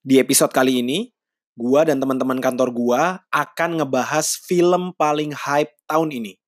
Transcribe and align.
Di 0.00 0.16
episode 0.16 0.48
kali 0.48 0.80
ini, 0.80 1.12
gua 1.52 1.84
dan 1.84 2.00
teman-teman 2.00 2.40
kantor 2.40 2.72
gua 2.72 3.20
akan 3.28 3.84
ngebahas 3.84 4.32
film 4.48 4.96
paling 4.96 5.36
hype 5.36 5.76
tahun 5.84 6.16
ini. 6.16 6.39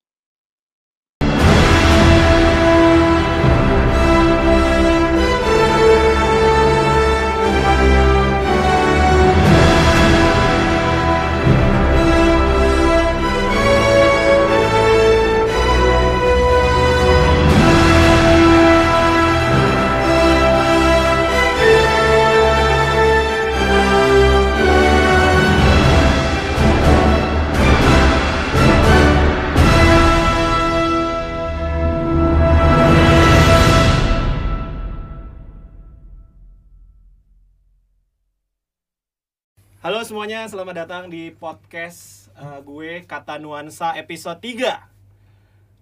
Halo 39.83 39.99
semuanya, 40.07 40.47
selamat 40.47 40.87
datang 40.87 41.03
di 41.11 41.35
podcast 41.35 42.31
eh, 42.39 42.59
gue 42.63 43.03
Kata 43.03 43.35
Nuansa 43.35 43.91
episode 43.99 44.39
3 44.39 44.79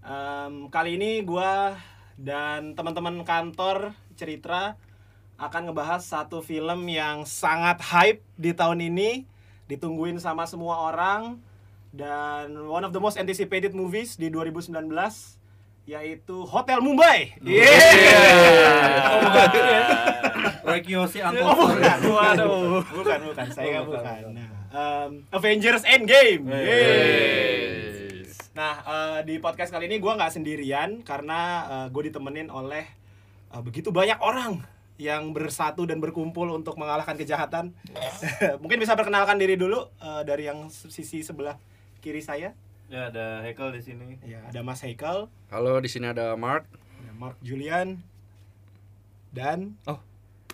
Em, 0.01 0.73
Kali 0.73 0.97
ini 0.97 1.21
gue 1.21 1.53
dan 2.17 2.73
teman-teman 2.73 3.21
kantor 3.21 3.93
Ceritra 4.17 4.73
akan 5.37 5.69
ngebahas 5.69 6.01
satu 6.01 6.41
film 6.41 6.89
yang 6.89 7.29
sangat 7.29 7.77
hype 7.93 8.25
di 8.41 8.57
tahun 8.57 8.89
ini 8.89 9.29
Ditungguin 9.69 10.17
sama 10.17 10.49
semua 10.49 10.81
orang 10.81 11.37
Dan 11.93 12.57
one 12.57 12.81
of 12.81 12.97
the 12.97 13.01
most 13.05 13.21
anticipated 13.21 13.77
movies 13.77 14.17
di 14.17 14.33
2019 14.33 14.81
Yaitu 15.91 16.47
Hotel 16.47 16.79
Mumbai 16.79 17.35
Yeah! 17.43 18.71
Rekiosi 20.63 21.19
Oh 21.19 21.27
Anton 21.35 21.51
bukan, 21.51 21.99
waduh, 22.07 22.79
bukan, 22.95 23.19
bukan, 23.27 23.47
saya 23.51 23.83
Oh, 23.83 23.91
bukan, 23.91 23.99
bukan. 23.99 24.19
bukan. 24.23 24.39
Nah, 24.39 24.47
em, 24.71 25.11
Avengers 25.35 25.83
Endgame. 25.83 26.47
Hey. 26.47 26.63
Yeay. 26.63 28.23
Nah, 28.55 28.75
eh, 28.79 29.19
di 29.27 29.35
podcast 29.43 29.71
kali 29.73 29.91
ini 29.91 29.99
gue 29.99 30.11
nggak 30.11 30.31
sendirian 30.31 31.03
karena 31.03 31.39
gue 31.91 32.03
ditemenin 32.07 32.47
oleh 32.47 32.87
eh, 33.51 33.61
begitu 33.63 33.91
banyak 33.91 34.19
orang 34.23 34.63
yang 34.95 35.33
bersatu 35.33 35.89
dan 35.89 35.97
berkumpul 35.97 36.45
untuk 36.53 36.77
mengalahkan 36.77 37.17
kejahatan. 37.17 37.73
Mungkin 38.61 38.77
bisa 38.79 38.93
perkenalkan 38.95 39.35
diri 39.41 39.57
dulu 39.59 39.91
eh, 39.99 40.23
dari 40.23 40.47
yang 40.47 40.71
sisi 40.71 41.19
sebelah 41.25 41.57
kiri 41.99 42.23
saya. 42.23 42.55
Ya 42.91 43.07
ada 43.07 43.39
Hekel 43.39 43.71
di 43.71 43.79
sini. 43.79 44.19
Ya, 44.19 44.43
ada 44.43 44.59
Mas 44.67 44.83
Heikel, 44.83 45.31
Halo, 45.47 45.79
di 45.79 45.87
sini 45.87 46.11
ada 46.11 46.35
Mark. 46.35 46.67
ada 46.99 47.15
Mark 47.15 47.39
Julian, 47.39 48.03
dan 49.31 49.79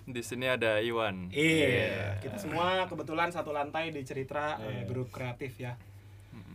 Di 0.05 0.21
sini 0.21 0.45
ada 0.45 0.77
Iwan. 0.77 1.33
Iya, 1.33 2.21
kita 2.21 2.37
semua 2.37 2.85
kebetulan 2.85 3.33
satu 3.33 3.49
lantai 3.49 3.89
di 3.89 4.05
cerita 4.05 4.61
eh, 4.61 4.85
grup 4.85 5.09
kreatif 5.09 5.57
ya. 5.57 5.81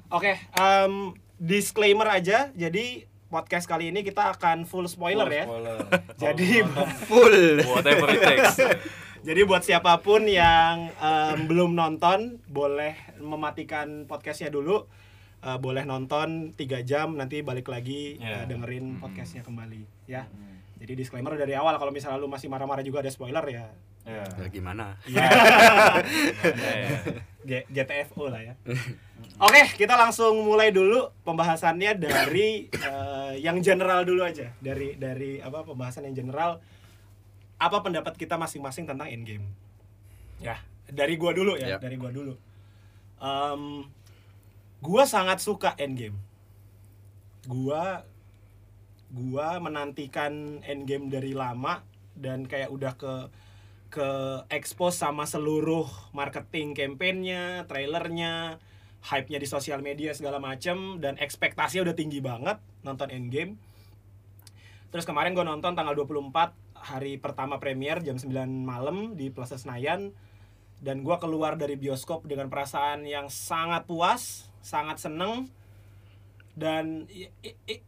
Oke, 0.07 0.39
em, 0.55 1.19
disclaimer 1.37 2.07
aja. 2.15 2.55
Jadi 2.55 3.11
podcast 3.27 3.67
kali 3.67 3.91
ini 3.91 4.07
kita 4.07 4.39
akan 4.39 4.63
full 4.63 4.87
spoiler 4.87 5.27
ya. 5.27 5.51
Spoiler. 5.51 5.79
Jadi 6.23 6.63
Full. 7.11 7.67
Whatever 7.67 8.07
it 8.15 8.23
takes. 8.23 8.55
jadi 9.27 9.47
buat 9.47 9.63
siapa 9.63 9.99
pun 10.03 10.27
yang 10.31 10.95
em, 10.99 11.51
belum 11.51 11.75
nonton 11.75 12.39
boleh 12.47 12.95
mematikan 13.19 14.07
podcastnya 14.07 14.49
dulu. 14.49 14.87
Eh, 15.43 15.59
boleh 15.59 15.83
nonton 15.83 16.55
tiga 16.55 16.79
jam 16.81 17.19
nanti 17.19 17.43
balik 17.43 17.67
lagi 17.67 18.15
eh, 18.17 18.23
Ya. 18.23 18.47
dengerin 18.47 19.03
podcastnya 19.03 19.43
kembali 19.43 20.07
ya. 20.07 20.31
Jadi 20.79 20.93
disclaimer 20.95 21.35
dari 21.35 21.51
awal 21.53 21.75
kalau 21.77 21.91
misalnya 21.91 22.15
lu 22.17 22.27
masih 22.27 22.47
marah-marah 22.47 22.83
juga 22.83 23.03
ada 23.03 23.11
spoiler 23.11 23.43
ya. 23.45 23.67
Ya. 24.03 24.23
Ya, 24.29 24.47
gimana? 24.49 24.99
G- 27.43 27.67
GTFO 27.69 28.27
lah 28.29 28.43
ya. 28.43 28.55
Oke, 29.39 29.63
kita 29.75 29.95
langsung 29.95 30.43
mulai 30.43 30.71
dulu 30.71 31.11
pembahasannya 31.23 31.95
dari 31.97 32.67
eh, 32.69 33.33
yang 33.39 33.59
general 33.59 34.03
dulu 34.03 34.23
aja. 34.23 34.55
Dari 34.59 34.95
dari 34.95 35.39
apa 35.39 35.63
pembahasan 35.63 36.07
yang 36.07 36.15
general. 36.17 36.63
Apa 37.59 37.79
pendapat 37.79 38.15
kita 38.15 38.35
masing-masing 38.35 38.87
tentang 38.87 39.07
Endgame? 39.07 39.47
Ya, 40.39 40.59
dari 40.85 41.15
gua 41.15 41.31
dulu 41.31 41.55
ya, 41.55 41.67
Ya. 41.67 41.79
dari 41.79 41.95
gua 41.95 42.11
dulu. 42.11 42.35
Em, 43.19 43.87
gua 44.83 45.07
sangat 45.07 45.39
suka 45.39 45.79
Endgame. 45.79 46.19
Gua 47.47 48.03
gua 49.15 49.63
menantikan 49.63 50.59
Endgame 50.67 51.07
dari 51.07 51.33
lama 51.33 51.87
dan 52.19 52.45
kayak 52.51 52.75
udah 52.75 52.93
ke 52.99 53.15
ke 53.93 54.09
expose 54.49 54.99
sama 54.99 55.29
seluruh 55.29 55.85
marketing 56.17 56.73
campaignnya, 56.73 57.69
trailernya, 57.69 58.57
hype-nya 59.05 59.39
di 59.39 59.47
sosial 59.47 59.85
media 59.85 60.17
segala 60.17 60.41
macem 60.41 60.99
dan 60.99 61.21
ekspektasinya 61.21 61.87
udah 61.87 61.97
tinggi 61.97 62.19
banget 62.25 62.59
nonton 62.83 63.13
Endgame. 63.13 63.61
Terus 64.91 65.05
kemarin 65.05 65.37
gue 65.37 65.45
nonton 65.45 65.77
tanggal 65.77 65.95
24 65.95 66.57
hari 66.83 67.21
pertama 67.21 67.63
premier 67.63 68.03
jam 68.03 68.19
9 68.19 68.33
malam 68.67 69.15
di 69.15 69.31
Plaza 69.31 69.61
Senayan 69.61 70.11
dan 70.83 71.07
gua 71.07 71.23
keluar 71.23 71.55
dari 71.55 71.79
bioskop 71.79 72.27
dengan 72.27 72.51
perasaan 72.51 73.07
yang 73.07 73.31
sangat 73.31 73.87
puas, 73.87 74.51
sangat 74.63 75.03
seneng 75.03 75.51
dan 76.53 77.09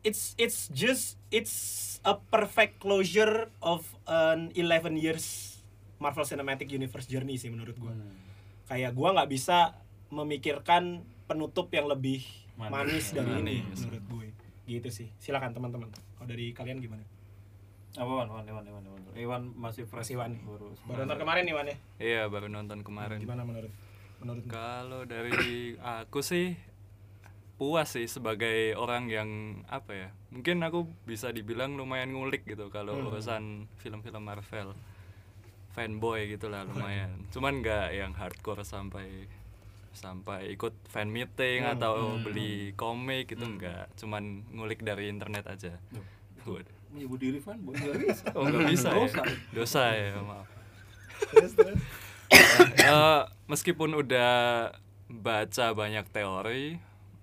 it's 0.03 0.33
it's 0.41 0.73
just 0.73 1.21
it's 1.29 1.55
a 2.03 2.17
perfect 2.33 2.81
closure 2.81 3.53
of 3.61 3.85
an 4.09 4.51
11 4.57 4.97
years 4.97 5.57
Marvel 6.01 6.25
Cinematic 6.25 6.69
Universe 6.73 7.09
journey 7.09 7.39
sih 7.39 7.49
menurut 7.49 7.77
gua. 7.79 7.95
Kayak 8.69 8.93
gua 8.97 9.15
nggak 9.17 9.31
bisa 9.31 9.77
memikirkan 10.13 11.05
penutup 11.25 11.73
yang 11.73 11.89
lebih 11.89 12.25
manis, 12.55 12.71
Manis. 12.71 13.07
dari 13.17 13.33
ini 13.41 13.57
Manis. 13.65 13.81
menurut 13.83 14.05
gue. 14.05 14.27
Gitu 14.65 14.89
sih. 14.93 15.09
Silakan 15.19 15.53
teman-teman. 15.53 15.89
Kalau 15.91 16.29
dari 16.29 16.53
kalian 16.55 16.79
gimana? 16.81 17.05
Apa 17.95 18.11
Wan? 18.11 18.29
Wan, 18.31 18.45
Iwan, 18.47 18.65
Iwan, 18.67 18.83
Iwan. 18.85 19.01
Iwan 19.15 19.43
masih 19.55 19.87
fresh. 19.87 20.11
Masih 20.13 20.17
Wan. 20.19 20.33
Baru. 20.43 20.75
Baru 20.87 20.99
nonton 21.05 21.19
kemarin 21.21 21.43
nih 21.47 21.55
Wan 21.55 21.67
ya. 21.69 21.77
Iya, 22.01 22.23
baru 22.27 22.47
nonton 22.51 22.81
kemarin. 22.83 23.19
Gimana 23.23 23.47
menurut 23.47 23.71
menurut 24.25 24.45
Kalau 24.49 25.05
dari 25.05 25.31
aku 25.77 26.19
sih 26.19 26.57
puas 27.55 27.87
sih 27.87 28.09
sebagai 28.09 28.73
orang 28.75 29.07
yang 29.07 29.31
apa 29.69 29.93
ya? 29.95 30.09
Mungkin 30.33 30.59
aku 30.61 30.89
bisa 31.05 31.29
dibilang 31.29 31.77
lumayan 31.77 32.11
ngulik 32.11 32.43
gitu 32.45 32.67
kalau 32.67 32.97
Hmm. 32.97 33.07
urusan 33.07 33.43
film-film 33.79 34.25
Marvel. 34.25 34.73
Fanboy 35.71 36.31
gitu 36.31 36.49
lah 36.49 36.65
lumayan. 36.65 37.11
Cuman 37.35 37.61
nggak 37.61 37.89
yang 37.93 38.13
hardcore 38.15 38.65
sampai 38.65 39.27
sampai 39.95 40.51
ikut 40.51 40.75
fan 40.89 41.07
meeting 41.07 41.63
Hmm, 41.63 41.75
atau 41.77 41.95
beli 42.19 42.75
komik 42.75 43.31
gitu 43.31 43.45
enggak. 43.45 43.87
Cuman 43.95 44.43
ngulik 44.51 44.83
dari 44.83 45.07
internet 45.07 45.47
aja. 45.47 45.79
Waduh. 46.43 46.67
Menyebut 46.91 47.19
diri 47.19 47.39
fan, 47.39 47.59
buat 47.61 47.75
nggak 47.75 47.99
bisa. 48.01 48.25
Oh 48.35 48.43
nggak 48.43 48.71
bisa 48.71 48.89
ya? 48.89 48.99
Dosa. 49.03 49.23
Dosa 49.53 49.83
ya 49.91 50.11
maaf. 50.19 50.47
Terus, 51.31 51.53
terus. 51.55 51.79
Eh, 52.75 53.21
meskipun 53.47 53.97
udah 53.97 54.71
baca 55.09 55.67
banyak 55.73 56.05
teori, 56.11 56.77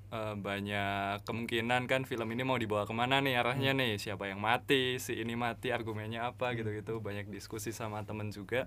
eh, 0.10 0.34
banyak 0.36 1.22
kemungkinan 1.24 1.86
kan 1.86 2.02
film 2.04 2.28
ini 2.34 2.42
mau 2.42 2.58
dibawa 2.58 2.86
ke 2.86 2.94
mana 2.94 3.22
nih 3.22 3.38
arahnya 3.38 3.72
nih, 3.72 3.98
siapa 3.98 4.26
yang 4.26 4.42
mati, 4.42 4.98
si 4.98 5.18
ini 5.18 5.38
mati, 5.38 5.70
argumennya 5.70 6.34
apa 6.34 6.54
gitu-gitu, 6.54 6.98
banyak 6.98 7.30
diskusi 7.30 7.70
sama 7.70 8.02
temen 8.02 8.34
juga. 8.34 8.66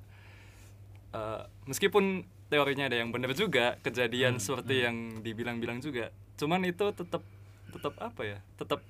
Eh, 1.11 1.43
meskipun 1.67 2.23
teorinya 2.51 2.87
ada 2.87 2.99
yang 2.99 3.11
bener 3.11 3.35
juga, 3.35 3.79
kejadian 3.83 4.39
seperti 4.39 4.87
yang 4.87 5.23
dibilang-bilang 5.23 5.79
juga, 5.79 6.11
cuman 6.39 6.63
itu 6.67 6.91
tetap 6.95 7.23
tetap 7.71 7.95
apa 7.99 8.23
ya, 8.23 8.39
tetap 8.55 8.83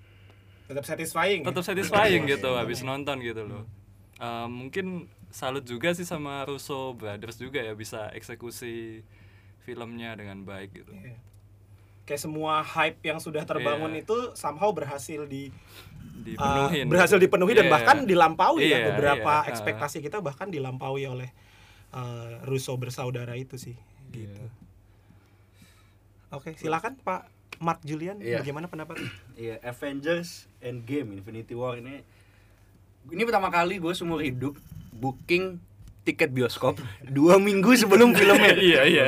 Tetap 0.64 0.84
satisfying. 0.88 1.44
tetap 1.44 1.60
satisfying 1.60 2.24
gitu 2.24 2.56
habis 2.56 2.80
nonton 2.80 3.20
gitu 3.20 3.44
loh. 3.44 3.64
Eh, 4.16 4.48
mungkin 4.48 5.12
salut 5.34 5.66
juga 5.66 5.90
sih 5.90 6.06
sama 6.06 6.46
Russo 6.46 6.94
Brothers 6.94 7.42
juga 7.42 7.58
ya 7.58 7.74
bisa 7.74 8.06
eksekusi 8.14 9.02
filmnya 9.66 10.14
dengan 10.14 10.46
baik 10.46 10.70
gitu 10.70 10.94
Iya. 10.94 11.18
Kayak 12.04 12.20
semua 12.20 12.60
hype 12.62 13.00
yang 13.02 13.18
sudah 13.18 13.42
terbangun 13.42 13.96
Iya. 13.96 14.04
itu 14.06 14.16
somehow 14.38 14.70
berhasil 14.70 15.26
di 15.26 15.50
dipenuhin 16.14 16.86
uh, 16.86 16.90
berhasil 16.92 17.18
dipenuhi 17.18 17.58
dan 17.58 17.66
Iya. 17.66 17.72
bahkan 17.74 17.96
dilampaui 18.06 18.62
ya 18.62 18.78
Iya, 18.78 18.86
beberapa 18.94 19.34
iya. 19.42 19.50
ekspektasi 19.50 19.98
kita 20.06 20.22
bahkan 20.22 20.52
dilampaui 20.54 21.02
oleh 21.02 21.34
uh, 21.90 22.44
Russo 22.46 22.76
bersaudara 22.78 23.34
itu 23.34 23.58
sih 23.58 23.74
gitu. 24.14 24.30
Iya. 24.38 24.46
Oke, 26.30 26.54
silakan 26.54 26.94
Pak 27.02 27.26
Mark 27.58 27.82
Julian 27.82 28.22
Iya. 28.22 28.38
bagaimana 28.38 28.70
pendapat? 28.70 29.02
Iya, 29.34 29.58
Avengers 29.66 30.46
Endgame 30.62 31.18
Infinity 31.18 31.58
War 31.58 31.80
ini 31.80 32.04
ini 33.10 33.22
pertama 33.26 33.50
kali 33.50 33.82
gue 33.82 33.92
seumur 33.92 34.22
hidup 34.22 34.54
booking 34.94 35.58
tiket 36.04 36.36
bioskop 36.36 36.76
dua 37.08 37.40
minggu 37.40 37.72
sebelum 37.74 38.12
filmnya. 38.12 38.54
Iya, 38.60 38.82
iya. 38.84 39.04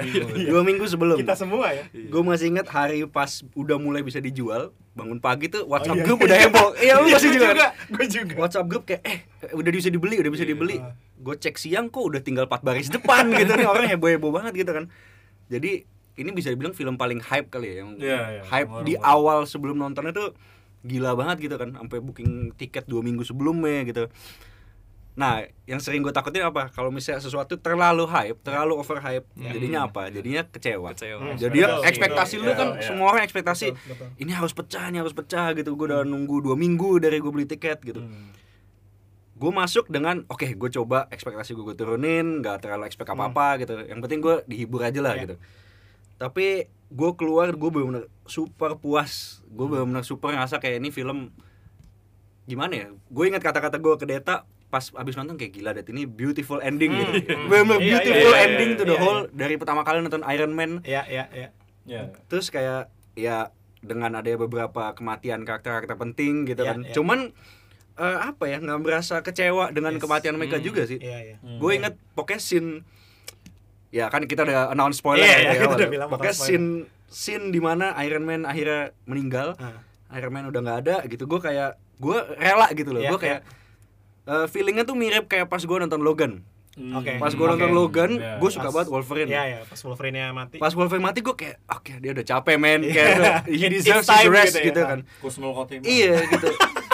Dua 0.49 0.65
minggu 0.65 0.89
sebelum. 0.89 1.21
Kita 1.21 1.37
semua 1.37 1.77
ya. 1.77 1.85
Gue 1.93 2.25
masih 2.25 2.49
ingat 2.57 2.73
hari 2.73 3.05
pas 3.05 3.45
udah 3.53 3.77
mulai 3.77 4.01
bisa 4.01 4.17
dijual, 4.17 4.73
bangun 4.97 5.21
pagi 5.21 5.53
tuh 5.53 5.69
WhatsApp 5.69 6.01
iya. 6.01 6.05
grup 6.09 6.19
udah 6.25 6.37
heboh. 6.41 6.69
Iya, 6.85 6.93
lu 7.05 7.13
masih 7.13 7.31
juga. 7.37 7.77
Gue 7.93 8.07
juga. 8.09 8.35
WhatsApp 8.41 8.67
grup 8.67 8.83
kayak 8.89 9.05
eh 9.05 9.19
udah 9.53 9.71
bisa 9.71 9.93
dibeli, 9.93 10.17
udah 10.17 10.33
bisa 10.33 10.45
Iya. 10.49 10.57
dibeli. 10.57 10.77
Gue 11.21 11.37
cek 11.37 11.61
siang 11.61 11.93
kok 11.93 12.01
udah 12.01 12.21
tinggal 12.25 12.49
4 12.49 12.65
baris 12.65 12.89
depan 12.89 13.29
gitu 13.29 13.53
nih 13.53 13.69
orang 13.69 13.87
heboh-heboh 13.93 14.33
banget 14.33 14.65
gitu 14.65 14.73
kan. 14.73 14.89
Jadi 15.53 15.85
ini 16.17 16.31
bisa 16.33 16.49
dibilang 16.49 16.73
film 16.73 16.97
paling 16.97 17.21
hype 17.21 17.53
kali 17.53 17.77
ya 17.77 17.85
yang 17.85 17.91
Iya, 18.01 18.21
iya. 18.41 18.43
hype 18.49 18.73
Orang 18.73 18.89
di 18.89 18.97
awal 18.97 19.45
sebelum 19.45 19.77
nontonnya 19.77 20.17
tuh 20.17 20.33
gila 20.81 21.13
banget 21.13 21.45
gitu 21.45 21.61
kan 21.61 21.77
sampai 21.77 21.99
booking 22.01 22.57
tiket 22.57 22.89
dua 22.89 23.05
minggu 23.05 23.21
sebelumnya 23.21 23.85
gitu. 23.85 24.09
Nah, 25.17 25.41
yang 25.65 25.81
sering 25.81 26.05
gue 26.05 26.13
takutin 26.13 26.45
apa? 26.45 26.69
Kalau 26.69 26.93
misalnya 26.93 27.25
sesuatu 27.25 27.57
terlalu 27.57 28.05
hype, 28.05 28.37
terlalu 28.45 28.77
over 28.77 29.01
hype, 29.01 29.25
jadinya 29.33 29.89
apa? 29.89 30.13
Jadinya 30.13 30.45
kecewa. 30.45 30.93
Kecewa. 30.93 31.21
Hmm. 31.33 31.37
Jadi 31.41 31.59
Betul, 31.65 31.81
ekspektasi 31.89 32.35
betul. 32.37 32.45
lu 32.45 32.51
Iya, 32.53 32.57
kan 32.61 32.69
iya. 32.77 32.85
semua 32.85 33.07
orang 33.09 33.23
ekspektasi 33.25 33.67
Betul, 33.73 33.89
betul. 33.97 34.09
ini 34.21 34.33
harus 34.37 34.53
pecah, 34.53 34.85
ini 34.93 34.99
harus 35.01 35.15
pecah 35.17 35.57
gitu. 35.57 35.73
Gue 35.73 35.89
udah 35.89 36.05
nunggu 36.05 36.45
dua 36.45 36.53
minggu 36.53 37.01
dari 37.01 37.17
gue 37.17 37.33
beli 37.33 37.49
tiket 37.49 37.81
gitu. 37.81 38.05
Hmm. 38.05 38.29
Gue 39.37 39.49
masuk 39.51 39.89
dengan 39.89 40.21
oke, 40.29 40.53
gue 40.53 40.71
coba 40.77 41.09
ekspektasi 41.09 41.57
gue 41.57 41.65
gue 41.65 41.77
turunin, 41.77 42.45
nggak 42.45 42.61
terlalu 42.61 42.85
ekspek 42.85 43.09
apa 43.09 43.25
apa 43.27 43.47
gitu. 43.57 43.73
Yang 43.89 44.01
penting 44.05 44.21
gue 44.21 44.37
dihibur 44.45 44.85
aja 44.85 45.01
lah 45.01 45.17
Iya. 45.17 45.23
gitu. 45.25 45.35
Tapi 46.17 46.47
gue 46.87 47.11
keluar 47.17 47.57
gue 47.57 47.71
bener-bener 47.73 48.05
super 48.25 48.77
puas. 48.77 49.41
Gue 49.49 49.65
bener-bener 49.65 50.05
super 50.05 50.29
ngerasa 50.29 50.61
kayak 50.61 50.77
ini 50.77 50.93
film 50.93 51.33
gimana 52.45 52.73
ya? 52.77 52.89
Gue 53.09 53.33
ingat 53.33 53.41
kata-kata 53.41 53.77
gue 53.77 53.97
ke 53.97 54.05
Deta 54.05 54.45
pas 54.67 54.83
abis 54.93 55.15
nonton 55.15 55.35
kayak 55.35 55.53
gila 55.53 55.71
dat 55.71 55.87
ini 55.87 56.05
beautiful 56.05 56.59
ending 56.59 56.91
gitu. 56.91 57.33
Hmm. 57.33 57.47
Bener-bener 57.49 57.79
Iya, 57.79 57.87
iya, 57.87 57.91
beautiful 57.95 58.33
iya, 58.33 58.45
ending 58.45 58.69
iya, 58.69 58.77
to 58.77 58.83
the 58.83 58.91
iya, 58.91 59.01
whole 59.01 59.21
dari 59.31 59.55
pertama 59.55 59.81
kali 59.81 60.01
nonton 60.01 60.27
Iron 60.29 60.53
Man 60.53 60.83
Iya, 60.83 61.03
iya, 61.07 61.25
iya. 61.31 61.49
Ya. 61.85 62.11
terus 62.27 62.49
kayak 62.49 62.91
ya 63.15 63.55
dengan 63.79 64.11
ada 64.13 64.27
beberapa 64.37 64.91
kematian 64.93 65.43
karakter-karakter 65.43 65.95
penting 65.95 66.43
gitu 66.45 66.61
Iya, 66.61 66.69
kan 66.69 66.79
iya. 66.83 66.93
cuman 66.93 67.19
eh, 67.95 68.19
apa 68.21 68.45
ya 68.45 68.59
nggak 68.59 68.81
merasa 68.81 69.21
kecewa 69.21 69.71
dengan 69.71 69.95
Yes. 69.95 70.03
kematian 70.03 70.35
mereka 70.35 70.59
Hmm. 70.59 70.67
juga 70.67 70.83
sih 70.85 70.99
Iya, 70.99 71.19
iya. 71.25 71.37
Hmm. 71.39 71.57
gue 71.57 71.71
inget 71.73 71.95
pokoknya 72.13 72.41
scene 72.41 72.71
ya 73.89 74.11
kan 74.11 74.23
kita 74.23 74.43
udah 74.43 74.69
announce 74.69 74.99
spoiler 74.99 75.23
Iya, 75.23 75.31
ya 75.31 75.43
dari 75.47 75.57
kita 75.57 75.75
udah 75.77 75.89
bilang 75.89 76.09
bakal 76.09 76.21
pokoknya 76.21 76.35
spoiler. 76.35 76.51
scene 76.51 76.69
scene 77.09 77.45
di 77.49 77.61
mana 77.61 77.95
Iron 78.03 78.25
Man 78.25 78.43
akhirnya 78.43 78.81
meninggal 79.05 79.55
Ah. 79.57 79.79
Iron 80.13 80.33
Man 80.33 80.45
udah 80.45 80.61
nggak 80.61 80.79
ada 80.83 80.97
gitu 81.07 81.25
gue 81.25 81.39
kayak 81.41 81.71
gue 81.97 82.19
rela 82.35 82.67
gitu 82.71 82.91
loh 82.91 83.01
Iya, 83.01 83.11
gue 83.11 83.21
kayak 83.21 83.41
eh, 84.27 84.47
feelingnya 84.47 84.83
tuh 84.83 84.95
mirip 84.95 85.25
kayak 85.25 85.47
pas 85.47 85.59
gue 85.59 85.77
nonton 85.79 85.99
Logan 86.01 86.43
Hmm. 86.77 86.93
Oke. 86.93 87.17
pas 87.17 87.31
gue 87.31 87.47
nonton 87.47 87.73
Logan 87.73 88.11
Iya. 88.13 88.37
gue 88.37 88.51
suka 88.53 88.69
Pas- 88.69 88.75
banget 88.77 88.89
Wolverine 88.91 89.29
Iya, 89.29 89.43
iya, 89.47 89.59
pas 89.63 89.81
Wolverine-nya 89.81 90.29
mati. 90.31 90.57
pas 90.59 90.69
Wolverine 90.71 91.01
mati 91.03 91.19
gue 91.21 91.33
kayak 91.33 91.57
oke 91.67 91.93
dia 91.97 92.11
udah 92.13 92.25
capek 92.27 92.57
men 92.57 92.81
Iya. 92.83 92.93
kayak 92.93 93.17
he 93.49 93.57
It's 93.57 93.73
deserves 93.81 94.05
his 94.05 94.13
time 94.13 94.29
rest 94.29 94.55
gitu 94.55 94.67
gitu, 94.67 94.81
ya. 94.81 94.87
kan 94.87 95.01
Kusnul 95.17 95.51
Khotimah. 95.51 95.89
iya 95.89 96.21
gitu 96.21 96.49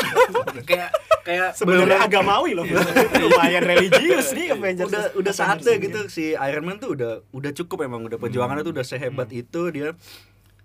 kayak 0.71 0.89
kayak 1.23 1.49
Sebenarnya 1.53 1.99
agamawi 2.01 2.51
loh. 2.53 2.63
Itu 2.63 2.79
lumayan 3.25 3.63
religius 3.65 4.31
nih 4.31 4.55
Avengers. 4.55 4.87
udah 4.87 5.05
udah 5.17 5.33
saatnya 5.33 5.75
gitu 5.77 6.01
si 6.07 6.31
Iron 6.33 6.63
Man 6.63 6.79
tuh 6.79 6.95
udah 6.95 7.27
udah 7.33 7.51
cukup 7.53 7.83
emang 7.83 8.05
udah 8.05 8.19
perjuangannya 8.19 8.63
tuh 8.63 8.71
udah 8.71 8.87
sehebat 8.87 9.29
Hmm. 9.29 9.41
itu 9.41 9.63
dia 9.73 9.89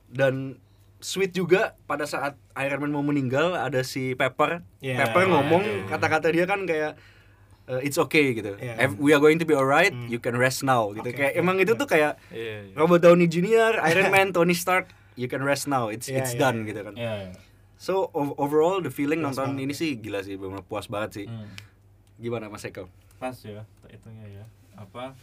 dan 0.07 0.61
sweet 0.99 1.31
juga 1.31 1.77
pada 1.83 2.03
saat 2.03 2.33
Iron 2.57 2.81
Man 2.81 2.91
mau 2.91 3.01
meninggal 3.01 3.53
ada 3.53 3.81
si 3.81 4.13
Pepper 4.13 4.65
Iya, 4.77 5.05
Pepper 5.05 5.23
iya, 5.23 5.31
ngomong 5.31 5.63
iya. 5.63 5.85
kata-kata 5.85 6.27
dia 6.29 6.43
kan 6.43 6.63
kayak 6.63 6.97
uh, 7.65 7.77
it's 7.79 7.95
okay 7.95 8.33
gitu 8.33 8.55
Iya. 8.55 8.75
Ev- 8.81 8.97
we 8.97 9.11
are 9.11 9.19
going 9.19 9.37
to 9.37 9.45
be 9.45 9.53
alright 9.53 9.89
Hmm. 9.89 10.07
you 10.07 10.17
can 10.17 10.33
rest 10.33 10.61
now 10.61 10.89
gitu 10.91 11.05
Oke, 11.05 11.13
kayak 11.15 11.33
oke, 11.33 11.39
emang 11.39 11.57
itu 11.57 11.69
iya. 11.69 11.79
tuh 11.79 11.87
kayak 11.87 12.13
Iya, 12.27 12.55
iya. 12.63 12.73
Robert 12.73 12.99
Downey 12.99 13.25
Jr., 13.25 13.77
Iron 13.83 14.09
Man, 14.13 14.27
Tony 14.31 14.53
Stark 14.53 14.89
you 15.13 15.25
can 15.25 15.41
rest 15.41 15.65
now 15.65 15.87
it's 15.87 16.05
Iya, 16.05 16.17
it's 16.19 16.33
iya, 16.33 16.41
done 16.41 16.57
iya. 16.59 16.67
gitu 16.67 16.79
kan 16.81 16.93
Iya, 16.93 17.13
iya. 17.25 17.37
So 17.77 18.09
overall 18.13 18.81
the 18.81 18.89
feeling 18.89 19.21
Puas 19.21 19.37
nonton 19.37 19.53
banget 19.53 19.63
ini 19.63 19.69
ya. 19.69 19.77
sih 19.77 19.91
gila 19.95 20.19
sih, 20.19 20.33
benar 20.33 20.65
puas 20.65 20.89
banget 20.89 21.09
sih. 21.13 21.25
Hmm. 21.29 21.45
Gimana 22.17 22.49
Mas 22.49 22.65
Eko? 22.65 22.89
Pas 23.15 23.37
ya, 23.37 23.69
itunya 23.85 24.25
ya. 24.33 24.45
Apa 24.73 25.13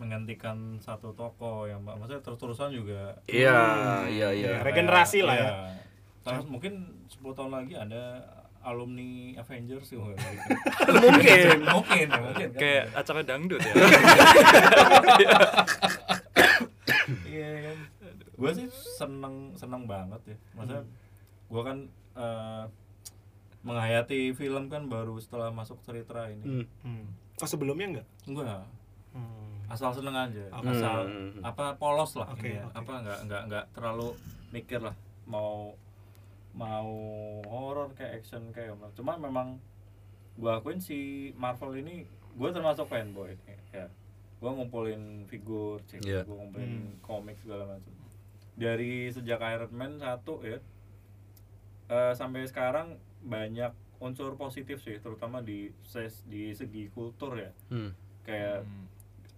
menggantikan 0.00 0.56
satu 0.78 1.12
toko 1.12 1.64
yang 1.64 1.84
maksudnya 1.84 2.18
terus-terusan 2.18 2.72
juga 2.72 3.20
Iya, 3.26 3.52
Hmm. 3.52 4.08
iya, 4.08 4.28
iya. 4.32 4.48
Iya. 4.56 4.64
Regenerasi 4.64 5.18
lah 5.20 5.34
ya. 5.34 5.44
Iya. 5.44 5.56
Terus 6.20 6.44
mungkin 6.46 6.72
10 7.06 7.36
tahun 7.36 7.52
lagi 7.52 7.74
ada 7.74 8.02
alumni 8.60 9.08
Avengers 9.36 9.84
sih 9.86 9.96
Mungkin. 10.00 10.16
mungkin 11.76 12.06
ya, 12.08 12.18
mungkin 12.20 12.48
kan. 12.48 12.56
Kayak 12.56 12.84
acara 12.94 13.20
dangdut 13.22 13.60
ya. 13.60 13.72
iya 17.26 17.50
kan 17.62 17.78
gue 18.32 18.50
sih 18.54 18.66
seneng 18.70 19.34
seneng 19.54 19.84
banget 19.84 20.20
ya 20.26 20.36
maksudnya 20.54 20.84
gue 21.46 21.62
kan 21.62 21.78
eh, 22.14 22.64
menghayati 23.60 24.32
film 24.32 24.68
kan 24.68 24.86
baru 24.86 25.16
setelah 25.16 25.50
masuk 25.50 25.76
cerita 25.82 26.24
ini 26.26 26.64
Hmm. 26.64 26.66
Hmm. 26.82 27.06
Oh, 27.36 27.48
sebelumnya 27.48 27.86
enggak? 27.90 28.06
enggak 28.26 28.64
Hmm. 29.10 29.49
Asal 29.70 29.90
seneng 29.92 30.12
aja 30.12 30.44
asal 30.52 31.06
Hmm. 31.06 31.38
apa 31.40 31.72
polos 31.74 32.12
lah 32.14 32.26
Oke, 32.28 32.50
intinya. 32.50 32.66
oke. 32.66 32.74
apa 32.76 32.92
nggak 33.00 33.18
nggak 33.24 33.42
nggak 33.46 33.64
terlalu 33.70 34.08
mikir 34.50 34.80
lah 34.80 34.96
mau 35.24 35.72
mau 36.50 36.90
horror 37.44 37.94
kayak 37.94 38.18
action 38.18 38.50
kayak 38.50 38.74
apa 38.74 38.90
cuma 38.92 39.14
memang 39.16 39.62
gue 40.34 40.50
akuin 40.50 40.78
si 40.78 40.98
Marvel 41.34 41.78
ini 41.78 42.02
gue 42.32 42.48
termasuk 42.48 42.84
fanboy 42.84 43.38
ya 43.70 43.86
gue 44.36 44.50
ngumpulin 44.50 45.02
figur 45.24 45.78
cek 45.84 46.02
Iya. 46.02 46.24
gue 46.24 46.34
ngumpulin 46.34 46.66
Hmm. 46.66 46.94
komik 47.00 47.38
segala 47.38 47.68
macam 47.68 47.94
dari 48.52 49.06
sejak 49.08 49.38
Iron 49.46 49.70
Man 49.70 49.92
satu 49.96 50.42
ya 50.42 50.58
eh, 51.88 52.12
sampai 52.12 52.42
sekarang 52.44 52.98
banyak 53.20 53.70
unsur 53.98 54.34
positif 54.34 54.80
sih 54.80 54.96
terutama 54.96 55.38
di 55.40 55.70
ses- 55.84 56.24
di 56.24 56.50
segi 56.50 56.88
kultur 56.88 57.36
ya 57.36 57.52
Hmm. 57.68 57.94
kayak 58.20 58.64
Hmm. 58.64 58.89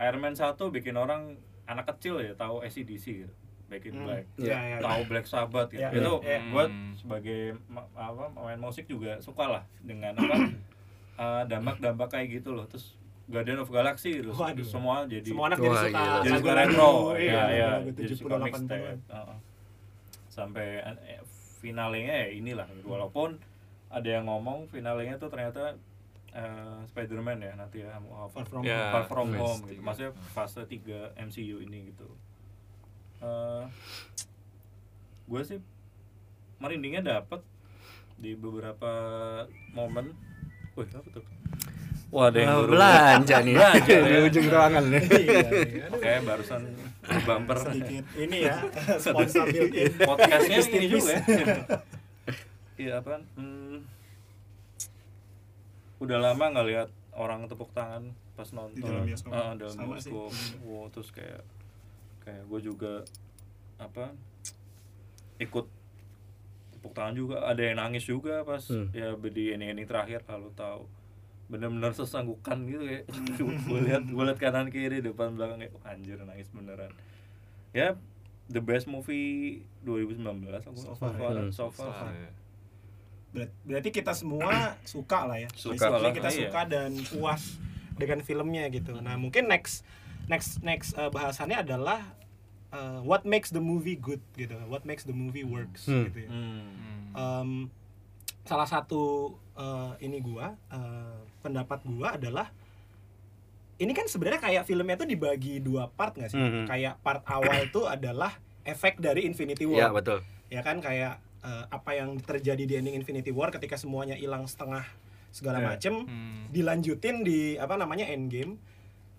Iron 0.02 0.20
Man 0.20 0.34
1 0.34 0.54
bikin 0.68 0.94
orang 0.94 1.36
anak 1.64 1.86
kecil 1.88 2.18
ya 2.18 2.34
tahu 2.34 2.60
ACDC 2.60 3.06
gitu 3.22 3.34
Back 3.66 3.84
in 3.84 3.94
Hmm. 3.94 4.04
Black 4.04 4.24
Iya. 4.36 4.52
Iya, 4.52 4.58
iya. 4.60 4.76
tahu 4.78 5.00
Black 5.06 5.24
Sabbath 5.24 5.68
gitu 5.68 5.80
Iya, 5.80 5.88
itu 5.94 6.12
iya. 6.20 6.38
buat 6.48 6.68
Hmm. 6.68 6.92
sebagai 6.94 7.40
apa 7.94 8.24
pemain 8.30 8.60
musik 8.60 8.84
juga 8.84 9.16
suka 9.18 9.44
lah 9.48 9.62
dengan 9.80 10.12
apa 10.14 10.34
eh, 11.22 11.42
dampak-dampak 11.46 12.08
kayak 12.10 12.28
gitu 12.36 12.52
loh 12.52 12.66
terus 12.66 12.98
Guardian 13.24 13.58
of 13.58 13.70
Galaxy 13.70 14.18
gitu 14.18 14.34
Waduh. 14.34 14.60
semua 14.62 15.06
jadi 15.06 15.24
Semua 15.24 15.46
anak 15.46 15.58
jadi 15.58 15.78
suka 15.78 16.04
jadi 16.20 16.36
suka 16.36 16.52
retro 16.54 16.90
iya, 17.14 17.32
ya 17.32 17.42
ya 17.48 17.68
lagu 17.78 17.90
jadi 17.94 18.10
70 18.10 18.18
suka 18.18 18.34
80 18.34 18.44
mixtape 18.44 18.86
Heeh. 19.08 19.36
sampai 20.28 20.66
eh, 20.82 21.22
finalnya 21.56 22.02
ya 22.18 22.28
inilah 22.30 22.66
walaupun 22.82 23.38
ada 23.88 24.08
yang 24.10 24.26
ngomong 24.26 24.66
finalnya 24.66 25.14
tuh 25.14 25.28
ternyata 25.28 25.78
eh, 26.32 26.78
Spider-Man 26.86 27.38
ya 27.38 27.52
nanti 27.54 27.80
ya 27.80 27.96
Far 28.28 28.44
From 28.44 28.62
Ya, 28.62 28.90
Far 28.90 29.04
From 29.06 29.28
phase 29.28 29.38
Home 29.38 29.60
gitu. 29.62 29.70
tiga. 29.70 29.82
Maksudnya 29.82 30.12
fase 30.30 30.60
3 30.64 31.20
MCU 31.20 31.56
ini 31.60 31.78
gitu. 31.88 32.08
Eh 33.20 33.62
gue 35.24 35.42
sih 35.42 35.58
merindingnya 36.58 37.02
dapet 37.02 37.40
di 38.16 38.34
beberapa 38.34 38.90
momen. 39.70 40.14
Wih, 40.72 40.88
apa 40.88 41.08
tuh? 41.10 41.24
Wah, 42.08 42.28
ada 42.28 42.38
yang 42.38 42.52
Oh, 42.54 42.68
belanja 42.68 43.36
nih 43.40 43.54
Belanja, 43.56 43.94
di 44.04 44.12
ya. 44.12 44.20
ujung 44.22 44.46
ruangan 44.46 44.84
nih. 44.84 45.02
Iya, 45.08 45.48
iya. 45.64 45.84
Oke, 45.88 46.10
barusan 46.22 46.60
bumper. 47.24 47.56
sedikit 47.58 48.04
ini 48.14 48.38
ya 48.44 48.56
sponsor 49.02 49.48
built-in. 49.48 49.92
Podcastnya 49.96 50.58
ini 50.70 50.86
juga 50.86 51.12
ya. 51.12 51.64
Iya 52.74 52.92
apa? 53.00 53.20
Hmm, 53.36 53.61
udah 56.02 56.18
lama 56.20 56.44
nggak 56.50 56.66
lihat 56.66 56.88
orang 57.12 57.46
tepuk 57.46 57.70
tangan 57.70 58.10
pas 58.32 58.48
nonton 58.50 58.74
Di 58.74 58.82
dalam 58.82 59.04
bioskop. 59.04 59.30
Ah, 59.30 59.52
dalam 59.52 59.70
Sama 59.70 59.94
sih. 59.96 60.10
bioskop. 60.10 60.32
Wow, 60.62 60.84
terus 60.88 61.08
kayak 61.10 61.42
kayak 62.20 62.42
gue 62.44 62.60
juga 62.60 62.94
apa 63.76 64.14
ikut 65.38 65.66
tepuk 66.72 66.92
tangan 66.92 67.14
juga 67.14 67.36
ada 67.42 67.60
yang 67.60 67.78
nangis 67.78 68.02
juga 68.02 68.42
pas 68.42 68.62
Hmm. 68.64 68.90
ya 68.90 69.14
di 69.14 69.50
ini 69.50 69.70
ini 69.70 69.82
terakhir 69.82 70.22
kalau 70.22 70.50
tahu 70.52 70.86
bener-bener 71.46 71.92
sesanggukan 71.92 72.64
gitu 72.64 72.82
kayak 72.88 73.04
gue 73.38 73.80
lihat 73.84 74.02
gue 74.04 74.22
lihat 74.24 74.38
kanan 74.38 74.66
kiri 74.66 74.98
depan 74.98 75.34
belakang 75.34 75.60
kayak 75.60 75.74
"Wah, 75.74 75.92
anjir 75.92 76.16
nangis 76.18 76.48
beneran 76.48 76.90
ya 77.72 77.94
the 78.48 78.58
best 78.58 78.86
movie 78.86 79.60
2019 79.82 80.22
aku 80.62 80.74
So 80.74 80.90
so 80.90 80.94
far, 80.96 81.12
far, 81.12 81.34
ya. 81.36 81.50
so 81.50 81.66
far. 81.68 81.90
Far, 81.90 82.12
ya. 82.12 82.26
Ber- 82.26 82.41
Berarti 83.64 83.88
kita 83.90 84.12
semua 84.12 84.52
suka 84.84 85.24
lah 85.24 85.40
ya. 85.40 85.48
Suka 85.56 85.88
lah, 85.88 86.12
kita 86.12 86.28
iya. 86.28 86.48
suka 86.48 86.60
dan 86.68 86.92
puas 87.08 87.56
dengan 87.96 88.20
filmnya 88.20 88.68
gitu. 88.68 88.96
Nah, 89.00 89.16
mungkin 89.16 89.48
next 89.48 89.84
next 90.28 90.60
next 90.60 90.92
uh, 90.94 91.08
bahasannya 91.08 91.60
adalah 91.60 92.04
uh, 92.70 93.00
what 93.02 93.24
makes 93.24 93.48
the 93.50 93.60
movie 93.60 93.96
good 93.96 94.20
gitu. 94.36 94.54
What 94.68 94.84
makes 94.84 95.02
the 95.02 95.16
movie 95.16 95.44
works 95.44 95.88
Hmm. 95.88 96.08
gitu 96.12 96.28
ya. 96.28 96.30
Hmm. 96.30 96.60
Hmm. 96.60 97.02
Um, 97.12 97.50
salah 98.42 98.66
satu 98.66 99.34
uh, 99.54 99.94
ini 99.98 100.18
gua 100.18 100.52
uh, 100.68 101.20
pendapat 101.40 101.78
gua 101.86 102.16
adalah 102.18 102.50
ini 103.78 103.90
kan 103.92 104.06
sebenarnya 104.06 104.38
kayak 104.38 104.62
filmnya 104.62 104.94
tuh 104.94 105.08
dibagi 105.08 105.58
dua 105.58 105.90
part 105.90 106.14
nggak 106.14 106.30
sih? 106.30 106.38
Mhm. 106.38 106.64
Kayak 106.70 107.02
part 107.02 107.24
awal 107.26 107.66
tuh 107.72 107.88
adalah 107.88 108.30
efek 108.62 109.02
dari 109.02 109.26
Infinity 109.26 109.66
Iya, 109.66 109.90
War. 109.90 109.98
betul. 109.98 110.20
ya 110.46 110.60
kan 110.60 110.78
kayak 110.78 111.18
eh, 111.42 111.64
apa 111.68 111.90
yang 111.92 112.16
terjadi 112.16 112.62
di 112.62 112.74
ending 112.76 112.94
Infinity 112.94 113.30
War 113.30 113.50
ketika 113.50 113.74
semuanya 113.74 114.14
hilang 114.14 114.44
setengah 114.44 114.86
segala 115.28 115.58
Iya. 115.58 115.66
macem 115.68 115.94
Hmm. 116.02 116.46
dilanjutin 116.48 117.20
di 117.20 117.56
apa 117.56 117.74
namanya 117.74 118.04
Endgame 118.06 118.60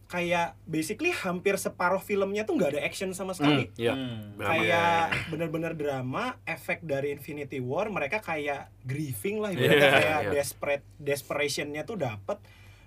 kayak 0.06 0.53
basically 0.63 1.10
hampir 1.10 1.58
separuh 1.58 1.98
filmnya 1.98 2.44
tuh 2.44 2.53
nggak 2.53 2.72
ada 2.72 2.82
action 2.82 3.10
sama 3.12 3.34
sekali 3.34 3.65
Hmm, 3.68 3.75
iya. 3.75 3.94
Hmm. 3.94 4.38
Drama. 4.38 4.48
kayak 4.48 5.01
bener-bener 5.27 5.74
drama 5.74 6.24
efek 6.46 6.80
dari 6.82 7.12
Infinity 7.12 7.58
War 7.60 7.89
mereka 7.89 8.20
kayak 8.20 8.70
grieving 8.82 9.42
lah 9.42 9.50
Iya, 9.50 9.58
ibaratnya 9.58 9.89
kayak 9.92 10.20
iya. 10.22 10.32
desperate 10.32 10.86
desperationnya 10.98 11.82
tuh 11.82 11.98
dapet 11.98 12.38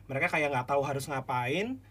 mereka 0.06 0.30
kayak 0.30 0.48
nggak 0.48 0.68
tahu 0.68 0.80
harus 0.80 1.04
ngapain 1.04 1.82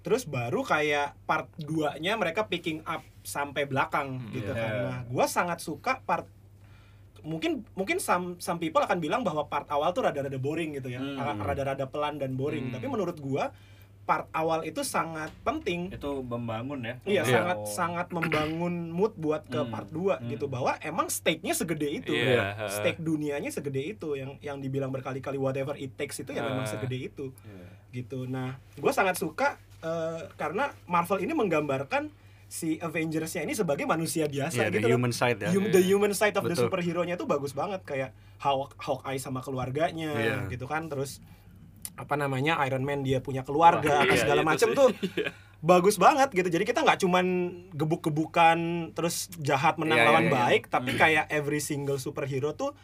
terus 0.00 0.24
baru 0.24 0.64
kayak 0.64 1.20
part 1.22 1.46
2 1.58 2.00
nya 2.00 2.16
mereka 2.16 2.48
picking 2.48 2.80
up 2.84 3.04
sampai 3.22 3.62
belakang 3.64 4.24
gitu 4.30 4.50
Iya. 4.50 4.56
kan 4.56 4.72
nah 4.80 4.98
gua 5.04 5.28
sangat 5.28 5.60
suka 5.60 6.00
part 6.00 6.24
mungkin 7.22 7.62
mungkin 7.72 7.96
some 7.96 8.36
some 8.36 8.58
people 8.58 8.78
akan 8.78 8.98
bilang 8.98 9.22
bahwa 9.22 9.46
part 9.46 9.66
awal 9.66 9.90
tuh 9.90 10.02
rada-rada 10.02 10.36
boring 10.36 10.74
gitu 10.74 10.88
ya 10.88 10.98
Hmm. 10.98 11.38
rada-rada 11.38 11.86
pelan 11.86 12.16
dan 12.16 12.34
boring 12.34 12.68
Hmm. 12.68 12.74
tapi 12.74 12.86
menurut 12.86 13.16
gua 13.16 13.54
part 14.02 14.26
awal 14.32 14.62
itu 14.62 14.82
sangat 14.82 15.30
penting 15.40 15.86
itu 15.88 16.10
membangun 16.20 16.82
ya 16.82 16.94
Iya, 17.04 17.22
Oh. 17.22 17.28
sangat 17.28 17.58
sangat 17.70 18.06
membangun 18.10 18.90
mood 18.90 19.14
buat 19.14 19.46
ke 19.46 19.54
Hmm, 19.56 19.70
part 19.70 19.86
2 19.88 20.18
hmm. 20.18 20.26
gitu 20.28 20.46
bahwa 20.46 20.74
emang 20.80 21.06
stake-nya 21.06 21.54
segede 21.54 22.02
itu. 22.02 22.10
Iya. 22.10 22.66
Stake 22.68 22.98
dunianya 22.98 23.46
segede 23.48 23.78
itu 23.88 24.18
yang 24.18 24.34
yang 24.40 24.58
dibilang 24.58 24.90
berkali-kali 24.90 25.38
whatever 25.38 25.74
it 25.76 25.94
takes 25.94 26.18
itu 26.18 26.30
ya 26.30 26.42
memang 26.42 26.66
Ah. 26.66 26.70
segede 26.72 26.98
itu 27.04 27.30
Iya. 27.40 27.66
gitu. 27.94 28.26
Nah, 28.26 28.58
gue 28.74 28.90
sangat 28.90 29.14
suka 29.16 29.54
eh, 29.78 30.30
karena 30.36 30.70
Marvel 30.84 31.18
ini 31.18 31.30
menggambarkan 31.32 32.06
si 32.52 32.76
Avengers-nya 32.78 33.42
ini 33.42 33.56
sebagai 33.56 33.84
manusia 33.84 34.28
biasa 34.28 34.52
Iya, 34.58 34.68
the 34.68 34.72
gitu 34.74 34.86
loh. 34.86 35.00
human 35.00 35.08
side 35.10 35.40
ya. 35.40 35.48
Hum- 35.50 35.72
the 35.72 35.80
human 35.80 36.12
side 36.12 36.36
of 36.36 36.44
the 36.44 36.52
Betul. 36.52 36.68
superhero-nya 36.68 37.16
tuh 37.16 37.24
bagus 37.24 37.52
banget 37.52 37.80
kayak 37.82 38.12
Hawk 38.38 38.76
Hawkeye 38.76 39.16
sama 39.16 39.40
keluarganya 39.40 40.12
Iya. 40.12 40.36
gitu 40.46 40.66
kan 40.66 40.86
terus 40.86 41.24
apa 41.94 42.12
namanya 42.14 42.60
Iron 42.62 42.84
Man 42.84 43.00
dia 43.00 43.18
punya 43.18 43.40
keluarga 43.40 43.88
Wah, 43.90 44.04
apa 44.04 44.12
iya, 44.12 44.20
segala 44.20 44.44
macam 44.44 44.68
sih. 44.68 44.76
tuh 44.76 44.88
bagus 45.64 45.96
banget 45.96 46.28
gitu 46.30 46.48
jadi 46.50 46.62
kita 46.62 46.82
nggak 46.82 47.00
cuman 47.00 47.26
gebuk-gebukan 47.72 48.58
terus 48.92 49.32
jahat 49.38 49.76
menang 49.76 49.96
Iya, 49.96 50.06
lawan 50.06 50.22
iya, 50.22 50.28
iya. 50.28 50.36
baik 50.38 50.62
tapi 50.68 50.90
kayak 50.92 51.24
every 51.28 51.58
single 51.58 51.96
superhero 51.96 52.52
tuh 52.52 52.74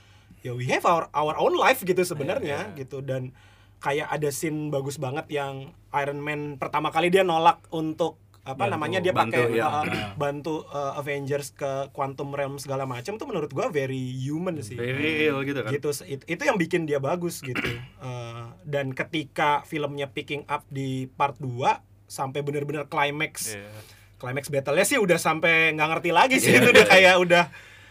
ya 0.40 0.52
we 0.52 0.64
have 0.64 0.84
our 0.84 1.10
our 1.10 1.34
own 1.36 1.52
life 1.52 1.82
gitu 1.82 2.00
sebenarnya 2.00 2.70
Iya, 2.70 2.78
gitu 2.78 3.00
dan 3.00 3.34
kayak 3.78 4.08
ada 4.08 4.30
scene 4.30 4.68
bagus 4.68 4.96
banget 4.96 5.26
yang 5.28 5.70
Iron 5.92 6.18
Man 6.18 6.56
pertama 6.56 6.88
kali 6.88 7.08
dia 7.08 7.22
nolak 7.22 7.62
untuk 7.68 8.16
apa 8.48 8.56
Bantu, 8.58 8.72
namanya 8.72 8.98
dia 8.98 9.12
bantu, 9.12 9.36
pakai 9.36 9.52
iya. 9.52 9.66
uh, 9.68 9.84
bantu 10.16 10.54
uh, 10.66 10.96
Avengers 10.96 11.52
ke 11.52 11.70
Quantum 11.90 12.32
Realm 12.32 12.56
segala 12.56 12.82
macam 12.82 13.14
tuh 13.14 13.24
menurut 13.24 13.48
gua 13.48 13.68
very 13.68 14.00
human 14.16 14.56
sih 14.58 14.72
Very 14.72 14.96
real 15.20 15.44
gitu 15.44 15.60
kan. 15.60 15.68
gitu 15.68 15.92
it- 16.02 16.24
itu 16.24 16.42
yang 16.42 16.56
bikin 16.56 16.82
dia 16.82 16.96
bagus 16.98 17.38
gitu 17.40 17.60
Eh, 17.60 18.44
dan 18.66 18.90
ketika 18.90 19.60
filmnya 19.62 20.08
picking 20.08 20.42
up 20.46 20.64
di 20.66 20.88
part 21.10 21.36
2 21.36 21.60
sampai 22.06 22.40
bener-bener 22.40 22.86
climax 22.86 23.52
Iya. 23.52 23.68
climax 24.16 24.48
battle-nya 24.48 24.82
sih 24.82 24.96
udah 24.96 25.14
sampai 25.16 25.70
nggak 25.72 25.88
ngerti 25.90 26.10
lagi 26.10 26.36
sih 26.38 26.50
Iya. 26.50 26.58
itu 26.58 26.68
udah 26.72 26.86
kayak 26.86 27.14
udah 27.20 27.44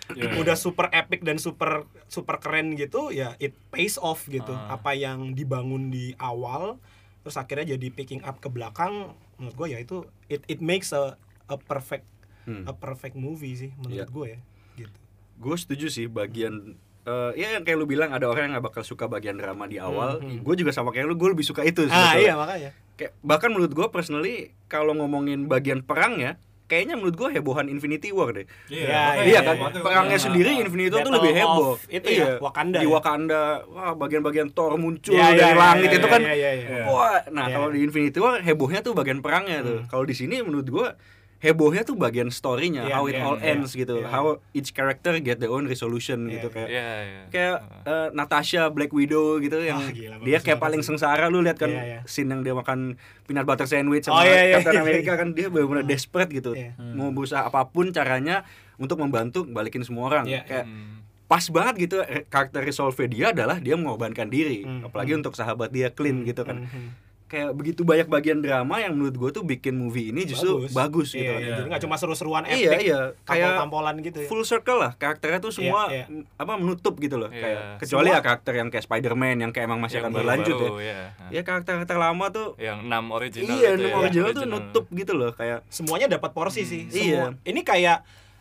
Iya. 0.09 0.39
udah 0.39 0.55
super 0.55 0.87
epic 0.89 1.21
dan 1.21 1.35
super 1.35 1.85
super 2.05 2.37
keren 2.37 2.73
gitu 2.73 3.11
ya 3.11 3.37
it 3.37 3.53
pays 3.69 3.95
off 3.95 4.25
gitu 4.25 4.49
Ah. 4.49 4.73
apa 4.73 4.91
yang 4.91 5.31
dibangun 5.31 5.87
di 5.87 6.17
awal 6.17 6.81
terus 7.21 7.35
akhirnya 7.35 7.75
jadi 7.75 7.87
picking 7.89 8.23
up 8.23 8.39
ke 8.39 8.47
belakang 8.47 9.11
menurut 9.37 9.55
gue 9.55 9.67
ya 9.69 9.79
itu 9.79 9.97
it 10.25 10.41
it 10.45 10.59
makes 10.59 10.91
a 10.91 11.15
a 11.45 11.57
perfect 11.57 12.05
Hmm. 12.43 12.63
a 12.63 12.71
perfect 12.71 13.13
movie 13.13 13.53
sih 13.53 13.75
menurut 13.75 13.91
Iya. 13.93 14.05
gue 14.07 14.27
ya 14.29 14.39
gitu 14.77 14.97
gue 15.37 15.55
setuju 15.57 15.87
sih 15.89 16.07
bagian 16.07 16.79
eh, 17.03 17.31
ya 17.35 17.51
yang 17.51 17.61
kayak 17.61 17.75
lu 17.75 17.83
bilang 17.85 18.09
ada 18.09 18.23
orang 18.23 18.47
yang 18.47 18.53
nggak 18.55 18.67
bakal 18.67 18.83
suka 18.83 19.03
bagian 19.05 19.35
drama 19.35 19.63
di 19.63 19.75
awal 19.77 20.17
Hmm, 20.17 20.31
hmm. 20.31 20.41
gue 20.41 20.55
juga 20.57 20.71
sama 20.71 20.89
kayak 20.89 21.05
lu 21.05 21.15
gue 21.15 21.29
lebih 21.29 21.43
suka 21.43 21.61
itu 21.61 21.83
ah 21.83 21.91
sebetulnya. 22.07 22.23
iya 22.23 22.33
makanya 22.33 22.71
kayak 22.95 23.11
bahkan 23.19 23.49
menurut 23.49 23.69
gue 23.69 23.87
personally 23.87 24.35
kalau 24.65 24.91
ngomongin 24.93 25.45
bagian 25.45 25.83
perangnya 25.83 26.39
kayaknya 26.67 26.93
menurut 26.93 27.15
gue 27.15 27.29
hebohan 27.31 27.65
Infinity 27.65 28.11
War 28.11 28.29
deh 28.29 28.43
Iya, 28.67 28.85
makanya 28.85 29.23
iya 29.25 29.39
kan 29.41 29.55
waktu- 29.57 29.81
perangnya 29.81 30.13
Iya. 30.13 30.25
sendiri 30.27 30.51
Infinity 30.59 30.89
War 30.89 30.99
tuh 30.99 30.99
Battle 31.01 31.15
lebih 31.17 31.33
heboh 31.33 31.71
itu 31.89 32.07
ya, 32.13 32.27
Wakanda 32.37 32.77
di 32.77 32.85
ya? 32.85 32.91
Wakanda 32.91 33.41
wah 33.65 33.93
bagian-bagian 33.93 34.47
Thor 34.51 34.71
muncul 34.75 35.13
Iya, 35.13 35.27
dari 35.31 35.41
iya, 35.41 35.55
langit 35.57 35.83
iya, 35.85 35.95
itu 35.95 36.01
iya, 36.01 36.13
kan 36.13 36.21
iya, 36.21 36.33
iya, 36.35 36.51
iya. 36.53 36.83
wah 36.85 37.17
nah 37.29 37.45
Iya. 37.45 37.53
kalau 37.53 37.67
di 37.69 37.79
Infinity 37.81 38.17
War 38.17 38.35
hebohnya 38.37 38.79
tuh 38.81 38.93
bagian 38.93 39.19
perangnya 39.19 39.59
tuh 39.61 39.77
Hmm. 39.77 39.87
kalau 39.87 40.03
di 40.03 40.13
sini 40.13 40.39
menurut 40.39 40.67
gue 40.67 40.87
hebohnya 41.37 41.81
tuh 41.81 41.93
bagian 41.93 42.27
storynya 42.27 42.83
Iya, 42.83 42.93
how 42.93 43.05
it 43.05 43.13
iya, 43.13 43.21
all 43.21 43.37
iya. 43.37 43.53
ends 43.53 43.71
gitu 43.71 43.95
Iya. 43.95 44.07
how 44.07 44.25
each 44.51 44.71
character 44.71 45.13
get 45.19 45.37
their 45.37 45.49
own 45.49 45.63
resolution 45.63 46.25
Iya, 46.25 46.33
gitu 46.33 46.47
kayak 46.49 46.67
Iya, 46.67 46.87
iya. 46.99 47.21
kayak 47.27 47.55
eh, 47.83 48.07
Natasha 48.11 48.67
Black 48.67 48.89
Widow 48.89 49.37
gitu 49.37 49.57
yang 49.59 49.77
Ah, 49.77 49.87
gila, 49.87 50.15
dia 50.19 50.39
kayak 50.39 50.57
paling 50.57 50.81
sih. 50.81 50.89
sengsara 50.89 51.27
lu 51.27 51.39
lihat 51.39 51.55
kan 51.55 51.69
Iya, 51.69 51.83
iya. 51.83 51.99
scene 52.03 52.27
yang 52.27 52.41
dia 52.41 52.51
makan 52.51 52.97
peanut 53.23 53.45
butter 53.45 53.65
sandwich 53.65 54.05
Oh, 54.05 54.15
sama 54.15 54.25
iya, 54.25 54.41
iya, 54.43 54.55
Captain 54.57 54.73
iya, 54.73 54.83
America 54.83 55.11
iya. 55.11 55.15
kan 55.15 55.27
dia 55.31 55.47
benar-benar 55.47 55.83
desperate 55.83 56.31
gitu 56.31 56.51
Iya. 56.51 56.73
mau 56.75 57.09
berusaha 57.09 57.43
apa 57.43 57.65
pun 57.65 57.89
caranya 57.89 58.41
untuk 58.75 58.97
membantu 58.97 59.45
balikin 59.45 59.81
semua 59.81 60.07
orang 60.07 60.25
Iya, 60.25 60.41
kayak 60.41 60.65
Hmm. 60.65 61.05
pas 61.25 61.43
banget 61.45 61.75
gitu 61.83 61.97
karakter 62.25 62.61
resolve 62.61 62.97
dia 63.05 63.29
adalah 63.29 63.59
dia 63.59 63.75
mengorbankan 63.75 64.25
diri 64.27 64.63
Hmm, 64.63 64.81
apalagi 64.83 65.11
hmm. 65.11 65.19
untuk 65.19 65.33
sahabat 65.33 65.69
dia 65.69 65.91
Clint 65.91 66.23
gitu 66.23 66.41
kan 66.41 66.65
Mhm. 66.65 67.06
Kayak 67.27 67.51
begitu 67.51 67.83
banyak 67.83 68.07
bagian 68.07 68.39
drama 68.39 68.79
yang 68.79 68.91
menurut 68.91 69.13
gue 69.13 69.29
tuh 69.31 69.43
bikin 69.43 69.75
movie 69.75 70.09
ini 70.09 70.23
justru 70.23 70.63
bagus, 70.69 71.11
gitu 71.11 71.21
Iya, 71.21 71.27
kan. 71.27 71.37
iya. 71.37 71.43
Iya. 71.43 71.53
Jadi 71.53 71.67
nggak 71.67 71.81
cuma 71.83 71.95
seru-seruan 71.95 72.43
Iya, 72.43 72.55
epic, 72.71 72.79
iya. 72.81 72.99
Kayak 73.21 73.47
tampol-tampolan 73.59 73.95
gitu 73.99 74.17
ya. 74.17 74.27
full 74.27 74.43
circle 74.43 74.77
lah 74.77 74.91
karakternya 74.93 75.37
tuh 75.37 75.51
semua 75.51 75.81
iya. 75.87 76.07
m- 76.07 76.23
apa 76.33 76.53
menutup 76.55 76.95
gitu 76.95 77.15
loh 77.15 77.27
Iya. 77.27 77.41
kayak 77.41 77.61
kecuali 77.77 78.07
Semua- 78.07 78.15
ya 78.15 78.23
karakter 78.23 78.53
yang 78.55 78.67
kayak 78.69 78.83
Spider-Man 78.83 79.35
yang 79.37 79.51
kayak 79.51 79.65
emang 79.65 79.79
masih 79.79 79.93
Yang 79.93 80.01
akan 80.01 80.09
baru- 80.09 80.19
berlanjut 80.23 80.47
ya 80.49 80.61
baru, 80.63 80.77
iya. 80.79 80.99
ya 81.29 81.41
karakter-karakter 81.43 81.97
lama 81.97 82.25
tuh 82.29 82.47
Yang 82.55 82.77
enam 82.81 83.03
original 83.11 83.47
iya 83.53 83.69
itu 83.69 83.77
enam 83.77 83.89
ya, 83.89 83.97
original 83.99 84.29
tuh 84.31 84.45
nutup 84.45 84.85
gitu 84.89 85.13
loh 85.13 85.31
kayak 85.31 85.59
Semuanya 85.67 86.07
dapat 86.09 86.31
porsi 86.31 86.63
Hmm, 86.63 86.69
sih. 86.69 86.81
iya. 86.89 87.27
Semua. 87.27 87.43
Ini 87.43 87.61
kayak 87.61 87.97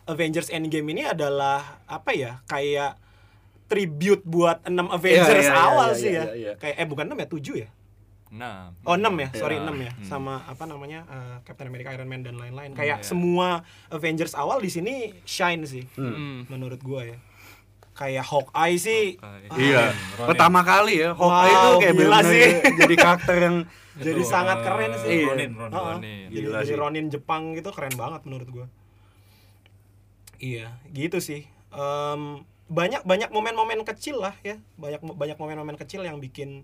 Avengers 0.07 0.47
Endgame 0.47 0.87
ini 0.89 1.03
adalah 1.03 1.59
apa 1.83 2.15
ya? 2.15 2.39
Kayak 2.45 2.95
tribute 3.65 4.23
buat 4.23 4.63
6 4.63 4.87
Avengers 4.87 5.27
Iya, 5.27 5.43
iya, 5.43 5.51
iya, 5.51 5.59
awal 5.61 5.89
iya, 5.89 5.99
sih 5.99 6.09
iya, 6.09 6.17
ya. 6.17 6.25
iya. 6.33 6.51
Kayak 6.55 6.75
eh 6.77 6.87
bukan 6.87 7.05
6 7.05 7.17
ya, 7.17 7.27
7 7.27 7.53
ya? 7.57 7.67
Enam. 8.27 8.75
Oh 8.81 8.93
6 8.93 9.07
ya, 9.13 9.27
Iya. 9.27 9.27
sorry 9.33 9.55
6 9.57 9.71
ya. 9.77 9.91
Hmm. 9.91 10.03
Sama 10.03 10.33
apa 10.43 10.63
namanya? 10.63 11.03
eh, 11.03 11.35
Captain 11.41 11.65
America, 11.65 11.89
Iron 11.89 12.05
Man 12.05 12.21
dan 12.21 12.35
lain-lain. 12.35 12.71
Kayak 12.71 12.99
iya. 12.99 13.05
semua 13.05 13.63
Avengers 13.87 14.33
awal 14.33 14.59
di 14.59 14.67
sini 14.67 14.93
shine 15.23 15.63
sih. 15.63 15.87
Hmm. 15.93 16.43
Menurut 16.45 16.79
gua 16.79 17.05
ya. 17.05 17.17
Kayak 17.93 18.25
Hawkeye 18.25 18.77
sih 18.77 19.17
Hawkeye. 19.17 19.49
ah, 19.49 19.57
iya 19.57 19.83
Ronin. 20.13 20.27
pertama 20.29 20.61
kali 20.61 21.01
ya 21.01 21.09
Hawkeye 21.11 21.49
Wow, 21.49 21.57
itu 21.57 21.69
kayak 21.81 21.95
gila 21.97 22.19
sih. 22.21 22.45
jadi 22.77 22.93
karakter 22.95 23.35
yang 23.41 23.57
jadi 23.97 24.21
Itu, 24.21 24.29
sangat 24.29 24.57
eh, 24.57 24.63
keren 24.63 24.91
sih. 24.99 25.19
Ronin, 25.25 25.51
Ronin. 25.51 25.73
Heeh. 25.73 25.93
Ronin. 25.95 26.25
Jadi, 26.29 26.37
Gila 26.37 26.59
jadi 26.59 26.67
sih. 26.67 26.77
Ronin 26.77 27.05
Jepang 27.09 27.43
gitu 27.51 27.69
keren 27.71 27.95
banget 27.95 28.21
menurut 28.23 28.45
gua. 28.47 28.67
Iya, 30.37 30.77
gitu 30.91 31.17
sih. 31.17 31.49
Em, 31.69 32.21
banyak 32.69 33.01
banyak 33.01 33.29
momen-momen 33.31 33.81
kecil 33.83 34.21
lah 34.21 34.37
ya. 34.41 34.61
Banyak 34.75 35.01
banyak 35.01 35.33
momen-momen 35.35 35.73
kecil 35.75 36.05
yang 36.05 36.19
bikin 36.19 36.61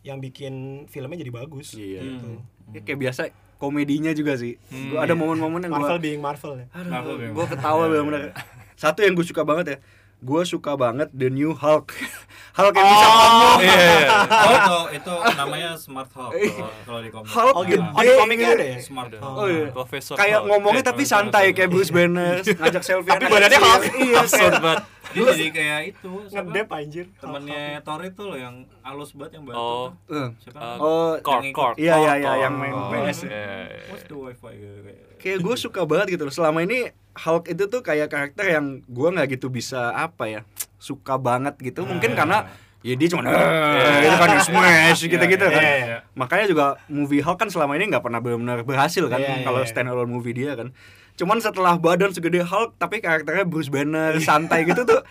yang 0.00 0.18
bikin 0.18 0.52
filmnya 0.86 1.18
jadi 1.18 1.32
bagus. 1.32 1.72
Iya. 1.72 2.00
Gitu. 2.00 2.28
ya, 2.70 2.80
kayak 2.82 2.98
biasa 3.00 3.22
komedinya 3.56 4.12
juga 4.12 4.34
sih 4.34 4.54
Hmm, 4.68 4.92
gua 4.92 5.02
ada 5.02 5.12
iya. 5.12 5.18
momen-momen 5.18 5.60
yang 5.60 5.72
Marvel 5.72 5.90
gua 5.90 5.98
being 5.98 6.22
Marvel 6.22 6.52
ya. 6.54 6.66
Aduh, 6.72 6.90
Marvel 6.90 7.14
memang. 7.16 7.34
gue 7.34 7.46
ketawa 7.50 7.82
bener-bener. 7.90 8.22
Satu 8.74 9.02
yang 9.02 9.12
gue 9.12 9.26
suka 9.26 9.42
banget 9.42 9.66
ya, 9.66 9.78
gue 10.20 10.42
suka 10.44 10.72
banget 10.74 11.08
The 11.10 11.28
New 11.28 11.50
Hulk. 11.52 11.90
Hulk 12.58 12.74
yang 12.74 12.86
bisa 12.86 13.06
ngomong. 13.08 13.58
Iya, 13.58 13.74
iya. 13.74 14.08
Oh, 14.48 14.54
itu, 14.54 14.78
itu 14.94 15.12
namanya 15.32 15.68
Smart 15.74 16.10
Hulk 16.10 16.30
kalau, 16.30 16.70
kalau 16.82 17.00
di 17.00 17.10
komik. 17.10 17.28
Hulk 17.28 17.54
Oh, 17.54 17.62
gede. 17.62 17.82
Oh, 17.82 18.02
di 18.02 18.12
komiknya 18.14 18.48
ada 18.52 18.64
ya? 18.64 18.76
Smart. 18.78 19.10
Hulk. 19.10 19.34
Oh, 19.34 19.46
iya. 19.46 19.66
Profesor 19.70 20.14
Kayak 20.14 20.38
Hulk. 20.38 20.48
ngomongnya 20.48 20.82
Eh, 20.82 20.86
tapi 20.86 21.02
santai 21.02 21.44
kayak 21.50 21.68
Bruce 21.68 21.90
Banner, 21.90 22.38
ngajak 22.38 22.82
selfie. 22.82 23.10
Tapi 23.10 23.24
badannya 23.26 23.58
Hulk. 23.58 23.82
Iya, 23.96 24.14
Absurd 24.22 24.54
banget. 24.58 24.78
Dia 25.08 25.22
jadi 25.30 25.46
kayak 25.48 25.80
itu? 25.88 26.10
Ngedep 26.28 26.68
anjir. 26.68 27.04
temennya 27.16 27.62
Thor 27.80 28.00
itu 28.00 28.22
loh 28.22 28.34
yang 28.34 28.54
halus 28.80 29.10
banget 29.12 29.32
yang 29.36 29.44
bantu 29.44 29.58
Oh. 29.58 29.86
tuh. 30.04 30.14
Eh, 30.14 30.28
Siapa? 30.38 30.58
Uh, 30.58 30.76
Oh, 30.78 31.12
Kork, 31.18 31.44
Kork. 31.50 31.74
Iya, 31.76 31.94
iya, 31.98 32.12
iya, 32.18 32.32
yang 32.42 32.54
main 32.54 32.72
Kork. 32.72 32.92
PS. 33.06 33.18
Iya, 33.22 33.30
iya. 33.30 33.80
What's 33.88 34.04
the 34.04 34.16
wifi 34.16 34.52
kayak. 34.54 34.98
kayak 35.18 35.38
gue 35.40 35.54
suka 35.56 35.80
banget 35.82 36.06
gitu 36.12 36.22
loh. 36.22 36.34
Selama 36.34 36.60
ini 36.60 36.88
Hulk 37.14 37.48
itu 37.48 37.64
tuh 37.66 37.80
kayak 37.80 38.06
karakter 38.06 38.46
yang 38.48 38.80
gue 38.80 39.08
nggak 39.10 39.28
gitu 39.32 39.48
bisa 39.48 39.90
apa 39.90 40.28
ya, 40.28 40.40
suka 40.76 41.16
banget 41.16 41.58
gitu. 41.58 41.82
Mungkin 41.82 42.14
karena 42.14 42.46
ya 42.78 42.94
dia 42.94 43.08
cuma 43.10 43.26
"Eh," 43.26 43.34
gitu 44.00 44.14
kan 44.16 44.38
smash 44.38 45.02
gitu-gitu 45.02 45.42
Iya, 45.42 45.50
kan. 45.50 45.58
iya, 45.60 45.76
iya. 45.76 45.98
Makanya 46.14 46.46
juga 46.46 46.66
movie 46.86 47.18
Hulk 47.18 47.34
kan 47.36 47.48
selama 47.48 47.74
ini 47.74 47.90
nggak 47.90 48.00
pernah 48.00 48.20
benar-benar 48.20 48.62
berhasil 48.62 49.02
kan 49.04 49.18
Iya, 49.18 49.34
iya, 49.34 49.42
kalau 49.42 49.60
iya. 49.60 49.68
stand 49.68 49.88
alone 49.88 50.06
movie 50.08 50.30
dia 50.32 50.54
kan. 50.54 50.70
Cuman 51.18 51.38
setelah 51.38 51.74
badan 51.74 52.10
segede 52.10 52.40
Hulk 52.40 52.78
tapi 52.78 53.02
karakternya 53.02 53.42
Bruce 53.42 53.68
Banner 53.68 54.14
santai 54.22 54.62
gitu 54.62 54.86
tuh 54.86 55.02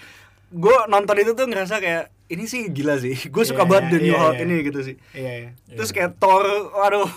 gue 0.47 0.77
nonton 0.87 1.15
itu 1.17 1.35
tuh 1.35 1.43
ngerasa 1.43 1.77
kayak 1.77 2.07
ini 2.27 2.47
sih 2.47 2.71
gila 2.71 2.95
sih 2.95 3.11
gue 3.11 3.43
suka 3.43 3.61
Iya, 3.61 3.69
banget 3.69 3.83
The 3.85 3.99
New 3.99 4.09
iya, 4.09 4.17
Hulk 4.17 4.33
iya. 4.33 4.43
ini 4.43 4.55
gitu 4.63 4.79
sih 4.81 4.95
Iya, 5.11 5.31
iya. 5.37 5.49
terus 5.69 5.91
kayak 5.91 6.15
Thor 6.15 6.47
waduh 6.71 7.11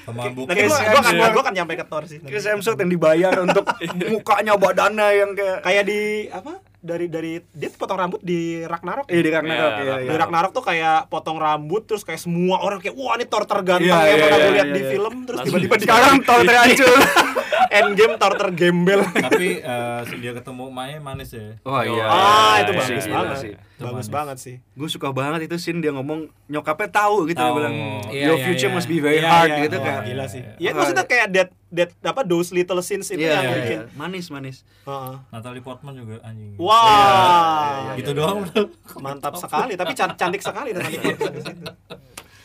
Pemabuk. 0.00 0.44
Nanti 0.44 0.60
Chris 0.60 0.72
gua 0.72 0.80
akan 0.80 1.04
Hemsworth. 1.06 1.32
gua 1.32 1.42
akan 1.42 1.54
nyampe 1.54 1.74
ke 1.76 1.84
Thor 1.86 2.02
sih. 2.02 2.18
Chris 2.18 2.42
Hemsworth 2.42 2.80
yang 2.80 2.90
dibayar 2.90 3.32
untuk 3.38 3.62
mukanya 4.12 4.54
badannya 4.56 5.06
yang 5.14 5.30
kayak 5.32 5.58
Kayak 5.62 5.84
di 5.86 6.00
apa? 6.26 6.52
Dari 6.80 7.06
dari 7.06 7.36
dia 7.52 7.68
potong 7.70 8.00
rambut 8.00 8.20
di 8.24 8.64
Ragnarok. 8.64 9.04
Iya 9.06 9.20
di 9.20 9.30
Ragnarok 9.30 9.72
Iya, 9.76 9.94
iya, 10.00 10.10
Di. 10.10 10.16
Ragnarok 10.16 10.50
tuh 10.50 10.64
kayak 10.64 11.12
potong 11.12 11.36
rambut 11.36 11.84
terus 11.84 12.02
kayak 12.02 12.20
semua 12.20 12.64
orang 12.64 12.80
kayak 12.80 12.96
wah 12.96 13.20
ini 13.20 13.28
Thor 13.28 13.44
terganteng 13.44 13.84
Iya, 13.86 14.00
yang 14.00 14.16
iya, 14.16 14.24
pernah 14.24 14.38
iya, 14.38 14.44
gue 14.44 14.54
lihat 14.56 14.70
di 14.72 14.82
film 14.88 15.14
terus 15.28 15.38
tiba-tiba 15.44 15.74
di 15.76 15.84
sekarang 15.84 16.16
Thor 16.26 16.40
terancur 16.42 16.98
Endgame 17.78 18.14
Thor 18.18 18.32
tergembel. 18.34 19.00
Tapi 19.06 19.48
eh, 19.60 20.00
dia 20.18 20.32
ketemu 20.34 20.64
Maya 20.72 20.98
manis 20.98 21.30
ya. 21.30 21.54
wah 21.62 21.84
iya 21.84 22.04
ah, 22.04 22.18
iya, 22.56 22.62
itu 22.64 22.72
iya, 22.72 22.80
bagus 22.80 23.06
banget 23.06 23.36
sih 23.38 23.52
Bagus 23.82 23.96
manis. 24.02 24.10
banget 24.10 24.36
sih. 24.38 24.56
gue 24.60 24.88
suka 24.88 25.08
banget 25.10 25.40
itu 25.44 25.56
scene 25.56 25.78
dia 25.78 25.90
ngomong 25.90 26.20
nyokapnya 26.46 26.88
tahu 26.90 27.24
gitu 27.24 27.38
dia 27.38 27.48
bilang 27.50 27.74
Iya, 28.06 28.24
your 28.24 28.36
iya, 28.36 28.44
future 28.44 28.66
iya. 28.66 28.74
must 28.74 28.86
be 28.86 28.98
very 28.98 29.18
Iya, 29.18 29.26
hard 29.26 29.48
iya. 29.48 29.58
gitu 29.62 29.74
Wah, 29.74 29.84
kayak 29.86 30.00
Gila 30.04 30.24
sih. 30.26 30.40
Iya, 30.40 30.52
Ya 30.52 30.60
iya. 30.60 30.70
maksudnya 30.72 31.04
kayak 31.04 31.26
that 31.30 31.48
that 31.70 31.90
apa 32.02 32.20
those 32.22 32.50
little 32.50 32.80
scenes 32.80 33.08
itu 33.08 33.18
iya 33.18 33.32
yang 33.32 33.42
iya, 33.42 33.56
bikin. 33.56 33.78
iya. 33.80 33.94
manis 33.94 34.26
manis 34.28 34.56
Heeh. 34.82 35.14
Natalie 35.28 35.60
Portman 35.60 35.94
juga 35.94 36.20
anjing. 36.20 36.56
Wah. 36.56 37.86
iya, 37.86 37.92
gitu 37.96 38.10
doang 38.12 38.42
udah. 38.42 38.64
mantap 39.04 39.34
sekali 39.34 39.72
tapi 39.74 39.92
can- 39.92 40.14
cantik 40.14 40.40
sekali 40.40 40.70
di 40.70 40.80
situ. 40.82 41.08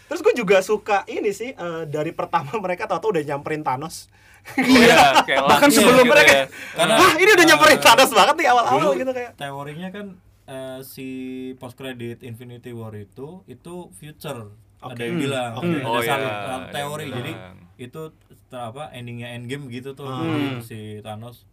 Terus 0.06 0.22
gue 0.22 0.34
juga 0.36 0.62
suka 0.62 1.02
ini 1.06 1.30
sih 1.30 1.52
eh, 1.52 1.84
dari 1.86 2.12
pertama 2.12 2.54
mereka 2.56 2.86
tahu-tahu 2.86 3.12
udah 3.12 3.24
nyamperin 3.26 3.60
Thanos. 3.60 4.08
Iya, 4.56 5.26
Bahkan 5.50 5.70
sebelum 5.70 6.00
gitu 6.00 6.12
mereka- 6.12 6.30
ya. 6.32 6.46
Karena 6.76 6.96
ini 7.16 7.32
udah 7.34 7.46
nyamperin 7.48 7.74
eh, 7.74 7.82
Thanos 7.82 8.12
banget 8.12 8.36
nih 8.38 8.48
awal-awal 8.48 8.94
gitu 8.94 9.10
kayak. 9.10 9.32
teorinya 9.36 9.90
kan 9.90 10.06
eh, 10.46 10.80
si 10.82 11.08
post 11.56 11.74
credit 11.74 12.22
Infinity 12.22 12.70
War 12.70 12.94
itu 12.94 13.42
itu 13.46 13.74
future 13.92 14.54
Oke. 14.78 14.92
ada 14.92 15.02
yang 15.02 15.16
Hmm. 15.16 15.24
bilang 15.24 15.52
Oke. 15.56 15.68
ada 15.72 15.84
Oh, 15.84 16.00
iya, 16.00 16.16
uh, 16.16 16.62
teori 16.70 17.04
iya, 17.04 17.16
jadi 17.16 17.32
itu 17.78 18.02
setelah 18.30 18.66
apa 18.70 18.84
endingnya 18.92 19.34
endgame 19.34 19.68
gitu 19.68 19.92
tuh 19.92 20.06
Hmm. 20.06 20.60
si 20.60 21.02
Thanos 21.02 21.44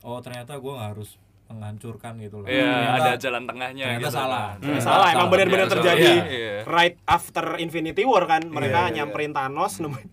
oh 0.00 0.18
ternyata 0.18 0.54
gue 0.54 0.68
nggak 0.70 0.90
harus 0.92 1.16
menghancurkan 1.48 2.16
gitu 2.18 2.40
loh 2.40 2.46
Iya, 2.46 2.64
Ternyata- 2.64 2.96
ada 2.98 3.12
jalan 3.18 3.42
tengahnya 3.44 3.84
ternyata 3.86 4.00
gitu. 4.02 4.14
salah. 4.14 4.46
Hmm, 4.54 4.72
Salah, 4.74 4.80
salah, 4.80 5.08
emang 5.10 5.28
benar-benar 5.28 5.60
Iya, 5.62 5.72
terjadi 5.74 6.08
iya, 6.08 6.24
iya. 6.26 6.54
right 6.64 6.96
after 7.04 7.44
Infinity 7.56 8.02
War 8.02 8.24
kan 8.26 8.42
mereka 8.46 8.78
Iya, 8.78 8.86
iya. 8.86 8.94
nyamperin 8.98 9.32
Thanos 9.32 9.76
nemuin 9.78 10.08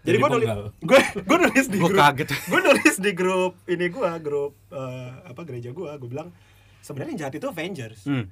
jadi 0.00 0.06
Jadi 0.06 0.16
gue 0.16 0.28
nulis 0.30 0.48
gue 0.80 1.00
gue 1.20 1.38
nulis 1.40 1.66
di 1.66 1.78
Gua 1.78 1.88
grup 1.88 1.98
kaget. 2.00 2.28
gue 2.44 2.60
nulis 2.62 2.94
di 2.96 3.10
grup 3.12 3.52
ini 3.66 3.86
gue 3.88 4.08
grup 4.20 4.52
eh, 4.68 5.10
apa 5.24 5.40
gereja 5.42 5.70
gue 5.70 5.88
gue 5.88 6.08
bilang 6.08 6.28
sebenarnya 6.84 7.12
yang 7.16 7.20
jahat 7.24 7.34
itu 7.34 7.46
Avengers 7.48 8.04
Hmm. 8.04 8.28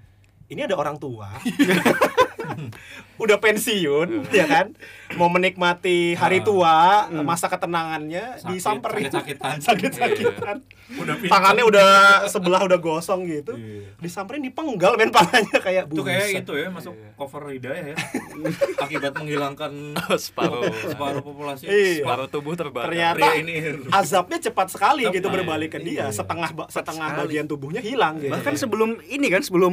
ini 0.47 0.61
ada 0.61 0.77
orang 0.77 1.01
tua 1.01 1.33
udah 3.23 3.39
pensiun 3.39 4.27
ya 4.31 4.45
kan 4.45 4.67
mau 5.15 5.29
menikmati 5.29 6.13
hari 6.13 6.39
Ah. 6.39 6.45
tua 6.45 6.77
masa 7.23 7.47
ketenangannya 7.47 8.37
Sakit, 8.37 8.51
disamperin 8.51 9.03
sakit-sakitan. 9.07 9.57
sakit-sakitan 9.69 10.57
udah 10.93 11.15
pincang. 11.15 11.31
tangannya 11.31 11.65
udah 11.65 11.89
sebelah 12.27 12.61
udah 12.63 12.79
gosong 12.79 13.25
gitu 13.25 13.55
Iya. 13.55 13.95
disamperin 13.99 14.43
dipenggal 14.43 14.95
men 14.95 15.09
palanya 15.09 15.57
kayak 15.57 15.87
itu 15.87 16.03
kayak 16.03 16.43
itu 16.43 16.53
ya 16.55 16.69
masuk 16.69 16.93
cover 17.15 17.43
hidayah 17.49 17.85
ya 17.89 17.97
akibat 18.83 19.13
menghilangkan 19.15 19.73
separuh 20.17 20.63
separuh 20.83 21.23
populasi 21.23 21.65
Iya. 21.65 22.03
separuh 22.03 22.27
tubuh 22.27 22.53
terbakar. 22.53 22.89
ternyata 22.89 23.17
pria 23.17 23.33
ini 23.39 23.55
azabnya 23.91 24.39
cepat 24.41 24.69
sekali 24.69 25.07
gitu 25.07 25.29
berbalik 25.29 25.71
ke 25.71 25.79
dia 25.79 25.93
Iya. 26.03 26.13
setengah 26.13 26.51
setengah 26.69 27.09
sekali. 27.09 27.21
bagian 27.23 27.47
tubuhnya 27.47 27.81
hilang 27.81 28.19
gitu 28.19 28.33
bahkan 28.33 28.55
sebelum 28.55 28.91
ini 29.05 29.27
kan 29.29 29.41
sebelum 29.41 29.73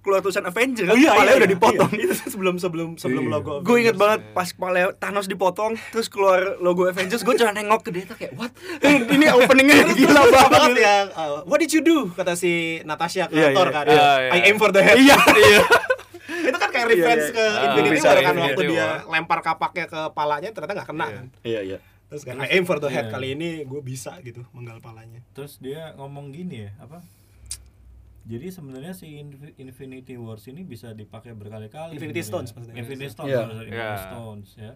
keluar 0.00 0.18
tulisan 0.18 0.44
Avenger 0.44 0.86
oh 0.86 0.94
iya, 0.94 1.12
kepalanya 1.12 1.28
iya, 1.28 1.36
udah 1.36 1.44
iya. 1.44 1.54
dipotong 1.54 1.92
Iya, 1.96 2.15
sebelum 2.32 2.56
sebelum 2.56 2.88
sebelum 2.94 3.24
Iya. 3.24 3.32
logo 3.32 3.52
gue 3.60 3.76
inget 3.78 3.94
banget 3.94 4.20
pas 4.30 4.46
kepala 4.46 4.92
Thanos 4.94 5.24
dipotong 5.24 5.76
terus 5.90 6.06
keluar 6.06 6.56
logo 6.58 6.84
Avengers 6.84 7.20
gue 7.20 7.34
cuma 7.34 7.50
nengok 7.50 7.80
ke 7.82 7.90
dia 7.90 8.04
tuh 8.04 8.14
kayak 8.14 8.32
what? 8.32 8.50
Ini 8.80 9.26
openingnya 9.36 9.86
gila 9.92 10.22
banget. 10.26 10.72
yang 10.78 11.06
uh, 11.12 11.44
what 11.44 11.56
did 11.56 11.68
you 11.68 11.80
do? 11.80 12.08
Kata 12.10 12.32
si 12.32 12.80
Natasha 12.82 13.26
ke 13.26 13.34
Iya, 13.34 13.52
Thor 13.52 13.66
iya, 13.66 13.74
kan. 13.74 13.84
iya. 13.86 14.04
I 14.30 14.40
aim 14.44 14.56
for 14.56 14.70
the 14.70 14.80
head. 14.80 14.96
Iya. 14.96 15.16
Iya. 15.38 15.62
Itu 16.26 16.56
kan 16.56 16.70
kayak 16.70 16.86
reference 16.88 17.26
ke 17.28 17.42
iya. 17.42 17.62
Infinity 17.66 17.98
War 18.00 18.18
kan 18.20 18.34
waktu 18.36 18.62
dia 18.66 18.86
lempar 19.04 19.40
kapaknya 19.40 19.84
ke 19.84 20.00
palanya 20.10 20.48
ternyata 20.50 20.72
nggak 20.74 20.88
kena 20.88 21.04
Iya. 21.04 21.14
kan. 21.14 21.26
Iya 21.42 21.60
iya. 21.62 21.78
Terus 22.06 22.22
kan 22.22 22.38
I 22.38 22.48
aim 22.52 22.62
for 22.62 22.78
the 22.78 22.86
head 22.86 23.08
kali 23.08 23.34
ini 23.34 23.62
gue 23.62 23.80
bisa 23.80 24.14
gitu 24.20 24.46
menggal 24.50 24.78
palanya. 24.78 25.18
Terus 25.32 25.58
dia 25.58 25.90
ngomong 25.94 26.30
gini 26.30 26.62
ya 26.62 26.72
apa 26.78 27.02
jadi 28.26 28.46
sebenarnya 28.48 28.90
si 28.90 29.06
Infi- 29.16 29.54
Infinity 29.56 30.14
Wars 30.14 30.44
ini 30.44 30.60
bisa 30.60 30.90
dipakai 30.90 31.30
berkali-kali 31.32 31.94
Infinity. 31.94 32.20
Stones 32.20 32.50
maksudnya. 32.50 32.76
Infinity 32.76 33.06
Stones 33.08 33.30
Iya. 33.30 33.40
maksudnya, 33.40 33.62
Iya. 33.62 33.70
Infinity 33.70 34.02
Stones 34.04 34.48
ya 34.56 34.72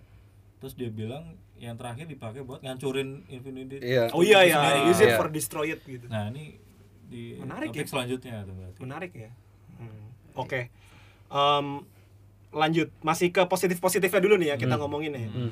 terus 0.57 0.75
dia 0.75 0.89
bilang 0.89 1.25
yang 1.57 1.75
terakhir 1.75 2.05
dipakai 2.05 2.41
buat 2.41 2.61
ngancurin 2.61 3.25
Infinity 3.27 3.81
Iya. 3.81 4.09
oh 4.11 4.21
iya 4.21 4.45
ya 4.45 4.57
sendiri. 4.57 4.81
use 4.87 5.01
it 5.01 5.09
Iya. 5.09 5.17
for 5.17 5.29
destroy 5.29 5.67
it 5.69 5.81
gitu 5.83 6.07
nah 6.07 6.29
ini 6.29 6.57
di 7.05 7.35
Menarik 7.37 7.71
topik 7.71 7.81
ya. 7.81 7.91
selanjutnya 7.91 8.35
tuh 8.41 8.55
berarti 8.55 8.79
menarik 8.79 9.13
ya 9.13 9.31
Hmm, 9.75 10.05
oke 10.37 10.61
Em, 11.27 11.67
lanjut 12.51 12.91
masih 13.01 13.29
ke 13.29 13.43
positif 13.45 13.79
positifnya 13.79 14.21
dulu 14.21 14.35
nih 14.37 14.49
ya 14.49 14.57
kita 14.57 14.75
Hmm. 14.75 14.83
ngomongin 14.83 15.13
ya 15.13 15.27
Hmm. 15.27 15.51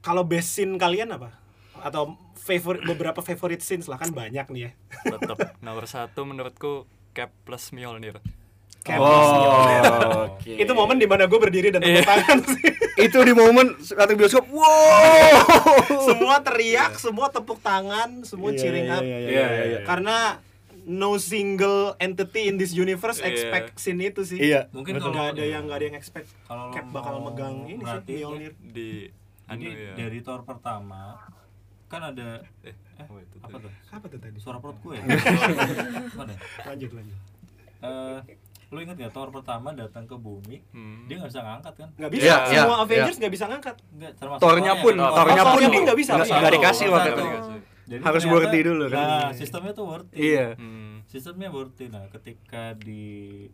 kalau 0.00 0.22
scene 0.40 0.76
kalian 0.76 1.10
apa 1.10 1.34
atau 1.86 2.02
favorite 2.34 2.82
beberapa 2.84 3.20
favorite 3.20 3.60
scenes 3.60 3.86
lah 3.86 3.94
kan 3.94 4.10
banyak 4.10 4.42
nih 4.48 4.60
ya 4.60 4.70
Tetap 5.06 5.54
nomor 5.60 5.86
satu 5.86 6.22
menurutku 6.22 6.82
Cap 7.10 7.30
plus 7.42 7.70
Mjolnir. 7.70 8.18
Kayak 8.82 8.98
Oh, 8.98 9.06
Mjolnir. 9.08 9.82
oke. 10.28 10.52
itu 10.52 10.72
momen 10.72 10.96
di 10.96 11.06
mana 11.06 11.24
gue 11.24 11.38
berdiri 11.38 11.70
dan 11.70 11.80
tepuk 11.80 11.96
Iya. 11.96 12.04
tangan 12.04 12.38
sih 12.44 12.62
itu 13.06 13.18
di 13.20 13.32
momen 13.32 13.66
satu 13.78 14.12
bioskop 14.12 14.46
wow 14.48 15.36
semua 16.02 16.38
teriak 16.40 16.96
semua 16.96 17.26
tepuk 17.28 17.58
tangan 17.60 18.22
semua 18.22 18.50
Iya, 18.50 18.58
cheering 18.58 18.86
iya, 18.86 18.94
up 18.94 19.02
iya, 19.02 19.16
iya, 19.16 19.28
iya, 19.28 19.46
iya. 19.64 19.78
karena 19.82 20.38
no 20.84 21.16
single 21.16 21.98
entity 21.98 22.46
in 22.46 22.56
this 22.56 22.70
universe 22.72 23.18
Iya. 23.18 23.26
expect 23.28 23.68
scene 23.76 24.00
itu 24.00 24.22
sih 24.22 24.38
iya 24.40 24.70
mungkin 24.70 24.96
nggak 24.96 25.08
kalau 25.08 25.28
ada 25.28 25.44
yang 25.44 25.66
nggak 25.66 25.76
ada 25.76 25.86
yang 25.86 25.96
expect 25.96 26.30
kalau 26.42 26.70
Cap 26.70 26.86
bakal 26.88 27.20
megang 27.20 27.56
ini 27.64 27.82
sih 27.82 28.00
Mjolnir 28.16 28.52
Di 28.56 29.10
anu 29.46 29.62
ya. 29.62 29.92
dari 29.94 30.18
Thor 30.20 30.42
pertama 30.42 31.20
kan 31.86 32.00
ada 32.04 32.42
Eh, 32.60 32.68
eh, 32.68 32.74
apa 32.98 33.14
itu 33.16 33.36
apa 33.38 33.48
tadi? 33.52 33.62
tuh 33.62 33.72
apa 33.88 34.04
tuh 34.06 34.18
tadi 34.18 34.38
suara 34.38 34.58
perut 34.58 34.74
gue 34.76 34.94
ya? 34.94 35.04
Mana? 36.18 36.34
lanjut 36.64 36.90
lanjut 36.92 37.18
Eh, 37.78 38.18
lu 38.66 38.78
inget 38.80 38.96
gak 38.96 39.12
Thor 39.12 39.30
pertama 39.30 39.70
datang 39.70 40.02
ke 40.02 40.16
bumi 40.16 40.58
Hmm. 40.68 41.06
dia 41.06 41.16
nggak 41.16 41.30
bisa 41.30 41.40
ngangkat 41.40 41.74
kan 41.76 41.88
nggak 41.94 42.10
bisa 42.10 42.24
Iya, 42.24 42.36
semua 42.56 42.66
iya, 42.72 42.82
Avengers 42.82 43.16
nggak 43.16 43.32
bisa 43.32 43.44
ngangkat 43.46 43.76
termasuk 44.16 44.42
Tornya 44.42 44.72
Thornya 44.72 44.74
pun 44.76 44.94
Oh, 44.96 45.10
Thornya 45.12 45.42
pun 45.44 45.60
nggak 45.84 45.96
bisa. 45.96 46.10
nggak 46.12 46.28
nggak 46.32 46.52
dikasih 46.52 46.86
waktu 46.88 47.08
itu. 47.08 47.22
Jadi 47.86 48.02
Harus 48.02 48.18
ternyata- 48.20 48.34
worthy 48.42 48.60
dulu 48.60 48.84
kan. 48.88 48.98
Nah, 48.98 49.30
sistemnya 49.30 49.72
tuh 49.72 49.84
worthy. 49.86 50.16
iya 50.18 50.46
Hmm. 50.54 51.06
Sistemnya 51.06 51.48
worthy. 51.48 51.86
Nah, 51.86 52.10
ketika 52.10 52.74
di 52.74 53.46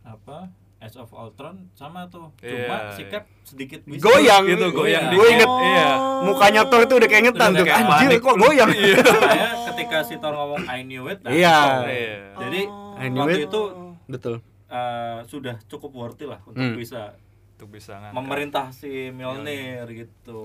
apa? 0.00 0.46
Age 0.78 0.94
of 0.96 1.10
Ultron 1.10 1.66
sama 1.72 2.06
tuh. 2.06 2.30
Cuma 2.36 2.76
Iya, 2.78 2.94
si 2.94 3.02
Cap 3.04 3.26
sedikit 3.42 3.82
bisa. 3.82 3.98
goyang 4.00 4.46
Itu 4.46 4.70
goyang 4.70 5.04
gue 5.08 5.18
dikit. 5.18 5.34
inget 5.34 5.50
Iya. 5.50 5.88
mukanya 6.22 6.62
Thor 6.64 6.82
tuh 6.84 6.96
udah 6.96 7.08
keingetan 7.08 7.50
tuh 7.52 7.64
kayak 7.64 7.78
anjir 7.80 8.08
panik. 8.08 8.20
kok 8.20 8.36
goyang 8.36 8.70
Makanya 9.18 9.48
ketika 9.66 9.98
si 10.00 10.14
Thor 10.16 10.32
ngomong 10.32 10.62
I 10.64 10.80
knew 10.82 11.02
it. 11.04 11.18
nah, 11.20 11.30
Iya. 11.30 11.56
itu. 11.58 11.82
Iya. 11.84 12.16
Jadi 12.38 12.60
I 12.96 13.06
knew 13.08 13.20
waktu 13.20 13.38
it. 13.40 13.48
itu 13.48 13.62
betul 14.06 14.34
eh, 14.68 15.18
sudah 15.24 15.56
cukup 15.64 15.90
worthy 15.92 16.24
lah 16.24 16.38
untuk 16.44 16.62
Hmm. 16.62 16.76
bisa 16.76 17.18
Untuk 17.52 17.68
bisa 17.72 17.92
ngangkat. 17.96 18.14
memerintah 18.14 18.66
si 18.70 19.10
Mjolnir 19.10 19.82
gitu. 19.88 20.44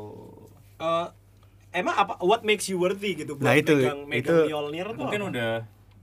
Eh, 0.76 1.08
emang 1.72 1.94
apa 1.96 2.18
what 2.20 2.42
makes 2.42 2.66
you 2.66 2.78
worthy 2.78 3.14
gitu 3.14 3.36
buat 3.36 3.44
Nah, 3.44 3.54
itu- 3.54 3.78
megang, 3.78 4.02
megang 4.04 4.18
itu- 4.18 4.46
Mjolnir 4.48 4.88
tuh 4.88 4.98
Mungkin 4.98 5.20
apa? 5.20 5.30
udah 5.30 5.52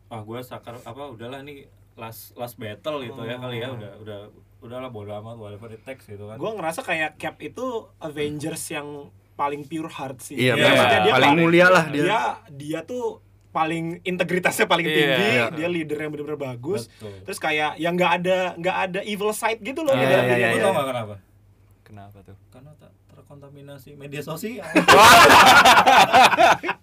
ah 0.08 0.20
gue 0.20 0.38
sakar 0.40 0.74
apa 0.76 1.02
udahlah 1.08 1.40
nih 1.40 1.66
last 2.00 2.32
last 2.34 2.56
battle 2.56 2.98
gitu 2.98 3.20
ya 3.20 3.36
kali 3.36 3.56
ya 3.58 3.68
udah 3.68 3.92
udah 3.98 4.18
udahlah 4.60 4.88
bodo 4.88 5.12
amat 5.14 5.36
whatever 5.36 5.68
it 5.68 5.80
takes 5.82 6.04
gitu 6.04 6.24
kan. 6.24 6.34
gue 6.34 6.50
ngerasa 6.50 6.80
kayak 6.80 7.16
Cap 7.16 7.36
itu 7.38 7.64
Avengers 7.98 8.64
yang 8.70 8.88
paling 9.34 9.62
pure 9.62 9.88
heart 9.88 10.18
sih 10.18 10.36
iya 10.36 10.52
Iya, 10.52 10.54
memang 10.54 10.72
maksudnya 10.74 11.00
dia 11.00 11.12
paling 11.12 11.24
paling- 11.26 11.40
mulia 11.42 11.66
lah 11.68 11.84
dia 11.86 12.02
dia 12.02 12.18
dia 12.50 12.80
tuh 12.82 13.04
paling 13.50 14.00
integritasnya 14.02 14.64
paling 14.64 14.84
Iya, 14.84 14.94
tinggi 14.94 15.26
iya. 15.28 15.44
dia 15.50 15.66
leader 15.66 15.98
yang 15.98 16.10
benar-benar 16.10 16.40
bagus 16.40 16.86
Betul. 16.88 17.24
terus 17.24 17.38
kayak 17.38 17.76
yang 17.76 17.94
nggak 17.94 18.12
ada 18.18 18.38
nggak 18.54 18.76
ada 18.80 19.00
evil 19.02 19.32
side 19.32 19.60
gitu 19.60 19.80
loh 19.80 19.90
di 19.90 19.98
Iya, 19.98 20.08
dalam 20.08 20.24
iya, 20.24 20.30
diri 20.30 20.42
iya, 20.54 20.70
gak 20.70 20.86
kenapa? 20.86 21.14
Kenapa 21.82 22.18
tuh? 22.22 22.36
Kontaminasi 23.50 23.98
media 23.98 24.22
sosial. 24.22 24.62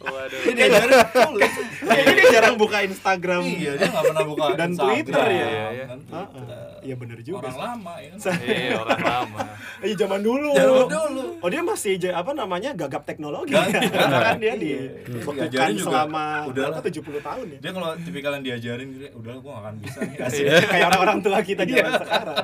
Waduh. 0.04 0.40
Dia 0.44 0.68
diajarin 0.68 1.00
tulis. 1.08 1.52
Kayaknya 1.80 2.12
dia 2.12 2.26
jarang 2.36 2.56
buka 2.60 2.84
Instagram. 2.84 3.40
Iya, 3.48 3.72
dia 3.80 3.88
nggak 3.88 4.04
pernah 4.04 4.26
buka 4.28 4.44
Dan 4.52 4.76
Instagram, 4.76 4.92
Twitter 4.92 5.26
ya. 5.32 5.48
kan, 5.48 6.00
Heeh. 6.04 6.28
Twitter. 6.28 6.60
Iya 6.84 6.96
bener 7.00 7.20
juga. 7.24 7.40
Orang 7.40 7.56
lama 7.56 7.94
ya. 7.98 8.12
Iya, 8.44 8.76
orang 8.84 9.00
lama. 9.00 9.40
Iya 9.80 9.96
zaman 9.96 10.20
dulu. 10.20 10.52
Zaman 10.52 10.88
dulu. 10.92 11.24
Oh 11.40 11.48
dia 11.48 11.62
masih 11.64 11.94
apa 12.12 12.32
namanya 12.36 12.70
gagap 12.76 13.08
teknologi. 13.08 13.56
Kan 14.28 14.36
dia 14.36 14.54
di 14.60 14.68
Iya. 14.68 15.24
Diajarin 15.24 15.76
juga. 15.80 15.88
selama 16.04 16.52
berapa 16.52 16.84
70 16.84 17.00
tahun 17.24 17.46
ya. 17.48 17.60
Dia 17.64 17.72
kalau 17.72 17.90
tipikal 17.96 18.32
yang 18.36 18.44
diajarin 18.44 18.88
gitu, 18.92 19.08
udah 19.16 19.34
gua 19.40 19.52
gak 19.56 19.62
akan 19.64 19.74
bisa. 19.80 19.98
Iya, 20.36 20.68
kayak 20.68 20.86
orang-orang 20.92 21.20
tua 21.24 21.40
kita 21.40 21.64
zaman 21.64 21.92
sekarang. 21.96 22.38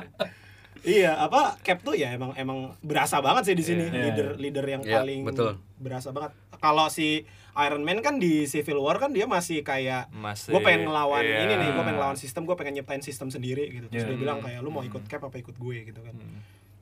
Iya, 0.84 1.16
apa 1.18 1.56
Cap 1.58 1.80
tuh 1.80 1.92
ya 1.92 2.12
emang 2.12 2.32
emang 2.34 2.76
berasa 2.78 3.18
banget 3.18 3.48
sih 3.48 3.54
di 3.54 3.64
sini 3.64 3.84
Iya. 3.84 4.02
leader 4.04 4.28
leader 4.36 4.64
yang 4.66 4.82
Iya, 4.82 4.94
paling 4.94 5.20
betul. 5.24 5.56
berasa 5.76 6.08
banget. 6.10 6.30
Kalau 6.54 6.86
si 6.88 7.24
Iron 7.56 7.80
Man 7.80 7.98
kan 7.98 8.16
di 8.16 8.44
Civil 8.44 8.76
War 8.76 8.98
kan 8.98 9.10
dia 9.10 9.24
masih 9.24 9.62
kayak 9.62 10.10
Masih, 10.10 10.50
gue 10.50 10.60
pengen 10.60 10.86
ngelawan 10.86 11.20
iya. 11.20 11.40
ini 11.40 11.54
nih, 11.54 11.68
gue 11.70 11.80
pengen 11.80 11.96
ngelawan 11.96 12.16
sistem, 12.16 12.42
gue 12.42 12.52
pengen 12.52 12.74
nyiptain 12.74 13.00
sistem 13.00 13.28
sendiri 13.28 13.64
gitu. 13.70 13.86
Terus 13.88 14.02
Iya. 14.02 14.10
dia 14.10 14.18
bilang 14.18 14.38
kayak 14.38 14.58
lu 14.58 14.68
mau 14.68 14.82
ikut 14.82 15.04
Cap 15.04 15.22
apa 15.22 15.36
ikut 15.36 15.54
gue 15.54 15.76
gitu 15.84 15.98
kan. 15.98 16.12
Hmm. 16.12 16.40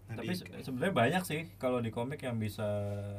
Nah, 0.09 0.15
Tapi 0.19 0.29
di- 0.29 0.37
se- 0.37 0.49
sebenarnya 0.61 0.93
banyak 0.93 1.23
sih 1.23 1.41
kalau 1.57 1.79
di 1.79 1.89
komik 1.89 2.21
yang 2.21 2.37
bisa 2.37 2.65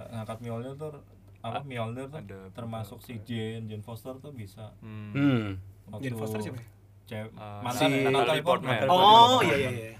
ngangkat 0.10 0.38
Mjolnir 0.40 0.76
tuh 0.76 1.00
apa 1.40 1.60
Mjolnir 1.62 2.08
tuh 2.08 2.20
ada 2.20 2.40
termasuk 2.52 3.00
si 3.00 3.20
Jane, 3.22 3.66
Jane 3.66 3.82
Foster 3.82 4.14
tuh 4.16 4.32
bisa. 4.32 4.76
Hmm. 4.80 5.12
Hmm. 5.12 5.46
Waktu 5.90 6.04
Jane 6.06 6.18
Foster 6.18 6.40
siapa 6.40 6.58
ya? 6.58 6.68
Cewek, 7.04 7.32
Ah, 7.36 7.60
mantan 7.62 7.90
si 7.92 8.00
Natalie. 8.06 8.40
Portman. 8.42 8.80
Oh 8.88 9.40
iya 9.42 9.56
iya 9.60 9.70
iya. 9.70 9.94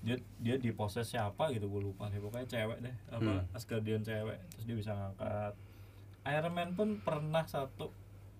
Dia 0.00 0.16
dia 0.36 0.56
di 0.56 0.70
poses 0.70 1.04
siapa 1.06 1.50
gitu 1.50 1.66
gue 1.66 1.82
lupa 1.82 2.08
sih 2.08 2.16
pokoknya 2.16 2.46
cewek 2.46 2.78
deh 2.80 2.94
apa 3.10 3.32
Hmm. 3.36 3.44
Asgardian 3.52 4.00
cewek 4.00 4.40
terus 4.50 4.64
dia 4.64 4.76
bisa 4.76 4.92
ngangkat 4.92 5.52
Iron 6.26 6.52
Man 6.52 6.70
pun 6.72 6.88
pernah 6.98 7.44
satu 7.44 7.92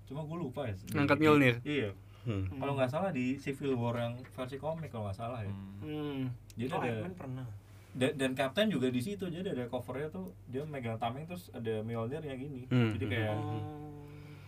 cuma 0.05 0.23
gue 0.23 0.39
lupa 0.39 0.65
ya 0.65 0.75
Ngangkat 0.91 1.17
Di- 1.17 1.23
Mjolnir? 1.23 1.57
iya 1.63 1.91
Hmm. 2.21 2.45
kalau 2.55 2.73
nggak 2.75 2.89
salah 2.89 3.09
di 3.11 3.35
Civil 3.35 3.73
War 3.75 3.97
yang 3.99 4.15
versi 4.27 4.57
komik 4.57 4.89
kalau 4.89 5.05
nggak 5.07 5.19
salah 5.19 5.41
ya 5.41 5.49
Hmm. 5.49 5.81
Hmm. 5.81 6.21
Jadi 6.55 6.69
oh, 6.71 6.77
ada- 6.77 6.89
Iron 6.91 7.03
Man 7.03 7.15
pernah. 7.15 7.47
dan, 7.91 8.11
dan 8.15 8.31
Captain 8.33 8.69
juga 8.69 8.87
di 8.87 8.99
situ 8.99 9.25
jadi 9.27 9.51
ada 9.51 9.65
covernya 9.67 10.09
tuh 10.09 10.31
dia 10.47 10.63
megang 10.63 10.97
tameng 10.97 11.25
terus 11.25 11.49
ada 11.51 11.81
Mjolnirnya 11.83 12.35
gini 12.35 12.65
Hmm. 12.67 12.89
jadi 12.91 13.05
kayak 13.07 13.35
Oh. 13.35 13.61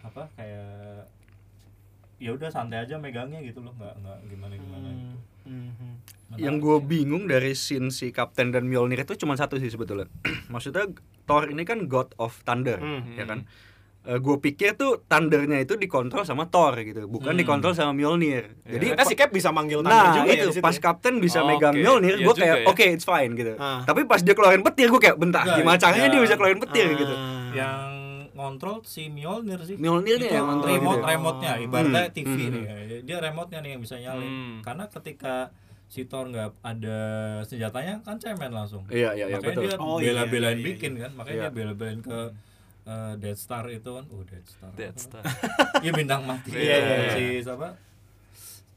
apa 0.03 0.23
kayak 0.33 1.05
ya 2.17 2.31
udah 2.31 2.49
santai 2.49 2.79
aja 2.81 2.95
megangnya 2.97 3.41
gitu 3.41 3.61
loh 3.61 3.75
nggak 3.75 3.95
nggak 3.99 4.19
gimana 4.29 4.55
gimana 4.55 4.89
gitu 4.89 5.17
Hmm. 5.43 5.71
Hmm. 5.73 5.97
Yang 6.35 6.55
gue 6.59 6.77
bingung 6.83 7.25
dari 7.25 7.53
scene 7.53 7.89
si 7.89 8.09
Kapten 8.09 8.51
dan 8.51 8.65
Mjolnir 8.65 9.01
itu 9.01 9.15
cuma 9.17 9.35
satu 9.35 9.57
sih 9.57 9.69
sebetulnya. 9.69 10.09
Maksudnya 10.49 10.89
Thor 11.23 11.47
ini 11.47 11.63
kan 11.63 11.85
God 11.85 12.17
of 12.17 12.41
Thunder, 12.43 12.77
Hmm. 12.77 13.15
ya 13.15 13.25
kan? 13.25 13.45
gue 14.03 14.35
pikir 14.37 14.75
tuh 14.75 15.07
Thundernya 15.07 15.63
itu 15.63 15.79
dikontrol 15.79 16.27
sama 16.27 16.51
Thor 16.51 16.75
gitu, 16.77 17.07
bukan 17.07 17.31
Hmm. 17.31 17.39
dikontrol 17.39 17.71
sama 17.71 17.95
Mjolnir. 17.95 18.51
Jadi 18.61 18.91
Ternyata 18.91 19.07
si 19.07 19.15
Cap 19.15 19.31
bisa 19.31 19.55
manggil 19.55 19.79
Thunder 19.79 19.95
Nah 19.95 20.11
juga 20.13 20.27
ya 20.29 20.43
itu 20.43 20.51
situ 20.51 20.59
pas 20.61 20.75
ya? 20.75 20.83
Kapten 20.83 21.15
bisa 21.17 21.39
Oh, 21.39 21.47
megang 21.47 21.71
oke. 21.71 21.79
Mjolnir, 21.79 22.15
Iya 22.17 22.27
gue 22.27 22.35
kayak 22.35 22.57
ya. 22.57 22.67
oke 22.67 22.83
it's 22.89 23.07
fine 23.07 23.31
gitu. 23.33 23.55
Ah. 23.57 23.87
Tapi 23.87 24.03
pas 24.03 24.19
dia 24.19 24.35
keluarin 24.35 24.59
petir, 24.61 24.91
gue 24.91 24.99
kayak 24.99 25.15
bentar, 25.17 25.47
Enggak, 25.47 25.55
gimana 25.57 25.79
caranya 25.79 26.03
ya. 26.03 26.11
dia 26.11 26.21
bisa 26.21 26.35
keluarin 26.35 26.59
petir 26.59 26.83
Ah. 26.85 26.99
gitu. 26.99 27.15
yang 27.53 27.92
ngontrol 28.43 28.83
si 28.85 29.07
Mjolnir 29.07 29.63
sih 29.63 29.77
Mjolnirnya 29.77 30.27
Itu 30.27 30.35
yang 30.35 30.47
ngontrol 30.49 30.71
remote 30.73 30.99
gitu. 30.99 31.09
remote-nya 31.09 31.53
ibaratnya 31.61 32.03
Hmm. 32.05 32.13
TV 32.13 32.27
Hmm. 32.29 32.51
nih 32.51 32.65
dia 33.03 33.17
remote-nya 33.21 33.59
nih 33.61 33.71
yang 33.71 33.81
bisa 33.81 33.97
nyalin 33.97 34.27
Hmm. 34.29 34.57
karena 34.61 34.85
ketika 34.89 35.35
si 35.87 36.03
Thor 36.03 36.25
nggak 36.27 36.51
ada 36.63 36.99
senjatanya 37.43 38.01
kan 38.01 38.17
cemen 38.17 38.51
langsung 38.51 38.83
Iya 38.87 39.13
iya 39.13 39.27
iya 39.27 39.37
makanya 39.37 39.55
betul. 39.55 39.63
dia 39.63 39.77
Oh, 39.79 39.97
iya, 39.97 40.11
bela-belain 40.11 40.51
iya, 40.51 40.59
iya, 40.59 40.69
bikin 40.69 40.93
kan 40.97 41.11
makanya 41.13 41.37
Iya. 41.37 41.45
dia 41.45 41.53
bela-belain 41.55 42.01
ke 42.01 42.19
uh, 42.83 43.13
Death 43.15 43.39
Star 43.39 43.65
itu 43.69 43.91
kan 43.91 44.05
oh 44.07 44.23
Death 44.25 44.49
Star 44.49 44.71
Dead 44.73 44.95
Star. 44.97 45.23
Iya 45.79 45.93
bintang 45.93 46.25
mati 46.25 46.51
Iya, 46.51 46.59
iya, 46.59 46.97
iya. 46.99 47.13
si 47.13 47.25
siapa 47.41 47.77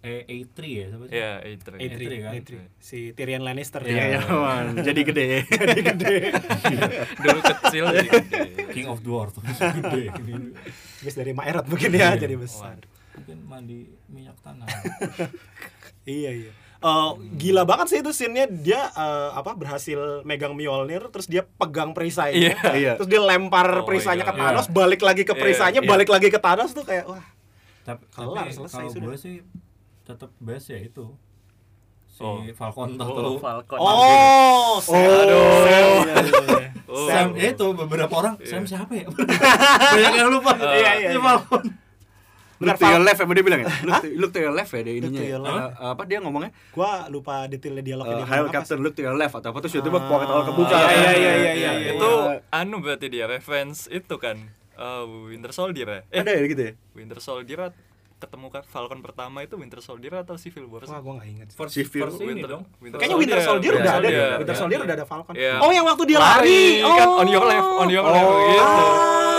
eh 0.06 0.22
A3 0.24 0.58
ya 0.62 0.86
siapa 0.88 1.04
sih 1.04 1.14
Iya, 1.14 1.32
A3. 1.42 1.68
A3, 1.74 1.82
A3 1.82 2.04
kan? 2.20 2.32
A3. 2.36 2.52
si 2.78 3.00
Tyrion 3.12 3.42
Lannister 3.42 3.82
Iya 3.82 4.04
iya 4.08 4.20
man. 4.24 4.66
jadi 4.88 5.02
gede. 5.04 5.28
jadi 5.66 5.82
gede 5.84 6.16
Dulu 7.24 7.40
kecil 7.42 7.84
jadi 7.92 8.08
gede. 8.08 8.40
King 8.70 8.88
of 8.88 9.00
Dwarf 9.00 9.34
tuh 9.34 9.42
gede 9.42 10.14
Habis 11.02 11.16
dari 11.16 11.32
Maerot 11.32 11.66
mungkin 11.66 11.90
ya 11.92 12.14
jadi 12.16 12.36
besar 12.36 12.78
mungkin 13.16 13.38
mandi 13.44 13.80
minyak 14.06 14.38
tanah 14.40 14.68
iya 16.06 16.32
iya 16.36 16.54
Eh, 16.78 17.12
gila 17.34 17.66
banget 17.66 17.88
sih 17.88 18.00
itu 18.00 18.12
scene-nya 18.12 18.46
dia 18.46 18.78
eh, 18.94 19.30
apa 19.34 19.58
berhasil 19.58 20.22
megang 20.22 20.54
Mjolnir 20.54 21.10
terus 21.10 21.26
dia 21.26 21.42
pegang 21.42 21.98
perisainya 21.98 22.54
Iya. 22.54 22.72
Iya. 22.76 22.94
terus 22.94 23.10
dia 23.10 23.18
lempar 23.18 23.66
Oh, 23.76 23.88
perisainya 23.88 24.22
iya. 24.22 24.30
ke 24.30 24.36
Thanos 24.36 24.68
balik 24.70 25.02
lagi 25.02 25.24
ke 25.24 25.34
Iya, 25.34 25.40
perisainya 25.40 25.82
iya. 25.82 25.88
balik 25.88 26.06
lagi 26.06 26.28
ke 26.28 26.38
Thanos 26.38 26.72
tuh 26.72 26.84
kayak 26.84 27.10
wah 27.10 27.26
tapi, 27.82 28.06
Kelar, 28.08 28.38
tapi 28.40 28.52
selesai 28.54 28.78
kalau 28.78 28.92
sudah. 28.92 29.08
gue 29.08 29.18
sih 29.18 29.36
tetap 30.06 30.30
best 30.38 30.70
ya 30.70 30.80
itu 30.80 31.10
si 32.08 32.22
Oh. 32.22 32.40
Falcon 32.54 32.96
Oh, 32.96 33.04
atau 33.04 33.36
Falcon. 33.36 33.78
oh 33.78 34.80
Sam. 34.80 34.96
Aduh. 35.04 36.64
Oh. 36.88 37.06
Sam 37.06 37.28
itu 37.36 37.66
beberapa 37.76 38.14
orang 38.16 38.40
Sam 38.42 38.64
siapa 38.64 38.94
ya 38.94 39.10
banyak 39.92 40.14
yang 40.16 40.30
lupa 40.30 40.56
Iya, 40.56 40.92
iya, 40.96 41.10
Si 41.10 41.12
iya. 41.12 41.20
Falcon 41.20 41.66
Look 42.56 42.80
to 42.80 42.88
your 42.88 43.04
left 43.04 43.20
apa 43.20 43.36
dia 43.36 43.44
bilang 43.44 43.60
ya? 43.60 43.70
Look 43.84 43.96
to, 44.00 44.08
look 44.16 44.32
to 44.32 44.40
your 44.40 44.56
left 44.56 44.72
ya 44.72 44.80
dia 44.80 44.96
ininya. 44.96 45.20
ya. 45.20 45.36
Eh, 45.36 45.68
apa 45.92 46.08
dia 46.08 46.24
ngomongnya? 46.24 46.56
gua 46.72 47.04
lupa 47.10 47.52
detailnya 47.52 47.84
dialognya 47.84 48.16
Uh, 48.16 48.20
dia 48.24 48.28
Hail 48.32 48.48
Captain, 48.48 48.80
look 48.80 48.96
to 48.96 49.04
your 49.04 49.12
left 49.14 49.36
atau 49.36 49.52
apa 49.52 49.60
terus 49.60 49.76
tiba-tiba 49.76 50.00
Ah. 50.00 50.08
portal 50.08 50.40
kebuka. 50.46 50.72
Iya, 50.72 50.88
iya, 50.88 51.12
iya, 51.12 51.34
iya, 51.36 51.72
iya. 51.76 51.92
Itu 51.92 52.08
Iya. 52.08 52.40
anu 52.54 52.80
berarti 52.80 53.12
dia 53.12 53.28
reference 53.28 53.92
itu 53.92 54.16
kan 54.16 54.40
eh, 54.72 55.04
Winter 55.04 55.52
Soldier 55.52 55.84
ya? 55.90 56.02
Eh, 56.10 56.20
Ada 56.22 56.32
ya 56.32 56.44
gitu 56.48 56.62
ya? 56.64 56.74
Winter 56.96 57.20
Soldier 57.20 57.60
at- 57.62 57.80
ketemu 58.18 58.48
kan 58.48 58.64
Falcon 58.64 59.00
pertama 59.00 59.42
itu 59.42 59.54
Winter 59.54 59.80
Soldier 59.80 60.16
atau 60.18 60.36
Civil 60.36 60.66
War? 60.66 60.82
wah 60.84 61.00
gua 61.00 61.14
nggak 61.16 61.30
inget 61.30 61.48
first, 61.52 61.74
Civil. 61.74 62.08
ini 62.16 62.40
Winter, 62.40 62.50
dong 62.50 62.64
Winter 62.80 62.98
kayaknya 62.98 63.18
Winter 63.18 63.40
Soldier 63.40 63.74
udah 63.76 63.94
ada 63.94 64.02
deh. 64.02 64.12
Winter 64.38 64.48
Iya, 64.48 64.56
Soldier 64.58 64.80
udah 64.82 64.96
ada 64.96 65.06
Falcon 65.06 65.34
Iya. 65.36 65.54
oh 65.60 65.70
yang 65.70 65.84
waktu 65.84 66.04
dia 66.06 66.18
lari, 66.18 66.64
kan 66.80 67.06
oh 67.06 67.20
on 67.20 67.28
your 67.28 67.44
left, 67.44 67.70
on 67.76 67.88
your 67.90 68.06
left 68.06 68.24
Oh. 68.26 68.40
gitu. 68.48 68.84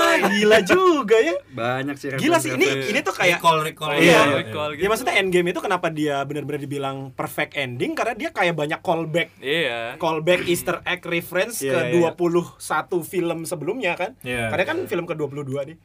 ah, 0.07 0.15
gila 0.29 0.59
juga 0.62 1.17
ya 1.19 1.35
Banyak 1.51 1.97
sih 1.97 2.09
gila 2.15 2.37
sih 2.37 2.53
ini 2.53 2.67
ini 2.87 3.01
tuh 3.01 3.12
kayak 3.12 3.37
recall 3.37 3.59
recall 3.61 3.91
Iya, 3.91 4.01
Iya, 4.03 4.21
iya. 4.23 4.37
recall 4.39 4.71
Ya 4.71 4.77
gitu. 4.79 4.89
maksudnya 4.89 5.15
Endgame 5.17 5.49
itu 5.51 5.61
kenapa 5.61 5.87
dia 5.89 6.17
benar-benar 6.23 6.57
dibilang 6.59 6.97
perfect 7.11 7.53
ending 7.55 7.93
karena 7.93 8.12
dia 8.12 8.29
kayak 8.31 8.53
banyak 8.53 8.81
callback 8.81 9.33
Iya. 9.39 9.97
callback 9.97 10.45
Easter 10.45 10.85
egg 10.85 11.01
reference 11.03 11.59
Iya, 11.59 11.73
ke 11.73 11.81
iya. 11.97 12.12
21 12.12 12.61
film 13.03 13.39
sebelumnya 13.43 13.97
kan. 13.97 14.12
Iya, 14.21 14.53
karena 14.53 14.65
kan 14.65 14.79
film 14.85 15.05
ke-22 15.07 15.49
nih. 15.67 15.77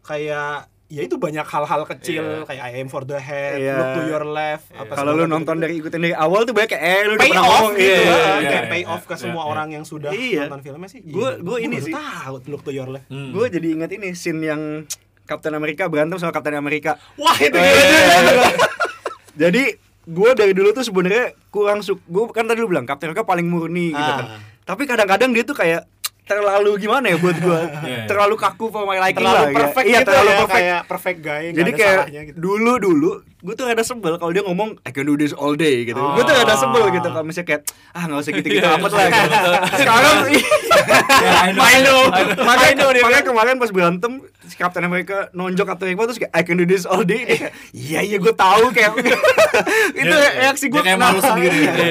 Kayak 0.00 0.69
ya 0.90 1.00
itu 1.00 1.14
banyak 1.14 1.42
hal-hal 1.42 1.86
kecil 1.86 2.42
Iya. 2.42 2.42
kayak 2.44 2.62
I 2.64 2.72
aim 2.76 2.86
for 2.86 3.02
the 3.02 3.14
head, 3.14 3.56
Iya. 3.56 3.78
look 3.78 3.90
to 3.94 4.02
your 4.04 4.24
left, 4.24 4.66
apa 4.72 4.90
Kalau 4.92 5.14
lu 5.14 5.24
nonton 5.24 5.54
gitu. 5.54 5.62
dari 5.62 5.74
ikutin 5.78 6.00
dari 6.02 6.12
awal 6.12 6.42
tuh 6.42 6.50
banyak 6.50 6.66
kayak 6.68 6.82
eh 6.82 7.00
lu 7.04 7.14
pay 7.14 7.30
pernah 7.30 7.40
off 7.40 7.54
ngomong 7.56 7.72
gitu 7.72 7.86
kan. 7.86 8.02
iya, 8.02 8.18
kayak 8.42 8.50
iya, 8.58 8.60
pay 8.68 8.82
off 8.84 9.02
ke 9.04 9.14
iya, 9.14 9.20
semua 9.20 9.38
iya. 9.38 9.48
orang 9.48 9.68
yang 9.70 9.84
sudah 9.84 10.10
Iya. 10.10 10.40
nonton 10.44 10.60
filmnya 10.60 10.88
sih. 10.88 11.00
Gua- 11.06 11.32
Iya. 11.32 11.46
gua 11.46 11.56
ini 11.56 11.76
sih. 11.78 11.92
tahu 11.92 12.34
look 12.44 12.62
to 12.62 12.70
your 12.70 12.90
left. 12.90 13.06
Hmm. 13.06 13.30
Gue 13.30 13.46
jadi 13.48 13.68
ingat 13.70 13.90
ini 13.92 14.08
scene 14.12 14.42
yang 14.42 14.62
Captain 15.22 15.54
America 15.54 15.86
berantem 15.86 16.18
sama 16.18 16.30
Captain 16.30 16.54
America. 16.54 16.98
Wah, 17.14 17.38
itu 17.38 17.54
Oh, 17.54 17.62
gila 17.62 17.70
iya, 17.70 18.18
iya. 18.26 18.50
Jadi 19.38 19.62
gue 20.02 20.30
dari 20.34 20.50
dulu 20.50 20.68
tuh 20.70 20.82
sebenarnya 20.82 21.32
kurang 21.48 21.80
suka. 21.80 22.02
Gue 22.04 22.26
kan 22.28 22.44
tadi 22.44 22.58
lu 22.58 22.66
bilang 22.66 22.82
Captain 22.82 23.08
America 23.08 23.22
paling 23.22 23.46
murni 23.46 23.90
gitu 23.90 24.12
kan. 24.12 24.26
Ah. 24.28 24.40
Tapi 24.64 24.82
kadang-kadang 24.84 25.30
dia 25.30 25.44
tuh 25.44 25.54
kayak 25.54 25.86
terlalu 26.30 26.70
gimana 26.78 27.10
ya 27.10 27.18
buat 27.18 27.36
gue 27.36 27.60
Iya. 27.90 28.06
terlalu 28.06 28.34
kaku 28.36 28.70
for 28.70 28.84
my 28.84 28.98
liking 29.00 29.18
terlalu 29.20 29.50
lah 29.50 29.56
perfect 29.56 29.84
iya 29.84 29.98
gitu 29.98 30.08
terlalu 30.08 30.28
ya, 30.28 30.38
perfect 30.38 30.54
kayak 30.56 30.80
perfect 30.86 31.18
guy 31.20 31.42
jadi 31.50 31.70
kayak 31.72 31.96
salahnya 31.98 32.22
gitu. 32.24 32.36
dulu 32.38 32.72
dulu 32.78 33.10
gue 33.40 33.54
tuh 33.54 33.66
ada 33.66 33.80
sebel 33.80 34.14
kalau 34.14 34.30
dia 34.30 34.44
ngomong 34.44 34.76
I 34.80 34.90
can 34.90 35.02
do 35.02 35.16
this 35.16 35.32
all 35.32 35.56
day 35.56 35.82
gitu 35.82 35.98
gue 35.98 36.22
tuh 36.22 36.36
ada 36.36 36.54
sebel 36.54 36.92
gitu 36.92 37.08
kalau 37.08 37.24
misalnya 37.24 37.48
kayak 37.48 37.62
ah 37.90 38.02
nggak 38.04 38.20
usah 38.20 38.32
gitu-gitu 38.32 38.60
Iya, 38.60 38.76
amat 38.76 38.90
lah 38.92 39.06
gitu. 39.08 39.50
sekarang 39.80 40.14
Ya, 41.10 41.32
I 41.36 41.50
know. 41.50 41.60
I 41.60 41.76
know. 41.82 42.00
Makanya, 42.38 42.84
makanya 42.96 43.24
kemarin 43.24 43.54
pas 43.56 43.70
berantem 43.70 44.12
si 44.42 44.54
Captain 44.54 44.80
America 44.80 45.28
nonjok 45.32 45.66
Captain 45.66 45.88
America 45.88 46.06
terus 46.06 46.20
kayak 46.20 46.32
I 46.32 46.42
can 46.42 46.56
do 46.56 46.64
this 46.64 46.84
all 46.84 47.02
day. 47.02 47.26
Kayak, 47.26 47.52
Iya 47.72 48.00
iya 48.02 48.16
gue 48.16 48.32
tahu 48.32 48.70
kayak 48.70 48.92
itu 50.00 50.14
reaksi 50.36 50.66
gue 50.68 50.78
kayak 50.78 50.96
malu 50.96 51.18
sendiri 51.18 51.58
gitu. 51.60 51.84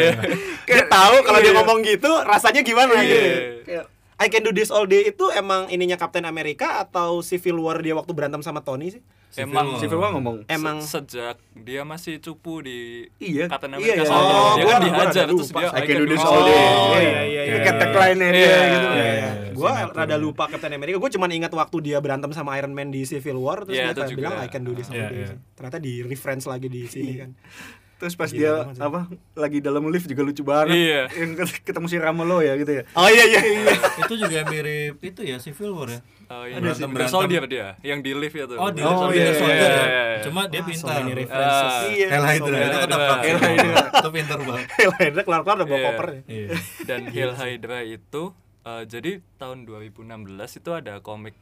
dia 0.66 0.86
tahu 0.88 1.16
kalau 1.22 1.40
dia 1.40 1.52
ngomong 1.52 1.80
gitu 1.82 2.10
rasanya 2.24 2.62
gimana 2.62 2.94
Iya. 2.96 3.22
gitu. 3.60 3.82
I 4.20 4.28
Can 4.28 4.44
Do 4.44 4.52
This 4.52 4.68
All 4.68 4.84
Day 4.84 5.08
itu 5.08 5.32
emang 5.32 5.68
ininya 5.68 5.96
Captain 5.96 6.24
America 6.24 6.80
atau 6.80 7.20
Civil 7.22 7.56
War 7.58 7.80
dia 7.80 7.96
waktu 7.96 8.12
berantem 8.12 8.40
sama 8.40 8.60
Tony 8.60 8.92
sih? 8.92 9.02
Emang 9.32 9.78
Civil 9.78 9.96
War 9.96 10.12
ngomong 10.12 10.44
Emang 10.46 10.82
se- 10.82 11.00
sejak 11.00 11.38
dia 11.56 11.82
masih 11.82 12.18
cupu 12.18 12.60
di 12.60 13.08
Iya, 13.16 13.48
Captain 13.48 13.72
iya, 13.72 13.80
America 13.80 13.96
iya. 13.96 14.06
soalnya. 14.06 14.34
Oh, 14.34 14.52
dia 14.52 14.60
gua- 14.60 14.74
kan 14.74 14.82
gua 14.82 14.88
dihajar 15.06 15.26
terus 15.26 15.40
lupa. 15.48 15.60
dia 15.62 15.70
I 15.70 15.82
can 15.82 15.96
do 15.96 16.06
this 16.06 16.20
Oh, 16.20 16.28
all 16.28 16.42
day. 16.42 16.52
iya, 16.52 16.68
iya, 17.00 17.22
iya. 17.24 17.42
Itu 17.46 17.58
kayak 17.62 17.78
tagline-nya 17.80 18.30
dia 18.30 18.42
Iya, 18.42 18.58
gitu. 18.68 18.88
iya, 18.90 19.06
iya. 19.08 19.30
Sinetron. 19.54 19.92
rada 19.94 20.16
lupa 20.18 20.44
Captain 20.48 20.74
America. 20.74 20.98
Gue 20.98 21.12
cuma 21.12 21.26
ingat 21.30 21.52
waktu 21.54 21.78
dia 21.82 21.98
berantem 22.00 22.32
sama 22.32 22.56
Iron 22.56 22.72
Man 22.72 22.90
di 22.90 23.04
Civil 23.04 23.38
War 23.38 23.64
terus 23.64 23.76
Iya, 23.78 23.92
dia 23.94 24.08
bilang 24.10 24.36
I 24.36 24.48
Can 24.48 24.64
Do 24.64 24.72
This 24.72 24.88
All 24.90 24.98
Iya, 24.98 25.08
Day. 25.08 25.20
iya. 25.22 25.32
Ternyata 25.54 25.78
di 25.78 25.94
reference 26.02 26.44
lagi 26.44 26.68
di 26.68 26.84
sini 26.86 27.14
kan. 27.16 27.30
Terus 28.00 28.16
pas 28.16 28.26
Gila 28.26 28.40
dia 28.66 28.80
apa 28.80 29.06
lagi 29.36 29.60
dalam 29.60 29.84
lift 29.86 30.08
juga 30.08 30.24
lucu 30.24 30.40
banget. 30.42 30.72
Iya. 30.72 31.02
Yang 31.14 31.32
ket- 31.38 31.64
ketemu 31.66 31.86
si 31.86 31.98
Ramolo 31.98 32.40
ya 32.40 32.56
gitu 32.56 32.72
ya. 32.72 32.84
Oh 32.94 33.06
iya 33.06 33.28
iya 33.28 33.42
iya. 33.44 33.74
itu 34.00 34.14
juga 34.16 34.40
mirip 34.48 34.96
itu 35.00 35.22
ya 35.22 35.36
Civil 35.38 35.72
War 35.74 35.90
ya 35.90 36.02
Oh, 36.30 36.46
iya. 36.46 36.58
Berantem- 36.58 36.90
berantem. 36.90 37.10
Soldier 37.12 37.44
dia, 37.44 37.68
yang 37.82 38.00
di 38.00 38.14
lift 38.14 38.32
itu. 38.32 38.54
oh 38.54 38.70
di 38.70 38.80
Oh, 38.80 39.02
oh, 39.02 39.10
iya, 39.10 39.20
iya, 39.26 39.34
Soldier 39.34 39.58
iya, 39.66 39.82
ya. 39.82 39.84
iya. 39.84 40.22
cuma 40.22 40.42
dia 40.46 40.62
so 40.62 40.68
pintar 40.70 41.02
references. 41.04 41.74
Ah. 41.74 41.82
Iya. 41.84 42.08
Hell 42.08 42.22
so 42.22 42.28
Hydra 42.30 42.56
itu 42.56 42.78
Hydra. 42.78 43.06
Hell 43.20 43.40
Hydra. 43.42 43.82
itu 43.92 44.10
pintar 44.10 44.38
banget 44.40 44.66
Hell 44.80 44.94
Hydra 44.96 45.22
keluar-keluar 45.22 45.56
udah 45.58 45.68
bawa 45.68 45.76
Iya. 45.76 45.88
koper 45.90 46.08
ya. 46.08 46.22
iya 46.30 46.48
Dan 46.86 47.02
Hail 47.08 47.32
Hydra 47.36 47.78
itu 47.84 48.24
eh, 48.62 48.84
jadi 48.86 49.12
tahun 49.36 49.58
2016 49.66 50.06
itu 50.56 50.70
ada 50.72 50.94
komik 51.02 51.34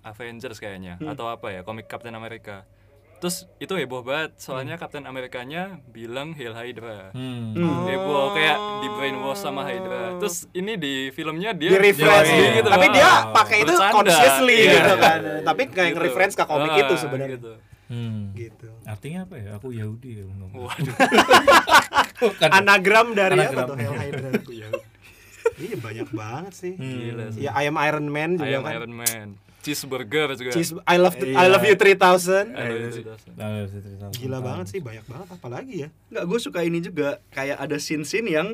Avengers 0.00 0.56
kayaknya 0.56 0.96
atau 0.98 1.28
apa 1.28 1.50
ya, 1.50 1.60
komik 1.60 1.84
Captain 1.84 2.12
America. 2.12 2.64
Terus 3.18 3.36
itu 3.56 3.72
heboh 3.72 4.00
banget, 4.00 4.30
soalnya 4.36 4.74
Captain 4.74 5.02
Amerikanya 5.02 5.62
bilang 5.84 6.32
Hail 6.32 6.52
Hydra. 6.52 7.10
hmm. 7.10 7.58
Heboh 7.84 8.30
kayak 8.30 8.56
di 8.78 8.88
brainwash 8.90 9.38
sama 9.38 9.62
Hydra. 9.62 10.16
Terus 10.16 10.46
ini 10.52 10.74
di 10.74 10.94
filmnya 11.10 11.50
dia 11.50 11.70
Di 11.70 11.78
reference 11.82 12.26
dia 12.26 12.38
gitu. 12.38 12.54
gitu. 12.56 12.68
Tapi 12.70 12.86
dia 12.88 13.10
pakai 13.30 13.58
itu 13.58 13.72
bercanda. 13.72 13.92
consciously 13.92 14.56
Iya, 14.56 14.70
gitu 14.72 14.94
kan. 14.96 15.18
iya. 15.20 15.42
Tapi 15.42 15.62
kayak 15.66 15.90
Gitu. 15.90 16.00
reference 16.00 16.34
ke 16.34 16.44
komik 16.44 16.70
Ah, 16.70 16.78
itu 16.78 16.94
sebenarnya. 16.94 17.36
gitu. 17.36 17.52
Hmm. 17.88 18.20
Gitu. 18.32 18.68
artinya 18.84 19.24
apa 19.24 19.34
ya 19.36 19.50
aku 19.56 19.68
Yahudi 19.70 20.10
ya. 20.20 20.24
Waduh. 20.54 20.94
Bukan. 22.18 22.48
Anagram 22.50 23.06
dari 23.12 23.36
Anagram. 23.36 23.58
apa 23.58 23.68
tuh 23.68 23.76
Hell 23.76 23.96
Hydra? 23.96 24.28
Iya 25.58 25.74
banyak 25.76 26.08
banget 26.12 26.54
sih. 26.54 26.72
Gila 26.78 27.34
sih. 27.34 27.42
Ya 27.42 27.50
I 27.50 27.66
am 27.66 27.74
Iron 27.80 28.06
Man 28.06 28.38
I 28.38 28.46
juga 28.46 28.56
am 28.56 28.62
kan. 28.62 28.72
Iron 28.78 28.94
Man. 28.94 29.28
Cheeseburger 29.58 30.28
juga. 30.32 30.50
Cheese, 30.50 30.78
I 30.82 30.96
love 30.96 31.18
I 31.18 31.34
Iya. 31.34 31.48
love 31.50 31.64
you 31.64 31.74
3000. 31.74 32.54
I 32.54 32.62
love 32.64 32.78
you, 32.78 32.90
Cheetos. 32.94 33.20
Nah, 33.34 33.46
harus 33.52 33.72
diceritakan. 33.74 34.10
Gila 34.14 34.38
banget 34.38 34.66
sih, 34.70 34.80
banyak 34.80 35.04
banget 35.04 35.28
apalagi 35.30 35.74
ya. 35.82 35.88
Enggak, 36.08 36.24
gue 36.24 36.38
suka 36.38 36.60
ini 36.62 36.78
juga 36.78 37.08
kayak 37.28 37.58
ada 37.58 37.76
scene-scene 37.76 38.28
yang 38.28 38.48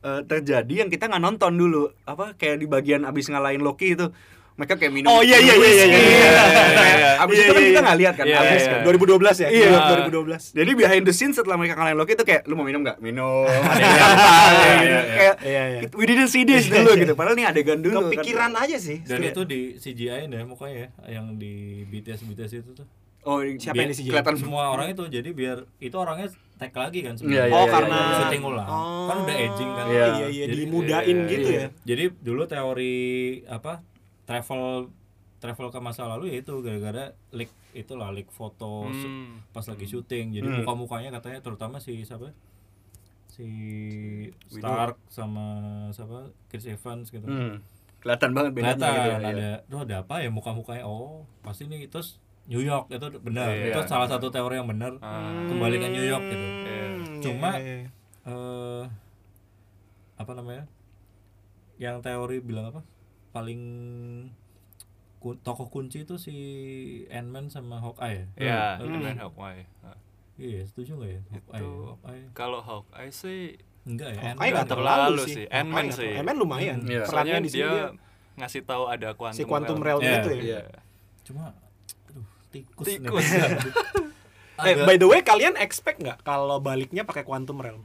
eh, 0.00 0.22
terjadi 0.24 0.74
yang 0.84 0.88
kita 0.88 1.08
nggak 1.08 1.20
nonton 1.20 1.52
dulu. 1.54 1.92
Apa 2.04 2.32
kayak 2.32 2.60
di 2.60 2.66
bagian 2.66 3.04
abis 3.04 3.28
ngalahin 3.28 3.60
Loki 3.60 3.92
itu. 3.92 4.08
Mereka 4.60 4.76
kayak 4.76 4.92
minum 4.92 5.08
Oh, 5.08 5.20
iya, 5.20 5.40
iya, 5.40 5.54
iya, 5.54 5.70
iya, 5.72 5.86
whisky. 5.88 5.88
iya, 5.88 6.04
iya, 6.20 6.42
Kayak 6.76 7.12
Abis 7.18 7.32
iya, 7.32 7.40
itu 7.40 7.48
kan 7.48 7.56
iya, 7.56 7.64
kita 7.64 7.72
iya. 7.72 7.80
nggak 7.80 7.98
lihat 7.98 8.14
kan 8.14 8.24
Iya, 8.24 8.36
abis 8.38 8.60
iya. 8.60 8.70
kan. 8.70 8.80
2012 8.84 9.16
ya? 9.34 9.48
Iya. 9.48 9.68
2012. 10.04 10.42
Jadi 10.52 10.70
behind 10.74 11.02
the 11.02 11.14
scene 11.14 11.32
setelah 11.32 11.56
mereka 11.56 11.74
ngalahin 11.74 11.96
Loki 11.96 12.12
itu 12.12 12.24
kayak 12.24 12.42
lu 12.44 12.54
mau 12.54 12.62
minum 12.62 12.80
nggak? 12.80 12.96
Minum. 13.00 13.48
Ada 13.72 13.80
yang 13.80 13.88
Iya, 13.90 14.04
santai, 14.04 14.60
iya, 14.60 14.76
iya. 14.84 15.00
Kayak 15.10 15.34
Iya, 15.42 15.62
iya. 15.66 15.80
we 15.90 16.04
didn't 16.04 16.28
see 16.28 16.44
this 16.44 16.66
dulu 16.66 16.92
gitu. 16.94 17.12
Padahal 17.14 17.34
ini 17.34 17.44
adegan 17.46 17.78
dulu. 17.78 17.96
kan. 17.96 18.12
Kepikiran 18.12 18.52
aja 18.54 18.76
sih. 18.76 18.98
dan 19.00 19.20
itu 19.22 19.40
di 19.42 19.60
CGI 19.74 20.28
deh 20.28 20.44
mukanya 20.44 20.76
ya 20.76 20.88
yang 21.10 21.34
di 21.34 21.54
BTS 21.86 22.20
BTS 22.26 22.52
itu 22.60 22.72
tuh 22.74 22.84
Oh, 23.20 23.40
Siapa 23.40 23.76
yang 23.76 23.88
di 23.88 23.96
CGI? 23.98 24.10
Kelihatan 24.10 24.36
semua 24.38 24.70
orang 24.70 24.88
itu 24.88 25.04
jadi 25.06 25.28
biar 25.30 25.68
itu 25.78 25.92
orangnya 25.92 26.28
tag 26.56 26.72
lagi 26.72 27.00
kan 27.02 27.12
Iya, 27.16 27.44
iya, 27.46 27.52
Oh, 27.52 27.64
iya, 27.64 27.70
karena 27.70 27.98
iya. 27.98 28.16
syuting 28.18 28.42
ulang 28.42 28.64
Oh. 28.66 29.06
kan 29.06 29.16
udah 29.20 29.36
aging 29.36 29.70
kan 29.70 29.84
Iya. 29.86 30.04
Iya, 30.10 30.26
iya, 30.30 30.44
dimudain 30.48 31.16
iya, 31.18 31.28
gitu 31.28 31.48
Iya. 31.50 31.60
ya. 31.60 31.68
jadi 31.84 32.04
dulu 32.16 32.42
teori 32.44 32.96
apa 33.46 33.84
travel 34.30 34.86
travel 35.38 35.68
ke 35.68 35.78
masa 35.78 36.06
lalu 36.06 36.30
ya 36.30 36.36
itu 36.38 36.54
gara-gara 36.60 37.04
leak 37.30 37.50
itulah 37.72 38.08
leak 38.08 38.28
foto 38.28 38.86
Hmm. 38.86 39.42
pas 39.50 39.64
lagi 39.64 39.84
syuting 39.84 40.30
jadi 40.32 40.44
Hmm. 40.44 40.62
muka-mukanya 40.62 41.10
katanya 41.10 41.40
terutama 41.40 41.76
si 41.76 41.98
siapa 42.00 42.30
si 43.26 43.46
Stark 44.48 45.00
sama 45.08 45.46
siapa 45.90 46.30
Chris 46.46 46.66
Evans 46.66 47.08
gitu 47.08 47.24
Hmm. 47.24 47.58
Kelihatan 48.00 48.32
banget 48.32 48.52
bedanya 48.54 48.76
kelihatan 48.76 48.88
gitu 48.88 48.96
ya, 48.96 49.18
iya. 49.18 49.28
ada 49.28 49.50
tuh 49.66 49.78
ada 49.82 49.94
apa 49.98 50.14
ya 50.18 50.30
muka-mukanya 50.30 50.84
oh 50.84 51.28
pasti 51.40 51.66
nih 51.66 51.84
terus 51.86 52.16
New 52.46 52.60
York 52.60 52.88
itu 52.88 53.06
benar 53.20 53.50
Iya. 53.50 53.70
itu 53.70 53.80
salah 53.86 54.06
satu 54.06 54.28
teori 54.28 54.56
yang 54.56 54.66
benar 54.66 54.96
Ah. 54.98 55.44
kembali 55.46 55.76
ke 55.76 55.88
New 55.90 56.06
York 56.06 56.24
gitu 56.26 56.46
Hmm, 56.70 57.20
Cuma- 57.20 57.56
iya, 57.56 57.74
iya. 57.78 57.88
eh 58.26 58.84
apa 60.16 60.32
namanya 60.34 60.64
yang 61.76 62.00
teori 62.00 62.40
bilang 62.40 62.68
apa 62.68 62.80
paling 63.30 63.62
ku- 65.16 65.36
tokoh 65.36 65.68
kunci 65.68 66.02
itu 66.02 66.16
si 66.16 66.34
Ant-Man 67.08 67.46
sama 67.46 67.78
Hawkeye 67.78 68.26
ya? 68.32 68.42
Ya, 68.42 68.62
Hmm. 68.76 68.90
Ant-Man 68.90 69.18
Hawkeye. 69.18 69.64
Ah. 69.80 69.96
iya 70.36 70.64
setuju 70.64 70.96
nggak 70.96 71.10
ya 71.10 71.20
Hawkeye, 71.30 71.58
Itu 71.58 71.68
Hawkeye. 71.86 72.24
kalau 72.32 72.60
Hawkeye 72.60 73.10
sih 73.10 73.40
enggak 73.82 74.10
ya 74.10 74.20
Hawkeye 74.30 74.50
nggak 74.50 74.66
terlalu 74.66 74.88
terlalu 74.88 75.22
sih. 75.22 75.34
sih. 75.36 75.46
Ant-Man 75.48 75.86
Hawkeye 75.86 75.98
sih. 76.00 76.12
Ant-Man 76.16 76.36
lumayan. 76.36 76.78
Iya. 76.82 77.02
Perannya 77.02 77.06
soalnya 77.06 77.36
di 77.38 77.50
sini 77.50 77.58
dia 77.58 77.68
dia 77.68 77.84
ngasih 78.38 78.60
tahu 78.62 78.84
ada 78.86 79.08
quantum, 79.12 79.36
si 79.36 79.44
quantum 79.44 79.78
realm. 79.78 80.00
realm 80.00 80.02
Iya. 80.02 80.18
itu 80.18 80.30
ya. 80.32 80.42
Iya. 80.42 80.62
cuma 81.22 81.44
aduh 82.06 82.26
tikus 82.50 82.86
Tikus. 82.88 83.26
Eh, 84.60 84.76
by 84.78 84.92
the 84.94 85.06
way, 85.06 85.20
kalian 85.20 85.56
expect 85.56 85.96
nggak 85.98 86.20
kalau 86.20 86.58
baliknya 86.58 87.00
pakai 87.00 87.22
quantum 87.22 87.56
realm? 87.56 87.80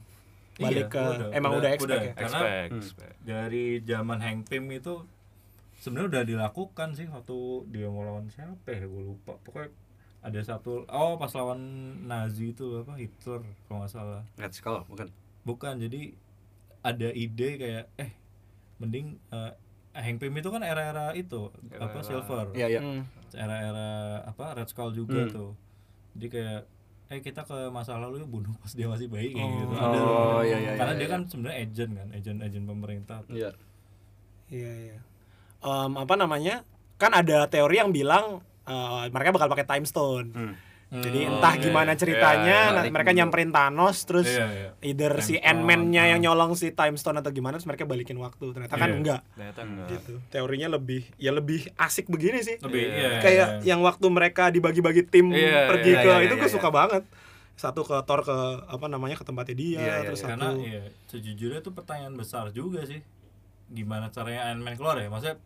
Balik 0.54 0.88
Iya, 0.88 0.92
ke 0.92 1.00
udah, 1.00 1.28
emang 1.32 1.52
udah, 1.54 1.60
udah, 1.62 1.70
expect 1.70 1.88
udah. 1.88 1.96
ya? 1.98 2.12
Karena- 2.12 2.24
Expect, 2.36 2.68
Hmm. 2.68 2.78
expect. 2.78 3.16
dari 3.22 3.64
zaman 3.82 4.18
Hank 4.18 4.40
Pym 4.46 4.64
itu 4.70 4.94
sebenarnya 5.86 6.10
udah 6.10 6.24
dilakukan 6.26 6.88
sih 6.92 7.06
waktu 7.06 7.36
dia 7.68 7.86
mau 7.86 8.02
lawan 8.02 8.26
siapa 8.26 8.66
ya 8.66 8.84
gue 8.84 9.02
lupa 9.06 9.38
pokoknya 9.40 9.70
ada 10.20 10.40
satu 10.42 10.82
oh 10.84 11.14
pas 11.14 11.30
lawan 11.30 11.60
Nazi 12.02 12.50
itu 12.50 12.66
apa 12.76 12.94
Hitler 12.94 13.40
kalau 13.64 13.78
nggak 13.80 13.92
salah 13.92 14.26
Red 14.34 14.52
Skull 14.52 14.82
bukan. 14.84 15.06
bukan 15.44 15.74
jadi 15.78 16.10
ada 16.82 17.08
ide 17.08 17.48
kayak 17.56 17.84
eh 17.96 18.10
mending 18.76 19.22
eh, 19.30 19.52
Hank 19.94 20.18
Pym 20.18 20.34
itu 20.34 20.50
kan 20.50 20.60
era-era 20.60 21.14
itu 21.14 21.48
apa 21.70 21.72
Era-era- 21.88 22.02
silver 22.02 22.46
Iya, 22.52 22.66
iya. 22.68 22.80
Hmm. 22.80 23.02
era-era 23.32 23.88
apa 24.24 24.52
Red 24.52 24.68
Skull 24.68 24.90
juga 24.92 25.22
Hmm. 25.22 25.32
tuh 25.32 25.50
jadi 26.12 26.26
kayak 26.28 26.60
eh 27.06 27.20
kita 27.20 27.40
ke 27.40 27.70
masa 27.70 27.94
lalu 27.96 28.18
yuk 28.18 28.30
bunuh 28.32 28.50
pas 28.56 28.68
dia 28.68 28.84
masih 28.84 29.06
bayi 29.06 29.30
kayak 29.30 29.46
Oh. 29.46 29.54
gitu 29.54 29.74
Oh, 29.78 30.40
iya, 30.42 30.58
iya, 30.58 30.72
karena 30.74 30.90
iya, 30.90 30.98
dia 30.98 31.06
iya. 31.06 31.14
kan 31.14 31.20
sebenarnya 31.24 31.56
agent 31.62 31.92
kan 31.94 32.08
agent 32.10 32.38
agent 32.40 32.66
pemerintah 32.66 33.18
Iya. 33.30 33.50
Iya, 34.48 34.72
iya. 34.84 34.98
Em, 35.58 35.92
apa 35.94 36.14
namanya? 36.14 36.62
Kan 36.96 37.12
ada 37.12 37.46
teori 37.46 37.76
yang 37.76 37.90
bilang 37.90 38.40
eh, 38.62 39.06
mereka 39.10 39.30
bakal 39.30 39.46
pakai 39.46 39.62
time 39.64 39.86
stone. 39.86 40.28
Hmm. 40.32 40.54
Jadi 40.86 41.18
Hmm. 41.18 41.30
entah 41.34 41.54
iya, 41.54 41.62
gimana 41.62 41.92
iya. 41.92 41.98
ceritanya, 41.98 42.58
Iya, 42.62 42.70
nah, 42.70 42.82
balik 42.82 42.94
mereka 42.94 43.10
nyamperin 43.10 43.50
Thanos 43.50 43.96
terus 44.06 44.26
Iya, 44.26 44.46
iya. 44.46 44.70
either 44.82 45.18
si 45.18 45.34
Time 45.34 45.42
Ant-Man-nya 45.44 45.98
Stone, 45.98 46.10
yang 46.14 46.20
nyolong 46.22 46.50
si 46.54 46.70
time 46.70 46.94
stone 46.94 47.18
atau 47.18 47.30
gimana 47.30 47.58
terus 47.58 47.66
mereka 47.66 47.82
balikin 47.84 48.14
waktu. 48.16 48.54
Ternyata 48.54 48.74
kan 48.74 48.86
Iya. 48.86 48.96
enggak. 48.96 49.20
Ternyata 49.34 49.60
enggak. 49.62 49.88
Gitu. 49.92 50.12
Teorinya 50.30 50.68
lebih 50.72 51.02
ya 51.16 51.30
lebih 51.30 51.74
asik 51.74 52.06
begini 52.06 52.38
sih. 52.40 52.62
lebih 52.62 52.86
Iya. 52.86 52.98
iya, 53.02 53.10
Kayak 53.18 53.48
iya. 53.62 53.74
yang 53.74 53.82
waktu 53.82 54.06
mereka 54.06 54.46
dibagi-bagi 54.48 55.02
tim 55.04 55.30
Iya, 55.30 55.66
pergi 55.66 55.90
iya, 55.90 56.02
ke 56.02 56.10
iya, 56.12 56.22
itu 56.22 56.34
iya, 56.34 56.40
gue 56.40 56.50
iya. 56.50 56.54
suka 56.54 56.68
banget. 56.70 57.02
Satu 57.56 57.82
ke 57.82 57.96
Thor 58.02 58.20
ke 58.20 58.36
apa 58.64 58.86
namanya 58.86 59.16
ke 59.16 59.24
tempatnya 59.24 59.56
dia, 59.56 59.78
Iya, 59.78 59.82
iya, 59.82 60.06
terus 60.06 60.20
iya. 60.20 60.28
karena 60.30 60.48
satu 60.48 60.60
iya 60.60 60.82
sejujurnya 61.06 61.58
itu 61.62 61.70
pertanyaan 61.72 62.14
besar 62.14 62.50
juga 62.50 62.86
sih 62.86 63.02
gimana 63.68 64.06
caranya 64.08 64.48
Ant-Man 64.48 64.74
keluar 64.74 64.96
ya 64.96 65.06
maksudnya 65.06 65.36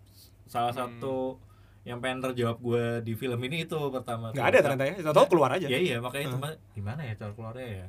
salah 0.45 0.71
Hmm. 0.71 0.81
satu 0.99 1.39
yang 1.81 1.97
pengen 1.99 2.21
terjawab 2.23 2.59
gue 2.59 2.85
di 3.03 3.13
film 3.15 3.41
ini 3.41 3.65
itu 3.65 3.77
pertama 3.89 4.29
nggak 4.31 4.47
ada 4.47 4.59
ternyata 4.61 4.85
ya. 4.85 4.95
Tahu 5.07 5.27
keluar 5.27 5.51
aja. 5.51 5.65
ya 5.65 5.75
iya 5.75 5.97
makanya 5.97 6.25
itu 6.27 6.37
Mas, 6.37 6.55
gimana 6.71 7.01
ya 7.03 7.15
cara 7.15 7.33
keluarnya 7.33 7.67
ya 7.67 7.87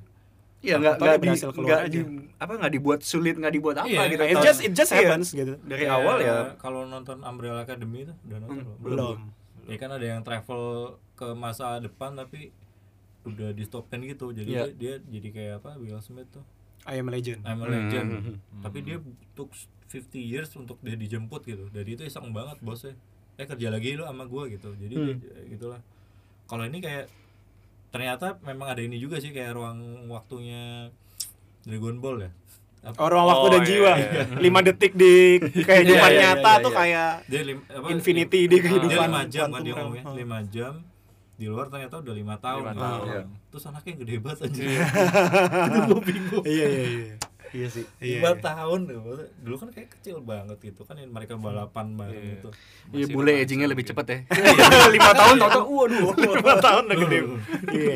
Iya, 0.61 0.75
nggak 0.77 0.93
nggak 0.95 1.11
di, 1.11 1.21
berhasil 1.25 1.49
keluar 1.49 1.65
nggak 1.65 1.81
aja. 1.81 1.89
di 1.89 1.99
apa 2.37 2.51
nggak 2.55 2.71
dibuat 2.71 2.99
sulit, 3.01 3.33
nggak 3.35 3.49
dibuat 3.51 3.75
apa 3.75 3.89
Iya, 3.89 4.01
gitu. 4.07 4.23
It 4.23 4.37
just 4.39 4.59
it 4.61 4.71
just 4.71 4.91
Iya. 4.91 4.99
happens 5.03 5.27
gitu. 5.31 5.53
Dari 5.59 5.83
Kayak 5.83 5.97
awal 5.97 6.15
ya 6.21 6.35
kalau 6.55 6.85
nonton 6.85 7.17
Umbrella 7.19 7.61
Academy 7.61 8.05
itu 8.05 8.13
udah 8.21 8.37
nonton 8.39 8.61
Hmm, 8.63 8.77
belum? 8.77 9.17
Belum. 9.17 9.19
ya 9.63 9.77
kan 9.77 9.89
ada 9.89 10.05
yang 10.07 10.21
travel 10.21 10.61
ke 11.13 11.27
masa 11.33 11.77
depan 11.77 12.13
tapi 12.13 12.53
udah 13.23 13.49
di 13.51 13.63
stopkan 13.63 14.01
gitu 14.01 14.29
jadi 14.31 14.47
Iya. 14.47 14.63
dia, 14.71 14.93
dia 14.99 15.11
jadi 15.11 15.27
kayak 15.29 15.53
apa 15.59 15.71
Will 15.75 15.97
Smith 15.99 16.29
tuh 16.29 16.45
I 16.83 16.95
am 16.95 17.05
a 17.05 17.11
legend. 17.11 17.41
I'm 17.41 17.57
a 17.57 17.63
Hmm. 17.63 17.73
legend 17.75 18.09
Hmm. 18.13 18.61
tapi 18.61 18.77
dia 18.81 18.97
took 19.33 19.49
50 19.93 20.07
years 20.17 20.49
untuk 20.53 20.79
dia 20.79 20.95
dijemput 20.95 21.43
gitu 21.43 21.67
dari 21.67 21.89
itu 21.91 22.01
iseng 22.01 22.31
banget 22.31 22.57
bosnya 22.59 22.95
eh 23.33 23.43
kerja 23.43 23.67
lagi 23.67 23.93
lu 23.93 24.03
sama 24.03 24.23
gua 24.23 24.47
gitu 24.47 24.71
jadi 24.73 24.93
Hmm. 24.93 25.17
dia- 25.17 25.45
gitulah 25.49 25.81
kalau 26.45 26.63
ini 26.63 26.79
kayak 26.79 27.11
ternyata 27.89 28.39
memang 28.41 28.67
ada 28.67 28.79
ini 28.79 28.95
juga 28.95 29.17
sih 29.17 29.29
kayak 29.29 29.51
ruang 29.51 29.77
waktunya 30.07 30.87
Dragon 31.61 31.97
Ball 31.97 32.17
ya 32.21 32.31
Apa- 32.81 32.97
Oh, 32.97 33.07
ruang 33.07 33.27
waktu 33.27 33.45
Oh, 33.45 33.51
dan 33.51 33.61
iya, 33.61 33.67
jiwa. 33.67 33.93
iya. 33.93 34.23
5 34.41 34.59
detik 34.63 34.91
di 34.95 35.13
kehidupan 35.37 35.85
Iya, 36.09 36.17
iya, 36.17 36.21
nyata 36.33 36.51
iya, 36.51 36.63
tuh 36.63 36.71
iya. 36.71 36.79
kayak 36.79 37.09
dia 37.27 37.41
lim, 37.43 37.57
apa, 37.61 37.87
infinity 37.89 38.39
lim- 38.39 38.41
di 38.41 38.49
dia 38.49 38.63
kehidupan 38.63 39.05
lima 39.05 39.21
jam 39.27 39.47
kan 39.47 39.61
dia 39.61 39.73
ngomongnya 39.75 40.03
Oh. 40.03 40.15
lima 40.15 40.39
jam 40.47 40.73
di 41.35 41.45
luar 41.45 41.65
ternyata 41.67 41.95
udah 41.97 42.13
lima 42.15 42.35
tahun 42.37 42.61
Lima 42.63 42.71
gitu. 42.71 42.81
tahun. 42.83 43.05
Iya. 43.07 43.21
terus 43.47 43.63
anaknya 43.65 43.93
gede 43.97 44.15
banget 44.19 44.39
aja 44.41 44.61
Iya. 44.63 44.81
itu 45.67 45.79
gue 45.83 46.01
bingung 46.03 46.43
Iya 46.43 46.65
iya 46.67 46.83
iya. 46.87 47.15
Iya 47.51 47.67
sih. 47.67 47.83
Iya, 47.99 48.23
lima 48.23 48.31
iya. 48.31 48.39
tahun 48.39 48.79
tuh. 48.87 48.95
Maksudnya 49.03 49.27
dulu 49.43 49.55
kan 49.59 49.69
kayak 49.75 49.89
kecil 49.99 50.17
banget 50.23 50.57
gitu 50.63 50.81
kan 50.87 50.95
yang 50.95 51.11
mereka 51.11 51.35
balapan 51.35 51.99
bareng 51.99 52.15
Iya. 52.15 52.31
gitu 52.39 52.49
Iya, 52.91 53.05
bule 53.11 53.33
agingnya 53.43 53.67
lebih 53.67 53.85
cepet 53.87 54.05
ya. 54.07 54.17
Lima 54.95 55.11
tahun 55.11 55.35
tau-tau, 55.39 55.63
waduh. 55.67 56.15
5 56.15 56.65
tahun 56.65 56.83
udah 56.87 56.97
gede. 57.07 57.19
Iya. 57.71 57.95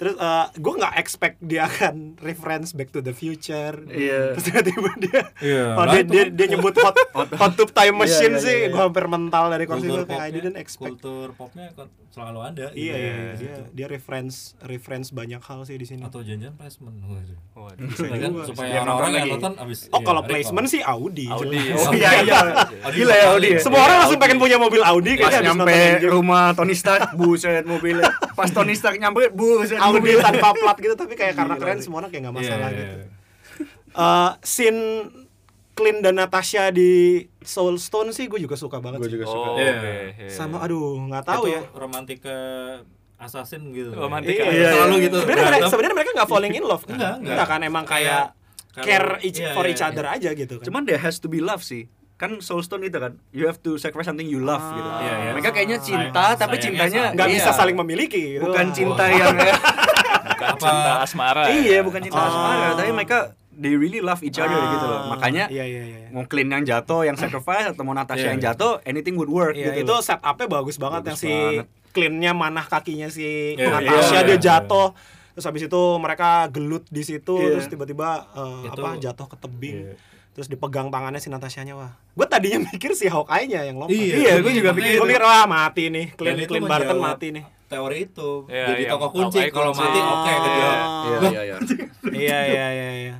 Iya. 0.00 0.08
Terus 0.08 0.14
gue 0.56 0.74
nggak 0.80 0.94
expect 0.96 1.36
dia 1.44 1.68
akan 1.68 1.94
reference 2.28 2.72
Back 2.72 2.88
to 2.96 3.04
the 3.04 3.12
Future. 3.12 3.84
Iya. 3.84 4.32
Terus 4.32 4.44
tiba-tiba 4.48 4.90
dia, 4.96 5.22
Iya, 5.44 5.64
oh, 5.78 5.84
dia, 5.84 6.00
itu 6.00 6.10
dia, 6.10 6.24
dia 6.32 6.46
nyebut 6.56 6.72
hot, 6.80 6.96
hot 7.40 7.52
tube 7.52 7.72
time 7.76 8.00
machine 8.00 8.40
iya, 8.40 8.42
sih, 8.42 8.56
iya, 8.56 8.66
iya. 8.68 8.72
gue 8.72 8.80
hampir 8.80 9.04
mental 9.04 9.44
dari 9.52 9.64
kursi 9.68 9.86
gue 9.92 10.08
kayak 10.08 10.24
I 10.24 10.30
didn't 10.32 10.56
expect. 10.56 10.96
kultur 10.96 11.36
popnya 11.36 11.68
selalu 12.10 12.40
ada 12.42 12.66
Iya 12.74 12.74
gitu 12.74 12.98
iya, 12.98 13.12
di 13.14 13.22
iya, 13.22 13.34
situ. 13.38 13.62
dia 13.70 13.86
reference 13.86 14.58
reference 14.66 15.14
banyak 15.14 15.38
hal 15.38 15.62
sih 15.62 15.76
di 15.78 15.86
sini. 15.86 16.02
atau 16.02 16.24
janjian 16.24 16.56
placement. 16.58 16.96
Waduh. 17.06 17.86
Bisa 17.86 18.08
Kan 18.10 18.32
juga. 18.34 18.44
supaya 18.50 18.82
orang-orang 18.82 19.10
yang 19.14 19.26
lagi. 19.28 19.34
nonton 19.38 19.52
abis 19.62 19.78
Oh 19.94 20.00
iya, 20.00 20.06
kalau 20.08 20.22
placement 20.26 20.66
sih 20.66 20.80
Audi. 20.82 21.26
Audi. 21.30 21.60
Oh 21.70 21.92
iya 21.94 22.10
iya. 22.24 22.40
Gila 22.90 23.14
ya 23.14 23.26
Audi. 23.36 23.50
Semua 23.62 23.80
orang 23.86 23.96
langsung 24.02 24.18
pengen 24.18 24.38
punya 24.42 24.56
mobil 24.58 24.82
Audi 24.82 25.12
kayaknya 25.20 25.54
nyampe 25.54 25.76
rumah 26.10 26.50
Tony 26.58 26.74
Stark, 26.74 27.14
buset 27.14 27.62
mobilnya. 27.62 28.10
Pas 28.40 28.50
Tony 28.50 28.72
Stark 28.72 28.96
nyampe, 28.96 29.28
buset 29.30 29.76
Audi 29.76 30.16
tanpa 30.16 30.52
plat 30.52 30.76
gitu 30.76 30.94
tapi 30.94 31.12
kayak 31.12 31.34
karena 31.34 31.54
keren 31.54 31.78
semua 31.78 32.00
orang 32.00 32.08
kayak 32.08 32.22
nggak 32.22 32.34
Iya, 32.34 32.42
masalah 32.42 32.68
iya, 32.68 32.78
gitu. 32.78 32.94
iya. 32.96 33.06
Eh, 33.92 34.30
scene 34.42 34.82
Clint 35.72 36.00
dan 36.00 36.14
Natasha 36.14 36.68
di 36.68 36.90
Soulstone 37.40 38.10
sih 38.10 38.26
gue 38.26 38.36
juga 38.38 38.52
suka 38.54 38.78
banget 38.78 38.98
Gue 38.98 39.06
sih. 39.06 39.14
juga 39.14 39.26
suka. 39.26 39.48
Oh, 39.50 39.56
oke, 39.56 39.64
iya. 39.64 40.28
Sama 40.28 40.60
aduh 40.60 41.00
nggak 41.02 41.24
tahu 41.26 41.42
Itu 41.42 41.54
ya. 41.54 41.62
romantika 41.72 42.36
assassin 43.16 43.68
gitu 43.70 43.90
Romantika. 43.90 44.42
Iya, 44.42 44.50
Iya, 44.50 44.68
selalu 44.74 44.94
iya. 44.94 45.04
gitu 45.04 45.16
Sebenarnya 45.20 45.60
sebenarnya 45.66 45.96
mereka 45.96 46.10
nggak 46.14 46.28
falling 46.28 46.54
in 46.54 46.62
love 46.62 46.84
kan? 46.84 46.96
Enggak, 46.96 47.14
enggak. 47.22 47.46
kan 47.46 47.60
emang 47.62 47.84
kayak 47.84 48.22
Kayak- 48.70 48.86
care 48.86 49.08
each, 49.20 49.38
iya, 49.38 49.50
for 49.50 49.64
each 49.64 49.80
other 49.80 50.04
aja 50.06 50.30
gitu 50.30 50.54
kan. 50.56 50.64
Cuman 50.64 50.82
there 50.84 50.96
has 50.96 51.16
to 51.16 51.26
be 51.26 51.38
love 51.38 51.60
sih. 51.60 51.88
Kan 52.20 52.36
Soulstone 52.38 52.84
itu 52.84 53.00
kan, 53.00 53.16
you 53.30 53.48
have 53.48 53.56
to 53.58 53.74
sacrifice 53.74 54.04
something 54.04 54.28
you 54.28 54.38
love 54.38 54.60
gitu. 54.70 54.84
Iya, 54.84 55.14
iya. 55.18 55.30
Mereka 55.32 55.50
kayaknya 55.50 55.78
cinta, 55.80 56.12
Sayang- 56.26 56.36
tapi 56.38 56.54
cintanya 56.58 57.02
nggak 57.10 57.26
iya. 57.26 57.34
bisa 57.34 57.50
saling 57.50 57.72
memiliki 57.74 58.36
gitu. 58.36 58.44
Bukan 58.44 58.66
cinta 58.70 59.04
yang 59.08 59.32
Bukan 60.30 60.48
cinta 60.58 60.92
asmara. 61.00 61.42
Iya, 61.48 61.80
bukan 61.80 62.00
cinta 62.00 62.16
Oh. 62.16 62.28
asmara, 62.28 62.68
tapi 62.74 62.92
mereka 62.92 63.18
they 63.52 63.72
really 63.72 64.00
love 64.00 64.20
each 64.20 64.36
other 64.36 64.52
Ah, 64.52 64.68
gitu 64.70 64.84
loh. 64.84 65.00
Makanya 65.10 65.48
iya 65.48 65.64
iya 65.64 65.82
iya. 65.82 66.08
mau 66.10 66.24
Clint 66.24 66.48
yang 66.50 66.60
jatuh, 66.62 67.02
yang 67.02 67.12
sacrifice 67.14 67.66
atau 67.66 67.82
mau 67.82 67.92
Natasha 67.92 68.20
Iya, 68.22 68.30
yang 68.30 68.38
iya. 68.38 68.46
jatuh, 68.52 68.80
anything 68.84 69.16
would 69.16 69.28
work 69.28 69.52
Iya, 69.52 69.72
gitu. 69.74 69.88
itu 69.88 69.94
setupnya 70.02 70.46
bagus 70.46 70.76
banget 70.76 71.00
Bagus 71.02 71.08
yang 71.10 71.18
si 71.18 71.32
banget. 71.32 71.66
cleannya 71.90 72.32
manah 72.32 72.66
kakinya 72.66 73.08
si 73.08 73.24
Iya, 73.54 73.68
Natasha 73.70 74.12
iya, 74.14 74.20
dia 74.22 74.30
iya. 74.30 74.40
jatuh 74.42 74.88
terus 75.30 75.46
habis 75.46 75.62
itu 75.62 75.82
mereka 75.96 76.28
gelut 76.48 76.84
di 76.86 77.00
situ 77.00 77.34
Iya. 77.34 77.48
terus 77.54 77.66
tiba-tiba 77.66 78.28
Itu- 78.62 78.80
apa 78.82 78.96
jatuh 78.98 79.26
ke 79.26 79.36
tebing 79.38 79.78
Iya. 79.86 79.94
Terus 80.40 80.48
dipegang 80.48 80.88
tangannya 80.88 81.20
si 81.20 81.28
Natashanya 81.28 81.76
wah 81.76 81.92
gue 82.16 82.24
tadinya 82.24 82.64
mikir 82.72 82.96
si 82.96 83.12
Hawkeye-nya 83.12 83.68
yang 83.68 83.76
lompat 83.76 83.92
Iya, 83.92 84.14
Iya, 84.16 84.32
gue 84.40 84.52
juga 84.56 84.72
pikir 84.72 84.96
gue 84.96 84.96
itu. 84.96 85.04
mikir 85.04 85.20
wah 85.20 85.44
mati 85.44 85.92
nih 85.92 86.06
Clint 86.16 86.48
Clint 86.48 86.64
Barton 86.64 86.96
mati 86.96 87.28
nih 87.28 87.44
teori 87.68 88.08
itu 88.08 88.30
Iya, 88.48 88.64
jadi 88.72 88.82
yang 88.82 88.92
tokoh 88.96 89.10
kunci 89.12 89.40
kalau 89.52 89.76
mati 89.76 89.98
oke 90.00 90.32
ke 90.32 90.48
dia. 90.48 90.64
Iya, 90.64 91.18
iya, 91.20 91.42
iya. 91.44 91.56
iya 92.08 92.38
iya 92.40 92.66
iya 92.72 92.90
iya 92.96 93.16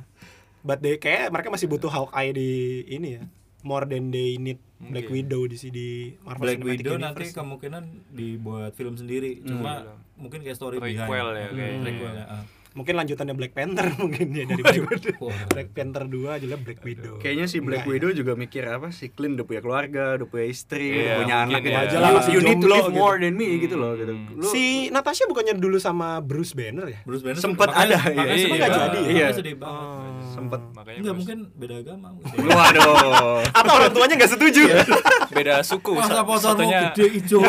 but 0.65 0.81
they 0.81 0.97
kayak 0.97 1.29
mereka 1.29 1.53
masih 1.53 1.69
butuh 1.69 1.93
Hawkeye 1.93 2.33
di 2.33 2.49
ini 2.89 3.21
ya 3.21 3.23
more 3.61 3.85
than 3.85 4.09
they 4.09 4.41
need 4.41 4.57
Black 4.81 5.05
Mungkin. 5.05 5.29
Widow 5.29 5.41
di 5.45 5.57
di 5.69 5.89
Marvel 6.25 6.41
Black 6.41 6.57
Cinematic 6.57 6.73
Widow 6.81 6.93
Universe. 6.97 7.05
nanti 7.05 7.37
kemungkinan 7.37 7.83
dibuat 8.09 8.71
film 8.73 8.97
sendiri 8.97 9.45
cuma 9.45 9.93
mungkin 10.17 10.41
kayak 10.41 10.57
story 10.57 10.81
Prequel 10.81 11.05
behind 11.05 11.37
ya, 11.37 11.47
kayak. 11.53 11.73
prequel 11.85 12.13
ya 12.17 12.25
ah. 12.25 12.43
Mungkin 12.71 12.95
lanjutannya 12.95 13.33
Black 13.33 13.51
Panther 13.51 13.91
mungkin 13.99 14.31
ya 14.31 14.47
dari 14.47 14.63
Black. 14.63 15.19
Black 15.49 15.69
Panther 15.71 16.03
2 16.05 16.23
aja 16.31 16.45
Black 16.55 16.79
Widow. 16.79 17.19
Kayaknya 17.19 17.45
si 17.45 17.57
Black 17.59 17.83
Enggak 17.83 17.87
ya. 17.87 17.93
Widow 17.99 18.11
juga 18.15 18.31
mikir 18.33 18.63
apa 18.63 18.87
si 18.89 19.09
Clint 19.09 19.35
udah 19.35 19.45
punya 19.45 19.59
keluarga, 19.59 20.15
udah 20.15 20.25
punya 20.25 20.45
istri, 20.45 20.87
Iya, 20.93 21.03
udah 21.03 21.15
punya 21.19 21.35
anak 21.41 21.51
ya. 21.51 21.61
gitu. 21.61 21.75
Wajar 21.75 21.99
lah, 21.99 22.11
You- 22.25 22.39
need 22.41 22.59
to 22.59 22.69
live 22.69 22.87
gitu. 22.87 22.95
more 22.95 23.15
than 23.17 23.33
me 23.33 23.49
gitu 23.57 23.75
loh 23.75 23.91
gitu. 23.93 24.13
Lu 24.13 24.47
Si 24.47 24.63
Natasha 24.87 25.23
bukannya 25.25 25.53
dulu 25.53 25.77
sama 25.77 26.19
Bruce 26.19 26.51
Banner 26.51 26.87
ya? 26.87 26.99
Bruce 27.03 27.21
Banner 27.21 27.39
makanya- 27.43 27.75
ada, 27.75 27.97
makanya 28.09 28.35
iya. 28.35 28.47
Nggak 28.47 28.69
banget. 28.69 28.71
jadi 28.71 28.97
ya? 28.97 29.01
Makanya 29.01 29.11
Iya. 29.11 29.27
sedih 29.35 29.55
banget 29.57 30.20
sempet 30.31 30.61
Makanya 30.71 30.97
Enggak 30.97 31.13
Bruce- 31.13 31.19
mungkin 31.19 31.39
beda 31.53 31.75
agama 31.77 32.07
Waduh. 32.49 33.43
Atau 33.45 33.73
orang 33.73 33.91
tuanya 33.91 34.15
nggak 34.15 34.31
setuju? 34.31 34.61
beda 35.35 35.53
suku. 35.61 35.91
Masa 35.93 36.11
sa- 36.13 36.23
posormu 36.23 36.63
satunya 36.63 36.79
gede 36.89 37.05
hijau 37.13 37.41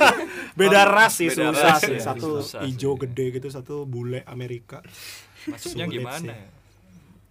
Beda 0.58 0.82
ras 0.84 1.12
sih 1.14 1.28
Beda 1.28 1.50
susah 1.50 1.66
ras 1.68 1.80
sih. 1.80 1.92
ya, 1.92 2.00
Satu 2.02 2.28
susah 2.40 2.60
hijau 2.62 2.94
gede 2.96 3.26
gitu, 3.32 3.48
satu 3.48 3.82
bule 3.84 4.22
Amerika. 4.24 4.82
maksudnya 5.42 5.84
Sulit 5.84 5.96
gimana 5.96 6.18
sih. 6.20 6.28
ya? 6.28 6.38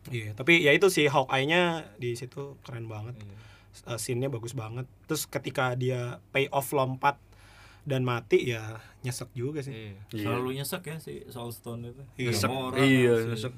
Iya, 0.09 0.29
tapi 0.33 0.53
ya 0.59 0.71
itu 0.71 0.87
sih 0.87 1.05
Hawkeye-nya 1.05 1.61
di 1.95 2.13
situ 2.13 2.57
keren 2.59 2.85
banget. 2.85 3.13
Iya. 3.15 3.35
Uh, 3.85 3.95
scene-nya 3.95 4.27
bagus 4.27 4.51
banget. 4.51 4.89
Terus 5.05 5.23
ketika 5.23 5.71
dia 5.73 6.17
pay 6.29 6.49
off 6.49 6.71
lompat 6.71 7.21
dan 7.83 8.01
mati 8.01 8.43
ya 8.45 8.81
nyesek 8.99 9.29
juga 9.31 9.61
sih. 9.61 9.93
Iya. 10.09 10.25
selalu 10.25 10.57
nyesek 10.57 10.81
ya 10.83 10.97
si 10.97 11.21
Soulstone 11.27 11.89
itu 11.89 12.03
Iya. 12.17 12.27
Nyesek. 12.27 12.49
Iya, 12.75 13.13
nyesek. 13.27 13.53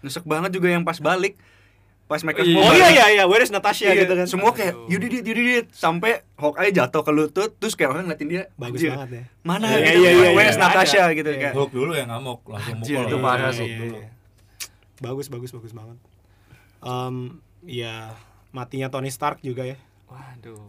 Nyesek 0.00 0.22
banget 0.22 0.50
juga 0.52 0.68
yang 0.68 0.82
pas 0.82 0.96
balik. 0.96 1.34
Pas 2.04 2.18
mereka 2.18 2.40
Iya. 2.40 2.48
semua 2.50 2.62
Oh 2.62 2.70
balik. 2.70 2.80
iya 2.80 2.88
iya 2.88 3.06
iya, 3.12 3.24
where 3.24 3.40
is 3.40 3.50
Natasha 3.50 3.84
Iya, 3.84 4.00
gitu 4.00 4.14
kan. 4.14 4.26
Semua 4.26 4.50
kayak 4.50 4.74
you 4.86 4.96
did 4.96 5.12
it, 5.12 5.22
you 5.22 5.34
did 5.34 5.50
it 5.58 5.68
sampai 5.70 6.24
Hawkeye 6.34 6.70
jatuh 6.70 7.00
ke 7.00 7.10
lutut 7.10 7.50
terus 7.54 7.72
kayak 7.72 7.90
orang 7.90 8.04
ngeliatin 8.06 8.28
dia 8.28 8.42
bagus 8.54 8.80
anjir, 8.80 8.90
banget 8.90 9.10
ya. 9.10 9.22
Mana 9.42 9.66
Iya, 9.66 9.76
gitu, 9.76 9.98
iya, 9.98 10.10
iya, 10.10 10.28
where's 10.32 10.54
iya. 10.54 10.62
Natasha 10.62 11.00
Ada. 11.02 11.12
gitu 11.14 11.30
Iya. 11.30 11.40
kayak 11.42 11.54
Hulk 11.54 11.70
dulu 11.70 11.92
yang 11.92 12.08
ngamuk 12.08 12.40
langsung 12.44 12.74
Anjir, 12.74 12.96
mukul 12.96 13.04
itu 13.04 13.12
Iya, 13.14 13.22
parah 13.22 13.44
iya, 13.44 13.52
sih. 13.54 13.68
Hulk 13.68 13.80
dulu. 13.82 13.98
Bagus 14.98 15.26
bagus 15.28 15.50
bagus 15.52 15.72
banget. 15.72 15.96
Em, 16.80 17.16
ya 17.62 17.94
matinya 18.50 18.88
Tony 18.88 19.10
Stark 19.10 19.38
juga 19.40 19.62
ya. 19.62 19.76
Waduh. 20.08 20.64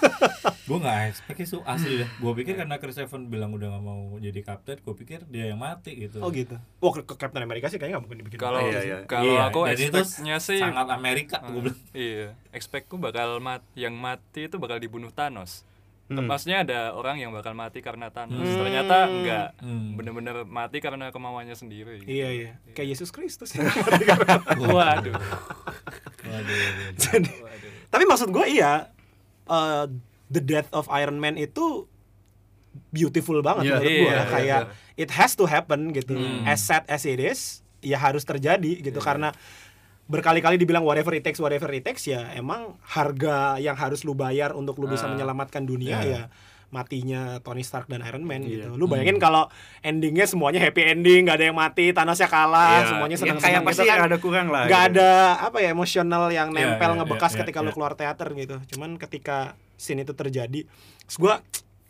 gue 0.70 0.78
nggak 0.78 0.98
expect 1.10 1.38
itu 1.42 1.58
asli 1.66 2.00
deh 2.00 2.06
gue 2.08 2.32
pikir 2.40 2.54
karena 2.54 2.78
Chris 2.78 2.96
Evans 2.96 3.26
bilang 3.26 3.50
udah 3.50 3.74
nggak 3.74 3.84
mau 3.84 4.16
jadi 4.22 4.40
kapten 4.40 4.78
gue 4.78 4.94
pikir 4.94 5.26
dia 5.26 5.50
yang 5.50 5.58
mati 5.58 5.98
gitu 5.98 6.22
Oh 6.22 6.30
gitu. 6.30 6.56
Wah 6.80 6.92
ke, 6.94 7.02
ke 7.04 7.14
Captain 7.18 7.42
America 7.42 7.66
sih 7.66 7.76
kayaknya 7.76 7.98
nggak 7.98 8.04
mungkin 8.06 8.18
dibikin. 8.24 8.38
Kalau 8.38 8.60
Iya, 8.62 8.80
iya. 8.80 8.98
kalau 9.04 9.26
Iya, 9.26 9.40
aku 9.50 9.60
expect-nya 9.68 10.36
sih 10.38 10.62
sangat 10.62 10.86
Amerika 10.88 11.42
Ah, 11.42 11.50
gue 11.50 11.60
bilang 11.68 11.80
iya, 11.92 12.32
expectku 12.54 12.96
bakal 12.96 13.36
mat 13.42 13.60
yang 13.74 13.92
mati 13.98 14.46
itu 14.46 14.56
bakal 14.56 14.78
dibunuh 14.78 15.10
Thanos. 15.10 15.66
Hmm. 16.10 16.26
Maksudnya 16.26 16.66
ada 16.66 16.90
orang 16.90 17.22
yang 17.22 17.30
bakal 17.30 17.54
mati 17.54 17.78
karena 17.78 18.10
Thanos. 18.10 18.42
Hmm. 18.42 18.58
Ternyata 18.58 19.06
enggak. 19.06 19.48
Hmm. 19.62 19.94
Bener-bener 19.94 20.42
mati 20.42 20.82
karena 20.82 21.14
kemauannya 21.14 21.54
sendiri. 21.54 22.02
Iya 22.02 22.28
iya. 22.34 22.50
Kayak 22.74 22.98
Yesus 22.98 23.14
Kristus. 23.14 23.54
Waduh. 23.54 24.66
Waduh, 24.74 25.14
waduh. 26.26 26.90
Jadi, 26.98 27.30
Waduh. 27.30 27.49
Tapi 27.90 28.04
maksud 28.04 28.30
gue 28.30 28.46
iya 28.48 28.88
eh, 29.44 29.84
the 30.26 30.40
death 30.40 30.70
of 30.70 30.86
Iron 30.90 31.18
Man 31.18 31.34
itu 31.34 31.86
beautiful 32.88 33.42
banget 33.42 33.66
Iya, 33.66 33.74
menurut 33.76 33.90
gue 33.92 34.06
iya, 34.06 34.22
kayak 34.24 34.62
it 34.94 35.10
has 35.10 35.34
to 35.34 35.44
happen 35.44 35.90
gitu 35.90 36.14
Hmm. 36.14 36.46
as 36.46 36.62
sad 36.62 36.86
as 36.86 37.02
it 37.02 37.18
is 37.18 37.60
ya 37.80 37.98
harus 37.98 38.22
terjadi 38.22 38.78
gitu 38.80 38.96
Iya. 38.96 39.06
karena 39.06 39.28
berkali-kali 40.06 40.54
dibilang 40.54 40.82
whatever 40.82 41.10
it 41.12 41.22
takes 41.22 41.38
whatever 41.38 41.70
it 41.70 41.82
takes 41.82 42.02
ya 42.04 42.30
emang 42.32 42.74
harga 42.82 43.58
yang 43.58 43.74
harus 43.74 44.02
lu 44.02 44.12
bayar 44.12 44.50
untuk 44.52 44.78
lu 44.78 44.86
bisa 44.86 45.06
Ah. 45.06 45.10
menyelamatkan 45.10 45.62
dunia 45.62 45.98
Iya. 45.98 46.06
ya 46.06 46.22
matinya 46.70 47.42
Tony 47.42 47.60
Stark 47.60 47.86
dan 47.86 48.00
Iron 48.00 48.22
Man 48.22 48.42
Iya. 48.42 48.70
gitu. 48.70 48.78
Lu 48.78 48.86
bayangin 48.86 49.18
kalau 49.18 49.50
endingnya 49.80 50.24
semuanya 50.24 50.58
happy 50.58 50.86
ending, 50.88 51.26
nggak 51.26 51.36
ada 51.36 51.46
yang 51.46 51.58
mati, 51.58 51.90
Thanosnya 51.90 52.26
kalah, 52.26 52.80
Iya, 52.80 52.88
semuanya 52.88 53.14
ya 53.14 53.20
senang-senang 53.20 53.52
kayak 53.52 53.66
pasti 53.66 53.82
gitu 53.82 53.90
kan 53.90 54.00
ada 54.00 54.18
kurang 54.18 54.46
lah 54.48 54.64
nggak 54.64 54.82
gitu. 54.86 54.90
ada 54.96 55.10
apa 55.42 55.56
ya 55.58 55.68
emosional 55.68 56.22
yang 56.28 56.48
Iya, 56.50 56.56
nempel 56.72 56.90
iya, 56.90 56.96
ngebekas 56.96 57.32
iya, 57.32 57.38
ketika 57.42 57.58
iya, 57.58 57.64
lu 57.64 57.70
iya. 57.70 57.74
keluar 57.74 57.92
teater 57.92 58.28
gitu 58.32 58.56
cuman 58.70 58.90
ketika 58.96 59.38
scene 59.74 60.00
itu 60.00 60.12
terjadi 60.12 60.60
terus 61.04 61.16
gue 61.16 61.34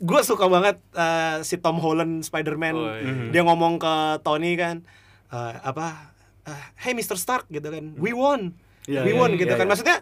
gue 0.01 0.21
suka 0.23 0.49
banget 0.49 0.77
eh, 0.91 1.37
si 1.43 1.57
Tom 1.57 1.77
Holland 1.77 2.25
Spider-Man 2.25 2.75
Oh, 2.75 2.89
iya. 2.91 3.13
dia 3.31 3.43
ngomong 3.45 3.77
ke 3.77 3.95
Tony 4.21 4.57
kan 4.57 4.81
eh, 5.29 5.55
apa 5.61 6.09
eh, 6.45 6.63
hey 6.79 6.97
Mr. 6.97 7.15
Stark 7.15 7.45
gitu 7.49 7.69
kan 7.69 7.93
we 7.97 8.11
won 8.11 8.57
Iya, 8.89 9.05
we 9.05 9.13
iya, 9.13 9.19
won 9.19 9.31
iya, 9.31 9.39
gitu 9.39 9.53
iya. 9.53 9.61
kan 9.61 9.69
maksudnya 9.69 9.99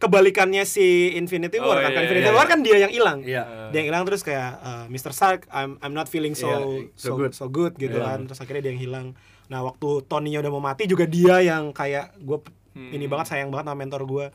kebalikannya 0.00 0.64
si 0.64 1.12
Infinity 1.12 1.60
Oh, 1.60 1.68
War 1.68 1.78
kan 1.78 1.92
iya, 1.92 2.00
Infinity 2.02 2.24
iya, 2.24 2.32
War 2.32 2.42
iya. 2.42 2.50
kan 2.50 2.58
dia 2.60 2.76
yang 2.78 2.90
hilang 2.90 3.18
Iya. 3.20 3.42
dia 3.68 3.78
yang 3.78 3.88
hilang 3.92 4.04
terus 4.04 4.20
kayak 4.20 4.50
eh, 4.58 4.84
Mr. 4.88 5.12
Stark 5.12 5.40
I'm 5.48 5.76
I'm 5.78 5.92
not 5.92 6.08
feeling 6.08 6.32
so 6.32 6.48
Iya, 6.48 6.58
so, 6.96 7.06
so 7.06 7.12
good. 7.14 7.32
so 7.32 7.44
good 7.46 7.72
gitu 7.76 7.94
Iya. 7.94 8.16
kan 8.16 8.18
terus 8.24 8.40
akhirnya 8.40 8.64
dia 8.64 8.72
yang 8.72 8.82
hilang 8.82 9.06
nah 9.46 9.60
waktu 9.60 10.06
Tony 10.06 10.32
udah 10.32 10.48
mau 10.48 10.58
mati 10.58 10.86
juga 10.86 11.04
dia 11.04 11.38
yang 11.38 11.70
kayak 11.70 12.16
gue 12.18 12.40
Hmm. 12.70 12.94
ini 12.94 13.10
banget 13.10 13.26
sayang 13.28 13.50
banget 13.50 13.66
sama 13.66 13.74
mentor 13.76 14.06
gue 14.06 14.26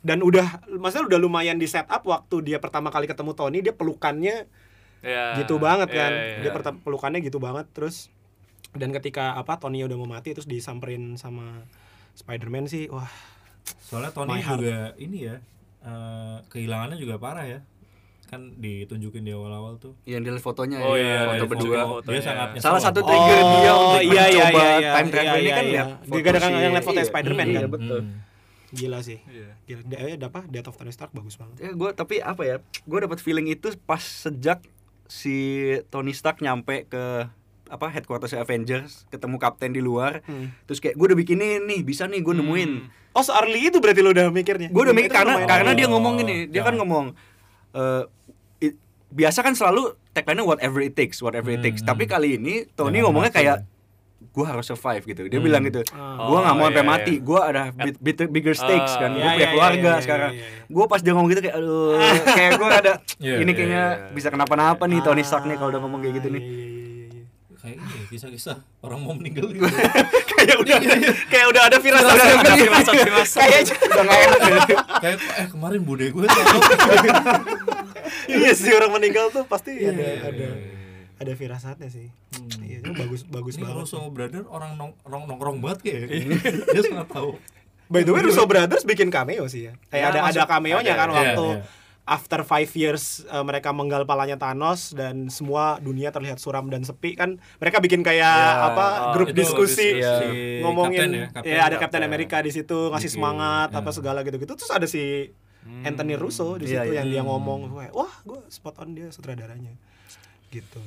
dan 0.00 0.20
udah 0.20 0.44
maksudnya 0.70 1.08
udah 1.08 1.16
lumayan 1.18 1.56
di 1.56 1.64
setup 1.64 2.04
waktu 2.04 2.44
dia 2.44 2.60
pertama 2.60 2.92
kali 2.92 3.08
ketemu 3.08 3.32
Tony 3.32 3.58
dia 3.58 3.72
pelukannya 3.72 4.44
Ya, 5.00 5.34
gitu 5.34 5.56
banget 5.56 5.88
iya, 5.90 5.98
kan 5.98 6.12
iya. 6.12 6.36
dia 6.38 6.50
pertama 6.52 6.78
pelukannya 6.78 7.24
gitu 7.24 7.40
banget 7.40 7.64
terus 7.72 8.12
dan 8.70 8.92
ketika 8.92 9.34
apa 9.34 9.56
Tony 9.56 9.80
udah 9.80 9.96
mau 9.96 10.06
mati 10.06 10.30
terus 10.30 10.44
disamperin 10.44 11.16
sama 11.16 11.64
Spider-Man 12.12 12.68
sih 12.68 12.86
wah 12.86 13.08
soalnya 13.80 14.10
Tony 14.10 14.30
My 14.30 14.40
heart. 14.40 14.58
juga 14.58 14.76
ini 14.96 15.18
ya 15.22 15.36
eh, 15.80 16.36
kehilangannya 16.46 16.96
juga 16.96 17.16
parah 17.16 17.44
ya 17.44 17.60
kan 18.26 18.48
ditunjukin 18.56 19.20
di 19.20 19.30
awal-awal 19.30 19.76
tuh 19.76 19.92
yang 20.02 20.20
dilihat 20.20 20.40
fotonya 20.40 20.80
Oh, 20.80 20.94
ya, 20.94 21.04
iya, 21.04 21.18
foto 21.20 21.36
iya, 21.36 21.44
berdua 21.46 21.78
dia 22.02 22.22
sangat 22.22 22.48
nyesel 22.50 22.64
salah 22.64 22.72
lah. 22.72 22.82
satu 22.82 23.00
trigger 23.02 23.38
dia 23.44 23.72
untuk 23.74 24.00
iya 24.00 24.24
iya 24.24 24.24
mencoba 24.24 24.48
iya 24.56 24.72
iya 24.72 24.90
time 24.90 25.08
travel 25.10 25.28
iya, 25.28 25.36
ini 25.36 25.50
kan 25.50 25.64
iya, 25.64 25.68
ya 25.68 25.84
iya. 25.84 25.84
dia 26.08 26.20
gara-gara 26.22 26.56
yang 26.56 26.72
lihat 26.72 26.86
foto 26.86 26.96
Iya. 26.96 27.06
Spider-Man 27.06 27.46
Iya, 27.46 27.58
kan 27.58 27.70
betul. 27.70 28.00
Hmm. 28.00 28.16
gila 28.72 28.98
sih 29.00 29.18
Iya. 29.22 29.50
gila 29.62 29.80
dia 29.84 29.98
eh, 30.00 30.16
apa 30.18 30.40
Death 30.46 30.64
of 30.66 30.76
Tony 30.76 30.90
Stark 30.90 31.12
bagus 31.12 31.36
banget 31.36 31.56
ya 31.60 31.70
gue 31.70 31.90
tapi 31.92 32.14
apa 32.18 32.42
ya 32.42 32.56
gue 32.64 32.98
dapat 33.02 33.18
feeling 33.18 33.46
itu 33.46 33.68
pas 33.78 34.00
sejak 34.00 34.64
si 35.06 35.36
Tony 35.86 36.10
Stark 36.10 36.40
nyampe 36.40 36.88
ke 36.88 37.04
apa 37.68 37.86
headquarters 37.90 38.32
Avengers 38.32 39.04
ketemu 39.08 39.36
kapten 39.36 39.70
di 39.70 39.80
luar 39.80 40.24
Hmm. 40.24 40.56
terus 40.64 40.76
kayak 40.78 40.92
gue 40.94 41.04
udah 41.06 41.18
bikinin 41.18 41.60
nih 41.62 41.80
bisa 41.82 42.04
nih 42.04 42.20
gue 42.20 42.32
nemuin 42.32 42.72
Oh, 43.12 43.20
se-early 43.20 43.60
itu 43.62 43.76
berarti 43.76 44.00
lu 44.00 44.10
udah 44.10 44.28
mikirnya. 44.28 44.68
gue 44.68 44.82
udah 44.82 44.92
mikir 44.92 45.08
karena 45.08 45.44
karena 45.44 45.70
early. 45.70 45.78
dia 45.78 45.86
Oh, 45.86 45.92
ngomong 45.92 46.14
gini 46.16 46.36
dia 46.46 46.60
kan 46.60 46.72
jangan. 46.72 46.80
ngomong 46.80 47.04
eh, 47.72 48.02
i- 48.62 48.76
biasa 49.10 49.38
kan 49.40 49.52
selalu 49.52 49.82
tagline-nya 50.10 50.44
whatever 50.46 50.80
it 50.80 50.92
takes 50.92 51.18
whatever 51.18 51.48
it 51.48 51.60
takes 51.60 51.80
Hmm, 51.80 51.88
tapi 51.88 52.02
hmm. 52.02 52.10
kali 52.10 52.28
ini 52.34 52.54
Tony 52.68 52.88
Jangan 52.94 53.04
ngomongnya 53.06 53.30
kayak 53.30 53.58
gue 54.24 54.46
harus 54.46 54.64
survive 54.64 55.02
gitu 55.04 55.22
dia 55.24 55.34
Hmm. 55.34 55.44
bilang 55.44 55.62
gitu 55.62 55.84
Ah. 55.90 56.24
gue 56.24 56.38
nggak 56.38 56.54
mau 56.54 56.62
Oh, 56.62 56.68
sampai 56.70 56.80
iya, 56.80 56.88
mati 56.90 57.12
iya. 57.12 57.20
gue 57.22 57.40
ada 57.42 57.62
bit- 57.74 58.00
bit- 58.00 58.30
bigger 58.30 58.54
stakes 58.54 58.92
Ah, 58.94 58.98
kan 58.98 59.10
gue 59.10 59.18
iya, 59.18 59.28
punya 59.30 59.38
iya, 59.38 59.50
keluarga 59.50 59.76
iya, 59.82 59.90
iya, 59.90 60.00
sekarang 60.00 60.30
iya, 60.30 60.40
iya. 60.40 60.66
gue 60.68 60.84
pas 60.86 61.00
dia 61.00 61.12
ngomong 61.12 61.28
gitu 61.28 61.40
kayak 61.42 61.56
aduh 61.58 61.92
kayak 62.26 62.50
gue 62.54 62.68
ada 62.70 62.92
Iya, 63.20 63.36
ini 63.36 63.44
iya, 63.44 63.52
kayaknya 63.52 63.84
iya. 63.84 64.08
bisa 64.10 64.28
kenapa-napa 64.28 64.84
nih 64.84 65.00
Tony 65.00 65.20
Stark 65.20 65.44
nih 65.44 65.54
kalau 65.54 65.68
udah 65.68 65.80
ngomong 65.80 66.00
kayak 66.00 66.14
gitu 66.16 66.28
Ah, 66.28 66.32
nih 66.32 66.40
iya, 66.40 66.48
iya, 66.48 66.64
iya, 66.64 67.08
iya. 67.12 67.51
Kayak 67.62 67.78
ini 67.78 67.94
ya, 67.94 68.04
kisah-kisah 68.10 68.56
orang 68.80 68.98
mau 69.00 69.14
meninggal 69.14 69.46
gitu. 69.48 69.62
Kayak 70.32 70.56
udah 70.58 70.76
kayak 71.30 71.46
udah 71.48 71.62
ada 71.62 71.78
firasat 71.78 72.10
Udah 72.10 72.26
ada 72.34 72.52
firasat, 72.52 72.94
firasat. 72.98 73.38
kayaknya 73.38 73.74
udah 73.78 74.02
nggak 74.02 74.18
enak 74.18 74.40
gitu. 74.42 74.74
kayak 74.98 75.16
eh 75.38 75.46
kemarin 75.46 75.80
bude 75.80 76.06
gue 76.10 76.26
iya 78.28 78.50
sih 78.52 78.72
orang 78.72 78.90
meninggal 78.92 79.30
tuh 79.30 79.46
pasti 79.46 79.70
Iya, 79.72 79.90
ada 79.90 80.02
iya, 80.02 80.14
ada 80.20 80.34
iya, 80.34 80.50
iya. 80.50 80.74
ada 81.16 81.32
firasatnya 81.32 81.88
sih. 81.88 82.10
Hmm. 82.32 82.58
iya 82.60 82.78
bagus 82.82 83.22
bagus 83.24 83.54
ini 83.54 83.62
kalau 83.62 83.86
banget. 83.86 83.94
So 83.94 84.10
brother 84.10 84.42
orang 84.48 84.74
nong 84.74 84.98
nong 85.04 85.24
nongkrong 85.26 85.58
banget 85.62 85.78
kayak 85.80 86.26
dia 86.74 86.82
sangat 86.82 87.08
tahu. 87.08 87.38
By 87.86 88.02
the 88.02 88.10
way 88.10 88.24
Russo 88.24 88.42
Brothers 88.42 88.82
bikin 88.82 89.06
cameo 89.06 89.46
sih 89.46 89.68
ya. 89.68 89.72
Kayak 89.86 90.02
Ya, 90.02 90.06
ada 90.10 90.20
ada 90.26 90.42
cameo-nya 90.48 90.94
kan 90.96 91.08
iya, 91.08 91.14
waktu 91.14 91.46
iya. 91.46 91.62
After 92.12 92.40
five 92.42 92.68
years 92.72 93.04
eh, 93.24 93.40
mereka 93.40 93.70
menggal 93.70 94.04
palanya 94.04 94.36
Thanos 94.36 94.92
dan 94.92 95.26
semua 95.28 95.78
dunia 95.78 96.08
terlihat 96.08 96.36
suram 96.36 96.68
dan 96.68 96.82
sepi 96.82 97.14
kan 97.14 97.40
mereka 97.56 97.78
bikin 97.78 98.00
kayak 98.00 98.20
Ya, 98.22 98.68
apa 98.68 98.84
oh, 98.84 99.12
grup 99.14 99.32
diskusi 99.32 99.96
diskusi, 99.96 100.04
si 100.20 100.28
ngomongin 100.60 101.00
kapten 101.00 101.10
ya, 101.10 101.26
kapten. 101.30 101.52
ada 101.54 101.64
Captain 101.72 101.80
Captain. 101.80 102.02
America 102.04 102.36
di 102.38 102.50
situ 102.50 102.78
ngasih 102.86 103.08
Bikin, 103.08 103.16
semangat 103.16 103.68
ya. 103.68 103.78
apa 103.78 103.90
segala 103.90 104.20
gitu-gitu 104.20 104.52
terus 104.52 104.68
ada 104.70 104.84
si 104.84 105.32
Hmm. 105.62 105.86
Anthony 105.86 106.18
Russo 106.18 106.58
di 106.58 106.66
Iya, 106.66 106.82
situ 106.82 106.90
iya. 106.90 106.98
yang 106.98 107.06
dia 107.08 107.22
Hmm. 107.22 107.30
ngomong 107.30 107.60
wah 107.92 108.10
gue 108.20 108.40
spot 108.48 108.82
on 108.82 108.92
dia 108.92 109.06
sutradaranya 109.08 109.70
gitu 110.50 110.82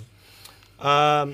um, 0.78 1.32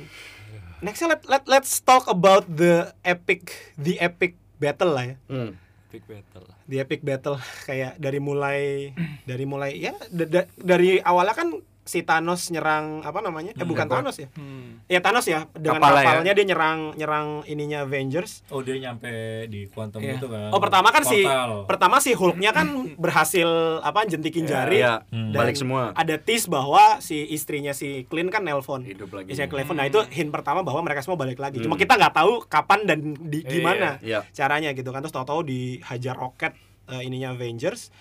nextnya 0.80 1.08
let, 1.10 1.22
let 1.26 1.44
let's 1.48 1.74
talk 1.80 2.06
about 2.06 2.46
the 2.48 2.94
epic 3.02 3.50
the 3.76 3.98
epic 3.98 4.38
battle 4.56 4.94
lah 4.94 5.06
ya 5.08 5.18
Hmm. 5.26 5.58
Big 5.92 6.04
battle. 6.04 6.48
the 6.66 6.80
epic 6.80 7.04
battle 7.04 7.36
kayak 7.68 8.00
dari 8.00 8.18
mulai 8.18 8.92
dari 9.24 9.44
mulai 9.44 9.76
ya 9.76 9.92
da- 10.08 10.26
da- 10.26 10.50
dari 10.56 10.98
awalnya 10.98 11.36
kan 11.36 11.50
si 11.92 12.00
Thanos 12.02 12.48
nyerang 12.48 13.04
apa 13.04 13.20
namanya 13.20 13.52
eh 13.52 13.60
Hmm, 13.60 13.68
bukan? 13.68 13.84
Thanos 13.86 14.16
ya 14.16 14.32
Hmm. 14.32 14.80
ya 14.86 15.00
Thanos 15.00 15.26
ya 15.26 15.44
dengan 15.52 15.84
Kapalnya 15.84 16.24
ya. 16.24 16.34
dia 16.34 16.46
nyerang 16.46 16.80
nyerang 16.96 17.28
ininya 17.46 17.84
Avengers 17.84 18.48
oh 18.48 18.64
dia 18.64 18.80
nyampe 18.80 19.12
di 19.46 19.68
quantum 19.68 20.00
Iya. 20.00 20.16
itu 20.16 20.26
kan 20.26 20.48
Oh 20.50 20.58
pertama 20.58 20.88
kan 20.90 21.04
si 21.04 21.20
Portal. 21.22 21.68
pertama 21.68 21.96
si 22.00 22.12
Hulknya 22.14 22.52
kan 22.52 22.68
berhasil 22.96 23.50
apa 23.82 24.06
jentikin 24.06 24.46
jari 24.46 24.80
Iya, 24.80 25.04
Hmm. 25.06 25.30
dan 25.30 25.40
balik 25.42 25.58
semua. 25.58 25.92
Ada 25.94 26.16
tease 26.18 26.48
bahwa 26.48 26.80
si 27.00 27.28
istrinya 27.28 27.72
si 27.72 28.06
Clint 28.06 28.30
kan 28.30 28.42
nelpon. 28.42 28.82
Hidup 28.82 29.12
lagi. 29.12 29.30
Istrinya 29.30 29.52
Cleveland. 29.52 29.76
Nah 29.76 29.86
itu 29.86 30.00
hint 30.10 30.30
pertama 30.30 30.62
bahwa 30.62 30.80
mereka 30.80 31.02
semua 31.02 31.18
balik 31.18 31.38
lagi. 31.38 31.60
Cuma 31.60 31.74
Hmm. 31.74 31.82
kita 31.82 31.98
nggak 31.98 32.14
tahu 32.14 32.32
kapan 32.46 32.80
dan 32.84 33.00
di 33.20 33.42
gimana 33.42 34.00
Iya. 34.00 34.24
caranya 34.32 34.72
gitu 34.72 34.88
kan. 34.90 35.02
Terus 35.02 35.12
tahu-tahu 35.12 35.44
dihajar 35.44 36.16
roket 36.16 36.54
eh, 36.88 37.02
ininya 37.02 37.32
Avengers 37.32 37.92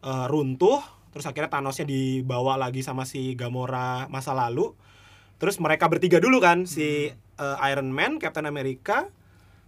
eh, 0.00 0.26
runtuh. 0.26 0.97
Terus 1.18 1.26
akhirnya 1.26 1.50
Thanosnya 1.50 1.82
dibawa 1.82 2.54
lagi 2.54 2.78
sama 2.80 3.02
si 3.02 3.34
Gamora 3.34 4.06
masa 4.06 4.30
lalu. 4.30 4.70
Terus 5.36 5.58
mereka 5.58 5.90
bertiga 5.90 6.22
dulu 6.22 6.38
kan 6.38 6.62
si 6.62 7.10
Hmm. 7.10 7.58
eh, 7.58 7.66
Iron 7.68 7.90
Man, 7.90 8.18
Captain 8.18 8.42
America, 8.44 9.10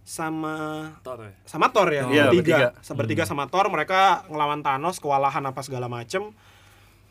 sama 0.01 0.55
Thor 1.03 1.19
ya? 1.21 1.33
sama 1.45 1.69
Thor 1.69 1.87
ya, 1.87 2.03
Iya, 2.03 2.27
bertiga, 2.27 2.31
bertiga. 2.33 2.67
sebertiga 2.81 3.23
sama 3.23 3.45
Thor 3.47 3.67
mereka 3.67 4.25
ngelawan 4.27 4.59
Thanos 4.59 4.97
kewalahan 4.97 5.43
apa 5.43 5.61
segala 5.61 5.85
macem 5.85 6.33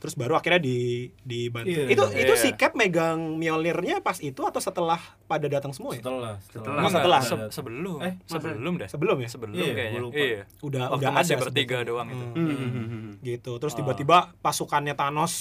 terus 0.01 0.17
baru 0.17 0.35
akhirnya 0.35 0.59
di 0.59 1.09
dibantu 1.23 1.71
Iya, 1.71 1.87
itu 1.87 2.03
iya. 2.11 2.25
itu 2.25 2.35
si 2.35 2.49
Cap 2.53 2.75
megang 2.75 3.37
Mjolnirnya 3.37 4.01
pas 4.01 4.19
itu 4.19 4.43
atau 4.43 4.59
setelah 4.59 4.99
pada 5.31 5.47
datang 5.47 5.71
semua 5.71 5.95
ya 5.95 6.03
setelah 6.03 6.35
Setelah. 6.43 6.81
Oh, 6.81 6.91
setelah. 6.91 7.21
Se- 7.23 7.51
sebelum. 7.53 7.99
Eh, 8.01 8.15
masa? 8.19 8.33
sebelum 8.35 8.73
deh. 8.75 8.89
sebelum 8.89 9.17
ya 9.17 9.29
Sebelum 9.29 9.55
Iya, 9.55 9.73
kayaknya. 9.73 10.01
lupa. 10.01 10.17
Iya. 10.17 10.43
udah 10.61 10.83
Waktu 10.89 10.99
udah 10.99 11.11
masih 11.13 11.33
ada 11.33 11.41
bertiga 11.41 11.77
sebetulnya. 11.79 11.89
doang 11.89 12.09
itu. 12.11 12.27
Hmm, 12.35 12.51
Hmm. 12.51 13.11
gitu 13.23 13.53
terus 13.57 13.71
Ah. 13.71 13.79
tiba-tiba 13.79 14.17
pasukannya 14.41 14.93
Thanos 14.93 15.33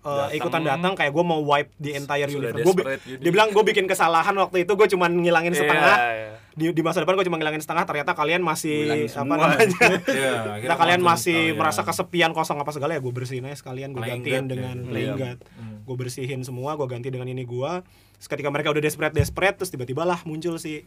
uh, 0.00 0.26
Datang. 0.26 0.36
ikutan 0.36 0.62
datang 0.64 0.92
kayak 0.92 1.10
gue 1.10 1.24
mau 1.24 1.40
wipe 1.40 1.70
the 1.76 1.92
entire 1.92 2.26
Sudah 2.26 2.50
universe 2.50 2.66
desperate 2.68 3.02
gitu. 3.02 3.20
dia 3.20 3.30
bilang 3.30 3.48
gue 3.48 3.64
bikin 3.64 3.86
kesalahan 3.86 4.34
waktu 4.34 4.62
itu 4.62 4.72
gue 4.72 4.88
cuman 4.88 5.10
ngilangin 5.16 5.52
Iya, 5.52 5.60
setengah 5.60 5.96
iya. 5.98 6.30
di, 6.52 6.64
di 6.68 6.82
masa 6.82 6.98
depan 6.98 7.14
gue 7.14 7.22
cuma 7.24 7.36
ngilangin 7.36 7.58
setengah 7.60 7.84
ternyata 7.84 8.12
kalian 8.12 8.42
masih 8.42 8.76
apa 9.08 9.22
namanya 9.28 9.58
Iya, 10.08 10.32
Kita 10.34 10.50
akhirnya 10.52 10.76
kalian 10.76 11.00
masih 11.00 11.38
kalian. 11.48 11.56
merasa 11.56 11.80
kesepian 11.82 12.30
kosong 12.32 12.58
apa 12.58 12.70
segala 12.70 12.92
ya 12.92 13.00
gue 13.00 13.12
bersihin 13.12 13.44
aja 13.44 13.56
sekalian 13.56 13.90
gue 13.90 14.02
gantiin 14.02 14.44
God 14.44 14.46
dengan 14.48 14.76
ya. 14.76 14.88
playing 14.88 15.12
Iya. 15.12 15.22
God 15.24 15.38
Hmm. 15.54 15.78
gue 15.84 15.96
bersihin 15.96 16.40
semua 16.42 16.74
gue 16.74 16.86
ganti 16.86 17.08
dengan 17.08 17.26
ini 17.26 17.42
gue 17.42 17.72
terus 18.18 18.28
ketika 18.28 18.48
mereka 18.48 18.68
udah 18.68 18.80
desperate 18.80 19.10
desperate 19.12 19.56
terus 19.56 19.70
tiba-tiba 19.70 20.02
lah 20.02 20.18
muncul 20.22 20.54
si 20.56 20.82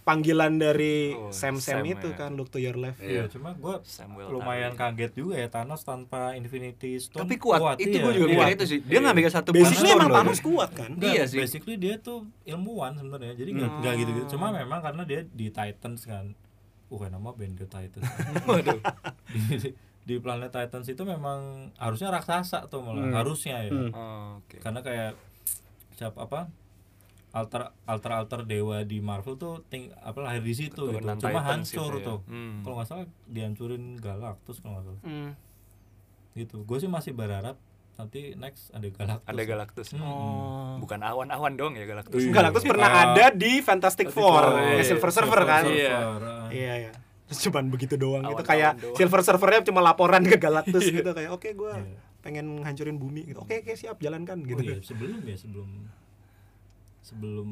panggilan 0.00 0.60
dari 0.60 1.16
Oh, 1.16 1.32
Sam 1.32 1.56
Sam, 1.56 1.80
Sam 1.80 1.84
itu 1.88 2.12
ya. 2.12 2.16
kan 2.18 2.36
look 2.36 2.48
to 2.48 2.60
your 2.60 2.76
left 2.76 3.00
Iya, 3.00 3.24
cuma 3.26 3.56
gue 3.56 3.80
lumayan 4.28 4.76
kaget 4.76 5.16
juga 5.16 5.40
ya 5.40 5.48
Thanos 5.48 5.80
tanpa 5.80 6.36
Infinity 6.36 7.00
Stone. 7.00 7.24
Tapi 7.24 7.40
kuat, 7.40 7.80
itu 7.80 7.88
iya. 7.90 8.04
gue 8.04 8.12
juga 8.14 8.28
Iya. 8.28 8.36
mikir 8.36 8.52
itu 8.52 8.64
sih. 8.68 8.78
Dia 8.84 9.00
nggak 9.00 9.16
mikir 9.16 9.32
satu 9.32 9.50
basically 9.50 9.88
emang. 9.90 10.12
Thanos 10.12 10.44
kuat 10.44 10.70
kan 10.72 10.92
Enggak, 10.92 11.08
Iya 11.08 11.24
sih. 11.24 11.40
Basically 11.40 11.80
dia 11.80 11.96
tuh 11.96 12.28
ilmuwan 12.44 12.92
sebenarnya. 12.94 13.32
Jadi 13.32 13.50
nggak 13.56 13.64
Hmm. 13.66 13.80
nggak 13.80 13.94
gitu-gitu. 13.96 14.26
Cuma 14.30 14.52
memang 14.52 14.84
karena 14.84 15.02
dia 15.02 15.24
di 15.24 15.48
Titans 15.48 16.04
kan. 16.04 16.36
Uh, 16.86 17.08
nama 17.08 17.32
band 17.32 17.56
The 17.56 17.66
Titans. 17.66 18.04
Waduh. 18.44 18.80
di, 19.32 19.72
di 20.04 20.14
planet 20.20 20.52
Titans 20.52 20.84
itu 20.84 21.00
memang 21.02 21.40
harusnya 21.74 22.12
raksasa 22.12 22.68
tuh 22.68 22.84
malah 22.84 23.08
Hmm. 23.08 23.16
harusnya 23.16 23.56
ya. 23.58 23.72
Hmm. 23.72 23.88
Oh, 23.90 24.44
Oke. 24.44 24.60
Karena 24.60 24.84
kayak 24.84 25.16
siapa 25.94 26.20
apa? 26.20 26.52
Alter 27.34 27.62
alter 27.84 28.12
alter 28.14 28.40
dewa 28.44 28.80
di 28.82 28.98
Marvel 29.00 29.34
tuh 29.34 29.66
ting, 29.66 29.90
apa 29.92 30.14
lahir 30.20 30.38
di 30.40 30.54
situ 30.54 30.86
gitu. 30.88 31.02
Cuma 31.18 31.42
hancur 31.42 31.90
gitu 31.92 31.98
ya. 31.98 32.06
tuh. 32.06 32.18
Hmm. 32.24 32.62
Kalau 32.62 32.74
nggak 32.76 32.86
salah 32.86 33.06
dihancurin 33.26 33.98
Galactus 33.98 34.56
kalau 34.58 34.78
nggak 34.78 34.84
salah. 34.86 35.00
Hmm. 35.02 35.30
Gitu. 36.32 36.62
Gue 36.62 36.78
sih 36.78 36.86
masih 36.86 37.10
berharap 37.10 37.58
nanti 37.94 38.34
next 38.34 38.70
ada 38.70 38.86
Galactus. 38.88 39.26
Ada 39.28 39.42
Galactus. 39.44 39.88
Hmm. 39.90 40.00
Oh. 40.00 40.74
Bukan 40.78 40.98
awan-awan 41.00 41.54
dong 41.54 41.74
ya 41.74 41.84
Galactus. 41.84 42.18
Iya. 42.20 42.30
Galactus 42.32 42.62
pernah 42.64 42.86
Ah. 42.88 43.02
ada 43.08 43.26
di 43.30 43.58
Fantastic 43.60 44.08
Four, 44.08 44.30
Four, 44.40 44.44
ya, 44.56 44.70
iya. 44.72 44.82
Silver 44.84 45.10
Surfer 45.10 45.40
kan 45.44 45.62
Iya. 45.64 45.98
iya 46.50 46.74
iya 46.80 46.92
terus 47.24 47.40
cuman 47.42 47.66
begitu 47.66 47.96
doang 47.96 48.20
gitu 48.22 48.36
Awan-awan 48.36 48.46
kayak 48.46 48.72
doang. 48.76 48.96
Silver 48.96 49.20
Surfernya 49.22 49.64
cuma 49.64 49.80
laporan 49.80 50.22
ke 50.22 50.36
Galactus 50.36 50.84
gitu 50.92 51.08
kayak 51.08 51.32
oke 51.32 51.48
gue 51.48 51.72
Iya. 51.72 51.96
pengen 52.20 52.60
hancurin 52.60 52.94
bumi 52.94 53.24
gitu 53.26 53.40
oke 53.40 53.54
oke 53.56 53.72
siap 53.72 53.96
jalankan 53.96 54.38
Oh 54.38 54.46
gitu 54.46 54.60
iya, 54.62 54.76
sebelum 54.78 55.18
ya 55.20 55.32
sebelum 55.34 55.68
sebelum 57.04 57.48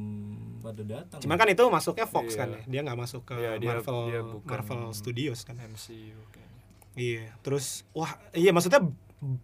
pada 0.58 0.80
datang. 0.80 1.20
Cuman 1.20 1.36
kan 1.36 1.44
itu 1.46 1.60
masuknya 1.68 2.08
Fox 2.08 2.32
Iya. 2.32 2.38
kan 2.38 2.48
ya. 2.50 2.62
Dia 2.66 2.80
nggak 2.82 2.98
masuk 2.98 3.22
ke 3.22 3.36
Iya, 3.36 3.60
dia- 3.60 3.68
Marvel 3.70 3.98
dia 4.08 4.20
bukan- 4.24 4.48
Marvel 4.48 4.82
Studios 4.90 5.44
kan. 5.44 5.60
MCU 5.60 6.16
kayaknya. 6.32 6.60
Iya. 6.94 7.24
Terus 7.38 7.84
wah, 7.92 8.08
iya 8.32 8.48
maksudnya 8.50 8.80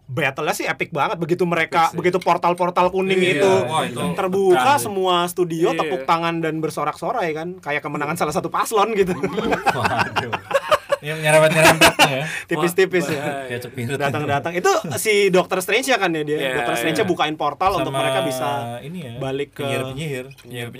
battle-nya 0.09 0.50
sih 0.52 0.66
epic 0.66 0.90
banget 0.90 1.22
begitu 1.22 1.46
mereka 1.46 1.94
begitu 1.94 2.18
portal-portal 2.18 2.90
kuning 2.90 3.14
Iya, 3.16 3.30
itu 3.36 3.52
wah, 3.62 3.86
itu 3.86 4.00
terbuka 4.12 4.74
semua 4.76 5.22
studio 5.28 5.70
Iya. 5.70 5.78
tepuk 5.78 6.02
tangan 6.02 6.40
dan 6.40 6.59
bersorak-sorai 6.59 7.30
kan 7.30 7.48
kayak 7.59 7.78
kemenangan 7.80 8.16
salah 8.16 8.34
satu 8.34 8.48
paslon 8.48 8.96
gitu. 8.96 9.14
Waduh. 9.78 10.32
Yang 11.01 11.18
nyerempet 11.20 11.51
nyerempet 11.53 11.92
ya. 12.11 12.22
Tipis-tipis 12.46 13.05
ya. 13.07 13.22
cepirit. 13.59 13.94
Datang-datang 13.94 14.53
itu 14.53 14.70
si 14.96 15.28
Doctor 15.28 15.59
Strange 15.59 15.86
ya 15.86 15.96
kan 15.96 16.11
ya 16.11 16.22
dia. 16.22 16.36
Iya, 16.36 16.51
Doctor 16.59 16.74
Strange 16.74 16.99
iya. 16.99 17.07
bukain 17.07 17.34
portal 17.34 17.72
untuk 17.76 17.90
mereka 17.90 18.20
bisa 18.22 18.49
ini 18.80 18.99
ya. 19.01 19.12
balik 19.18 19.53
ke- 19.53 19.62
penyihir-penyihir. 19.62 20.26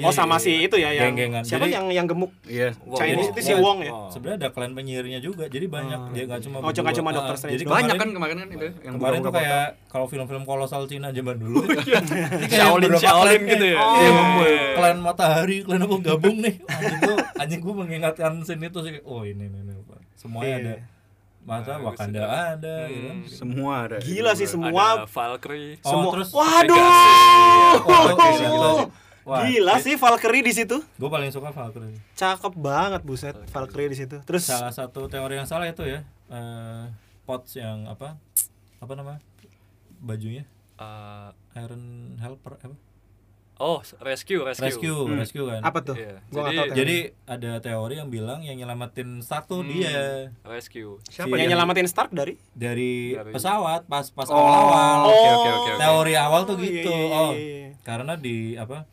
Oh 0.00 0.10
sama 0.10 0.36
si 0.36 0.60
itu 0.60 0.74
ya 0.74 0.90
yang 0.90 1.14
siapa 1.42 1.64
Jadi- 1.64 1.72
yang 1.72 1.86
yang 1.88 2.06
gemuk 2.06 2.30
Iya. 2.44 2.74
Chinese 2.92 3.30
itu 3.30 3.40
si 3.42 3.54
Wong. 3.54 3.80
Ya. 3.80 3.90
Oh. 3.90 4.08
Sebenarnya 4.08 4.38
ada 4.38 4.48
klan 4.50 4.72
penyihirnya 4.72 5.18
juga. 5.18 5.46
Jadi 5.46 5.66
banyak 5.66 6.00
dia 6.12 6.24
nggak 6.24 6.40
cuma 6.42 6.56
Oh, 6.58 6.70
nggak 6.70 6.94
cuma 6.94 7.08
Ah, 7.08 7.14
Doctor 7.14 7.34
Strange. 7.36 7.54
Jadi 7.56 7.64
Banyak 7.64 7.94
kan 7.94 8.08
kemarin 8.10 8.36
kan 8.36 8.48
itu 8.48 8.66
yang 8.80 8.94
Kemarin 8.96 9.18
tuh 9.20 9.32
kayak 9.32 9.64
kalau 9.86 10.06
film-film 10.06 10.42
kolosal 10.42 10.82
Cina 10.84 11.08
zaman 11.08 11.36
dulu. 11.36 11.60
Oh, 11.60 11.70
iya. 11.80 12.00
Shaolin, 12.58 12.90
Shaolin 12.96 13.42
gitu 13.44 13.66
ya? 13.66 13.78
Iya, 13.78 13.98
Iya. 13.98 14.10
ngumpul. 14.10 14.48
Klan 14.74 14.96
matahari, 14.98 15.56
klan 15.62 15.80
apa 15.80 15.96
gabung 16.00 16.36
nih. 16.38 16.54
Anjing 17.36 17.60
gua 17.60 17.74
mengingatkan 17.78 18.42
scene 18.42 18.64
itu 18.64 18.78
sih. 18.82 18.98
Oh, 19.02 19.22
ini 19.22 19.44
ini, 19.44 19.58
ini. 19.60 19.74
Semuanya 20.18 20.50
Iya. 20.50 20.58
ada. 20.60 20.74
Masa 21.40 21.72
Bagus 21.72 21.86
Wakanda 21.86 22.22
ada 22.52 22.76
gitu 22.84 23.06
kan. 23.06 23.16
Hmm. 23.16 23.30
semua 23.30 23.72
ada. 23.80 23.96
Gila 23.98 24.32
sih 24.34 24.44
Ada 24.44 24.52
semua 24.52 24.86
Valkyrie. 25.06 25.72
Oh, 25.78 25.88
semua. 25.88 26.10
terus 26.12 26.28
Waduh. 26.30 26.76
Pegasus. 26.76 27.80
Wah, 27.80 28.00
oke, 28.04 28.26
gitu. 28.34 28.70
Wah, 29.24 29.38
Gila 29.42 29.74
sih 29.78 29.94
Valkyrie 29.94 30.40
di 30.42 30.52
situ. 30.52 30.76
Gue 30.94 31.08
paling 31.08 31.28
suka 31.28 31.48
Valkyrie. 31.48 31.96
Cakep 32.14 32.52
banget 32.54 33.00
buset 33.02 33.36
Valkyrie 33.46 33.88
di 33.88 33.96
situ. 33.96 34.16
Terus 34.22 34.44
Salah 34.44 34.68
satu 34.70 35.06
teori 35.06 35.36
yang 35.36 35.44
salah 35.44 35.64
itu 35.64 35.80
ya. 35.82 36.04
eh 36.26 36.84
pots 37.22 37.54
yang 37.54 37.86
apa? 37.86 38.16
Apa 38.78 38.92
namanya? 38.92 39.20
Bajunya 39.98 40.44
Eh, 40.76 41.30
Iron 41.56 41.82
Helper 42.16 42.54
apa? 42.56 42.76
Oh, 43.59 43.82
rescue, 44.00 44.38
rescue. 44.40 44.62
rescue 44.64 44.98
Hmm. 45.04 45.18
rescue 45.18 45.42
kan 45.44 45.61
Apa 45.61 45.82
tuh? 45.82 45.94
Iya. 45.94 46.22
Gua 46.28 46.46
Jadi- 46.46 46.56
tahu 46.56 46.66
jadi 46.72 46.96
ada 47.26 47.50
teori 47.59 47.94
yang 47.96 48.06
bilang 48.09 48.38
yang 48.40 48.54
nyelamatin 48.54 49.18
Stark 49.18 49.44
tuh 49.44 49.61
Hmm. 49.61 49.68
dia 49.68 50.30
Rescue. 50.42 51.02
Siapa 51.04 51.26
Yang 51.28 51.38
yang- 51.40 51.50
nyelamatin 51.52 51.86
Stark 51.86 52.11
dari? 52.11 52.38
dari 52.52 53.12
Dari- 53.12 53.30
pesawat 53.30 53.84
pas 53.84 54.06
pas 54.09 54.26
Oh, 54.26 54.38
awal-awal 54.38 54.98
oke, 55.04 55.11
oke, 55.11 55.28
oke, 55.28 55.50
oke. 55.50 55.72
teori 55.76 56.14
awal 56.14 56.40
tuh 56.44 56.54
Oh, 56.54 56.62
gitu 56.62 56.86
iya, 56.88 57.02
iya, 57.04 57.18
oh 57.18 57.30
iya, 57.32 57.46
iya. 57.59 57.68
karena 57.82 58.14
di 58.14 58.36
apa 58.54 58.86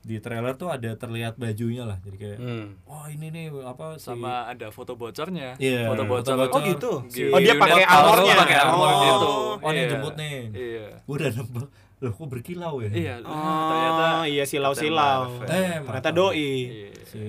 di 0.00 0.16
trailer 0.16 0.54
tuh 0.54 0.70
ada 0.70 0.94
terlihat 0.94 1.34
bajunya 1.34 1.82
lah 1.82 1.98
jadi 1.98 2.16
kayak 2.16 2.38
Hmm. 2.38 2.66
oh 2.86 3.04
ini 3.06 3.26
nih 3.28 3.46
apa 3.60 3.96
si 3.96 4.06
Sama 4.06 4.46
ada 4.46 4.70
foto 4.70 4.94
bocornya. 4.94 5.58
Iya, 5.58 5.90
foto 5.90 6.06
foto 6.06 6.12
bocor. 6.24 6.34
bocor. 6.38 6.54
Oh 6.54 6.60
gitu. 6.64 6.92
Di 7.10 7.22
Oh 7.26 7.38
dia 7.38 7.54
pakai 7.54 7.82
armornya. 7.82 8.34
pakai 8.38 8.56
armor 8.56 8.86
Oh. 8.86 9.00
gitu. 9.02 9.30
Oh, 9.58 9.68
ini 9.68 9.76
Iya. 9.76 9.90
jemput 9.90 10.14
nih. 10.16 10.36
Iya. 10.48 10.86
gue 11.02 11.14
udah 11.16 11.30
nembak 11.34 11.66
loh 11.96 12.12
kok 12.12 12.28
berkilau 12.28 12.76
ya 12.78 12.88
Iya, 12.88 13.14
Oh, 13.22 13.32
ternyata 13.66 14.06
iya 14.26 14.44
silau-silau. 14.44 15.40
Captain 15.40 15.48
Marvel. 15.48 15.56
Eh, 15.64 15.80
Ternyata 15.80 16.10
doi. 16.12 16.36
Iya. 16.36 16.88
si 17.02 17.22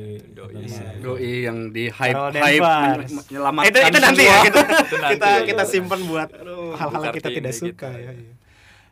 Doi. 0.99 1.33
Yang 1.41 1.57
di 1.71 1.83
hype 1.87 2.11
Carol 2.11 2.31
hype 2.35 2.65
menyelamatkan 3.07 3.69
itu 3.69 3.79
itu 3.79 3.99
nanti 4.01 4.23
ya 4.23 4.31
semua. 4.33 4.43
kita 4.43 4.59
Itu 4.59 4.95
nanti. 4.97 5.13
kita 5.15 5.29
kita 5.45 5.63
simpan 5.63 5.99
buat 6.03 6.29
hal-hal 6.73 7.01
yang 7.01 7.15
kita 7.15 7.29
tidak 7.31 7.51
gitu. 7.51 7.63
suka 7.65 7.89
ya. 7.89 8.11
Iya. 8.11 8.33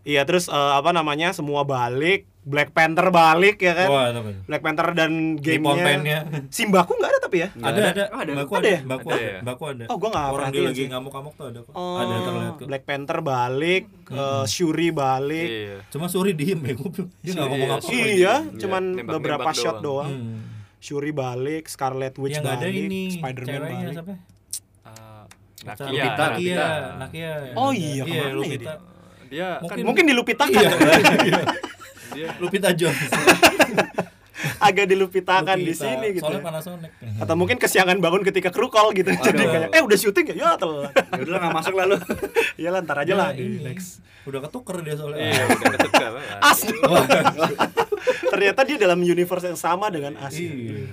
Iya 0.05 0.21
terus 0.23 0.45
eh, 0.47 0.73
apa 0.73 0.89
namanya 0.89 1.33
semua 1.33 1.65
balik 1.65 2.23
Black 2.45 2.69
Panther 2.71 3.09
balik 3.09 3.57
ya 3.57 3.73
kan 3.73 3.87
wah 3.87 4.05
apa 4.07 4.29
Black 4.43 4.61
Panther 4.61 4.93
dan 4.93 5.11
gamenya. 5.35 6.21
Simbaku 6.47 6.93
nggak 6.93 7.09
ada 7.09 7.19
tapi 7.19 7.37
ya 7.37 7.49
Nggak 7.51 7.71
ada 7.71 7.81
ada 7.89 8.03
Oh, 8.07 8.19
ada. 8.19 8.31
baku 8.35 8.53
Ada 8.53 8.61
ada 8.61 8.69
ya? 8.69 8.79
baku 8.85 9.07
Ada 9.07 9.17
ada 9.17 9.25
ya? 9.25 9.39
baku 9.41 9.63
ada 9.67 9.83
Oh, 9.85 9.97
gua 9.97 10.09
nggak 10.11 10.25
orang 10.29 10.47
dia 10.47 10.61
lagi 10.63 10.83
ngamuk-ngamuk 10.87 11.33
tuh 11.33 11.45
ada 11.47 11.59
kok 11.59 11.73
Oh, 11.73 11.97
ada 11.97 12.13
terlihat 12.21 12.53
kok 12.55 12.65
Black 12.65 12.83
Panther 12.83 13.19
balik 13.19 13.83
eh, 14.07 14.43
Shuri 14.45 14.87
balik 14.91 15.49
Iya. 15.49 15.77
cuma 15.89 16.05
Suri 16.05 16.31
diem 16.31 16.59
ya 16.59 16.73
gue 16.75 16.85
bilang, 16.87 17.09
dia 17.17 17.31
nggak 17.31 17.41
Iya, 17.41 17.49
ngomong 17.51 17.69
apa 17.71 17.81
Shuri. 17.81 17.97
iya 17.97 18.13
Iya, 18.13 18.33
cuman 18.55 18.83
nembak-nembak 18.85 19.13
beberapa 19.15 19.49
shot 19.51 19.75
doang. 19.75 19.83
doang 19.83 20.11
Hmm. 20.15 20.39
Shuri 20.77 21.11
balik 21.11 21.63
Scarlet 21.65 22.13
Witch 22.15 22.37
yang 22.37 22.45
balik 22.45 22.73
Spider-Man 23.15 23.57
balik 23.59 23.77
siapa 23.91 24.13
Ah, 24.85 25.23
Lupita, 25.65 25.81
Nakia. 25.81 26.13
Nakia, 26.29 26.29
Nakia. 26.29 26.65
Nakia. 26.93 27.31
Oh 27.55 27.73
iya, 27.73 27.89
iya, 27.89 27.97
ke 27.97 28.05
mana 28.05 28.21
ya 28.21 28.29
Lupita. 28.31 28.73
Dia 29.25 29.47
kan 29.49 29.61
Mungkin- 29.65 29.81
mungkin 29.83 30.05
dilupitakan 30.05 30.53
Iya. 30.53 30.71
dia 32.11 32.29
Lupita 32.37 32.69
Jones. 32.71 32.99
agak 34.57 34.85
dilupitakan 34.85 35.57
di 35.57 35.73
sini 35.73 36.13
gitu 36.13 36.21
Soalnya 36.21 36.37
ya. 36.37 36.45
Panasonic. 36.45 36.91
atau 37.17 37.33
mungkin 37.33 37.57
kesiangan 37.57 37.97
bangun 37.97 38.21
ketika 38.21 38.49
kru 38.49 38.67
call 38.67 38.91
gitu 38.91 39.09
jadi 39.09 39.31
Aduh. 39.37 39.49
kayak 39.49 39.69
eh 39.71 39.81
udah 39.81 39.97
syuting 39.97 40.25
ya 40.27 40.35
ya 40.35 40.49
telat 40.53 40.91
Ya 40.91 41.21
udah 41.23 41.39
nggak 41.39 41.55
masuk 41.55 41.73
lalu. 41.73 41.95
ya 42.55 42.69
lah 42.69 42.79
ntar 42.85 42.97
aja 42.99 43.13
lah 43.15 43.27
Nah, 43.27 43.33
di 43.33 43.43
ini. 43.43 43.59
next 43.63 44.03
Udah 44.23 44.41
ketuker 44.41 44.81
dia 44.81 44.95
soalnya. 44.95 45.21
iya 45.23 45.43
udah 45.45 45.69
ketukar. 45.71 46.11
Asli. 46.41 46.77
Ternyata 48.27 48.61
dia 48.61 48.77
dalam 48.77 48.99
universe 48.99 49.45
yang 49.45 49.55
sama 49.55 49.87
dengan 49.87 50.15
As 50.17 50.33
Iya. 50.33 50.85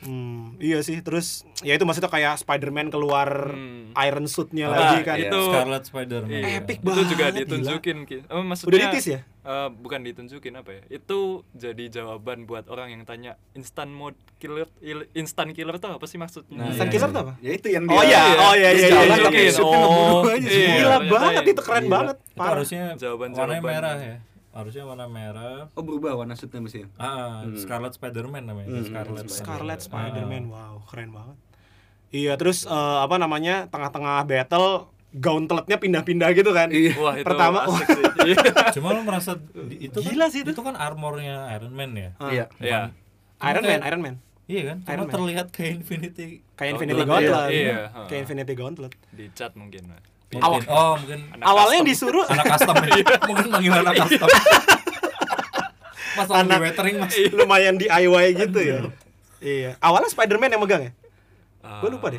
Hmm, 0.00 0.56
iya 0.58 0.78
sih 0.78 0.98
terus 0.98 1.42
ya 1.60 1.72
itu 1.72 1.82
maksudnya 1.82 2.06
kayak 2.06 2.38
Spider-Man 2.38 2.88
keluar 2.88 3.50
Hmm. 3.50 3.90
Iron 3.98 4.24
Suit-nya 4.24 4.66
Ah, 4.66 4.72
lagi 4.72 4.98
kan 5.02 5.16
iya. 5.16 5.26
Itu 5.26 5.34
Itu- 5.34 5.48
Scarlet 5.48 5.82
Spider-Man. 5.84 6.30
Iya. 6.30 6.44
Epic 6.58 6.78
Itu 6.78 7.02
juga 7.06 7.24
banget, 7.26 7.38
ditunjukin 7.42 7.98
Ki. 8.04 8.16
Oh, 8.26 8.42
maksudnya 8.42 8.68
Udah 8.68 8.78
ditis 8.86 9.06
ya? 9.08 9.20
eh, 9.24 9.68
bukan 9.72 10.00
ditunjukin 10.02 10.54
apa 10.54 10.70
ya? 10.70 10.82
Itu 10.92 11.18
jadi 11.52 11.84
jawaban 11.90 12.44
buat 12.44 12.66
orang 12.66 12.88
yang 12.90 13.02
tanya 13.02 13.34
instant 13.52 13.90
mode 13.90 14.14
killer 14.36 14.68
il- 14.78 15.08
instant 15.12 15.50
killer 15.50 15.76
tuh 15.76 15.90
apa 15.90 16.04
sih 16.04 16.16
maksudnya? 16.16 16.52
Nah, 16.54 16.66
Instant 16.68 16.86
iya, 16.86 16.94
Killer 16.94 17.08
iya. 17.08 17.16
tuh 17.16 17.22
apa? 17.22 17.32
Ya 17.38 17.50
itu 17.52 17.68
yang 17.68 17.84
Oh 17.84 17.96
dia- 17.96 18.06
iya, 18.06 18.22
oh 18.38 18.54
iya 18.54 18.68
dia 18.68 18.78
iya 18.78 18.88
jalan 18.88 19.02
iya. 19.02 19.08
ngebunuh 19.08 19.26
aja 19.26 19.40
iya, 19.40 19.50
semua. 19.50 19.78
Gila 20.38 20.96
banget 21.10 21.42
itu 21.48 21.62
keren 21.64 21.84
banget. 21.88 22.16
Itu 22.20 22.38
harusnya 22.40 22.82
Jawaban-jawaban. 22.94 23.50
warnanya 23.50 23.64
merah 23.64 23.96
ya. 23.98 24.16
Harusnya 24.50 24.82
warna 24.82 25.06
merah. 25.06 25.68
Oh 25.72 25.82
berubah 25.82 26.14
warna 26.14 26.32
shootnya 26.32 26.58
mesti. 26.58 26.88
Ah, 26.96 27.42
Hmm. 27.42 27.54
Scarlet 27.54 27.92
Spider-Man 27.92 28.44
namanya. 28.44 28.68
Hmm, 28.68 28.82
Scarlet. 28.82 29.24
Scarlet 29.26 29.80
Spider-Man. 29.80 30.44
Spider-Man, 30.44 30.44
wow, 30.48 30.74
keren 30.84 31.10
banget. 31.10 31.36
Iya, 32.08 32.32
terus 32.34 32.64
eh, 32.64 32.98
apa 32.98 33.16
namanya? 33.16 33.68
Tengah-tengah 33.68 34.24
battle 34.24 34.88
gauntletnya 35.10 35.76
pindah-pindah 35.76 36.28
gitu 36.32 36.50
kan. 36.50 36.68
Iya. 36.68 36.92
Wah, 36.96 37.14
itu 37.14 37.24
Pertama, 37.24 37.64
asik 37.64 37.86
sih. 37.88 38.04
Iya. 38.28 38.36
Ah. 38.50 38.72
Cuma 38.74 38.92
lo 38.92 39.00
merasa 39.02 39.40
itu 39.70 39.94
Gila 39.94 40.26
kan, 40.26 40.28
sih 40.28 40.40
itu. 40.44 40.52
itu 40.52 40.60
kan 40.60 40.74
armornya 40.74 41.48
Iron 41.54 41.72
Man 41.72 41.92
ya. 41.94 42.10
Ah. 42.18 42.28
Iya. 42.28 42.44
Iya. 42.58 42.80
Iron 43.40 43.64
Man, 43.64 43.80
Iron 43.82 44.02
Man. 44.02 44.14
Iya 44.44 44.62
kan? 44.64 44.76
Cuma 44.80 44.90
Iron 44.90 45.06
Man. 45.06 45.14
terlihat 45.14 45.46
kayak 45.48 45.72
Infinity. 45.78 46.40
Kayak 46.52 46.70
Infinity 46.74 46.98
iya, 46.98 47.06
Gauntlet. 47.06 47.48
iya. 47.48 47.76
Kayak 48.04 48.20
Infinity 48.24 48.52
Gauntlet. 48.52 48.92
Dicat 49.12 49.52
mungkin. 49.54 49.82
Mas. 49.86 50.04
Mungkin, 50.28 50.60
oh 50.68 50.92
mungkin 50.94 51.20
Anak 51.32 51.44
Awalnya 51.46 51.74
yang 51.74 51.86
custom. 51.86 52.04
disuruh 52.04 52.24
anak 52.26 52.46
custom 52.52 52.74
ya. 52.78 52.94
mungkin 53.28 53.46
manggil 53.48 53.72
anak 53.74 53.94
custom. 53.98 54.28
Mas 56.14 56.28
Anak- 56.28 56.60
weathering 56.60 56.96
mas. 56.98 57.14
lumayan 57.38 57.74
DIY 57.76 58.26
gitu 58.36 58.58
ya. 58.58 58.78
Iya. 59.38 59.70
Awalnya 59.78 60.10
Spider-Man 60.10 60.50
yang 60.50 60.60
megang 60.60 60.82
ya? 60.82 60.92
Ah, 61.60 61.78
Gua 61.78 61.90
lupa 61.90 62.10
deh. 62.10 62.18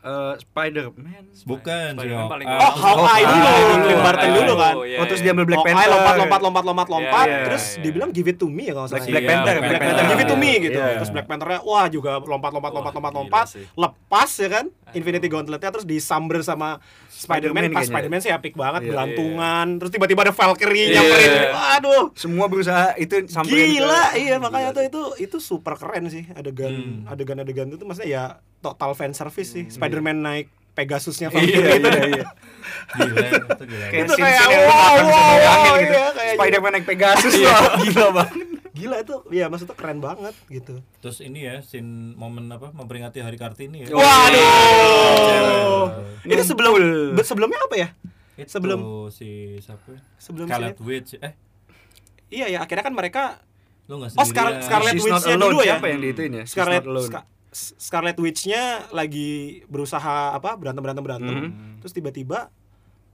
Eh, 0.00 0.32
Spider-Man. 0.40 1.24
Bukan 1.42 1.90
sih. 1.90 1.98
Spider-Man 1.98 2.30
paling 2.30 2.46
Ah, 2.46 2.56
Oh, 2.62 2.72
Hawkeye 2.72 3.26
dulu. 3.26 3.50
Clint 3.82 4.00
Barton 4.00 4.30
dulu 4.32 4.52
kan. 4.54 4.74
iya, 4.80 4.96
Oh 4.96 5.04
terus 5.04 5.18
iya. 5.18 5.24
dia 5.26 5.32
ambil 5.34 5.44
Black 5.44 5.60
Hawkeye 5.60 5.74
Panther. 5.74 5.90
lompat 5.92 6.14
lompat 6.16 6.40
lompat 6.40 6.64
lompat 6.64 6.88
lompat 6.88 7.26
Iya, 7.26 7.34
iya, 7.34 7.44
terus 7.44 7.64
iya. 7.66 7.80
dibilang 7.82 8.10
give 8.10 8.24
it 8.24 8.38
to 8.38 8.46
me 8.46 8.64
ya 8.64 8.72
kalau 8.72 8.88
salah. 8.88 9.02
Black. 9.04 9.26
Panther, 9.26 9.54
Black, 9.60 9.82
Panther, 9.82 10.04
give 10.06 10.20
it 10.20 10.28
to 10.28 10.36
me 10.38 10.50
gitu. 10.62 10.78
Iya. 10.78 10.96
Terus 10.96 11.10
Black 11.10 11.26
Panther-nya 11.26 11.60
wah 11.60 11.86
juga 11.90 12.10
lompat 12.16 12.50
lompat 12.50 12.72
lompat 12.72 12.92
lompat 12.94 13.12
lompat 13.12 13.46
lepas 13.74 14.30
ya 14.32 14.48
kan 14.48 14.64
Infinity 14.90 15.26
Gauntlet-nya 15.26 15.70
terus 15.70 15.84
disamber 15.84 16.40
sama 16.40 16.78
Spider-Man 17.20 17.52
Spider-Man 17.62 17.64
pas 17.70 17.78
kayaknya. 17.78 17.92
Spider-Man 17.92 18.20
sih 18.20 18.32
epic 18.32 18.54
banget 18.54 18.80
Iya. 18.80 18.88
gelantungan 18.90 19.66
terus 19.76 19.90
tiba-tiba 19.90 20.20
ada 20.22 20.32
Valkyrie 20.32 20.86
Iya. 20.86 20.94
nyamperin 20.96 21.30
aduh 21.70 22.04
Semua 22.14 22.46
berusaha 22.46 22.96
itu 22.96 23.14
sampai 23.26 23.52
gila 23.70 24.04
iya 24.14 24.36
makanya 24.36 24.70
tuh 24.70 24.82
itu 24.82 25.02
itu 25.20 25.36
super 25.38 25.76
keren 25.76 26.08
sih 26.08 26.24
adegan 26.32 26.72
Hmm. 26.72 27.04
adegan-adegan 27.06 27.68
itu 27.68 27.82
maksudnya 27.82 28.08
ya 28.08 28.24
total 28.58 28.92
fan 28.92 29.12
service 29.12 29.50
sih 29.50 29.64
Spider-Man 29.66 30.18
naik 30.18 30.46
Pegasusnya 30.70 31.28
Iya, 31.28 31.34
Valkyrie 31.34 31.76
itu 31.76 31.88
iya, 31.88 32.04
iya. 32.08 32.26
Gila, 32.90 33.26
itu 33.26 33.64
gila. 33.64 33.86
Kayak 33.86 34.02
Itu 34.02 34.14
kayak 34.16 34.34
yang 34.36 34.50
wow, 34.64 34.94
wow, 34.96 35.72
gitu. 35.76 35.92
iya, 35.92 36.06
kayak 36.10 36.34
Spider-Man 36.34 36.70
naik 36.72 36.86
Pegasus 36.86 37.34
loh. 37.36 37.58
Gila 37.80 38.08
banget. 38.12 38.46
Gila 38.72 38.96
itu 38.98 39.14
ya 39.28 39.46
maksudnya 39.46 39.74
keren 39.74 39.98
banget 39.98 40.34
gitu 40.46 40.78
Terus 40.98 41.18
ini 41.18 41.42
ya, 41.42 41.58
scene 41.60 42.12
momen 42.12 42.46
apa 42.46 42.70
memperingati 42.70 43.18
Hari 43.18 43.34
Kartini 43.34 43.82
ya. 43.82 43.90
Waduh. 43.90 45.84
Cewek. 46.20 46.30
Itu 46.30 46.42
sebelum 46.44 46.72
sebelumnya 47.20 47.60
apa 47.60 47.74
ya? 47.74 47.88
Itu 48.34 48.50
Sebelum- 48.50 49.08
si 49.08 49.28
siapa? 49.58 49.96
Sebelum 50.16 50.46
Scarlet 50.46 50.74
sini. 50.74 50.86
Witch. 50.86 51.12
Eh, 51.18 51.32
Iya 52.30 52.46
ya, 52.48 52.58
akhirnya 52.60 52.84
kan 52.84 52.94
mereka 52.94 53.42
lu 53.84 53.98
enggak 53.98 54.14
Oh, 54.14 54.22
Scar- 54.22 54.62
Scarlet 54.62 54.94
alone. 55.26 55.42
dulu 55.42 55.58
ya? 55.60 55.76
Siapa 55.76 55.86
yang 55.88 56.00
diituin 56.00 56.32
ya? 56.32 56.44
Scarlet 56.46 56.78
not 56.80 56.88
alone. 56.88 57.08
Ska- 57.08 57.26
S- 57.50 57.74
Scarlet 57.76 58.14
Witch-nya 58.14 58.62
lagi 58.90 59.30
berusaha 59.66 60.30
apa 60.32 60.54
berantem 60.54 60.78
berantem 60.78 61.02
berantem, 61.02 61.34
Mhm. 61.34 61.50
terus 61.82 61.90
tiba-tiba 61.90 62.54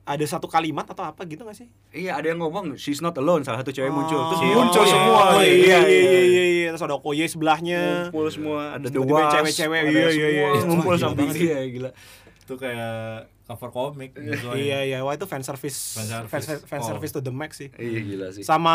ada 0.06 0.22
satu 0.22 0.46
kalimat 0.46 0.86
atau 0.86 1.02
apa 1.02 1.26
gitu 1.26 1.42
gak 1.42 1.56
sih? 1.56 1.66
Iya, 1.90 2.14
ada 2.14 2.26
yang 2.26 2.38
ngomong 2.38 2.74
she's 2.74 2.98
not 3.00 3.12
alone, 3.14 3.42
salah 3.42 3.58
satu 3.58 3.68
cewek 3.68 3.90
muncul. 3.90 4.14
Terus 4.30 4.40
Oh, 4.40 4.54
muncul 4.56 4.80
iya. 4.80 4.92
semua. 4.92 5.20
Oh, 5.28 5.42
iya, 5.42 5.50
iya, 5.50 5.78
iya, 5.82 6.20
iya, 6.22 6.44
iya. 6.46 6.68
Terus 6.70 6.84
ada 6.84 6.94
Okoye 6.94 7.26
sebelahnya. 7.26 8.06
Ngumpul 8.06 8.26
semua, 8.28 8.60
ada 8.72 8.86
Tiba-tiba 8.86 9.18
Wasp, 9.20 9.34
cewek-cewek, 9.34 9.78
ada 9.80 9.90
iya, 9.90 9.98
iya, 9.98 10.08
semua 10.08 10.30
iya. 10.30 10.62
Ngumpul 10.64 10.94
banget 10.94 11.34
dia 11.36 11.58
gila. 11.66 11.90
Itu 12.38 12.54
kayak 12.54 12.96
cover 13.42 13.70
komik 13.70 14.10
gitu 14.12 14.46
Iya, 14.52 14.78
iya, 14.84 14.98
wah 15.00 15.10
itu 15.12 15.22
fan 15.22 15.38
service, 15.40 15.94
Fan 15.94 16.06
service. 16.06 16.30
fan, 16.46 16.58
fan 16.60 16.80
Oh. 16.80 16.86
service 16.88 17.10
to 17.10 17.18
the 17.18 17.30
max 17.30 17.58
sih. 17.58 17.70
Iya 17.72 17.98
gila 18.00 18.26
sih. 18.30 18.42
Sama 18.42 18.74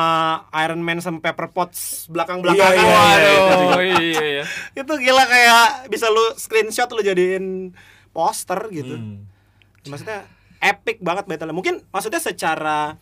Iron 0.58 0.80
Man 0.80 1.00
sama 1.00 1.20
Pepper 1.20 1.48
Potts 1.50 1.80
Iya, 2.02 2.08
belakang-belakangan. 2.10 2.76
iya, 2.76 2.88
Waduh. 2.92 3.40
Oh 3.72 3.84
iya 3.84 4.24
iya. 4.34 4.44
itu 4.74 4.94
gila 4.98 5.24
kayak 5.26 5.88
bisa 5.88 6.08
lu 6.08 6.36
screenshot 6.36 6.88
lu 6.88 7.00
jadiin 7.02 7.72
poster 8.10 8.60
gitu 8.70 8.92
Hmm. 8.94 9.24
maksudnya 9.84 10.28
epic 10.62 10.98
banget 11.00 11.26
battle 11.26 11.52
mungkin 11.52 11.82
maksudnya 11.88 12.18
secara 12.18 12.96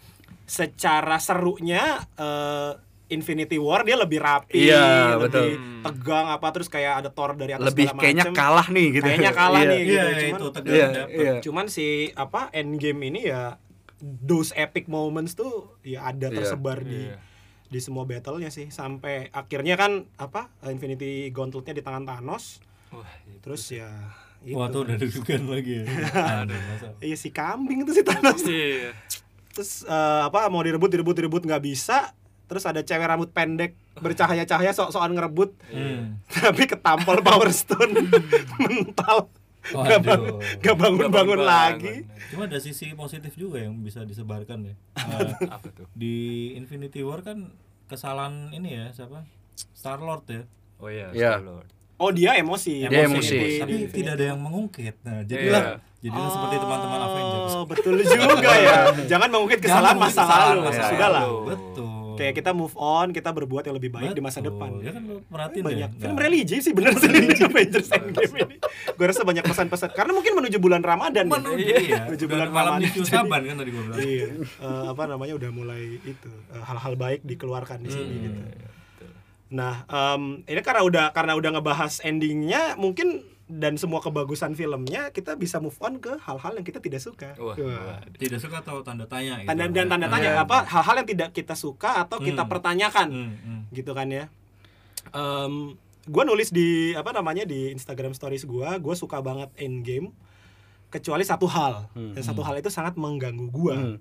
secara 0.45 1.19
serunya 1.19 1.83
eh, 2.15 2.73
Infinity 3.09 3.57
War 3.57 3.81
dia 3.81 3.97
lebih 3.97 4.17
rapi 4.17 4.69
Iya, 4.69 5.17
lebih 5.17 5.21
betul. 5.25 5.47
tegang 5.81 6.29
apa 6.29 6.47
terus 6.49 6.65
kayak 6.67 6.93
ada 6.95 7.09
Thor 7.09 7.33
dari 7.33 7.51
atas 7.51 7.67
Lebih 7.67 7.85
segala 7.87 7.99
kayaknya 7.99 8.23
macem. 8.23 8.37
kalah 8.37 8.67
nih 8.69 8.87
gitu. 8.91 9.03
Kayaknya 9.03 9.33
kalah 9.33 9.59
Iya. 9.59 9.65
nih. 9.67 9.79
Gitu. 9.79 9.89
iya, 9.89 10.03
Cuman- 10.05 10.29
itu 10.31 10.47
tegang 10.51 10.73
Iya, 10.73 10.87
dapet. 10.87 11.17
iya. 11.19 11.33
cuman 11.41 11.65
si 11.67 11.87
apa 12.13 12.41
Endgame 12.51 13.01
ini 13.03 13.21
ya 13.25 13.57
those 13.99 14.53
epic 14.55 14.85
moments 14.87 15.33
tuh 15.33 15.53
ya 15.81 16.05
ada 16.05 16.29
Iya. 16.29 16.37
tersebar 16.37 16.79
di 16.81 17.01
Iya. 17.03 17.17
di 17.65 17.79
semua 17.79 18.01
battlenya 18.03 18.49
sih 18.49 18.69
sampai 18.69 19.29
akhirnya 19.29 19.73
kan 19.73 20.05
apa 20.15 20.49
Infinity 20.63 21.29
Gauntletnya 21.29 21.73
di 21.75 21.83
tangan 21.83 22.01
Thanos 22.03 22.61
Wah, 22.87 23.05
itu. 23.23 23.41
terus 23.43 23.61
ya 23.69 23.89
itu. 24.41 24.53
Wah, 24.53 24.67
tuh 24.67 24.81
udah 24.81 24.95
deg-degan 24.95 25.43
lagi 25.45 25.73
ya. 25.77 25.85
Aduh, 26.41 26.55
masa. 26.55 26.87
Iya 26.97 27.15
si 27.15 27.29
kambing 27.29 27.83
itu 27.83 27.91
si 27.91 28.01
Thanos. 28.01 28.41
Iya. 28.41 28.91
Terus 29.51 29.83
eh, 29.83 30.21
apa 30.23 30.47
mau 30.47 30.59
direbut 30.59 30.87
direbut 30.87 31.13
direbut 31.13 31.43
nggak 31.43 31.61
bisa. 31.61 32.13
Terus 32.45 32.63
ada 32.63 32.79
cewek 32.79 33.05
rambut 33.05 33.29
pendek 33.29 33.73
bercahaya-cahaya 33.95 34.71
sok-sokan 34.71 35.11
ngerebut 35.11 35.53
Hmm. 35.67 36.17
tapi 36.45 36.65
ketampol 36.65 37.19
Power 37.19 37.49
Stone 37.49 37.93
mental. 38.57 39.29
Gak, 39.61 40.01
bang- 40.01 40.39
gak 40.57 40.73
bangun-bangun 40.73 41.41
lagi. 41.41 42.07
Cuma 42.31 42.47
ada 42.47 42.57
sisi 42.57 42.89
positif 42.91 43.35
juga 43.35 43.59
yang 43.59 43.75
bisa 43.77 44.01
disebarkan 44.01 44.65
ya. 44.65 44.73
Eh, 44.97 45.29
Apa 45.45 45.67
tuh? 45.69 45.85
di 45.91 46.15
Infinity 46.55 47.03
War 47.03 47.21
kan 47.21 47.53
kesalahan 47.85 48.49
ini 48.49 48.71
ya 48.71 48.85
siapa 48.89 49.27
Star 49.73 49.99
Lord 49.99 50.25
ya 50.25 50.41
Oh 50.77 50.87
iya, 50.87 51.11
Iya. 51.11 51.37
Star-Lord. 51.37 51.69
Oh 51.99 52.09
dia 52.09 52.31
emosi. 52.33 52.73
Dia 52.83 53.05
emosi. 53.05 53.35
di- 53.35 53.59
tapi 53.59 53.75
tidak 53.91 54.13
ada 54.15 54.25
yang 54.29 54.39
mengungkit 54.39 54.95
nah 55.01 55.19
jadilah 55.21 55.61
Iya. 55.61 55.75
jadilah 56.01 56.29
seperti 56.29 56.55
teman-teman 56.57 56.99
Avengers 57.01 57.51
Oh, 57.51 57.65
betul 57.65 57.93
juga 57.99 58.51
ya. 58.53 58.77
Jangan 59.11 59.27
mengungkit 59.27 59.59
kesalahan 59.59 59.93
Jangan 59.93 59.99
masa 60.01 60.21
kesalahan 60.21 60.47
lalu. 60.49 60.61
masa 60.65 60.83
Sudah 60.85 61.09
lah. 61.09 61.21
lalu. 61.21 61.37
betul 61.45 61.91
Kayak 62.15 62.35
kita 62.35 62.51
move 62.51 62.75
on, 62.75 63.11
kita 63.11 63.31
berbuat 63.31 63.63
yang 63.63 63.75
lebih 63.77 63.91
baik 63.93 64.11
di 64.11 64.19
masa 64.19 64.39
Betul. 64.39 64.51
depan. 64.53 64.69
ya 64.77 64.91
kan 64.91 65.01
lu 65.01 65.23
perhatiin 65.25 65.63
banyak 65.63 65.89
deh 65.89 65.97
film 65.97 66.11
Nggak- 66.13 66.23
religi 66.25 66.57
sih 66.59 66.73
bener 66.73 66.91
sih 66.93 67.07
ini 67.07 67.31
Avengers 67.41 67.89
Endgame 67.89 68.35
ini. 68.37 68.55
Gue 68.91 69.05
rasa 69.05 69.23
banyak 69.23 69.43
pesan-pesan 69.45 69.89
karena 69.89 70.11
mungkin 70.11 70.33
menuju 70.35 70.57
bulan 70.57 70.81
Ramadan. 70.81 71.25
ya. 71.25 71.31
menuju 71.33 71.63
iya 71.79 71.99
Menuju 72.05 72.19
Udah 72.21 72.33
bulan 72.33 72.49
malam 72.49 72.71
Ramadan. 72.77 73.03
Saban 73.05 73.41
kan 73.41 73.55
tadi 73.57 73.69
gua 73.69 73.83
bilang 73.85 73.99
iya 74.01 74.25
eh, 74.35 74.83
apa 74.89 75.03
namanya 75.05 75.33
udah 75.33 75.49
mulai 75.49 75.83
itu 75.97 76.27
eh, 76.49 76.59
hal-hal 76.61 76.93
baik 76.97 77.23
dikeluarkan 77.23 77.77
di 77.77 77.89
sini 77.89 78.03
Hmm. 78.09 78.23
gitu. 78.25 78.39
Nah, 79.49 79.81
em, 79.85 80.45
ini 80.45 80.61
karena 80.61 80.81
udah 80.81 81.05
karena 81.09 81.33
udah 81.33 81.49
ngebahas 81.57 82.01
endingnya, 82.01 82.77
mungkin 82.77 83.21
dan 83.49 83.73
semua 83.75 83.97
kebagusan 83.97 84.53
filmnya 84.53 85.09
kita 85.09 85.33
bisa 85.33 85.57
move 85.57 85.73
on 85.81 85.97
ke 85.97 86.13
hal-hal 86.21 86.53
yang 86.53 86.61
kita 86.61 86.77
tidak 86.77 87.01
suka. 87.01 87.33
Wah, 87.35 87.57
Wah. 87.57 87.97
tidak 88.13 88.37
suka 88.37 88.61
atau 88.61 88.85
tanda 88.85 89.09
tanya 89.09 89.41
gitu. 89.41 89.49
Tanda 89.49 89.65
dan 89.65 89.89
tanda 89.89 90.05
tanya 90.07 90.29
Nah, 90.37 90.45
apa 90.45 90.69
hal-hal 90.69 91.01
yang 91.01 91.09
tidak 91.09 91.29
kita 91.33 91.57
suka 91.57 91.97
atau 91.99 92.21
kita 92.21 92.45
Hmm. 92.45 92.51
pertanyakan, 92.51 93.07
hmm, 93.09 93.33
hmm. 93.41 93.61
gitu 93.73 93.91
kan 93.91 94.05
ya. 94.05 94.29
Em, 95.09 95.73
gue 96.05 96.23
nulis 96.23 96.49
di 96.49 96.93
apa 96.93 97.09
namanya 97.09 97.41
di 97.41 97.73
Instagram 97.73 98.13
Stories 98.13 98.45
gue, 98.45 98.69
gue 98.69 98.95
suka 98.95 99.17
banget 99.19 99.49
Endgame, 99.57 100.13
kecuali 100.87 101.21
satu 101.21 101.45
hal, 101.45 101.89
dan 101.93 102.21
satu 102.21 102.41
hal 102.41 102.53
itu 102.55 102.69
sangat 102.69 102.97
mengganggu 102.97 103.49
gue, 103.49 103.75
Hmm. 103.75 103.97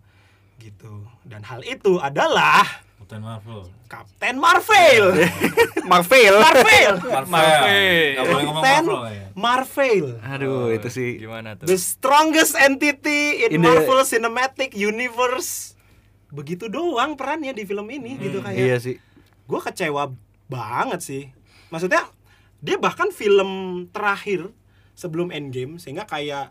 Gitu. 0.58 1.06
Dan 1.24 1.42
hal 1.42 1.62
itu 1.62 1.96
adalah 1.98 2.66
Captain 2.98 3.24
Marvel 3.24 3.62
Captain 3.88 4.36
Marvel. 4.36 5.04
Marvel. 5.92 6.34
Marvel. 6.44 6.92
Marvel. 7.32 8.06
Ngomong 8.20 8.60
Captain 8.60 8.84
Marvel 8.84 9.00
ya 9.08 9.24
Marvel. 9.32 10.04
Aduh, 10.20 10.68
itu 10.74 10.88
sih. 10.92 11.16
Gimana 11.16 11.56
tuh? 11.56 11.64
The 11.64 11.78
strongest 11.78 12.58
entity 12.58 13.48
in, 13.48 13.56
In 13.56 13.60
the- 13.62 13.70
Marvel 13.70 14.02
Cinematic 14.04 14.74
Universe. 14.74 15.78
Begitu 16.28 16.68
doang 16.68 17.16
perannya 17.16 17.56
di 17.56 17.64
film 17.64 17.88
ini 17.88 18.20
gitu 18.20 18.44
kayak. 18.44 18.58
Iya 18.60 18.76
sih. 18.76 18.96
Gue 19.48 19.60
kecewa 19.64 20.12
banget 20.50 21.00
sih. 21.00 21.22
Maksudnya 21.72 22.04
dia 22.60 22.76
bahkan 22.76 23.08
film 23.08 23.84
terakhir 23.88 24.52
sebelum 24.92 25.30
Endgame 25.30 25.78
sehingga 25.80 26.04
kayak 26.04 26.50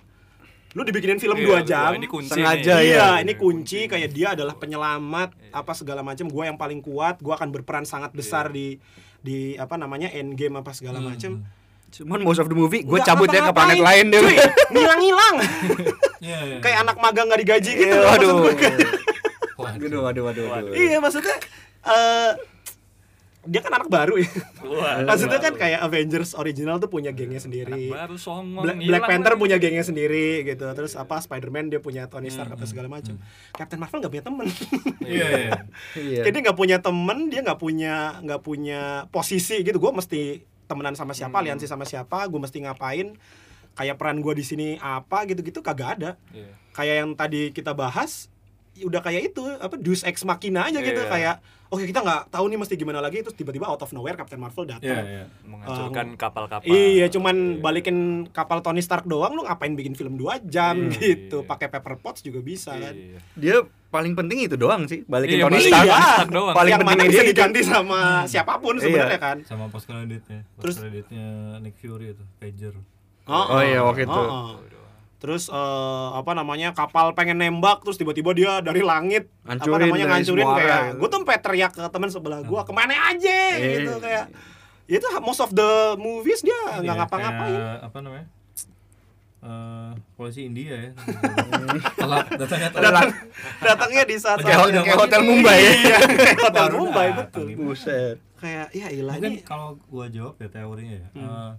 lu 0.78 0.86
dibikinin 0.86 1.18
film 1.18 1.34
Iya, 1.34 1.66
jam. 1.66 1.98
ini 1.98 2.06
kunci 2.06 2.30
Sengaja 2.30 2.78
nih. 2.78 2.86
iya, 2.86 3.18
ya. 3.18 3.26
ini 3.26 3.34
kunci 3.34 3.90
kayak 3.90 4.14
dia 4.14 4.38
adalah 4.38 4.54
penyelamat 4.54 5.34
apa 5.50 5.74
segala 5.74 6.06
macam. 6.06 6.30
Gue 6.30 6.46
yang 6.46 6.54
paling 6.54 6.80
kuat, 6.80 7.18
gue 7.18 7.34
akan 7.34 7.50
berperan 7.50 7.82
sangat 7.82 8.14
besar 8.14 8.48
di 8.48 8.78
di 9.18 9.58
apa 9.58 9.74
namanya 9.74 10.14
Endgame 10.14 10.62
apa 10.62 10.70
segala 10.72 11.02
macam. 11.02 11.42
Cuman 11.88 12.22
most 12.22 12.38
of 12.38 12.46
the 12.46 12.54
movie 12.54 12.86
gue 12.86 13.00
cabut 13.02 13.26
ya 13.28 13.42
ke 13.42 13.52
planet 13.52 13.82
lain 13.82 14.06
deh. 14.08 14.22
Cuy, 14.22 14.38
ngilang-ngilang. 14.70 15.36
Iya, 16.18 16.40
iya. 16.44 16.58
kayak 16.58 16.78
anak 16.82 16.98
magang 16.98 17.30
nggak 17.30 17.42
digaji 17.46 17.72
gitu 17.78 17.94
Iya, 17.94 18.02
waduh. 18.10 18.50
Waduh, 19.56 20.02
waduh, 20.02 20.24
waduh, 20.26 20.46
waduh. 20.50 20.74
iya 20.74 20.98
maksudnya 20.98 21.38
eh 21.86 22.32
dia 23.48 23.62
kan 23.64 23.72
anak 23.74 23.88
baru 23.88 24.20
ya. 24.20 24.30
Maksudnya 25.10 25.39
kan 25.39 25.54
kayak 25.56 25.80
Avengers 25.82 26.36
original 26.36 26.78
tuh 26.78 26.91
punya 26.91 27.16
gengnya 27.16 27.39
sendiri. 27.39 27.88
Baru 27.88 28.20
songong. 28.20 28.68
Black, 28.68 28.78
ngilang 28.78 28.91
Black 29.00 29.10
Panther 29.10 29.34
lagi. 29.34 29.41
punya 29.41 29.58
gengnya 29.58 29.84
sendiri 29.88 30.43
gitu. 30.43 30.68
Terus 30.68 30.93
apa 31.00 31.24
Spider-Man 31.24 31.72
dia 31.72 31.80
punya 31.80 32.12
Tony 32.12 32.28
Stark 32.28 32.54
apa 32.54 32.68
segala 32.68 32.91
macam 32.91 33.16
Captain 33.56 33.80
Marvel 33.80 34.04
nggak 34.04 34.14
punya 34.14 34.26
temen. 34.26 34.48
Iya, 35.08 35.28
iya. 35.39 35.54
Iya. 35.95 36.22
jadi 36.28 36.38
nggak 36.43 36.58
punya 36.60 36.84
temen 36.84 37.32
dia 37.32 37.39
nggak 37.39 37.56
punya 37.64 38.20
nggak 38.20 38.41
punya 38.43 39.08
posisi 39.08 39.64
gitu. 39.64 39.80
Gue 39.80 39.95
mesti 39.95 40.43
temenan 40.68 41.00
sama 41.00 41.16
siapa 41.16 41.39
aliansi 41.39 41.64
sama 41.64 41.88
siapa 41.88 42.28
gue 42.28 42.39
mesti 42.43 42.60
ngapain 42.68 43.16
kayak 43.80 43.95
peran 43.95 44.20
gue 44.20 44.34
di 44.36 44.43
sini 44.43 44.68
apa 44.84 45.24
gitu-gitu 45.24 45.64
kagak 45.64 46.02
ada. 46.02 46.12
Iya. 46.36 46.52
kayak 46.76 46.95
yang 47.02 47.12
tadi 47.16 47.56
kita 47.56 47.72
bahas 47.72 48.28
udah 48.80 49.00
kayak 49.00 49.22
itu 49.28 49.42
apa 49.42 49.76
Deus 49.76 50.02
Ex 50.02 50.22
Machina 50.22 50.66
aja 50.66 50.78
gitu 50.78 51.00
Iya. 51.00 51.08
kayak 51.08 51.36
oke 51.68 51.84
kita 51.84 52.00
nggak 52.00 52.22
tahu 52.30 52.46
nih 52.46 52.58
mesti 52.58 52.74
gimana 52.74 53.00
lagi 53.00 53.20
terus 53.20 53.34
tiba-tiba 53.34 53.66
out 53.66 53.78
of 53.78 53.90
nowhere 53.90 54.14
Captain 54.14 54.38
Marvel 54.38 54.64
datang 54.64 54.88
Iya, 54.88 55.02
iya. 55.04 55.24
menghancurkan 55.44 56.16
kapal-kapal. 56.16 56.64
Iya, 56.64 57.08
cuman 57.08 57.36
balikin 57.58 57.98
kapal 58.30 58.60
Tony 58.60 58.80
Stark 58.80 59.04
doang 59.04 59.32
lu 59.32 59.44
ngapain 59.44 59.72
bikin 59.72 59.92
film 59.92 60.16
2 60.16 60.46
jam 60.46 60.78
Iya. 60.78 60.94
gitu. 60.94 61.44
Pakai 61.44 61.68
paper 61.68 61.98
pots 61.98 62.22
juga 62.22 62.40
bisa 62.40 62.72
kan. 62.72 62.94
Iya. 62.94 63.20
Dia 63.34 63.56
paling 63.88 64.14
penting 64.14 64.44
itu 64.44 64.56
doang 64.56 64.86
sih. 64.86 65.04
Balikin 65.04 65.38
Iya, 65.38 65.46
Tony 65.46 65.60
Stark. 65.62 65.88
Stark 65.88 66.30
doang. 66.30 66.54
Paling 66.54 66.72
yang 66.72 66.82
mana 66.82 66.92
penting 66.96 67.10
bisa 67.10 67.22
dia 67.22 67.30
diganti 67.30 67.60
sama 67.64 68.00
siapa 68.26 68.54
pun 68.58 68.76
sebenarnya 68.78 69.16
Iya. 69.16 69.28
kan. 69.28 69.38
Sama 69.44 69.66
post 69.68 69.86
creditnya. 69.86 70.48
Post 70.50 70.62
Terus- 70.62 70.78
creditnya 70.80 71.26
Nick 71.60 71.76
Fury 71.78 72.12
itu, 72.12 72.24
Pager. 72.38 72.76
Oh, 73.28 73.60
iya, 73.60 73.84
waktu 73.84 74.04
itu. 74.04 74.14
Oh, 74.14 74.56
oh. 74.56 74.77
Terus 75.18 75.47
eh, 75.47 75.57
apa 76.13 76.32
namanya 76.32 76.72
kapal 76.72 77.09
pengen 77.11 77.38
nembak 77.38 77.82
terus 77.82 77.95
tiba-tiba 77.95 78.32
dia 78.32 78.51
dari 78.59 78.80
langit 78.80 79.26
apa 79.41 79.57
Hancurin 79.57 79.88
namanya 79.88 79.97
dari 79.99 80.11
ngancurin 80.15 80.45
kayak 80.47 80.78
gitu. 80.84 80.95
gue 80.95 81.07
tuh 81.07 81.18
sampai 81.20 81.38
teriak 81.39 81.72
ke 81.72 81.84
teman 81.88 82.09
sebelah 82.09 82.39
gua 82.41 82.61
ke 82.61 82.72
mana 82.72 82.93
aja 83.07 83.39
Iya. 83.51 83.70
gitu 83.76 83.91
kayak 83.97 84.26
itu 84.88 85.03
most 85.20 85.39
of 85.39 85.49
the 85.51 85.70
movies 85.95 86.39
dia 86.39 86.53
nggak 86.76 86.86
Iya, 86.86 86.93
ngapa-ngapain 86.95 87.49
kayak 87.51 87.80
Apa 87.84 87.97
namanya? 87.99 88.28
Eh, 89.39 89.89
polisi 90.13 90.41
India 90.43 90.74
ya. 90.76 90.91
telat 91.99 92.26
datangnya 92.32 92.70
telat. 92.70 92.86
datang 92.88 93.09
datangnya 93.59 94.03
di 94.03 94.15
saat 94.15 94.38
Kayak 94.39 94.59
hotel- 94.59 94.84
kayak 94.84 94.99
hotel 94.99 95.22
Mumbai 95.24 95.57
ya. 95.57 95.72
iya 95.74 95.97
kayak 96.03 96.39
hotel 96.43 96.63
Baru 96.63 96.78
Mumbai 96.80 97.07
betul. 97.15 97.45
Buset. 97.55 98.18
kayak 98.36 98.70
ya 98.72 98.88
ilah 98.91 99.13
Mungkin 99.15 99.32
ini 99.32 99.41
kalau 99.41 99.82
gua 99.88 100.05
jawab 100.07 100.38
ya 100.38 100.47
teorinya 100.47 100.95
ya. 100.95 101.07
Hmm. 101.11 101.26
eh, 101.26 101.51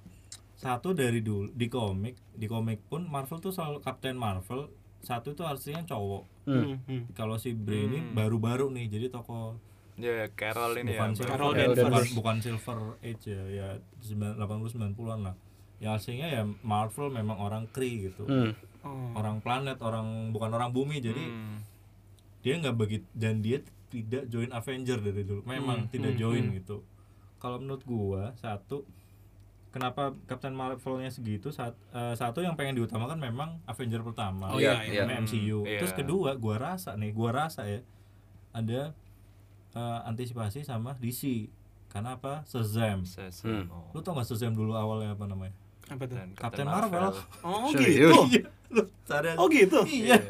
satu 0.58 0.90
dari 0.90 1.22
dulu 1.22 1.54
di 1.54 1.70
komik, 1.70 2.18
di 2.34 2.44
komik 2.44 2.82
pun 2.84 3.06
Marvel 3.06 3.38
tuh 3.38 3.54
selalu 3.54 3.78
Captain 3.78 4.18
Marvel 4.18 4.66
satu 4.98 5.30
itu 5.30 5.46
artinya 5.46 5.86
cowok. 5.86 6.22
Hmm, 6.44 6.82
hmm. 6.82 7.14
Kalau 7.14 7.38
si 7.38 7.54
Bray 7.54 7.86
ini 7.86 8.02
baru-baru 8.10 8.66
nih 8.68 8.90
jadi 8.90 9.06
tokoh 9.08 9.54
Ya, 9.94 10.30
Carol 10.30 10.78
ini 10.78 10.94
bukan 10.94 11.10
ya. 11.10 11.14
silver, 11.16 11.30
Carol 11.34 11.50
ya, 11.50 11.66
Danvers. 11.66 11.82
bukan, 11.82 12.04
bukan 12.14 12.36
silver 12.38 12.78
age 13.02 13.34
ya, 13.34 13.42
ya 13.50 13.68
80 13.98 14.38
90-an 14.38 15.20
lah. 15.26 15.34
Ya 15.78 15.94
aslinya 15.94 16.26
ya 16.28 16.42
Marvel 16.62 17.10
memang 17.10 17.34
orang 17.34 17.66
Kree 17.66 18.06
gitu. 18.06 18.22
Hmm. 18.22 18.54
Orang 19.14 19.42
planet, 19.42 19.82
orang 19.82 20.30
bukan 20.30 20.50
orang 20.50 20.70
bumi 20.70 20.98
jadi 20.98 21.18
Hmm. 21.18 21.58
dia 22.40 22.54
nggak 22.56 22.76
begitu 22.78 23.06
dan 23.10 23.42
dia 23.42 23.58
tidak 23.90 24.26
join 24.26 24.50
Avenger 24.50 24.98
dari 24.98 25.22
dulu 25.22 25.42
memang 25.42 25.86
Hmm, 25.86 25.90
tidak 25.90 26.12
hmm, 26.14 26.20
join 26.20 26.44
hmm. 26.46 26.54
gitu 26.62 26.76
kalau 27.36 27.58
menurut 27.58 27.82
gua 27.82 28.22
satu 28.36 28.86
kenapa 29.78 30.02
Captain 30.24 30.50
Marvelnya 30.50 31.08
segitu 31.08 31.48
saat 31.48 31.72
eh, 31.90 32.12
satu 32.12 32.38
yang 32.38 32.52
pengen 32.52 32.74
diutamakan 32.74 33.16
memang 33.16 33.62
Avenger 33.64 34.02
pertama 34.02 34.50
Oh, 34.50 34.58
iya, 34.58 34.82
iya. 34.82 35.02
namanya 35.02 35.22
MCU 35.22 35.62
Hmm, 35.62 35.78
terus 35.78 35.92
iya. 35.92 35.98
kedua 35.98 36.30
gua 36.34 36.56
rasa 36.58 36.92
nih 36.92 37.10
gua 37.10 37.30
rasa 37.32 37.62
ya 37.62 37.80
ada 38.50 38.90
eh, 39.72 39.98
antisipasi 40.04 40.62
sama 40.62 40.96
DC 40.96 41.46
karena 41.88 42.14
apa 42.14 42.44
Shazam 42.44 43.06
Shazam. 43.06 43.64
Hmm. 43.64 43.70
Oh. 43.70 43.88
lu 43.92 44.00
tau 44.00 44.12
gak 44.12 44.26
Shazam 44.26 44.52
dulu 44.52 44.74
awalnya 44.74 45.14
apa 45.14 45.24
namanya 45.24 45.54
apa 45.88 46.04
tuh 46.04 46.16
Captain 46.34 46.68
Marvel. 46.68 47.16
oh 47.40 47.72
Serius? 47.72 48.12
gitu 48.12 48.20
Iya, 48.28 48.42
lu 48.68 48.82
oh 49.40 49.46
gitu 49.48 49.80
iya 49.86 50.20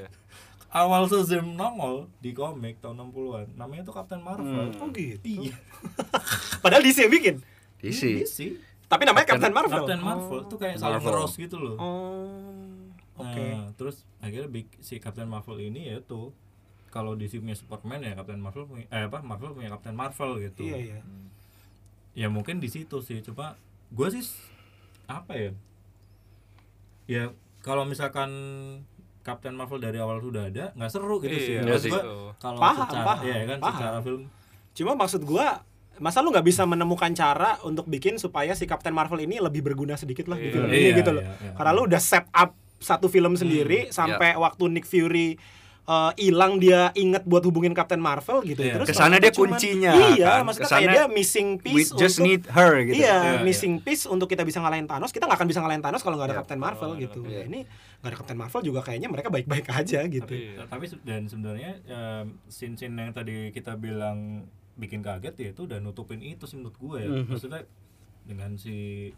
awal 0.69 1.09
Shazam 1.09 1.57
nongol 1.57 2.07
di 2.21 2.31
komik 2.31 2.79
tahun 2.79 3.01
60-an 3.03 3.47
namanya 3.57 3.83
tuh 3.83 3.95
Captain 3.97 4.21
Marvel 4.21 4.71
oh 4.71 4.89
gitu 4.93 5.19
Iya. 5.25 5.57
padahal 6.63 6.85
DC 6.85 6.99
yang 7.03 7.11
bikin 7.11 7.37
DC. 7.79 8.03
DC. 8.23 8.39
Tapi 8.89 9.05
namanya 9.05 9.27
Captain 9.27 9.53
Marvel 9.53 9.85
Captain 9.85 10.01
Marvel 10.01 10.41
tuh 10.45 10.57
kayak 10.57 10.77
Marvel. 10.77 11.01
ngeros 11.05 11.33
gitu 11.35 11.57
loh. 11.57 11.77
oh 11.77 12.27
oke 13.17 13.45
Nah, 13.47 13.69
terus 13.75 14.03
akhirnya 14.19 14.49
big- 14.49 14.79
si 14.79 14.97
Captain 14.97 15.27
Marvel 15.27 15.61
ini 15.61 15.89
ya 15.89 16.01
tuh 16.01 16.33
kalau 16.89 17.13
DC 17.13 17.37
punya 17.37 17.53
Superman 17.53 18.01
ya 18.01 18.13
Captain 18.15 18.39
Marvel 18.39 18.65
punya 18.65 18.89
eh 18.89 19.05
apa 19.05 19.21
Marvel 19.21 19.53
punya 19.53 19.69
Captain 19.71 19.93
Marvel 19.93 20.41
gitu. 20.41 20.65
iya 20.65 20.79
iya 20.79 21.01
Ya 22.15 22.27
mungkin 22.27 22.59
di 22.59 22.67
situ 22.67 22.99
sih 22.99 23.23
coba 23.23 23.55
gua 23.91 24.09
sih 24.09 24.25
apa 25.07 25.33
ya? 25.33 25.51
Ya 27.07 27.23
kalau 27.61 27.85
misalkan 27.85 28.31
Captain 29.21 29.53
Marvel 29.53 29.79
dari 29.79 29.97
awal 29.97 30.19
sudah 30.19 30.49
ada 30.49 30.73
nggak 30.75 30.89
seru 30.89 31.21
gitu 31.21 31.37
sih. 31.37 31.55
Iya, 31.55 31.63
Maksud 31.63 31.85
sih. 31.85 31.93
kalau 32.39 32.59
Paham, 32.59 32.83
secara 32.83 33.05
paham, 33.07 33.23
ya 33.23 33.45
kan 33.47 33.59
paham. 33.59 33.73
secara 33.73 33.99
film 34.01 34.23
cuma 34.73 34.93
maksud 34.95 35.23
gua 35.23 35.63
masa 35.99 36.19
lu 36.19 36.29
nggak 36.29 36.43
bisa 36.43 36.63
menemukan 36.63 37.11
cara 37.11 37.59
untuk 37.63 37.85
bikin 37.85 38.17
supaya 38.17 38.53
si 38.53 38.65
Captain 38.65 38.91
Marvel 38.91 39.19
ini 39.21 39.39
lebih 39.39 39.63
berguna 39.63 39.95
sedikit 39.95 40.27
lah 40.27 40.37
di 40.37 40.47
Iya. 40.47 40.53
film 40.53 40.69
Iya, 40.69 40.79
ini 40.79 40.91
gitu 40.97 41.11
loh 41.11 41.23
iya, 41.23 41.35
iya. 41.41 41.53
karena 41.53 41.71
lu 41.73 41.83
udah 41.85 41.99
set 41.99 42.27
up 42.29 42.51
satu 42.79 43.07
film 43.07 43.35
sendiri 43.35 43.91
sampai 43.91 44.35
waktu 44.35 44.65
Nick 44.69 44.85
Fury 44.85 45.35
eh, 45.85 46.13
hilang 46.17 46.57
dia 46.57 46.93
inget 46.93 47.25
buat 47.25 47.41
hubungin 47.43 47.73
Captain 47.73 47.99
Marvel 47.99 48.45
gitu 48.45 48.61
Iya. 48.61 48.77
terus 48.77 48.87
Ke 48.87 48.95
sana 48.95 49.17
dia 49.17 49.33
cuman- 49.33 49.57
kuncinya, 49.57 49.93
iya 50.13 50.27
kan? 50.37 50.45
maksudnya 50.45 50.63
Ke 50.63 50.69
sana 50.69 50.81
kayak 50.81 50.93
dia 50.93 51.05
missing 51.09 51.49
We 51.57 51.65
piece 51.65 51.91
just 51.93 52.17
untuk 52.17 52.27
need 52.29 52.43
her 52.47 52.73
gitu. 52.85 52.97
Iya, 52.99 53.17
Iya, 53.17 53.33
missing 53.41 53.75
piece 53.81 54.05
untuk 54.05 54.27
kita 54.27 54.45
bisa 54.45 54.61
ngalahin 54.61 54.85
Thanos. 54.85 55.11
Kita 55.11 55.25
nggak 55.25 55.41
akan 55.41 55.49
bisa 55.49 55.59
ngalahin 55.59 55.81
Thanos 55.81 56.03
kalau 56.03 56.15
nggak 56.15 56.29
ada 56.29 56.35
Iya. 56.35 56.41
Captain 56.45 56.61
Marvel 56.61 56.91
nggak 56.93 57.03
gitu. 57.03 57.21
Ya, 57.25 57.41
ini 57.43 57.65
nggak 57.99 58.05
ada 58.05 58.17
Captain 58.17 58.37
Marvel 58.37 58.63
juga 58.63 58.81
kayaknya 58.85 59.09
mereka 59.09 59.29
baik-baik 59.29 59.65
aja 59.73 60.01
gitu. 60.07 60.29
Tapi 60.29 60.67
tapi 60.69 60.85
dan 61.03 61.23
sebenarnya 61.25 61.71
em, 61.83 62.27
scene-scene 62.47 62.93
yang 62.93 63.11
tadi 63.11 63.49
kita 63.51 63.73
bilang 63.75 64.45
bikin 64.79 65.03
kaget 65.03 65.35
ya 65.37 65.49
itu 65.51 65.63
udah 65.65 65.79
nutupin 65.79 66.19
itu 66.19 66.45
sih 66.45 66.55
menurut 66.55 66.77
gue 66.77 66.97
ya 66.99 67.09
Mhm. 67.11 67.25
maksudnya 67.29 67.63
dengan 68.23 68.55
si 68.55 69.11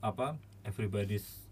apa 0.00 0.34
everybody's 0.62 1.46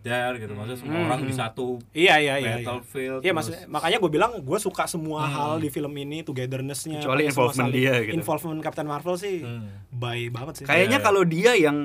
there 0.00 0.32
gitu 0.34 0.52
maksudnya 0.52 0.78
semua 0.78 0.96
Mhm. 0.96 1.06
orang 1.06 1.20
di 1.22 1.34
satu 1.34 1.66
Iya 1.92 2.14
iya 2.16 2.34
iya. 2.34 2.34
iya. 2.38 2.54
battlefield 2.62 3.18
Iya 3.18 3.22
terus- 3.22 3.36
maksudnya 3.36 3.60
makanya 3.68 3.98
gue 3.98 4.10
bilang 4.10 4.32
gue 4.38 4.58
suka 4.58 4.84
semua 4.86 5.20
Hmm. 5.22 5.34
hal 5.34 5.52
di 5.58 5.68
film 5.68 5.92
ini 5.92 6.22
togethernessnya 6.22 6.98
Kecuali 6.98 7.22
involvement 7.26 7.68
saling- 7.68 7.76
dia 7.76 7.94
gitu. 8.00 8.14
involvement 8.14 8.60
Captain 8.60 8.86
Marvel 8.86 9.16
sih 9.16 9.42
Hmm. 9.42 9.68
baik 9.90 10.28
banget 10.30 10.54
sih 10.54 10.64
Kayaknya 10.64 10.98
Iya. 10.98 11.04
kalau 11.04 11.22
dia 11.22 11.52
yang 11.54 11.78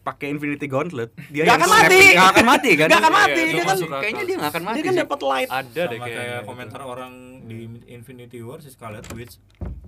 pakai 0.00 0.30
Infinity 0.30 0.64
Gauntlet, 0.64 1.10
dia 1.28 1.42
Nggak 1.42 1.50
yang 1.50 1.58
akan 1.58 1.70
mati. 1.82 1.98
nggak 2.14 2.30
akan 2.30 2.46
mati 2.46 2.70
kan? 2.70 2.86
Nggak 2.86 3.00
akan 3.02 3.10
mati, 3.12 3.32
Iya, 3.34 3.50
dia 3.50 3.64
kan 3.66 3.76
kayaknya 3.98 4.22
dia 4.22 4.36
nggak 4.38 4.52
akan 4.54 4.62
mati. 4.62 4.76
dia 4.76 4.84
kan 4.86 4.94
dapat 4.96 5.20
light 5.20 5.50
ada 5.50 5.82
deh 5.82 5.98
kayak 5.98 6.22
gitu. 6.22 6.46
komentar 6.46 6.80
orang 6.80 7.12
di 7.42 7.56
Infinity 7.90 8.38
War 8.38 8.58
si 8.60 8.70
Scarlet 8.70 9.02
Witch 9.10 9.34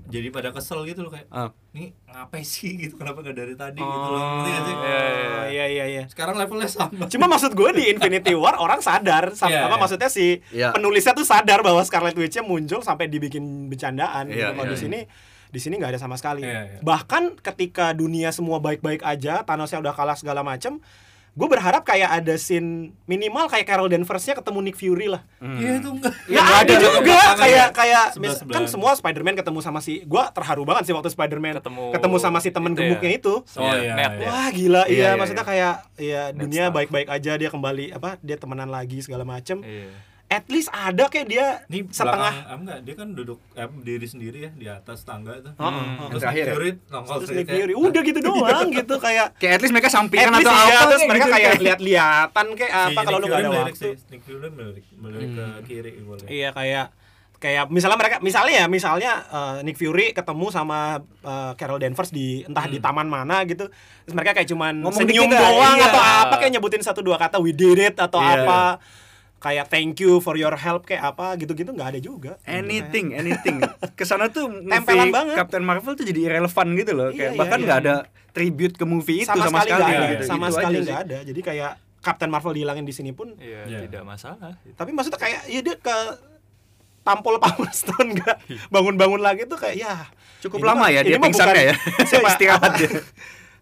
jadi 0.08 0.28
pada 0.28 0.48
kesel 0.50 0.82
gitu 0.82 1.00
loh 1.00 1.12
kayak 1.12 1.28
Ah. 1.28 1.52
nih 1.70 1.92
ngapain 2.06 2.40
sih 2.42 2.74
gitu 2.74 2.96
kenapa 2.96 3.20
nggak 3.20 3.36
dari 3.36 3.54
tadi 3.54 3.76
gitu 3.76 3.92
Oh, 4.00 4.08
loh 4.08 4.20
ngerti 4.40 4.50
nggak 4.50 4.62
sih 4.62 4.74
iya, 4.74 4.96
Oh, 4.98 5.44
iya 5.46 5.66
iya 5.66 5.84
iya 5.86 6.02
sekarang 6.06 6.34
levelnya 6.34 6.66
sama 6.66 7.04
Cuma 7.06 7.28
maksud 7.28 7.52
gue 7.52 7.70
di 7.72 7.84
Infinity 7.88 8.32
War 8.32 8.56
orang 8.56 8.80
sadar 8.80 9.32
sama 9.32 9.52
Iya, 9.52 9.60
apa 9.62 9.70
iya. 9.70 9.78
maksudnya 9.78 10.08
si 10.08 10.40
Iya. 10.48 10.72
penulisnya 10.72 11.12
tuh 11.12 11.22
sadar 11.22 11.60
bahwa 11.60 11.80
Scarlet 11.82 12.14
Witch-nya 12.14 12.40
muncul 12.40 12.80
sampai 12.80 13.06
dibikin 13.06 13.42
bercandaan 13.68 14.26
gitu. 14.26 14.40
Iya, 14.40 14.50
Kalau 14.50 14.64
iya, 14.64 14.72
di 14.72 14.78
sini 14.78 15.00
di 15.48 15.58
sini 15.58 15.76
nggak 15.76 15.92
ada 15.92 16.00
sama 16.00 16.16
sekali. 16.16 16.40
Iya, 16.42 16.60
iya. 16.66 16.78
Bahkan 16.80 17.40
ketika 17.40 17.92
dunia 17.92 18.28
semua 18.30 18.58
baik-baik 18.58 19.00
aja, 19.00 19.40
Thanosnya 19.42 19.78
udah 19.78 19.92
kalah 19.92 20.12
segala 20.12 20.40
macem 20.42 20.80
gue 21.30 21.46
berharap 21.46 21.82
kayak 21.82 22.10
ada 22.14 22.34
scene 22.34 22.92
minimal 23.04 23.46
kayak 23.46 23.64
Carol 23.64 23.86
Danvers-nya 23.86 24.34
ketemu 24.34 24.58
Nick 24.60 24.74
Fury 24.74 25.06
lah. 25.06 25.22
iya 25.38 25.76
itu 25.76 25.88
enggak 25.88 26.10
Ya 26.28 26.42
ada 26.42 26.74
juga 26.74 27.18
kayak 27.36 27.68
kayak 27.72 28.04
Sebelah- 28.10 28.42
mis- 28.42 28.42
kan 28.50 28.62
semua 28.66 28.90
Spider-Man 28.92 29.34
ketemu 29.34 29.58
sama 29.58 29.78
si 29.78 30.02
gua 30.02 30.28
terharu 30.28 30.62
banget 30.62 30.84
sih 30.84 30.92
waktu 30.92 31.08
Spider-Man 31.08 31.62
Ketemu 31.92 32.16
sama 32.18 32.38
si 32.38 32.48
temen 32.48 32.70
itu 32.70 32.80
ya. 32.80 32.88
gemuknya 32.88 33.10
itu. 33.12 33.34
oh 33.38 33.72
iya, 33.72 33.94
Net 33.94 34.12
iya. 34.14 34.26
Wah 34.26 34.48
gila 34.50 34.82
Iya, 34.82 34.88
iya, 34.88 35.04
iya, 35.04 35.10
maksudnya 35.14 35.40
iya. 35.40 35.50
kayak 35.50 35.74
ya 35.96 36.22
dunia 36.32 36.64
baik-baik 36.68 37.08
aja 37.08 37.32
dia 37.34 37.48
kembali 37.48 37.84
apa 37.92 38.18
dia 38.18 38.34
temenan 38.34 38.68
lagi 38.68 38.98
segala 38.98 39.22
macem. 39.22 39.60
Iya. 39.60 39.90
At 40.28 40.44
least 40.46 40.68
ada 40.68 41.08
kayak 41.08 41.24
dia 41.26 41.46
Ini 41.66 41.88
setengah. 41.88 42.20
belakang, 42.28 42.44
ah, 42.46 42.56
enggak, 42.58 42.78
dia 42.84 42.94
kan 42.94 43.08
duduk 43.10 43.40
eh, 43.50 43.64
berdiri 43.64 44.04
sendiri 44.04 44.38
ya 44.38 44.50
di 44.52 44.66
atas 44.66 45.00
tangga 45.02 45.32
itu. 45.34 45.48
Heeh, 45.48 45.56
Yang 45.56 45.72
heeh. 45.80 46.06
Terus 46.06 46.20
terakhir 46.20 46.44
ya? 46.44 46.52
Fury 46.52 46.70
nongol 46.86 47.14
Terus 47.16 47.28
sendiri 47.28 47.40
Nick 47.40 47.56
Fury 47.56 47.74
udah 47.74 48.02
gitu 48.02 48.20
doang 48.28 48.68
gitu 48.68 48.94
kayak. 48.98 49.26
Kayak 49.34 49.52
at 49.54 49.60
least 49.62 49.72
mereka 49.72 49.88
sampingan 49.88 50.28
atau 50.30 50.40
iya, 50.44 50.52
apa 50.52 50.82
terus 50.84 51.00
kayak 51.00 51.08
mereka 51.08 51.24
gitu, 51.24 51.34
kayak 51.34 51.52
lihat-lihatan 51.58 52.46
kayak 52.54 52.72
apa 52.84 53.00
kalau 53.02 53.18
lu 53.18 53.26
gak 53.26 53.38
ada 53.38 53.48
melirik 53.48 53.64
waktu. 53.72 53.80
sih, 53.80 53.92
Nick 54.06 54.22
Fury 54.22 54.48
melirik, 54.50 54.84
melirik 54.94 55.28
ke 55.32 55.44
kiri 55.64 55.90
boleh. 55.98 56.26
Iya 56.28 56.50
kayak 56.52 56.86
kayak 57.38 57.64
misalnya 57.70 57.96
mereka 57.96 58.16
misalnya 58.18 58.52
ya 58.52 58.66
misalnya 58.66 59.12
eh, 59.24 59.56
Nick 59.62 59.78
Fury 59.78 60.10
ketemu 60.10 60.46
sama 60.50 60.78
eh, 61.22 61.52
Carol 61.54 61.78
Danvers 61.78 62.10
di 62.10 62.42
entah 62.42 62.66
di 62.66 62.76
taman 62.76 63.06
mana 63.06 63.46
gitu 63.46 63.64
terus 64.04 64.12
mereka 64.12 64.34
kayak 64.34 64.48
cuman 64.48 64.74
Ngomong 64.76 64.98
senyum 64.98 65.30
doang 65.30 65.78
iya. 65.78 65.86
atau 65.86 66.02
apa 66.02 66.34
kayak 66.36 66.52
nyebutin 66.52 66.82
satu 66.82 66.98
dua 66.98 67.16
kata 67.16 67.38
we 67.38 67.54
did 67.54 67.78
it 67.78 67.96
atau 67.96 68.18
Iya. 68.18 68.42
apa 68.42 68.60
kayak 69.38 69.66
thank 69.66 69.94
you 69.96 70.18
for 70.18 70.34
your 70.34 70.52
help 70.52 70.82
kayak 70.82 71.02
apa 71.04 71.36
gitu-gitu 71.36 71.70
nggak 71.70 71.88
ada 71.88 72.00
juga 72.00 72.32
anything 72.42 73.12
anything 73.12 73.62
ke 73.98 74.02
sana 74.02 74.26
tuh 74.28 74.50
Tempelan 74.50 74.82
movie 75.00 75.12
banget. 75.12 75.34
Captain 75.36 75.62
Marvel 75.62 75.94
tuh 75.94 76.02
jadi 76.02 76.20
irrelevant 76.24 76.70
gitu 76.74 76.92
loh 76.92 77.08
Iya, 77.08 77.16
kayak 77.16 77.30
iya, 77.30 77.38
bahkan 77.38 77.56
iya. 77.56 77.64
nggak 77.64 77.78
ada 77.80 77.94
tribute 78.28 78.74
ke 78.74 78.84
movie 78.84 79.20
itu 79.20 79.28
sama, 79.28 79.44
sama, 79.44 79.58
sekali 79.60 79.70
sekali, 79.72 79.82
nggak 79.84 79.98
ada 80.00 80.10
gitu. 80.12 80.24
sama 80.24 80.44
Gitu 80.44 80.54
sekali 80.54 80.76
nggak 80.76 80.86
sih. 80.92 81.04
ada 81.04 81.18
jadi 81.24 81.40
kayak 81.44 81.72
Captain 81.98 82.28
Marvel 82.28 82.52
dihilangin 82.52 82.82
di 82.82 82.92
sini 82.92 83.10
pun 83.10 83.34
Iya, 83.36 83.60
Iya. 83.64 83.78
tidak 83.84 84.02
masalah. 84.04 84.54
tapi 84.72 84.90
maksudnya 84.90 85.18
kayak 85.18 85.40
ya 85.46 85.60
dia 85.60 85.76
ke 85.76 85.96
tampol 87.00 87.38
Power 87.38 87.70
Stone 87.72 88.10
nggak 88.12 88.36
bangun-bangun 88.68 89.18
lagi 89.18 89.42
tuh 89.44 89.56
kayak 89.56 89.76
ya 89.76 89.94
cukup 90.40 90.58
ini 90.58 90.66
lama 90.66 90.78
mah- 90.80 90.90
ya 90.90 91.00
dia 91.02 91.16
pingsannya 91.16 91.54
bukan- 91.54 91.68
ya 91.68 91.74
Siapa? 92.10 92.28
istirahat 92.28 92.72
dia 92.76 92.90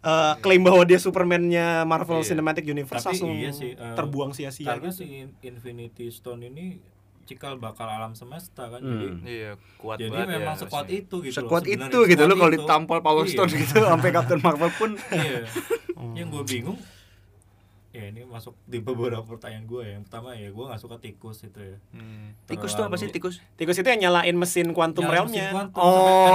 eh, 0.07 0.33
klaim 0.39 0.63
bahwa 0.63 0.83
dia 0.83 0.97
Superman-nya 0.97 1.83
Marvel 1.83 2.19
Iya. 2.19 2.29
Cinematic 2.29 2.63
Universe 2.65 3.03
Tapi 3.03 3.11
langsung 3.13 3.31
iya 3.33 3.51
sih, 3.51 3.71
eh, 3.73 3.95
terbuang 3.95 4.31
sia-sia 4.31 4.67
Karena 4.69 4.89
gitu. 4.89 5.03
si 5.03 5.07
Infinity 5.43 6.07
Stone 6.09 6.43
ini 6.45 6.79
cikal 7.25 7.59
bakal 7.59 7.85
alam 7.87 8.13
semesta 8.13 8.69
kan. 8.69 8.79
Hmm. 8.79 8.87
Jadi 8.87 9.07
Iya, 9.27 9.51
kuat 9.77 9.99
jadi 9.99 10.15
banget 10.15 10.29
memang 10.33 10.55
ya 10.55 10.61
sekuat 10.61 10.85
harusnya. 10.85 11.03
itu 11.03 11.17
gitu. 11.19 11.27
loh, 11.27 11.39
sekuat 11.41 11.63
sebenarnya. 11.65 11.87
itu 11.89 11.99
gitu 12.07 12.23
loh 12.23 12.29
Sekuat 12.29 12.39
kalau 12.39 12.53
ditampol 12.55 12.99
Power 13.01 13.25
Iya. 13.25 13.33
Stone 13.33 13.53
gitu 13.53 13.77
sampai 13.83 14.11
Captain 14.11 14.41
Marvel 14.41 14.71
pun 14.73 14.91
Iya. 15.11 15.41
Yang 16.17 16.29
gue 16.31 16.45
bingung 16.47 16.79
ya 17.97 18.07
ini 18.07 18.23
masuk 18.23 18.53
di 18.63 18.79
beberapa 18.79 19.23
pertanyaan 19.23 19.65
gue 19.65 19.81
ya. 19.81 19.93
Yang 19.95 20.05
pertama 20.07 20.29
ya 20.33 20.49
gue 20.49 20.65
nggak 20.65 20.79
suka 20.79 20.97
tikus 20.99 21.39
itu 21.43 21.57
ya. 21.59 21.77
Hmm. 21.91 22.37
tikus 22.45 22.71
tuh 22.71 22.85
apa 22.85 22.95
sih 22.95 23.07
Terlalu- 23.07 23.17
tikus 23.17 23.35
Tikus 23.55 23.77
itu 23.77 23.89
yang 23.89 24.01
nyalain 24.03 24.35
mesin 24.35 24.71
quantum 24.71 25.03
Nyalain 25.03 25.17
realm-nya. 25.25 25.45
mesin 25.47 25.57
quantum 25.57 25.81
sampai 25.81 26.33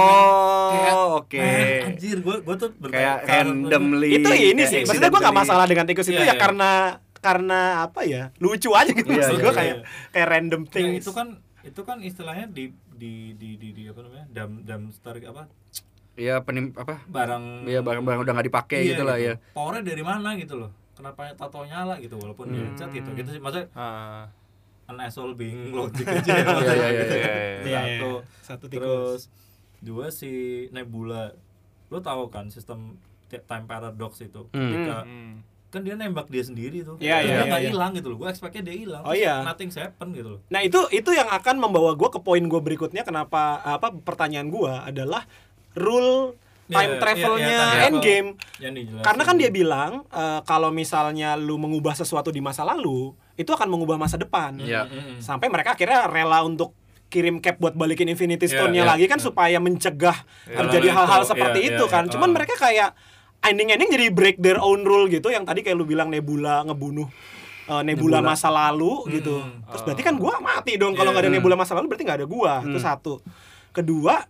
kayak, 0.72 0.92
oh 0.92 1.08
oke 1.16 1.38
"Man, 1.38 1.86
anjir 1.88 2.16
gue 2.18 2.36
gue 2.40 2.56
tuh 2.56 2.68
kayak 2.82 2.82
bertanya- 2.82 3.22
randomly 3.24 4.08
Itu 4.12 4.28
ini 4.30 4.62
sih. 4.64 4.80
Maksudnya 4.82 5.08
gue 5.08 5.14
gak 5.14 5.22
accidentally. 5.24 5.40
masalah 5.40 5.64
dengan 5.64 5.84
tikus 5.84 6.06
itu 6.06 6.18
Iya, 6.18 6.24
ya 6.24 6.28
iya. 6.28 6.36
karena 6.36 6.70
karena 7.16 7.60
apa 7.82 8.00
ya? 8.02 8.22
Lucu 8.36 8.70
aja 8.72 8.90
gitu 8.90 9.06
Iya, 9.06 9.16
maksud 9.16 9.32
iya, 9.32 9.40
gue 9.40 9.48
iya. 9.48 9.56
kayak 9.56 9.76
kayak 10.10 10.28
random 10.28 10.62
Ya, 10.64 10.70
things. 10.70 11.00
itu 11.00 11.12
kan 11.12 11.28
itu 11.62 11.80
kan 11.80 11.96
istilahnya 12.00 12.46
di 12.48 12.64
di 12.92 13.12
di 13.32 13.54
di, 13.54 13.68
di 13.70 13.82
apa 13.86 14.00
namanya 14.00 14.26
dam 14.28 14.50
dumpster 14.60 15.22
apa 15.22 15.46
Iya 16.12 16.42
penim 16.42 16.74
apa 16.74 17.00
barang 17.04 17.64
Iya 17.64 17.80
barang-barang 17.80 18.20
udah 18.20 18.32
nggak 18.32 18.46
dipakai 18.46 18.78
Iya, 18.80 18.88
gitu 18.90 19.02
lah 19.02 19.16
ya. 19.16 19.34
powernya 19.50 19.80
dari 19.82 20.02
mana 20.02 20.34
gitu 20.34 20.54
loh 20.56 20.70
kenapa 21.02 21.34
tato 21.34 21.58
nyala 21.62 21.98
gitu 21.98 22.14
walaupun 22.14 22.46
dia 22.48 22.62
Hmm. 22.62 22.76
cat 22.76 22.90
gitu 22.90 23.10
gitu 23.12 23.28
sih 23.28 23.38
maksudnya 23.38 23.66
Ah, 23.72 24.30
an 24.84 24.98
asshole 24.98 25.34
being 25.34 25.68
logic 25.74 26.06
aja 26.06 26.30
ya, 26.32 26.44
maksudnya 26.44 26.72
Iya, 26.72 26.86
iya, 26.86 26.90
gitu. 26.96 27.14
iya, 27.14 27.26
iya, 27.26 27.58
iya. 27.60 27.80
satu 27.98 28.10
Satu 28.40 28.64
tikus. 28.66 28.78
terus 28.78 29.20
dua 29.78 30.06
si 30.08 30.30
Nebula 30.68 31.34
lo 31.88 31.98
tahu 31.98 32.26
kan 32.28 32.46
sistem 32.48 32.94
ti- 33.26 33.42
time 33.42 33.66
paradox 33.66 34.22
itu 34.22 34.46
Hmm. 34.48 34.70
ketika 34.70 34.98
hmm. 35.02 35.32
kan 35.68 35.80
dia 35.80 35.94
nembak 35.94 36.28
dia 36.28 36.40
sendiri 36.40 36.80
tuh 36.82 36.96
Iya, 36.98 37.16
Terus 37.16 37.24
iya, 37.24 37.34
dia 37.34 37.44
nggak 37.46 37.58
iya, 37.58 37.66
iya. 37.66 37.72
hilang 37.72 37.90
gitu 37.92 38.06
loh 38.06 38.18
gue 38.18 38.28
expectnya 38.28 38.62
dia 38.62 38.76
hilang 38.78 39.02
Oh, 39.02 39.12
iya. 39.12 39.40
nothing 39.42 39.68
happen 39.70 40.08
gitu 40.12 40.28
loh 40.30 40.40
Nah 40.46 40.60
itu 40.60 40.80
itu 40.90 41.10
yang 41.10 41.26
akan 41.26 41.56
membawa 41.58 41.92
gue 41.92 42.08
ke 42.08 42.20
poin 42.20 42.40
gue 42.40 42.60
berikutnya 42.60 43.02
kenapa 43.02 43.42
apa 43.58 43.88
pertanyaan 43.90 44.48
gue 44.48 44.68
adalah 44.68 45.24
rule 45.72 46.32
Iya, 46.32 46.41
time 46.72 46.90
iya, 46.90 46.98
travelnya 46.98 47.58
iya. 47.68 47.86
Endgame. 47.86 48.28
yang 48.58 48.72
dijelasin 48.72 49.04
Karena 49.04 49.22
kan 49.22 49.36
dia 49.36 49.50
bilang 49.50 49.92
eh, 50.08 50.40
kalau 50.42 50.68
misalnya 50.68 51.36
lu 51.36 51.56
mengubah 51.56 51.92
sesuatu 51.92 52.28
di 52.28 52.40
masa 52.40 52.64
lalu 52.64 53.12
itu 53.34 53.48
akan 53.48 53.68
mengubah 53.68 53.96
masa 53.96 54.16
depan. 54.16 54.56
Iya. 54.56 54.84
Mm, 54.84 54.92
mm, 54.92 55.04
mm. 55.04 55.18
Sampai 55.20 55.48
mereka 55.48 55.72
akhirnya 55.72 56.04
rela 56.06 56.42
untuk 56.42 56.72
kirim 57.06 57.38
cap 57.38 57.56
buat 57.56 57.72
balikin 57.72 58.08
Infinity 58.08 58.44
Iya, 58.44 58.52
Stone-nya 58.56 58.82
iya, 58.82 58.90
lagi 58.96 59.04
kan 59.04 59.20
iya. 59.20 59.26
supaya 59.28 59.58
mencegah 59.60 60.16
Iya. 60.48 60.56
terjadi 60.64 60.88
Hal-hal 60.90 61.22
seperti 61.22 61.58
iya, 61.60 61.68
itu 61.76 61.84
iya, 61.84 61.92
kan. 61.92 62.04
iya. 62.08 62.12
Cuman 62.12 62.28
Ah. 62.28 62.34
mereka 62.34 62.54
kayak 62.56 62.90
ending-ending 63.42 63.90
jadi 63.90 64.06
break 64.08 64.36
their 64.38 64.56
own 64.56 64.80
rule 64.82 65.06
gitu 65.06 65.28
yang 65.28 65.44
tadi 65.44 65.60
kayak 65.60 65.74
lu 65.74 65.84
bilang 65.84 66.08
Nebula 66.08 66.64
ngebunuh 66.64 67.04
uh, 67.68 67.82
Nebula, 67.82 68.20
Nebula. 68.20 68.32
masa 68.32 68.48
lalu 68.48 69.04
gitu. 69.12 69.44
Hmm. 69.44 69.60
Terus 69.68 69.82
berarti 69.82 70.02
kan 70.02 70.14
gua 70.16 70.38
mati 70.38 70.80
dong 70.80 70.94
kalau 70.94 71.10
Iya. 71.10 71.20
nggak 71.20 71.24
ada 71.28 71.32
Nebula 71.36 71.54
masa 71.54 71.72
lalu 71.74 71.86
berarti 71.90 72.04
nggak 72.04 72.18
ada 72.22 72.28
gua. 72.28 72.54
Itu 72.62 72.78
Hmm. 72.78 72.86
satu. 72.86 73.14
Kedua, 73.72 74.24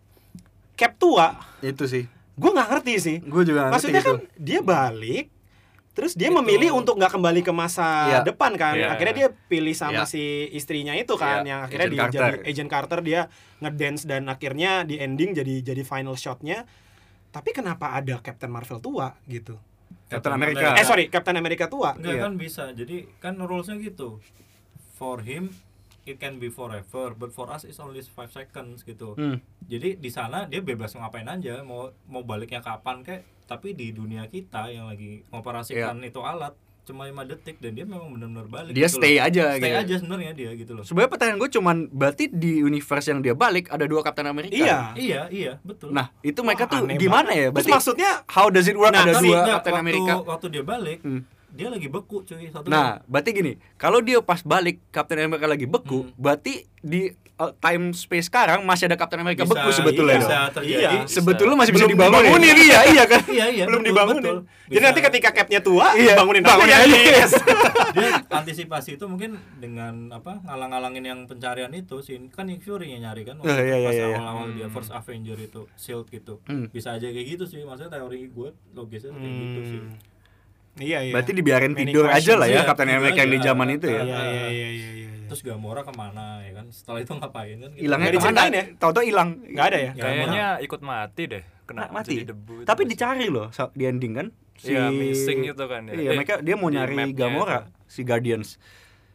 Cap 0.72 0.97
tua, 0.97 1.38
Itu 1.61 1.84
sih. 1.86 2.09
Gua 2.34 2.50
nggak 2.56 2.68
ngerti 2.72 2.94
sih. 2.98 3.16
Gue 3.20 3.42
juga 3.44 3.68
nggak 3.68 3.72
Maksudnya 3.76 4.00
ngerti 4.02 4.08
kan 4.26 4.40
dia 4.40 4.60
balik 4.60 5.26
Terus 5.92 6.16
dia 6.16 6.32
Itu. 6.32 6.40
memilih 6.40 6.72
untuk 6.72 6.96
nggak 6.96 7.12
kembali 7.12 7.44
ke 7.44 7.52
masa 7.52 7.84
Iya. 8.08 8.18
depan 8.24 8.56
kan. 8.56 8.72
Iya. 8.72 8.96
Akhirnya 8.96 9.12
dia 9.12 9.28
pilih 9.28 9.76
sama 9.76 10.02
Iya. 10.02 10.08
si 10.08 10.48
istrinya 10.56 10.96
itu 10.96 11.12
kan 11.20 11.44
Iya, 11.44 11.48
yang 11.52 11.60
akhirnya 11.68 11.84
Agent 11.84 11.92
dia 11.92 12.08
jadi 12.08 12.16
Carter. 12.32 12.48
Agent 12.48 12.70
Carter 12.72 12.98
dia 13.04 13.20
ngedance 13.60 14.02
dan 14.08 14.22
akhirnya 14.24 14.88
di 14.88 14.96
ending 14.96 15.36
jadi 15.36 15.60
jadi 15.60 15.82
final 15.84 16.16
shotnya. 16.16 16.64
Tapi 17.28 17.52
kenapa 17.52 17.92
ada 17.92 18.24
Captain 18.24 18.48
Marvel 18.48 18.80
tua 18.80 19.12
gitu? 19.28 19.60
Captain 20.08 20.32
America. 20.32 20.72
Eh 20.76 20.84
sorry, 20.84 21.12
Captain 21.12 21.36
America 21.36 21.68
tua. 21.68 21.92
Enggak 21.92 22.16
Iya. 22.16 22.22
kan 22.24 22.32
bisa. 22.40 22.64
Jadi 22.72 22.96
kan 23.20 23.36
rulesnya 23.36 23.76
gitu. 23.76 24.16
For 24.96 25.20
him 25.20 25.52
it 26.05 26.16
can 26.16 26.36
be 26.36 26.48
forever, 26.48 27.12
but 27.12 27.30
for 27.30 27.46
us 27.46 27.62
it's 27.62 27.78
only 27.78 27.98
5 27.98 28.11
seconds 28.28 28.82
gitu. 28.82 29.14
Hmm. 29.14 29.38
Jadi 29.62 29.96
di 29.96 30.09
sana 30.09 30.44
dia 30.44 30.61
bebas 30.61 30.92
ngapain 30.92 31.24
aja, 31.24 31.61
mau 31.61 31.90
mau 32.05 32.20
baliknya 32.20 32.59
kapan 32.59 33.00
kek, 33.00 33.20
tapi 33.44 33.72
di 33.72 33.90
dunia 33.90 34.26
kita 34.26 34.68
yang 34.68 34.86
lagi 34.86 35.22
ngoperasikan 35.28 35.98
itu 36.00 36.20
alat 36.20 36.53
cuma 36.82 37.07
5 37.07 37.14
detik 37.24 37.57
dan 37.57 37.72
dia 37.72 37.86
memang 37.86 38.11
benar-benar 38.11 38.50
balik 38.50 38.72
Dia 38.72 38.84
gitu 38.84 38.98
stay 38.98 39.14
loh. 39.14 39.22
aja 39.22 39.44
Stay 39.55 39.62
gitu. 39.64 39.78
aja 39.78 39.94
sebenarnya 39.96 40.32
dia 40.32 40.50
gitu 40.53 40.72
loh. 40.74 40.82
Sebenarnya 40.82 41.11
pertanyaan 41.11 41.38
gue 41.38 41.50
cuman 41.53 41.76
berarti 41.88 42.24
di 42.26 42.59
universe 42.59 43.07
yang 43.07 43.22
dia 43.22 43.34
balik 43.34 43.70
ada 43.70 43.86
dua 43.86 44.03
Captain 44.03 44.26
America. 44.26 44.50
Iya. 44.50 44.90
Iya, 44.92 45.22
iya, 45.30 45.53
betul. 45.62 45.94
Nah, 45.94 46.11
itu 46.20 46.42
mereka 46.42 46.66
Wah, 46.66 46.82
tuh 46.82 46.90
gimana 46.92 47.30
banget. 47.30 47.38
ya? 47.38 47.46
Terus 47.46 47.55
Berarti 47.55 47.70
maksudnya 47.70 48.11
how 48.26 48.50
does 48.50 48.66
it 48.66 48.74
work 48.74 48.90
Nah, 48.90 48.98
ada 49.00 49.14
Tapi 49.14 49.22
dua 49.22 49.36
enggak, 49.38 49.55
Captain 49.55 49.72
waktu, 49.72 49.84
America? 49.86 50.12
waktu 50.26 50.46
dia 50.50 50.64
balik 50.66 50.98
Hmm. 51.00 51.22
Dia 51.53 51.68
lagi 51.68 51.86
beku 51.86 52.20
cuy 52.22 52.48
satu 52.48 52.64
Nah, 52.64 53.05
berarti 53.05 53.30
gini, 53.30 53.53
kalau 53.74 54.00
dia 54.00 54.18
pas 54.18 54.40
balik 54.40 54.80
Captain 54.88 55.20
America 55.22 55.44
lagi 55.44 55.64
beku, 55.64 56.03
Hmm. 56.03 56.12
berarti 56.14 56.53
di 56.78 57.07
uh, 57.34 57.53
time 57.55 57.92
space 57.92 58.26
sekarang 58.26 58.62
masih 58.62 58.86
ada 58.86 58.96
Captain 58.96 59.18
America 59.18 59.42
Bisa, 59.42 59.53
beku 59.55 59.70
sebetulnya. 59.70 60.18
bisa 60.18 60.38
terjadi. 60.50 60.96
Iya. 60.98 61.07
Sebetulnya 61.07 61.55
masih 61.55 61.70
bisa 61.70 61.84
Belum 61.84 61.94
dibangun. 61.94 62.22
dibangunin, 62.24 62.57
iya 62.59 62.80
iya 62.88 63.05
kan 63.05 63.20
Iya, 63.24 63.46
iya, 63.48 63.64
belum 63.64 63.80
betul, 63.80 63.88
dibangunin 63.88 64.22
betul. 64.22 64.38
jadi 64.64 64.72
Bisa. 64.72 64.86
nanti 64.88 65.00
ketika 65.03 65.28
capnya 65.32 65.61
tua 65.61 65.86
Iya, 65.94 66.12
bangunin 66.16 66.42
bangunin 66.42 66.72
aja 66.72 66.86
aja. 66.88 66.98
Yes. 66.98 67.32
dia 67.92 68.09
antisipasi 68.26 68.96
itu 68.96 69.05
mungkin 69.05 69.30
dengan 69.57 70.09
apa 70.11 70.40
ngalang-ngalangin 70.42 71.05
yang 71.05 71.20
pencarian 71.24 71.70
itu 71.70 72.00
sih 72.00 72.16
kan 72.28 72.44
Nick 72.44 72.62
Fury 72.62 72.88
yang 72.90 73.05
nyari 73.05 73.22
kan 73.22 73.36
waktu 73.36 73.46
Oh, 73.46 73.59
iya, 73.59 73.76
iya, 73.76 73.86
pas 73.86 73.94
iya. 73.94 74.07
awal-awal 74.11 74.46
dia 74.50 74.66
first 74.66 74.90
Avenger 74.90 75.36
itu 75.36 75.68
Shield 75.74 76.09
gitu 76.09 76.40
Hmm. 76.44 76.66
bisa 76.68 76.92
aja 76.92 77.07
kayak 77.07 77.26
gitu 77.28 77.44
sih 77.44 77.61
maksudnya 77.61 77.92
teori 77.92 78.26
gue 78.26 78.48
logisnya 78.72 79.12
kayak 79.12 79.28
gitu 79.36 79.61
sih 79.68 79.80
Hmm. 79.82 79.94
Iya 80.78 80.98
iya 81.02 81.12
Berarti 81.12 81.32
dibiarin 81.32 81.72
Many 81.74 81.90
tidur 81.90 82.06
aja 82.08 82.32
lah 82.36 82.48
ya 82.48 82.62
iya, 82.88 82.96
America 82.96 83.20
yang 83.20 83.28
di 83.28 83.36
tidur 83.36 83.48
zaman 83.48 83.66
itu 83.72 83.86
ya. 83.88 84.02
iya 84.02 84.20
iya 84.22 84.46
iya 84.48 84.68
iya 84.70 84.90
iya 84.96 85.08
terus 85.28 85.40
Gamora 85.42 85.80
ke 85.80 85.92
mana 85.96 86.44
ya 86.44 86.52
kan 86.60 86.66
setelah 86.68 87.00
itu 87.00 87.12
ngapain 87.16 87.56
kan 87.56 87.70
gitu. 87.72 87.80
Hilangnya 87.82 88.04
ke 88.04 88.12
mana? 88.12 88.20
diceritain 88.20 88.52
ya? 88.52 88.64
Tahu-tahu 88.76 89.04
hilang. 89.08 89.28
nggak 89.48 89.64
ada 89.64 89.78
ya 89.78 89.90
Ya, 89.92 90.02
Kayaknya 90.04 90.46
ikut 90.60 90.80
mati 90.84 91.22
deh, 91.24 91.42
kena 91.64 91.80
Nah, 91.80 91.88
mati. 91.88 92.12
jadi 92.20 92.26
debu. 92.36 92.54
Tapi 92.68 92.82
dicari 92.84 93.26
loh 93.28 93.48
di 93.72 93.84
ending 93.88 94.12
kan. 94.12 94.26
Iya, 94.60 94.92
missing 94.92 95.48
itu 95.48 95.64
kan 95.64 95.88
ya. 95.88 95.92
Iya, 95.96 96.10
Eh, 96.12 96.14
mereka 96.14 96.34
dia 96.38 96.54
mau 96.54 96.68
nyari 96.68 97.16
Gamora 97.16 97.64
si 97.88 98.04
Guardians. 98.04 98.60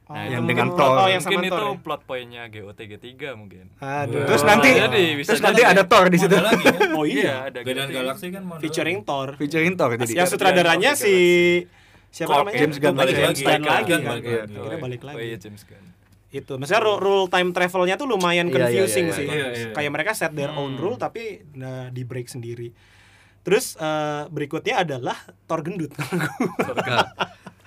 Nah, 0.07 0.15
Oh. 0.17 0.23
yang 0.25 0.39
itu 0.39 0.49
dengan 0.49 0.67
plot- 0.69 0.95
Oh, 0.95 1.05
yang 1.05 1.19
sama 1.19 1.31
mungkin 1.33 1.41
Thor 1.45 1.59
itu 1.59 1.67
ya? 1.67 1.83
plot 1.83 2.01
pointnya 2.03 2.43
GOTG 2.47 2.91
3 2.97 3.29
mungkin. 3.33 3.65
aduh 3.77 4.23
Terus 4.23 4.39
Oh, 4.39 4.47
nanti 4.47 4.69
jadi 4.71 5.03
bisa 5.13 5.29
terus 5.29 5.41
nanti 5.41 5.61
ada 5.61 5.83
Thor 5.83 6.05
di 6.07 6.17
situ. 6.17 6.31
ada 6.31 6.47
lagi 6.47 6.63
kan 6.65 6.89
oh 6.93 7.03
iya 7.03 7.33
ada 7.45 7.59
Guardian 7.59 7.87
GOTG. 7.87 7.97
Galaxy 7.97 8.27
kan 8.29 8.41
mau 8.41 8.55
ada 8.55 8.63
featuring. 8.63 8.97
Thor 9.03 9.29
Featuring 9.35 9.73
Thor 9.75 9.89
jadi. 9.93 10.13
yang 10.15 10.25
sutradaranya 10.25 10.91
si 10.93 11.13
siapa 12.09 12.39
namanya 12.41 12.55
James 12.57 12.77
Gunn 12.77 12.95
Balik 12.95 13.03
lagi. 13.11 13.19
James 13.21 13.37
Gunn 13.37 13.51
Balik 13.51 13.67
lagi 13.67 13.91
kan 13.91 13.99
balik 14.01 14.23
Iya. 14.23 14.39
lagi. 14.39 14.55
Akhirnya 14.55 14.79
balik 14.79 14.99
Oh 14.99 15.07
lagi 15.09 15.25
iya 15.25 15.37
James 15.37 15.63
Gunn. 15.63 15.85
itu 16.29 16.53
maksudnya 16.53 16.81
ru- 16.81 16.99
rule 16.99 17.27
time 17.27 17.49
travelnya 17.51 17.95
tuh 17.95 18.03
lumayan 18.05 18.45
Iya, 18.45 18.51
iya, 18.51 18.59
confusing 18.69 19.05
iya, 19.05 19.13
sih 19.13 19.25
iya, 19.25 19.47
iya. 19.49 19.67
kayak 19.71 19.91
mereka 19.91 20.11
set 20.13 20.31
their 20.33 20.51
own 20.51 20.75
rule 20.75 20.95
tapi 20.95 21.23
nah, 21.53 21.87
di 21.87 22.03
break 22.03 22.27
sendiri 22.27 22.71
terus 23.41 23.75
eh, 23.75 24.23
berikutnya 24.25 24.83
adalah 24.83 25.15
Thor 25.41 25.59
gendut 25.61 25.91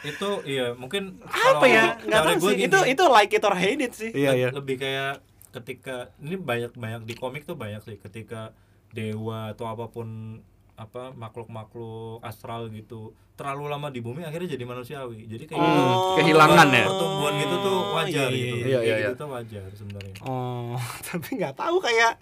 itu 0.02 0.28
iya 0.44 0.72
mungkin 0.72 1.20
apa 1.22 1.66
ya? 1.66 1.96
Nggak 2.00 2.20
tahu 2.34 2.48
sih. 2.50 2.66
itu 2.66 2.78
itu 2.88 3.04
like 3.06 3.32
it 3.32 3.42
or 3.42 3.54
hate 3.54 3.80
it 3.80 3.92
sih. 3.92 4.10
Iya, 4.10 4.30
iya. 4.32 4.48
lebih 4.50 4.76
kayak 4.76 5.20
ketika 5.50 6.08
ini 6.18 6.34
banyak 6.34 6.72
banyak 6.72 7.02
di 7.04 7.14
komik 7.14 7.44
tuh 7.44 7.54
banyak 7.54 7.80
sih. 7.80 7.96
Ketika 7.96 8.54
dewa 8.90 9.52
atau 9.52 9.66
apa 9.66 9.86
pun 9.86 10.40
apa 10.74 11.12
makhluk-makhluk 11.12 12.24
astral 12.24 12.72
gitu 12.72 13.12
terlalu 13.36 13.68
lama 13.68 13.88
di 13.88 14.00
bumi 14.00 14.24
akhirnya 14.24 14.56
jadi 14.56 14.64
manusiawi. 14.64 15.24
Jadi 15.24 15.44
kayak 15.44 15.60
gitu 15.60 15.80
Oh, 15.80 16.16
kehilangan 16.16 16.68
ya? 16.70 16.84
pertumbuhan 16.86 17.32
gitu 17.36 17.54
tuh 17.58 17.76
wajar 17.94 18.28
Iya, 18.28 18.36
gitu. 18.36 18.56
iya, 18.56 18.66
iya, 18.66 18.80
iya. 18.80 18.96
gitu 19.06 19.14
tuh 19.16 19.28
wajar 19.28 19.68
sebenarnya. 19.72 20.16
Oh 20.24 20.76
tapi 21.08 21.28
nggak 21.36 21.56
tahu 21.56 21.76
kayak 21.80 22.12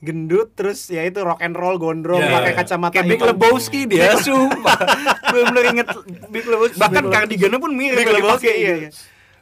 gendut 0.00 0.56
terus 0.56 0.88
ya 0.88 1.04
itu 1.04 1.20
rock 1.20 1.40
and 1.40 1.52
roll 1.52 1.76
gondrong 1.76 2.18
Iya, 2.18 2.32
pakai 2.32 2.52
iya. 2.52 2.58
kacamata 2.58 2.92
Kayak 2.96 3.06
Big. 3.06 3.20
Lebowski 3.20 3.80
dia, 3.84 4.16
sumpah. 4.24 4.80
Belum 5.28 5.54
inget 5.76 5.88
Big 6.28 6.44
Lebowski. 6.44 6.80
Bahkan 6.80 7.04
cardigannya 7.08 7.58
pun 7.60 7.72
mirip. 7.76 8.00
Big 8.00 8.08
Lebowski 8.08 8.48
pakai. 8.48 8.58
iya, 8.58 8.72
iya. 8.80 8.90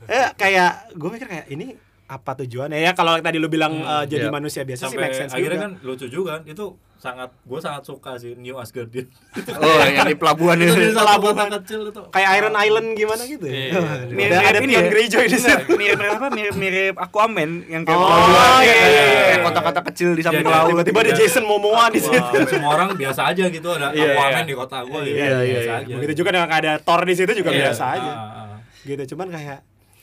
Eh, 0.05 0.27
kayak 0.35 0.95
gue 0.95 1.09
mikir 1.11 1.27
kayak 1.27 1.47
ini 1.49 1.67
apa 2.09 2.33
tujuannya 2.35 2.81
ya 2.81 2.93
kalau 2.93 3.15
tadi 3.19 3.37
lu 3.37 3.47
bilang 3.47 3.69
Hmm, 3.75 3.85
eh, 3.85 4.05
jadi 4.09 4.27
iya. 4.27 4.33
manusia 4.33 4.63
biasa 4.63 4.81
sih 4.83 4.87
sampai 4.89 5.03
make 5.03 5.15
sense 5.15 5.31
akhirnya 5.31 5.55
juga. 5.55 5.65
kan 5.69 5.73
lucu 5.83 6.07
juga 6.09 6.31
kan 6.33 6.43
itu 6.47 6.65
sangat 6.97 7.31
gue 7.39 7.61
sangat 7.61 7.83
suka 7.85 8.17
sih 8.17 8.33
New 8.35 8.57
Asgardian 8.57 9.07
Oh, 9.61 9.77
yang 9.79 10.03
di 10.05 10.17
pelabuhan 10.17 10.57
itu 10.65 10.73
di 10.73 10.89
itu. 10.89 10.97
Pelabuhan. 10.97 11.37
kota 11.37 11.61
kecil 11.61 11.81
itu 11.87 12.01
kayak 12.09 12.31
Iron 12.35 12.57
Island 12.57 12.87
gimana 12.93 13.23
gitu 13.23 13.45
ya. 13.45 13.55
Iya. 13.71 13.81
Mirip, 14.09 14.35
ada 14.35 14.49
ada 14.49 14.59
ini 14.59 14.73
Theon 14.73 14.81
ya. 14.81 14.91
Greyjoy 14.91 15.25
di 15.27 15.37
situ. 15.37 15.63
mirip 15.79 15.97
mirip 15.97 16.13
apa? 16.13 16.27
Mirip 16.33 16.55
mirip 16.57 16.95
Aquaman 16.97 17.51
yang 17.67 17.83
kayak 17.85 17.93
Oh, 17.95 18.03
pelabuhan 18.03 18.33
iya, 18.35 18.57
kayak- 18.65 18.73
iya, 18.89 19.03
iya. 19.05 19.23
kayak 19.23 19.41
kota-kota 19.45 19.81
kecil 19.87 20.09
di 20.11 20.23
samping 20.23 20.43
Iya, 20.43 20.57
laut. 20.57 20.69
Tiba-tiba 20.73 20.99
ada 20.99 21.11
Iya. 21.11 21.19
Jason 21.21 21.45
Momoa 21.45 21.85
di 21.87 22.01
situ. 22.01 22.19
Semua 22.49 22.71
orang 22.73 22.89
biasa 22.95 23.21
aja 23.27 23.45
gitu 23.47 23.69
ada 23.71 23.89
Iya, 23.91 24.11
Aquaman 24.11 24.33
iya. 24.35 24.43
di 24.43 24.55
kota 24.57 24.77
gue 24.83 25.01
Iya, 25.05 25.13
iya, 25.13 25.37
biasa 25.45 25.45
iya. 25.69 25.79
aja 25.79 25.95
Begitu 25.95 26.15
juga 26.17 26.31
dengan 26.33 26.49
ada 26.51 26.73
Thor 26.79 27.01
di 27.05 27.15
situ 27.15 27.33
juga 27.37 27.51
Iya. 27.53 27.61
biasa 27.69 27.85
aja. 27.93 28.11
Ah, 28.11 28.25
ah. 28.49 28.57
Gitu 28.81 29.03
cuman 29.13 29.29
kayak 29.29 29.59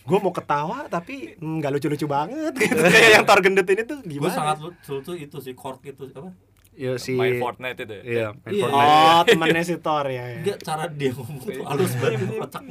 gue 0.06 0.18
mau 0.20 0.30
ketawa 0.30 0.86
tapi 0.86 1.34
mm, 1.36 1.56
nggak 1.60 1.72
lucu-lucu 1.74 2.06
banget 2.06 2.54
gitu. 2.62 2.78
kayak 2.78 3.10
yang 3.12 3.26
Thor 3.26 3.40
gendut 3.40 3.66
ini 3.66 3.84
tuh 3.84 3.98
gue 4.00 4.12
gimana? 4.12 4.32
sangat 4.32 4.58
lucu 4.60 4.94
tuh 5.02 5.16
itu 5.16 5.38
sih 5.40 5.54
Korg 5.54 5.82
itu 5.84 6.06
apa 6.12 6.30
Iya 6.72 7.00
si 7.00 7.16
Main 7.16 7.40
Fortnite 7.40 7.80
itu 7.80 7.94
ya. 7.94 8.04
Iya, 8.04 8.28
main 8.36 8.52
Iya. 8.52 8.64
Fortnite. 8.68 8.92
Oh, 8.92 9.20
temannya 9.32 9.64
si 9.64 9.76
Thor 9.78 10.06
ya. 10.06 10.26
ya. 10.28 10.40
dia 10.44 10.56
cara 10.60 10.84
dia 10.88 11.10
ngomong 11.10 11.40
tuh 11.40 11.64
halus 11.64 11.94
banget 11.96 12.20
kocak. 12.36 12.64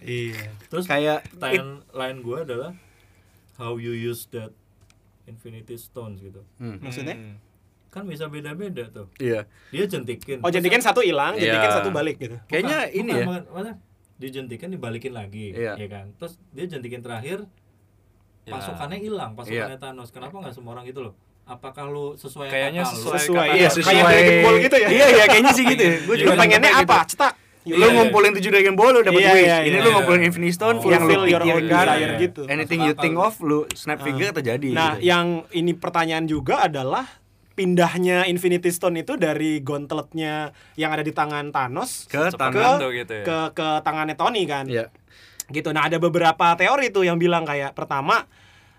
Iya. 0.00 0.42
terus 0.66 0.84
Kayak 0.84 1.18
pertanyaan 1.30 1.68
lain 1.90 2.16
gue 2.20 2.38
adalah 2.42 2.70
how 3.54 3.74
you 3.76 3.94
use 3.94 4.26
that 4.28 4.50
Infinity 5.24 5.74
Stones 5.74 6.20
gitu 6.20 6.44
Hmm, 6.56 6.76
Maksudnya? 6.78 7.14
Hmm. 7.14 7.38
kan 7.88 8.02
bisa 8.04 8.26
beda-beda 8.26 8.90
tuh 8.90 9.06
Iya. 9.16 9.46
dia 9.70 9.84
jentikin 9.86 10.42
Oh, 10.42 10.50
jadikan 10.50 10.82
satu 10.82 10.98
hilang, 10.98 11.38
jadikan 11.38 11.64
Iya. 11.64 11.76
satu 11.78 11.88
balik 11.88 12.18
gitu. 12.18 12.34
Kayaknya 12.44 12.90
ini 12.90 13.08
bukan, 13.08 13.22
ya. 13.22 13.26
bukan, 13.46 13.64
dijentikan 14.16 14.68
dibalikin 14.68 15.10
lagi 15.10 15.50
Iya. 15.50 15.74
ya 15.74 15.88
kan 15.88 16.14
terus 16.14 16.38
dia 16.50 16.66
jentikin 16.66 17.00
terakhir 17.00 17.44
Ya. 18.42 18.52
pasukannya 18.52 18.98
hilang 18.98 19.32
pasukannya 19.32 19.74
Iya. 19.74 19.80
Thanos 19.80 20.08
kenapa 20.08 20.36
nggak 20.36 20.52
semua 20.52 20.74
orang 20.74 20.84
gitu 20.84 21.00
loh 21.00 21.14
apakah 21.44 21.84
lu 21.86 22.12
sesuai 22.14 22.48
Kayaknya 22.48 22.82
kata 22.82 22.92
sesuai 22.94 23.18
Sesuai, 23.18 23.36
kata- 23.46 23.56
iya, 23.56 23.68
sesuai. 23.68 23.94
kayak 23.94 24.04
Dragon 24.14 24.36
Ball 24.40 24.56
gitu 24.58 24.76
ya. 24.76 24.88
Iya, 24.88 25.06
iya, 25.10 25.24
kayaknya 25.26 25.52
sih 25.52 25.64
gitu. 25.66 25.82
Gue 25.84 25.92
Iya, 26.10 26.16
juga 26.18 26.24
Lu 26.26 26.40
pengennya 26.40 26.60
nangkepnya 26.62 26.84
apa? 26.84 26.96
gitu. 26.96 27.10
Cetak. 27.10 27.32
Lu 27.64 27.72
Iya. 27.76 27.88
ngumpulin 27.90 28.32
tujuh 28.32 28.50
Dragon 28.50 28.74
Ball 28.74 28.90
lu 28.90 29.00
dapat 29.02 29.20
Iya, 29.20 29.28
wish. 29.30 29.44
iya, 29.44 29.56
Ini 29.58 29.68
iya. 29.70 29.80
lu 29.80 29.88
ngumpulin 29.90 30.22
Infinity 30.22 30.52
Stone 30.52 30.76
Oh, 30.78 30.84
yang 30.86 31.02
lu 31.02 31.08
fulfill 31.10 31.24
your 31.26 31.42
own 31.42 31.48
pikirkan 31.58 31.68
desire 31.84 32.12
gitu. 32.18 32.42
Anything 32.46 32.80
Masuk 32.80 32.88
you 32.88 32.94
think 32.98 33.16
of 33.18 33.34
lu 33.42 33.58
snap 33.74 33.98
figure 34.00 34.32
terjadi. 34.32 34.68
Nah, 34.70 34.92
gitu. 34.94 35.04
yang 35.04 35.26
ini 35.50 35.72
pertanyaan 35.74 36.24
juga 36.24 36.54
adalah 36.62 37.04
pindahnya 37.54 38.26
Infinity 38.26 38.68
Stone 38.68 38.98
itu 38.98 39.14
dari 39.14 39.58
gauntletnya 39.60 40.50
yang 40.74 40.90
ada 40.90 41.00
di 41.00 41.10
tangan 41.10 41.48
Thanos 41.48 42.04
ke 42.04 42.30
tangan 42.30 42.76
itu 42.76 42.88
gitu 42.96 43.12
ya. 43.14 43.24
ke 43.24 43.38
ke 43.52 43.68
tangannya 43.80 44.14
Tony 44.14 44.42
kan. 44.44 44.66
Iya. 44.66 44.90
Gitu. 45.46 45.70
Nah, 45.70 45.84
ada 45.84 45.96
beberapa 45.96 46.52
teori 46.54 46.88
tuh 46.88 47.02
yang 47.02 47.14
bilang 47.14 47.42
kayak 47.42 47.72
pertama 47.72 48.26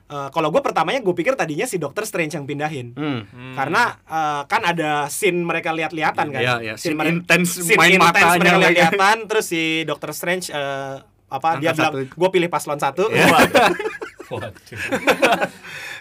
eh, 0.05 0.29
kalau 0.29 0.49
gue 0.49 0.59
pertamanya 0.59 0.99
gue 0.99 1.13
pikir 1.13 1.33
tadinya 1.33 1.63
si 1.63 1.77
Doctor 1.77 2.03
Strange 2.03 2.33
yang 2.33 2.43
pindahin. 2.43 2.91
Hmm. 2.91 3.23
Hmm. 3.25 3.53
Karena 3.53 3.83
eh, 3.97 4.41
kan 4.43 4.61
ada 4.61 5.07
scene 5.07 5.39
mereka 5.39 5.71
lihat-lihatan 5.71 6.27
kan. 6.27 6.41
Iya, 6.41 6.55
iya. 6.61 6.73
Scene 6.75 6.93
mere- 6.93 7.09
intense 7.11 7.61
scene 7.61 7.75
main 7.75 7.95
intense 7.95 8.11
matanya 8.11 8.37
mereka 8.37 8.57
lihat-lihatan 8.59 9.17
terus 9.25 9.45
si 9.45 9.61
Doctor 9.83 10.11
Strange 10.11 10.49
eh, 10.49 10.95
apa 11.25 11.57
dia 11.57 11.69
Angkat 11.69 11.75
bilang 11.75 11.93
satu. 11.95 11.99
gue 12.11 12.29
pilih 12.29 12.49
paslon 12.49 12.77
satu 12.77 13.03
Iya. 13.07 13.25
Waduh. 14.31 14.79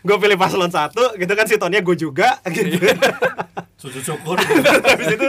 gue 0.05 0.17
pilih 0.21 0.37
paslon 0.37 0.69
satu 0.69 1.17
gitu 1.17 1.33
kan 1.33 1.49
si 1.49 1.57
Tony 1.57 1.81
gue 1.81 1.97
juga 1.97 2.41
gitu. 2.49 2.77
Sujud 3.81 4.03
syukur. 4.05 4.37
Habis 4.93 5.09
itu 5.17 5.29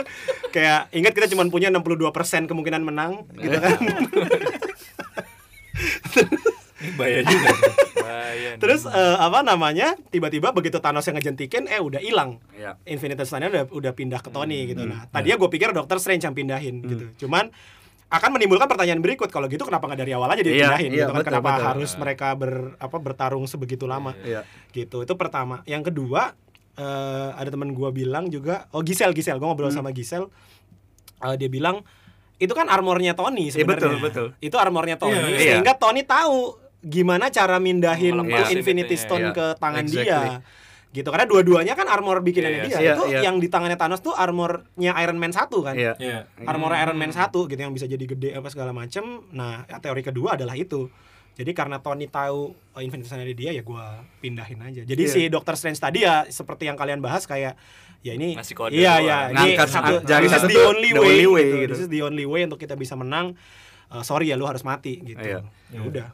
kayak 0.52 0.91
ingat 0.96 1.12
kita 1.16 1.28
cuma 1.36 1.48
punya 1.52 1.68
62% 1.72 2.48
kemungkinan 2.48 2.82
menang 2.84 3.28
gitu 3.36 3.58
kan. 3.60 3.80
Ini 6.76 6.91
bahaya 6.96 7.22
juga 7.26 7.50
Bahaya 7.98 8.52
terus 8.62 8.86
eh, 8.88 9.18
apa 9.18 9.41
namanya 9.41 9.96
tiba-tiba 10.12 10.54
begitu 10.54 10.78
Thanos 10.80 11.08
yang 11.08 11.18
ngejentikin 11.18 11.68
eh 11.68 11.82
udah 11.82 12.00
hilang. 12.00 12.39
Iya. 12.56 12.78
Infinity 12.88 13.24
Stone-nya 13.26 13.50
udah 13.52 13.64
udah 13.72 13.91
pindah 13.96 14.20
ke 14.22 14.30
Tony 14.30 14.72
gitu. 14.72 14.84
Nah 14.86 15.08
tadinya 15.10 15.39
gue 15.39 15.50
pikir 15.50 15.74
Doctor 15.76 15.98
Strange 16.00 16.24
yang 16.24 16.36
pindahin 16.36 16.84
gitu. 16.86 17.26
Cuman 17.26 17.52
akan 18.06 18.30
menimbulkan 18.32 18.66
pertanyaan 18.66 19.01
berikut 19.01 19.28
kalau 19.28 19.45
gitu 19.45 19.64
kenapa 19.64 19.86
nggak 19.86 19.99
dari 19.99 20.14
awal 20.14 20.30
aja 20.30 20.38
Iya, 20.38 20.45
dipindahin 20.45 20.89
iya, 20.89 20.97
gitu 20.99 21.12
kan 21.12 21.20
betul, 21.20 21.30
kenapa 21.34 21.49
betul. 21.49 21.66
harus 21.68 21.91
mereka 21.95 22.28
ber 22.34 22.53
apa 22.78 22.97
bertarung 22.97 23.45
sebegitu 23.45 23.86
lama 23.86 24.14
Iya. 24.18 24.45
gitu 24.72 25.01
itu 25.01 25.14
pertama 25.16 25.66
yang 25.66 25.82
kedua 25.82 26.38
eh, 26.76 27.30
ada 27.34 27.49
teman 27.49 27.72
gua 27.72 27.89
bilang 27.89 28.30
juga 28.30 28.70
oh 28.72 28.82
Gisel 28.82 29.10
Gisel 29.12 29.36
gua 29.36 29.51
ngobrol 29.51 29.70
Hmm. 29.70 29.80
sama 29.80 29.91
Gisel 29.91 30.30
Eh, 31.18 31.36
dia 31.36 31.47
bilang 31.47 31.80
itu 32.36 32.51
kan 32.51 32.68
armornya 32.68 33.16
Tony 33.16 33.47
Iya, 33.47 33.64
sebenarnya 33.64 33.88
betul, 33.88 33.93
betul. 33.97 34.28
itu 34.38 34.56
armornya 34.56 34.95
Tony 34.95 35.16
Iya, 35.16 35.28
iya. 35.28 35.39
sehingga 35.56 35.74
Tony 35.74 36.03
tahu 36.03 36.60
gimana 36.82 37.32
cara 37.32 37.58
mindahin 37.58 38.14
Melepas 38.14 38.51
Infinity 38.51 38.93
Stone 38.93 39.32
iya. 39.32 39.34
ke 39.34 39.45
tangan 39.58 39.82
Exactly. 39.82 40.06
dia 40.06 40.22
gitu 40.96 41.12
karena 41.12 41.28
dua-duanya 41.28 41.76
kan 41.76 41.86
armor 41.86 42.24
bikinannya 42.24 42.64
Iya, 42.64 42.68
dia 42.68 42.80
iya, 42.80 42.93
itu 42.96 43.04
iya. 43.12 43.20
yang 43.28 43.36
di 43.38 43.52
tangannya 43.52 43.76
Thanos 43.76 44.00
tuh 44.00 44.16
armornya 44.16 44.96
Iron 45.04 45.20
Man 45.20 45.36
1 45.36 45.52
kan 45.60 45.76
Iya. 45.76 45.93
Iya. 46.00 46.20
armor 46.48 46.72
Iron 46.72 46.96
Man 46.96 47.12
1 47.12 47.28
gitu 47.30 47.60
yang 47.60 47.76
bisa 47.76 47.84
jadi 47.84 48.00
gede 48.02 48.32
apa 48.32 48.48
segala 48.48 48.72
macem 48.72 49.04
nah 49.30 49.68
teori 49.68 50.00
kedua 50.00 50.39
adalah 50.39 50.56
itu 50.56 50.88
jadi 51.36 51.52
karena 51.52 51.84
Tony 51.84 52.08
tahu 52.08 52.56
oh, 52.56 52.80
Infinity 52.80 53.12
Stone 53.12 53.20
ada 53.20 53.28
di 53.28 53.36
dia 53.36 53.52
ya 53.52 53.60
gua 53.60 54.00
pindahin 54.18 54.64
aja 54.64 54.82
jadi 54.82 55.04
Iya. 55.04 55.12
si 55.12 55.22
Doctor 55.28 55.60
Strange 55.60 55.78
tadi 55.78 56.02
ya 56.02 56.24
seperti 56.26 56.66
yang 56.66 56.80
kalian 56.80 57.04
bahas 57.04 57.28
kayak 57.28 57.60
ya 58.00 58.16
ini 58.16 58.39
Ngasih 58.39 58.56
kode 58.56 58.72
iya 58.72 58.96
doang. 58.96 59.06
ya 59.06 59.18
ini 59.36 59.50
satu 59.60 59.93
is 60.00 60.32
satu 60.32 60.48
the 60.48 60.62
only 60.64 60.89
the 60.89 61.02
way, 61.02 61.12
only 61.12 61.28
way, 61.28 61.43
gitu. 61.43 61.56
gitu. 61.60 61.72
this 61.74 61.82
is 61.82 61.89
the 61.89 62.00
only 62.00 62.24
way 62.24 62.41
untuk 62.41 62.58
kita 62.58 62.74
bisa 62.74 62.96
menang 62.96 63.36
Eh, 63.86 64.02
sorry 64.02 64.28
ya 64.28 64.36
lu 64.36 64.50
harus 64.50 64.66
mati 64.66 64.98
gitu 65.00 65.22
Iya. 65.22 65.46
ya 65.70 65.82
udah 65.82 66.08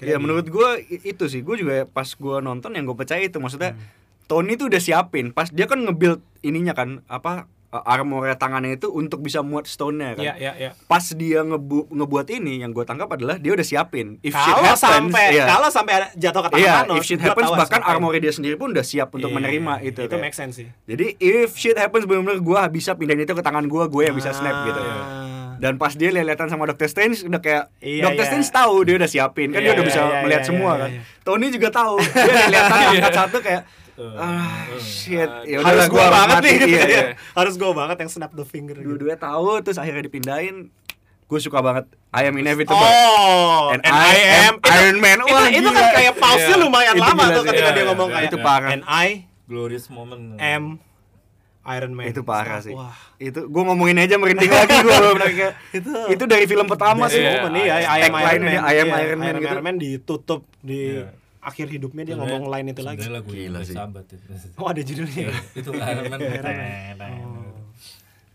Ya 0.00 0.16
Kayak 0.16 0.24
menurut 0.24 0.48
gue 0.48 0.68
itu 1.04 1.24
sih, 1.28 1.44
gue 1.44 1.60
juga 1.60 1.84
pas 1.84 2.08
gue 2.08 2.36
nonton 2.40 2.72
yang 2.72 2.88
gue 2.88 2.96
percaya 2.96 3.20
itu 3.20 3.36
maksudnya 3.36 3.76
Hmm. 3.76 3.99
Tony 4.30 4.54
tuh 4.54 4.70
udah 4.70 4.78
siapin, 4.78 5.34
pas 5.34 5.50
dia 5.50 5.66
kan 5.66 5.82
nge-build 5.82 6.22
ininya 6.46 6.70
kan 6.70 7.02
apa 7.10 7.50
uh, 7.74 7.82
armor 7.86 8.26
tangannya 8.36 8.76
itu 8.78 8.90
untuk 8.90 9.22
bisa 9.22 9.42
muat 9.42 9.66
stone-nya 9.66 10.18
kan. 10.18 10.22
Iya, 10.22 10.34
iya, 10.38 10.52
iya. 10.58 10.70
Pas 10.86 11.02
dia 11.14 11.42
ngebu 11.42 11.90
ngebuat 11.90 12.26
ini 12.30 12.62
yang 12.62 12.70
gue 12.74 12.84
tangkap 12.86 13.10
adalah 13.10 13.38
dia 13.38 13.54
udah 13.54 13.66
siapin. 13.66 14.18
If 14.22 14.34
shit 14.34 14.54
Kalau 14.54 14.74
happens, 14.74 14.82
sampai 14.82 15.26
iya. 15.34 15.44
kalau 15.46 15.68
sampai 15.70 15.92
ada 15.98 16.06
jatuh 16.14 16.40
ke 16.46 16.48
tangan 16.54 16.62
Iya, 16.62 16.72
Thanos, 16.82 16.96
if 16.98 17.02
shit 17.06 17.20
happens 17.22 17.50
bahkan 17.50 17.82
armornya 17.82 18.20
dia 18.30 18.34
sendiri 18.34 18.54
pun 18.58 18.70
udah 18.74 18.86
siap 18.86 19.14
untuk 19.14 19.30
Iya, 19.30 19.36
menerima 19.38 19.72
itu. 19.86 20.00
Itu 20.06 20.14
kayak. 20.14 20.22
make 20.22 20.36
sense 20.36 20.54
sih. 20.62 20.68
Jadi 20.86 21.18
if 21.18 21.54
shit 21.58 21.78
happens 21.78 22.04
benar-benar 22.06 22.38
gue 22.42 22.60
bisa 22.74 22.94
pindahin 22.94 23.26
itu 23.26 23.34
ke 23.34 23.42
tangan 23.42 23.64
gue, 23.66 23.82
gue 23.86 24.02
yang 24.06 24.16
bisa 24.16 24.34
snap 24.34 24.66
gitu. 24.66 24.78
Ah. 24.78 25.58
Dan 25.60 25.76
pas 25.76 25.92
dia 25.92 26.08
lihat-lihatan 26.08 26.48
sama 26.48 26.64
Doctor 26.64 26.88
Strange 26.88 27.20
udah 27.28 27.36
kayak 27.44 27.68
Iya, 27.84 28.08
Doctor 28.08 28.24
iya. 28.24 28.28
Strange 28.32 28.48
tahu 28.48 28.74
dia 28.88 28.94
udah 28.96 29.10
siapin 29.12 29.52
kan 29.52 29.60
dia 29.60 29.70
Iya, 29.70 29.76
udah 29.76 29.84
bisa 29.84 30.00
iya, 30.00 30.08
iya, 30.08 30.20
melihat 30.24 30.42
iya, 30.42 30.48
semua 30.48 30.70
iya, 30.72 30.80
kan. 30.80 30.90
iya. 30.90 31.00
Tony 31.20 31.46
juga 31.52 31.68
tahu. 31.68 31.96
Dia 32.00 32.32
lihat-lihatan 32.32 32.78
angkat 32.96 33.14
satu 33.20 33.36
kayak 33.44 33.62
ah 34.14 34.64
shit 34.76 35.30
ya 35.44 35.56
udah 35.58 35.66
harus 35.66 35.86
gua 35.86 36.06
banget 36.08 36.36
mati. 36.36 36.46
nih 36.46 36.54
gitu 36.54 36.66
Iya, 36.68 36.80
ya. 36.80 36.86
iya. 36.86 37.02
Harus 37.38 37.54
gua 37.54 37.70
banget 37.72 37.96
yang 37.98 38.10
snap 38.10 38.32
the 38.32 38.42
finger 38.42 38.74
gitu. 38.74 38.86
Dua-duanya 38.86 39.18
tahu 39.18 39.60
terus 39.60 39.76
akhirnya 39.76 40.02
dipindahin. 40.02 40.72
Gue 41.24 41.38
suka 41.38 41.58
banget 41.58 41.86
I 42.10 42.26
am 42.26 42.34
inevitable. 42.34 42.74
Oh, 42.74 43.70
And 43.70 43.78
I 43.82 44.18
am 44.44 44.58
Iron 44.58 44.98
Man. 44.98 45.18
Itu, 45.20 45.30
Wah, 45.30 45.46
itu 45.46 45.68
kan 45.68 45.84
kayak 45.92 46.14
pause-nya 46.16 46.48
Iya. 46.50 46.58
lumayan 46.58 46.94
Itu 46.94 47.02
lama 47.06 47.24
tuh 47.30 47.42
ketika 47.44 47.62
Iya, 47.62 47.70
dia 47.70 47.78
iya, 47.78 47.88
ngomong 47.88 48.08
iya. 48.08 48.16
kayak 48.16 48.26
Itu 48.26 48.38
parah. 48.42 48.70
And 48.72 48.82
I 48.84 49.06
glorious 49.46 49.86
moment 49.86 50.34
am 50.36 50.82
Iron 51.62 51.92
Man. 51.92 52.08
itu 52.08 52.24
parah 52.24 52.58
sih. 52.58 52.72
Wah. 52.72 52.96
Itu 53.16 53.46
gue 53.46 53.62
ngomongin 53.62 54.00
aja 54.00 54.16
merinding 54.16 54.48
lagi 54.48 54.74
gue 54.80 54.96
Itu 55.78 55.90
itu 56.08 56.24
dari 56.24 56.44
film 56.44 56.66
pertama 56.66 57.06
sih. 57.06 57.20
Iya, 57.20 57.30
momen 57.38 57.52
iya, 57.62 57.74
I 57.78 58.00
am 58.02 58.14
Iron 58.16 58.42
Man. 58.42 58.52
I 58.56 58.74
am 58.74 58.88
Iya, 58.88 58.96
Iron 58.98 59.18
Man 59.20 59.34
gitu. 59.36 59.46
Iron 59.46 59.62
Man 59.62 59.76
ditutup 59.78 60.40
di 60.58 60.98
Iya. 60.98 61.14
Akhir 61.40 61.66
hidupnya 61.68 62.04
dia 62.04 62.16
ngomong 62.16 62.48
line 62.48 62.68
itu 62.70 62.82
lagi. 62.84 63.08
lagu 63.08 63.28
Gila 63.28 63.64
sih. 63.64 63.72
Sabbath 63.72 64.08
itu. 64.12 64.24
Oh, 64.56 64.68
ada 64.68 64.80
judulnya. 64.80 65.28
ya? 65.28 65.34
itu 65.60 65.70
Iron 65.72 66.04
Man 66.06 66.20
Iron 66.20 66.44
Man. 66.44 66.44
Teng, 66.44 66.96
teng. 66.96 67.14
Oh. 67.24 67.52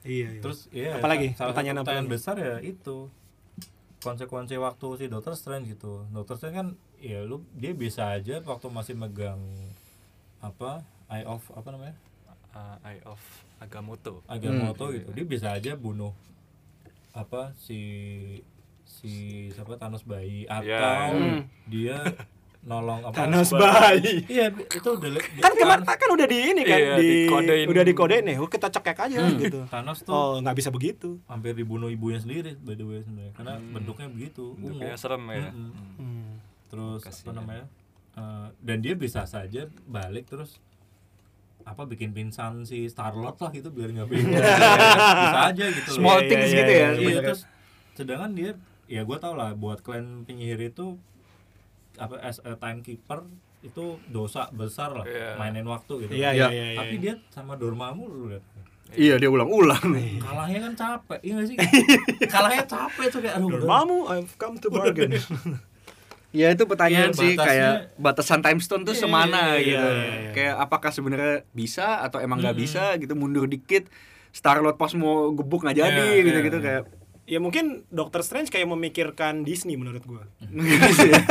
Iya, 0.06 0.28
iya. 0.38 0.42
terus 0.42 0.60
iya 0.70 0.92
Apalagi? 0.98 1.34
salah 1.34 1.50
Pertanyaan 1.50 1.82
pertanyaan 1.82 2.06
besar 2.08 2.36
ya 2.38 2.62
itu 2.62 3.10
konsekuensi 4.00 4.54
waktu 4.56 4.88
si 4.96 5.06
Doctor 5.10 5.34
Strange 5.34 5.66
gitu 5.68 6.06
Doctor 6.14 6.38
Strange 6.38 6.54
kan 6.56 6.68
ya 7.02 7.26
lu 7.26 7.42
dia 7.52 7.74
bisa 7.74 8.14
aja 8.14 8.38
waktu 8.40 8.70
masih 8.70 8.94
megang 8.94 9.42
apa 10.40 10.86
Eye 11.08 11.26
of 11.26 11.42
apa 11.52 11.70
namanya 11.70 11.98
Uh, 12.56 12.80
Eye 12.88 13.04
of 13.04 13.20
Agamotto. 13.60 14.24
Agamotto 14.30 14.88
gitu 14.88 15.12
dia 15.12 15.26
bisa 15.26 15.52
aja 15.52 15.76
bunuh 15.76 16.16
apa 17.12 17.52
si 17.58 17.82
si 18.86 19.12
siapa 19.52 19.76
Thanos 19.76 20.08
bayi 20.08 20.48
atau 20.48 20.64
Ya. 20.64 21.12
Hmm. 21.12 21.44
dia 21.68 22.00
nolong 22.66 23.02
apa 23.04 23.14
Thanos 23.16 23.50
bayi. 23.52 24.26
iya 24.26 24.50
itu 24.50 24.90
udah 24.92 25.10
Kan 25.38 25.54
kemarin 25.54 25.86
kan 25.86 26.10
udah 26.10 26.26
di 26.26 26.38
ini 26.44 26.62
kan 26.62 26.76
Iya, 26.76 26.94
di 26.96 27.08
dikodein. 27.24 27.66
udah 27.68 27.84
dikodein 27.84 28.24
nih. 28.26 28.38
Oh, 28.38 28.48
kita 28.48 28.68
cekek 28.68 28.98
aja 29.00 29.18
gitu. 29.32 29.60
Thanos 29.68 30.02
tuh 30.02 30.10
Oh, 30.10 30.32
nggak 30.40 30.56
bisa 30.56 30.70
begitu. 30.70 31.22
hampir 31.26 31.54
dibunuh 31.54 31.88
ibunya 31.88 32.18
sendiri 32.18 32.58
by 32.58 32.74
the 32.74 32.82
way 32.82 33.00
sebenarnya 33.00 33.32
karena 33.34 33.54
bentuknya 33.62 34.08
begitu 34.08 34.44
ungu 34.52 34.74
Bentuknya 34.74 34.96
serem 34.96 35.24
ya. 35.28 35.48
Mm-mm. 35.48 35.72
Hmm. 35.96 36.32
terus 36.66 37.02
Kasihan. 37.02 37.22
apa 37.24 37.32
namanya 37.38 37.66
eh, 38.16 38.48
dan 38.60 38.78
dia 38.80 38.94
bisa 38.94 39.22
saja 39.24 39.62
balik 39.86 40.26
terus 40.26 40.58
apa 41.62 41.82
bikin 41.84 42.12
pingsan 42.12 42.62
si 42.62 42.86
Starlord 42.86 43.38
lah 43.38 43.50
gitu 43.52 43.70
biar 43.70 43.90
nggak 43.92 44.06
bingung 44.08 44.38
bisa 45.24 45.42
aja 45.48 45.66
gitu. 45.68 45.90
Small 45.96 46.20
Iya, 46.20 46.28
things 46.28 46.46
iya, 46.48 46.56
gitu 46.56 46.72
iya, 46.72 46.82
ya. 46.82 46.90
iya, 47.00 47.20
terus 47.24 47.42
sedangkan 47.94 48.32
dia 48.34 48.52
ya 48.86 49.02
gue 49.02 49.18
tau 49.18 49.34
lah 49.34 49.54
buat 49.54 49.80
klan 49.80 50.06
penyihir 50.24 50.62
itu 50.68 50.98
apa 51.98 52.16
as 52.20 52.38
a 52.42 52.54
timekeeper 52.54 53.24
itu 53.60 53.86
dosa 54.08 54.46
besar 54.52 54.94
lah 54.94 55.04
Iya. 55.04 55.36
mainin 55.36 55.66
waktu 55.66 56.06
gitu 56.06 56.14
Iya, 56.14 56.30
Iya. 56.30 56.48
iya, 56.48 56.48
iya. 56.48 56.66
iya. 56.68 56.78
tapi 56.78 56.96
dia 56.98 57.14
sama 57.28 57.54
Dormammu 57.54 58.04
lu 58.06 58.30
lihat 58.30 58.44
Iya 58.88 59.18
dia 59.18 59.28
ulang-ulang. 59.28 59.82
kalahnya 60.20 60.60
kan 60.62 60.74
capek 60.74 61.20
iya 61.20 61.34
gak 61.36 61.48
sih 61.48 61.56
kalahnya 62.32 62.64
capek 62.64 63.06
tuh 63.10 63.20
kayak 63.20 63.36
aduh. 63.36 63.50
Dormammu, 63.58 64.06
I've 64.08 64.34
come 64.36 64.56
to 64.58 64.70
bargain. 64.70 65.10
Ya 66.32 66.52
itu 66.52 66.68
pertanyaan 66.68 67.10
Iya, 67.10 67.18
sih 67.18 67.32
batasnya- 67.32 67.48
kayak 67.48 67.74
batasan 67.98 68.40
time 68.42 68.60
stone 68.60 68.84
tuh 68.84 68.92
Iya, 68.92 69.02
semana 69.02 69.56
iya, 69.56 69.64
gitu. 69.64 69.88
iya, 69.88 70.04
iya. 70.20 70.32
Kayak 70.34 70.56
apakah 70.60 70.92
sebenarnya 70.92 71.48
bisa 71.50 72.04
atau 72.04 72.20
emang 72.20 72.38
nggak 72.38 72.52
Mm-mm. 72.52 72.66
bisa 72.68 72.84
gitu 73.00 73.14
mundur 73.14 73.48
dikit. 73.48 73.88
Star 74.30 74.60
Lord 74.60 74.76
pas 74.76 74.92
mau 74.94 75.32
gebuk 75.32 75.64
nggak 75.64 75.80
jadi 75.80 75.96
Iya, 76.14 76.22
gitu-gitu 76.22 76.58
iya. 76.58 76.66
kayak 76.68 76.84
ya 77.26 77.38
mungkin 77.38 77.84
Doctor 77.88 78.22
Strange 78.22 78.48
kayak 78.48 78.66
memikirkan 78.68 79.42
Disney 79.42 79.74
menurut 79.74 80.02
gua. 80.02 80.22
gitu 80.40 81.06
ya. 81.12 81.22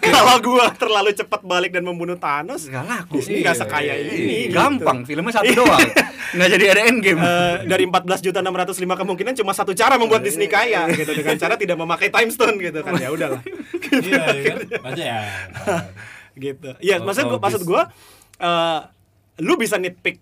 Kalau 0.00 0.36
gua 0.40 0.70
terlalu 0.72 1.10
cepat 1.12 1.40
balik 1.40 1.70
dan 1.70 1.82
membunuh 1.82 2.14
Thanos, 2.14 2.66
Nggak 2.66 2.84
laku. 2.84 3.12
Disney 3.16 3.40
nggak 3.40 3.54
Iya, 3.54 3.62
sekaya 3.62 3.94
iya, 3.94 4.10
ini. 4.10 4.36
gitu. 4.44 4.52
Gampang, 4.52 4.98
filmnya 5.02 5.32
satu 5.32 5.52
doang. 5.54 5.88
Nggak 6.28 6.48
jadi 6.50 6.64
ada 6.68 6.80
endgame. 6.84 7.18
Eh, 7.18 7.56
dari 7.64 7.84
14 7.84 8.20
juta 8.20 8.38
605 8.40 8.66
kemungkinan 8.96 9.32
cuma 9.34 9.52
satu 9.52 9.72
cara 9.72 9.94
membuat 9.94 10.20
Disney 10.20 10.46
kaya 10.46 10.90
gitu 10.90 11.10
dengan 11.12 11.34
cara 11.36 11.54
tidak 11.54 11.76
memakai 11.76 12.08
time 12.08 12.28
stone 12.28 12.58
gitu 12.58 12.78
kan 12.80 12.92
ya 12.94 13.08
udahlah 13.08 13.40
iya 13.96 14.24
iya 14.34 14.54
kan 14.76 14.92
ya 14.92 15.18
gitu 16.36 16.70
iya 16.78 16.96
Oh, 16.98 17.06
maksud 17.06 17.24
gua 17.24 17.32
logis. 17.32 17.44
maksud 17.48 17.62
gua 17.64 17.82
eh, 18.36 18.80
lu 19.38 19.54
bisa 19.54 19.76
nitpick 19.76 20.18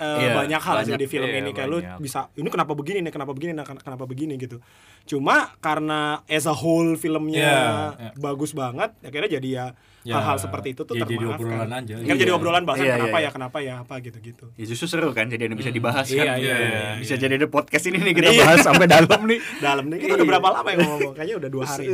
eh, 0.00 0.16
Iya, 0.18 0.28
banyak 0.34 0.60
hal 0.60 0.74
sih 0.78 0.84
banyak. 0.88 0.98
di 0.98 1.06
film 1.06 1.28
Iya, 1.28 1.38
ini 1.38 1.50
kayak 1.52 1.68
lu 1.68 1.78
banyak. 1.78 1.98
bisa 2.00 2.20
ini 2.32 2.48
kenapa 2.48 2.72
begini 2.72 2.98
nih 3.00 3.12
kenapa 3.12 3.30
begini 3.30 3.52
nah, 3.52 3.62
ken- 3.62 3.78
kenapa 3.78 4.04
begini 4.04 4.34
gitu 4.36 4.56
cuma 5.02 5.36
karena 5.58 6.00
as 6.26 6.44
a 6.44 6.52
whole 6.52 6.94
filmnya 6.94 7.36
Iya, 7.38 7.60
iya. 7.94 8.10
bagus 8.16 8.52
banget 8.52 8.96
akhirnya 8.98 9.30
jadi 9.30 9.50
ya 9.50 9.66
Ya, 10.00 10.16
hal-hal 10.16 10.40
seperti 10.40 10.72
itu 10.72 10.80
tuh 10.80 10.96
ya 10.96 11.04
jadi 11.04 11.28
obrolan 11.28 11.68
aja. 11.70 11.92
kan 11.92 12.16
jadi 12.16 12.24
Iya. 12.24 12.32
obrolan 12.32 12.64
bahasan 12.64 12.82
Iya, 12.82 12.94
kenapa 12.96 13.12
iya, 13.12 13.20
ya 13.20 13.30
kenapa 13.30 13.58
ya 13.60 13.74
apa 13.78 13.94
gitu-gitu 14.00 14.48
Ya 14.54 14.64
justru 14.64 14.88
seru 14.88 15.12
kan 15.12 15.28
jadi 15.28 15.44
ada 15.44 15.52
bisa 15.52 15.68
dibahas 15.68 16.08
Iya, 16.08 16.24
kan. 16.24 16.36
iya, 16.40 16.54
iya, 16.56 16.80
bisa 16.96 17.14
iya. 17.14 17.20
jadi 17.20 17.34
ada 17.36 17.48
podcast 17.48 17.84
ini 17.84 18.00
nih 18.00 18.14
kita 18.14 18.30
Iya. 18.30 18.40
bahas 18.42 18.58
sampai 18.62 18.88
dalam 18.88 19.20
nih. 19.22 19.38
dalam 19.62 19.84
nih 19.86 19.98
kita 19.98 20.12
udah 20.14 20.24
Iya. 20.24 20.30
berapa 20.32 20.48
lama 20.50 20.68
yang 20.70 20.80
ngomong 20.86 21.12
kayaknya 21.12 21.36
udah 21.36 21.50
dua 21.50 21.64
hari 21.66 21.84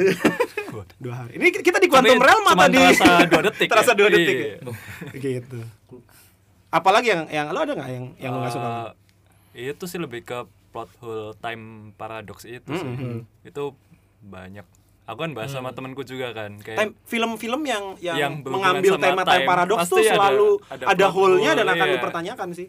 dua 1.02 1.14
hari 1.16 1.32
ini 1.34 1.46
kita 1.52 1.76
di 1.76 1.82
Tapi 1.82 1.86
Quantum 1.88 2.20
Realm 2.20 2.44
cuman 2.46 2.56
tadi 2.62 2.78
terasa 2.78 3.26
dua 3.26 3.40
detik 3.42 3.68
terasa 3.74 3.90
ya? 3.90 3.96
dua 3.96 4.08
detik 4.08 4.36
Iya. 4.36 4.46
ya? 4.46 5.18
gitu 5.18 5.58
apalagi 6.76 7.08
yang 7.08 7.22
yang 7.28 7.46
lo 7.48 7.58
ada 7.58 7.72
nggak 7.72 7.88
yang 7.88 8.06
yang 8.16 8.30
lo 8.30 8.38
nggak 8.40 8.52
suka? 8.52 8.70
Eh, 9.52 9.72
itu 9.72 9.84
sih 9.84 9.96
lebih 9.96 10.20
ke 10.20 10.38
plot 10.68 10.90
hole 11.00 11.32
time 11.36 11.64
paradox 11.94 12.44
itu 12.44 12.68
sih. 12.68 12.84
Mhm. 12.86 13.24
itu 13.42 13.62
banyak. 14.20 14.66
Aku 15.06 15.18
kan 15.18 15.32
bahas 15.32 15.48
sama 15.48 15.70
temanku 15.70 16.02
juga 16.02 16.30
kan 16.30 16.58
kayak 16.58 16.92
film-film 17.04 17.62
yang 17.62 17.94
yang, 17.96 18.16
Yang 18.18 18.32
mengambil 18.44 18.98
tema 18.98 19.22
time. 19.22 19.30
time, 19.38 19.46
paradox 19.46 19.78
tuh 19.86 19.98
ada- 19.98 20.10
selalu 20.10 20.48
ada 20.66 20.84
ada, 20.84 20.96
plot 21.00 21.14
hole-nya 21.14 21.50
dan 21.54 21.66
akan 21.68 21.86
iya. 21.86 21.94
dipertanyakan 21.94 22.48
sih. 22.52 22.68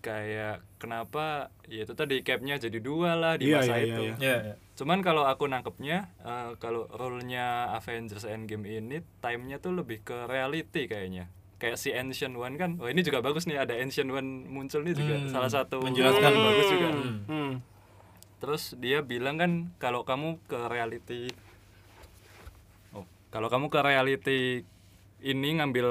Kayak 0.00 0.64
kenapa 0.80 1.52
ya 1.68 1.84
itu 1.84 1.92
tadi 1.92 2.24
capnya 2.24 2.56
jadi 2.56 2.80
dua 2.80 3.12
lah 3.14 3.36
di 3.36 3.52
Iya, 3.52 3.60
masa 3.60 3.74
iya, 3.76 3.84
itu. 3.84 4.02
iya, 4.02 4.14
Iya, 4.16 4.36
iya. 4.42 4.54
cuman 4.72 5.04
kalau 5.04 5.28
aku 5.28 5.44
nangkepnya 5.44 6.08
eh, 6.18 6.56
kalau 6.56 6.88
role-nya 6.88 7.68
Avengers 7.76 8.24
Endgame 8.24 8.64
ini 8.64 9.04
time-nya 9.20 9.60
tuh 9.60 9.76
lebih 9.76 10.00
ke 10.00 10.24
reality 10.24 10.88
kayaknya 10.88 11.28
kayak 11.60 11.76
si 11.76 11.92
Ancient 11.92 12.32
One 12.32 12.56
kan 12.56 12.74
oh 12.74 12.88
ini 12.88 13.00
juga 13.00 13.20
bagus 13.20 13.44
nih 13.44 13.56
ada 13.58 13.72
Ancient 13.74 14.08
One 14.08 14.28
muncul 14.46 14.80
nih 14.80 14.92
juga 14.92 15.14
Hmm, 15.14 15.28
salah 15.28 15.48
satu 15.48 15.78
menjelaskan 15.78 16.24
yang 16.26 16.42
bagus 16.42 16.66
juga 16.68 16.88
Hmm. 16.90 17.16
Hmm. 17.26 17.52
Terus 18.38 18.72
dia 18.74 18.98
bilang 19.00 19.36
kan 19.36 19.50
kalau 19.76 20.00
kamu 20.02 20.40
ke 20.42 20.58
reality 20.66 21.28
Oh, 22.90 23.04
kalau 23.28 23.46
kamu 23.46 23.68
ke 23.68 23.78
reality 23.78 24.40
ini 25.20 25.52
ngambil 25.54 25.84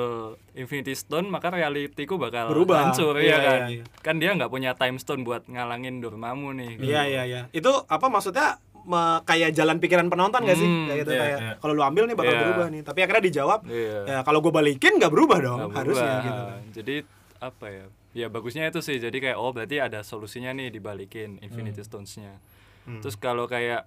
Infinity 0.56 0.92
Stone 0.92 1.30
maka 1.30 1.54
realitiku 1.54 2.18
bakal 2.18 2.50
Berubah. 2.50 2.90
hancur 2.90 3.14
Iya, 3.16 3.30
ya 3.30 3.38
kan. 3.40 3.60
iya, 3.64 3.74
iya. 3.76 3.84
Kan 4.02 4.18
dia 4.18 4.34
nggak 4.34 4.50
punya 4.50 4.74
time 4.74 4.98
stone 4.98 5.22
buat 5.22 5.46
ngalangin 5.46 6.02
Dormammu 6.02 6.50
nih. 6.56 6.70
gitu. 6.76 6.90
iya 6.90 7.02
iya 7.06 7.24
iya 7.24 7.42
itu 7.52 7.70
apa 7.86 8.06
maksudnya 8.08 8.58
me- 8.90 9.22
kayak 9.24 9.54
jalan 9.54 9.78
pikiran 9.78 10.08
penonton 10.08 10.42
gak 10.42 10.56
sih 10.56 10.66
Hmm, 10.66 10.86
kayak 10.86 11.00
gitu 11.00 11.12
iya, 11.12 11.22
kayak 11.22 11.38
iya. 11.40 11.52
kalau 11.56 11.74
lu 11.74 11.84
ambil 11.84 12.04
nih 12.04 12.16
bakal 12.16 12.34
Iya. 12.34 12.42
berubah 12.42 12.68
nih 12.68 12.82
tapi 12.82 13.00
akhirnya 13.00 13.24
dijawab 13.24 13.60
Iya. 13.64 13.98
ya 14.04 14.18
kalau 14.22 14.40
gue 14.40 14.50
balikin 14.50 14.94
nggak 14.96 15.10
berubah 15.10 15.38
dong 15.40 15.60
Nggak 15.64 15.78
harusnya 15.78 16.04
berubah. 16.10 16.26
gitu 16.26 16.42
kan. 16.44 16.62
Jadi 16.74 16.96
apa 17.40 17.66
ya? 17.68 17.86
Ya 18.12 18.28
bagusnya 18.28 18.64
itu 18.66 18.80
sih. 18.80 18.98
Jadi 18.98 19.18
kayak 19.20 19.38
oh 19.38 19.52
berarti 19.52 19.78
ada 19.78 20.02
solusinya 20.02 20.50
nih 20.52 20.68
dibalikin 20.72 21.38
Infinity 21.40 21.80
Stones-nya. 21.80 22.42
Hmm. 22.84 23.00
Terus 23.00 23.16
kalau 23.16 23.46
kayak 23.46 23.86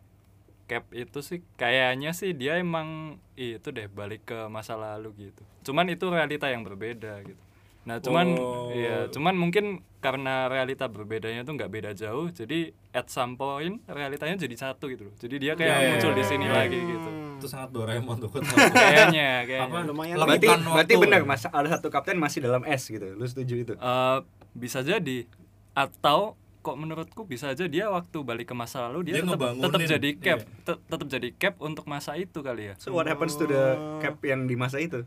Cap 0.62 0.86
itu 0.90 1.18
sih 1.20 1.42
kayaknya 1.52 2.10
sih 2.12 2.32
dia 2.32 2.54
emang 2.56 3.18
itu 3.34 3.68
deh 3.68 3.90
balik 3.90 4.22
ke 4.24 4.46
masa 4.46 4.72
lalu 4.72 5.10
gitu. 5.20 5.42
Cuman 5.64 5.84
itu 5.86 6.06
realita 6.06 6.46
yang 6.46 6.62
berbeda 6.62 7.18
gitu. 7.20 7.42
Nah 7.82 7.98
cuman 7.98 8.26
Oh. 8.32 8.70
ya 8.70 9.08
cuman 9.08 9.34
mungkin 9.34 9.64
karena 9.98 10.46
realita 10.46 10.86
berbedanya 10.86 11.42
tuh 11.42 11.54
nggak 11.54 11.66
beda 11.68 11.90
jauh, 11.92 12.26
jadi 12.28 12.70
at 12.90 13.06
some 13.06 13.34
point 13.34 13.82
realitanya 13.84 14.34
jadi 14.36 14.54
satu 14.56 14.86
gitu 14.86 15.06
loh. 15.06 15.14
Jadi 15.14 15.34
dia 15.36 15.52
kayak 15.52 15.66
Iya, 15.68 15.78
iya, 15.78 15.90
muncul 15.92 16.10
di 16.10 16.18
iya, 16.18 16.26
sini 16.26 16.44
iya. 16.44 16.54
lagi 16.56 16.78
gitu. 16.78 17.08
Itu 17.36 17.46
sangat 17.46 17.70
Doraemon 17.70 18.16
tuh. 18.18 18.30
Kayaknya 18.34 19.28
kayaknya. 19.44 19.66
Apa 19.66 19.78
lumayan. 19.84 20.14
Berarti 20.16 20.46
berarti 20.46 20.94
benar 20.96 21.20
Mas 21.22 21.42
ada 21.44 21.68
satu 21.68 21.86
kapten 21.88 22.14
masih 22.16 22.38
dalam 22.40 22.62
S 22.62 22.86
gitu. 22.86 23.02
Lu 23.12 23.22
setuju 23.24 23.54
itu? 23.56 23.72
Eh, 23.74 24.18
bisa 24.52 24.78
jadi 24.80 25.26
atau 25.72 26.34
kok 26.60 26.76
menurutku 26.76 27.22
bisa 27.24 27.50
aja 27.50 27.66
dia 27.66 27.90
waktu 27.90 28.14
balik 28.22 28.46
ke 28.46 28.54
masa 28.54 28.86
lalu 28.86 29.10
dia, 29.10 29.18
Dia 29.18 29.26
tetap 29.26 29.50
tetap 29.56 29.80
jadi 29.82 30.08
cap 30.14 30.38
Iya. 30.38 30.46
te- 30.62 30.82
tetap 30.84 31.06
jadi 31.08 31.28
cap 31.32 31.54
untuk 31.58 31.84
masa 31.84 32.14
itu 32.14 32.38
kali 32.38 32.70
ya 32.70 32.74
So 32.76 32.94
what 32.94 33.02
happens 33.04 33.34
to 33.34 33.44
the 33.44 33.62
cap 33.98 34.22
yang 34.22 34.46
di 34.46 34.54
masa 34.54 34.78
itu? 34.78 35.02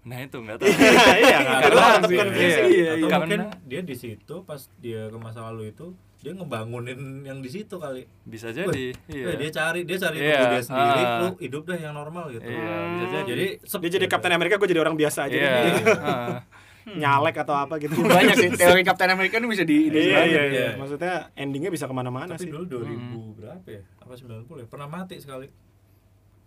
Nah 0.00 0.18
itu 0.20 0.36
nggak 0.36 0.56
tahu. 0.56 0.68
Iya, 1.20 1.36
nggak 1.38 1.60
Karena- 1.64 1.98
tahu, 1.98 2.12
iya, 2.32 2.56
iya, 2.64 2.90
atau 2.94 3.08
iya. 3.08 3.16
mungkin 3.18 3.40
dia 3.64 3.80
di 3.82 3.94
situ 3.94 4.34
pas 4.42 4.60
dia 4.78 5.06
ke 5.06 5.16
masa 5.16 5.42
lalu 5.44 5.70
itu 5.70 5.90
dia 6.18 6.32
ngebangunin 6.32 6.98
yang 7.22 7.38
di 7.38 7.46
situ 7.46 7.76
kali 7.76 8.02
bisa 8.22 8.50
jadi. 8.50 8.90
Iya. 9.06 9.36
dia 9.36 9.50
cari 9.52 9.80
dia 9.82 9.96
cari 9.96 10.16
Iya, 10.16 10.34
diri 10.34 10.46
dia 10.50 10.62
sendiri 10.64 11.00
ah. 11.00 11.18
lu 11.20 11.28
hidup 11.38 11.62
deh 11.64 11.78
yang 11.78 11.92
normal 11.92 12.26
gitu 12.28 12.42
Iya, 12.42 12.74
bisa 12.92 13.06
jadi. 13.06 13.26
jadi 13.28 13.46
sep 13.62 13.78
Dia 13.78 13.90
jadi 13.92 14.04
gitu. 14.04 14.12
Captain 14.12 14.32
America, 14.32 14.54
gue 14.56 14.68
jadi 14.68 14.80
orang 14.80 14.94
biasa 14.94 15.18
aja. 15.24 15.34
Iya. 15.34 15.50
deh. 15.62 15.74
ah. 16.00 16.38
Nyalek 16.88 17.36
atau 17.38 17.52
apa 17.52 17.76
gitu. 17.76 18.00
Banyak 18.08 18.34
sih 18.34 18.48
teori 18.50 18.80
Captain 18.80 19.10
America 19.10 19.36
ini 19.36 19.46
bisa 19.46 19.62
di 19.62 19.86
ini 19.86 20.08
Iya, 20.08 20.18
iya, 20.24 20.24
iya. 20.24 20.42
Iya. 20.48 20.68
Maksudnya 20.74 21.12
endingnya 21.34 21.68
bisa 21.68 21.84
ke 21.84 21.92
mana-mana 21.92 22.34
sih. 22.34 22.48
dulu 22.48 22.64
2000 22.64 23.36
berapa 23.36 23.68
ya 23.68 23.82
apa 23.98 24.14
90 24.16 24.48
ya 24.56 24.66
pernah 24.66 24.88
mati 24.88 25.20
sekali 25.20 25.46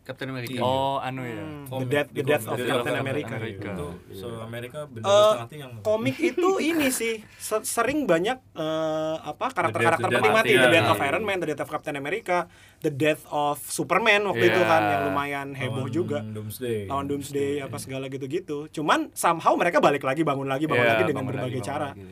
Captain 0.02 0.28
America. 0.28 0.58
Oh, 0.60 0.97
anu 0.97 1.22
ya. 1.22 1.38
Hmm, 1.38 1.70
The 1.70 1.86
Death, 1.86 2.10
The 2.10 2.24
Death 2.24 2.45
of 2.45 2.58
Captain 2.58 2.74
of 2.91 2.99
America. 2.99 3.36
America. 3.36 3.70
itu 3.70 3.88
Iya. 4.10 4.18
so 4.18 4.28
Amerika 4.39 4.80
Eh, 4.82 4.88
bener-bener 4.89 5.22
setengah 5.24 5.47
tiang 5.47 5.72
komik 5.82 6.18
itu 6.18 6.49
ini 6.60 6.88
sih 6.89 7.16
se- 7.38 7.62
sering 7.64 8.04
banyak 8.04 8.34
eh, 8.52 9.16
apa 9.22 9.45
karakter-karakter 9.47 10.10
penting 10.10 10.26
The 10.26 10.34
mati 10.34 10.49
Death, 10.49 10.58
The 10.60 10.72
Death 10.72 10.88
iya. 10.88 10.93
of 10.93 11.06
Iron 11.06 11.24
Man, 11.24 11.38
The 11.38 11.47
Death 11.47 11.62
of 11.62 11.70
Captain 11.70 11.95
America, 11.95 12.38
The 12.80 12.91
Death 12.91 13.24
of 13.28 13.62
Superman 13.64 14.26
waktu 14.26 14.41
Iya. 14.43 14.52
itu 14.52 14.62
kan 14.64 14.82
yang 14.84 15.02
lumayan 15.08 15.47
heboh 15.54 15.86
Lawan 15.86 15.93
juga 15.93 16.18
Doomsday 16.24 16.80
lawan 16.86 17.06
Doomsday 17.06 17.52
apa 17.60 17.78
segala 17.78 18.06
gitu-gitu. 18.08 18.68
Cuman 18.70 19.14
somehow 19.14 19.54
mereka 19.54 19.78
balik 19.78 20.02
lagi 20.02 20.22
bangun 20.22 20.45
lagi 20.45 20.66
bangun 20.66 20.82
Iya, 20.82 20.91
lagi 20.91 21.04
dengan 21.06 21.24
bangun 21.24 21.38
berbagai 21.38 21.60
lagi, 21.60 21.70
cara 21.70 21.89
lagi. 21.93 22.10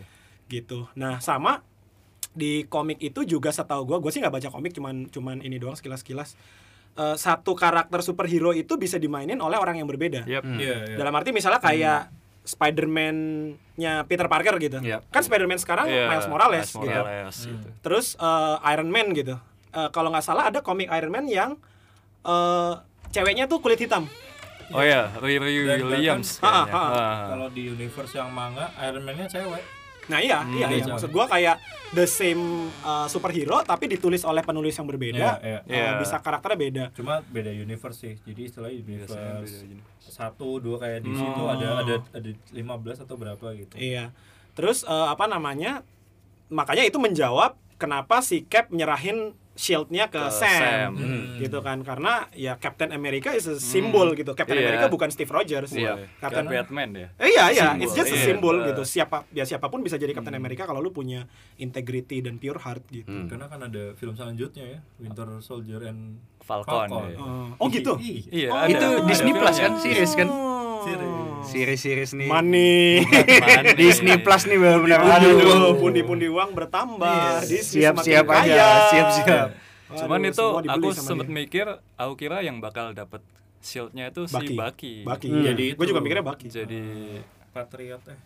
gitu. 0.47 0.85
Nah 0.93 1.17
sama 1.17 1.65
di 2.31 2.63
komik 2.63 3.01
itu 3.01 3.25
juga 3.25 3.49
setahu 3.49 3.83
gue, 3.83 3.97
gue 3.99 4.11
sih 4.11 4.21
nggak 4.21 4.31
baca 4.31 4.49
komik 4.51 4.71
cuman 4.71 5.09
cuman 5.09 5.41
ini 5.41 5.57
doang 5.57 5.73
sekilas-sekilas. 5.73 6.37
Eh, 6.99 7.15
satu 7.15 7.55
karakter 7.55 8.03
superhero 8.03 8.51
itu 8.51 8.75
bisa 8.75 8.99
dimainin 8.99 9.39
oleh 9.39 9.55
orang 9.55 9.79
yang 9.79 9.87
berbeda. 9.87 10.27
Yep. 10.27 10.43
iya 10.59 10.75
iya 10.83 10.97
Dalam 10.99 11.15
arti 11.15 11.31
misalnya 11.31 11.63
kayak 11.63 12.11
Spider-Man-nya 12.43 14.03
Peter 14.03 14.27
Parker 14.27 14.59
gitu. 14.59 14.83
Iya. 14.83 14.99
Kan 15.07 15.23
Spider-Man 15.23 15.63
sekarang 15.63 15.87
Iya, 15.87 16.11
Miles 16.11 16.27
Morales 16.27 16.67
Miles 16.67 16.71
gitu. 16.75 16.83
Morales 16.83 17.37
gitu. 17.47 17.67
Terus 17.79 18.07
eh, 18.19 18.71
Iron 18.75 18.91
Man 18.91 19.15
gitu. 19.15 19.39
Eh, 19.71 19.89
kalau 19.95 20.11
nggak 20.11 20.25
salah 20.25 20.51
ada 20.51 20.59
komik 20.59 20.91
Iron 20.91 21.07
Man 21.09 21.25
yang 21.25 21.55
eh, 22.19 22.73
ceweknya 23.09 23.47
tuh 23.47 23.63
kulit 23.63 23.79
hitam. 23.79 24.03
Oh 24.69 24.83
ya, 24.83 25.09
Riri 25.17 25.65
Dan 25.65 25.81
Williams. 25.81 26.37
Ah, 26.43 26.61
ah, 26.61 26.69
Ah. 26.69 27.17
kalau 27.31 27.47
di 27.49 27.71
universe 27.71 28.13
yang 28.13 28.29
manga 28.29 28.69
Iron 28.83 29.01
Man-nya 29.01 29.25
cewek 29.25 29.63
Nah 30.09 30.19
iya, 30.19 30.41
Hmm, 30.41 30.51
iya, 30.51 30.67
iya. 30.67 30.77
iya. 30.79 30.85
Maksud 30.89 31.09
gua 31.09 31.25
kayak 31.25 31.61
the 31.91 32.03
same 32.03 32.41
uh, 32.81 33.05
superhero 33.05 33.61
tapi 33.61 33.85
ditulis 33.87 34.21
oleh 34.21 34.41
penulis 34.41 34.73
yang 34.73 34.85
berbeda. 34.85 35.15
Iya, 35.15 35.33
iya. 35.39 35.59
Uh, 35.59 35.69
Iya. 35.69 35.89
Bisa 35.99 36.15
karakternya 36.17 36.57
beda. 36.59 36.83
cuma 36.91 37.21
beda 37.23 37.51
universe 37.51 37.97
sih 37.99 38.13
jadi 38.19 38.41
istilah 38.43 38.69
Biasanya 38.69 38.85
beda 39.05 39.05
universe 39.37 39.55
universe. 39.63 39.87
satu 40.09 40.57
dua 40.57 40.77
kayak 40.77 40.99
di 40.99 41.09
Hmm. 41.09 41.21
situ 41.23 41.41
ada 41.45 41.67
ada 41.79 41.95
ada 42.11 42.29
15 42.51 42.97
atau 42.99 43.15
berapa 43.15 43.45
gitu 43.53 43.73
Iya. 43.75 44.09
Terus 44.51 44.81
uh, 44.83 45.07
apa 45.07 45.25
namanya? 45.25 45.85
Makanya 46.49 46.83
itu 46.83 46.97
menjawab 46.97 47.53
kenapa 47.77 48.19
si 48.19 48.41
Cap 48.43 48.67
nyerahin 48.69 49.37
shieldnya 49.59 50.07
ke, 50.07 50.15
Ke 50.15 50.31
Sam, 50.31 50.55
Sam. 50.55 50.91
Hmm. 50.95 51.35
gitu 51.35 51.59
kan? 51.59 51.83
Karena 51.83 52.31
ya 52.31 52.55
Captain 52.55 52.89
America 52.89 53.27
is 53.29 53.43
a 53.43 53.59
symbol 53.59 54.15
gitu. 54.15 54.31
Captain 54.31 54.55
Iya. 54.55 54.71
America 54.71 54.87
bukan 54.87 55.11
Steve 55.11 55.27
Rogers. 55.27 55.75
Iya. 55.75 56.07
Captain 56.17 56.47
Kayak 56.47 56.71
Batman 56.71 56.89
ya. 56.95 57.07
Eh, 57.19 57.27
iya 57.29 57.45
iya, 57.51 57.67
it's 57.75 57.91
just 57.91 58.07
a 58.07 58.15
iya. 58.15 58.23
symbol 58.25 58.55
Uh. 58.55 58.71
gitu. 58.71 58.87
Siapa 58.87 59.27
ya 59.29 59.43
siapa 59.43 59.67
pun 59.67 59.83
bisa 59.83 59.95
jadi 59.95 60.15
Captain 60.15 60.31
America 60.33 60.63
kalau 60.63 60.79
lu 60.79 60.89
punya 60.89 61.27
integrity 61.55 62.21
dan 62.21 62.39
pure 62.39 62.55
heart 62.57 62.87
gitu. 62.87 63.05
Hmm. 63.05 63.27
karena 63.27 63.45
kan 63.45 63.59
ada 63.61 63.91
film 63.93 64.15
selanjutnya 64.15 64.63
ya 64.65 64.79
Winter 64.97 65.27
Soldier 65.39 65.83
and 65.83 66.23
Falcon. 66.39 66.87
Falcon. 66.87 67.03
ya. 67.09 67.17
Uh, 67.19 67.47
oh 67.57 67.67
gitu. 67.67 67.93
Ih, 67.99 68.23
Iya, 68.31 68.49
Oh. 68.49 68.63
Itu 68.63 68.79
ada 68.87 69.03
Disney 69.05 69.33
Plus 69.33 69.57
kan, 69.59 69.75
series 69.77 70.13
kan? 70.13 70.25
Series. 70.25 70.68
Series-series 71.43 72.11
nih. 72.15 72.27
Money. 72.27 73.03
Money. 73.03 73.73
Disney 73.75 74.15
Plus 74.17 74.43
nih 74.43 74.57
benar-benar. 74.57 74.99
Aduh, 75.17 75.75
pundi-pundi 75.75 76.27
uang 76.27 76.51
bertambah. 76.51 77.43
Disney 77.43 77.83
Siap-siap 77.83 78.25
semakin 78.25 78.51
aja, 78.51 78.65
siap-siap. 78.89 79.47
Cuman 79.91 80.19
itu 80.23 80.45
aku 80.61 80.87
dia. 80.93 81.25
mikir, 81.25 81.65
aku 81.95 82.13
kira 82.15 82.39
yang 82.39 82.59
bakal 82.59 82.91
dapat 82.91 83.25
shieldnya 83.59 84.07
itu 84.07 84.23
si 84.23 84.35
Bucky. 84.35 84.55
Bucky. 84.55 84.93
Bucky. 85.03 85.27
Hmm. 85.27 85.43
Jadi 85.43 85.65
gue 85.73 85.85
juga 85.85 85.99
mikirnya 85.99 86.21
Bucky. 86.21 86.47
Jadi 86.47 86.81
Patriot 87.49 88.03
eh 88.05 88.19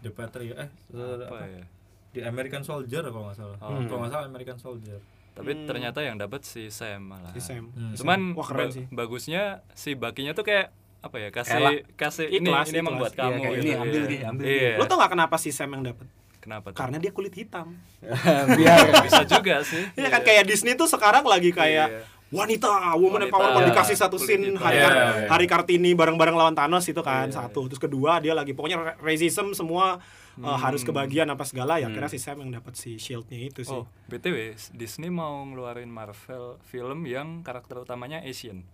The 0.00 0.10
Patriot 0.10 0.58
eh 0.58 0.68
apa 0.90 1.24
apa? 1.24 1.36
ya? 1.46 1.64
di 2.12 2.20
American 2.20 2.60
Soldier 2.60 3.00
kalau 3.06 3.24
nggak 3.24 3.38
salah 3.38 3.56
Oh. 3.56 3.80
kalau 3.86 4.04
nggak 4.04 4.12
salah 4.12 4.26
American 4.26 4.58
Soldier 4.58 5.00
Tapi 5.32 5.48
Hmm. 5.54 5.64
ternyata 5.64 6.04
yang 6.04 6.20
dapat 6.20 6.44
si 6.44 6.68
Sam 6.68 7.08
malah. 7.08 7.32
Si 7.32 7.40
Sam. 7.40 7.72
Hmm. 7.72 7.96
Cuman 7.96 8.20
Wah, 8.34 8.44
keren 8.44 8.68
ba- 8.68 8.74
sih. 8.74 8.84
bagusnya 8.90 9.42
si 9.72 9.96
Bucky-nya 9.96 10.34
tuh 10.34 10.44
kayak 10.44 10.68
apa 11.02 11.16
ya? 11.18 11.28
Kasih 11.28 11.58
Elak. 11.58 11.72
kasih 11.94 12.26
ini 12.28 12.46
Ikhlas, 12.46 12.66
ini 12.68 12.78
emang 12.78 12.94
buat 12.96 13.12
kamu 13.12 13.26
Iya, 13.28 13.36
kayak 13.36 13.52
gitu. 13.52 13.58
ini, 13.58 13.68
iya. 13.68 13.78
ambil 13.78 14.02
nih, 14.02 14.20
ambil 14.24 14.44
Iya. 14.46 14.70
Lo 14.78 14.84
tau 14.84 14.96
gak 14.96 15.10
kenapa 15.10 15.34
si 15.36 15.50
Sam 15.50 15.70
yang 15.72 15.84
dapat? 15.84 16.06
Kenapa 16.38 16.66
tuh? 16.70 16.78
Karena 16.78 16.96
dia 16.96 17.10
kulit 17.10 17.30
hitam. 17.32 17.74
Biar 18.58 18.78
bisa 19.00 19.22
juga 19.24 19.62
sih. 19.62 19.82
Iya 19.92 20.08
kan 20.08 20.22
kayak 20.22 20.42
Disney 20.44 20.74
tuh 20.74 20.86
sekarang 20.86 21.22
lagi 21.22 21.50
kayak 21.50 21.88
Iya. 21.88 22.02
wanita, 22.28 22.70
woman 22.96 23.20
Wanita. 23.20 23.26
empowerment 23.28 23.62
Iya. 23.62 23.70
dikasih 23.70 23.96
satu 23.96 24.16
Kulit 24.16 24.26
scene 24.40 24.56
hari, 24.56 24.76
Iya, 24.76 24.84
Kar- 24.84 24.96
iya. 24.96 25.28
hari 25.28 25.46
Kartini 25.46 25.90
bareng-bareng 25.92 26.32
lawan 26.32 26.54
Thanos 26.54 26.82
itu 26.84 26.98
kan 27.00 27.28
Iya, 27.28 27.36
satu. 27.36 27.66
Terus 27.68 27.78
kedua 27.78 28.18
dia 28.18 28.32
lagi 28.32 28.50
pokoknya 28.50 28.78
ra- 28.80 28.98
racism 28.98 29.52
semua 29.52 30.02
uh, 30.34 30.56
harus 30.56 30.80
kebagian 30.80 31.28
apa 31.28 31.42
segala 31.42 31.76
ya. 31.76 31.86
Hmm. 31.86 31.94
Kira 31.94 32.08
si 32.08 32.16
Sam 32.16 32.40
yang 32.40 32.50
dapat 32.52 32.72
si 32.72 32.96
shieldnya 32.96 33.38
itu 33.38 33.62
sih. 33.62 33.70
Oh, 33.70 33.84
BTW, 34.08 34.54
Disney 34.72 35.10
mau 35.10 35.44
ngeluarin 35.44 35.86
Marvel 35.86 36.58
film 36.64 37.04
yang 37.04 37.42
karakter 37.42 37.78
utamanya 37.78 38.18
Asian. 38.18 38.64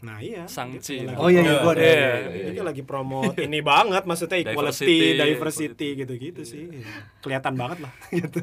Nah 0.00 0.16
iya. 0.18 0.48
Lagi- 0.48 0.80
Oh 1.14 1.28
iya, 1.28 1.40
iya, 1.40 1.54
gua 1.58 1.72
ada. 1.72 1.80
Iya, 1.80 1.92
iya, 1.92 2.08
iya, 2.30 2.46
Ini 2.50 2.60
lagi 2.62 2.82
promote 2.82 3.36
ini 3.44 3.60
banget 3.60 4.02
maksudnya 4.02 4.38
equality, 4.38 4.96
Diversity, 5.14 5.88
gitu-gitu 5.94 6.40
sih. 6.42 6.64
Iya. 6.72 6.88
Kelihatan 7.20 7.54
banget 7.54 7.78
lah 7.80 7.92
gitu. 8.18 8.40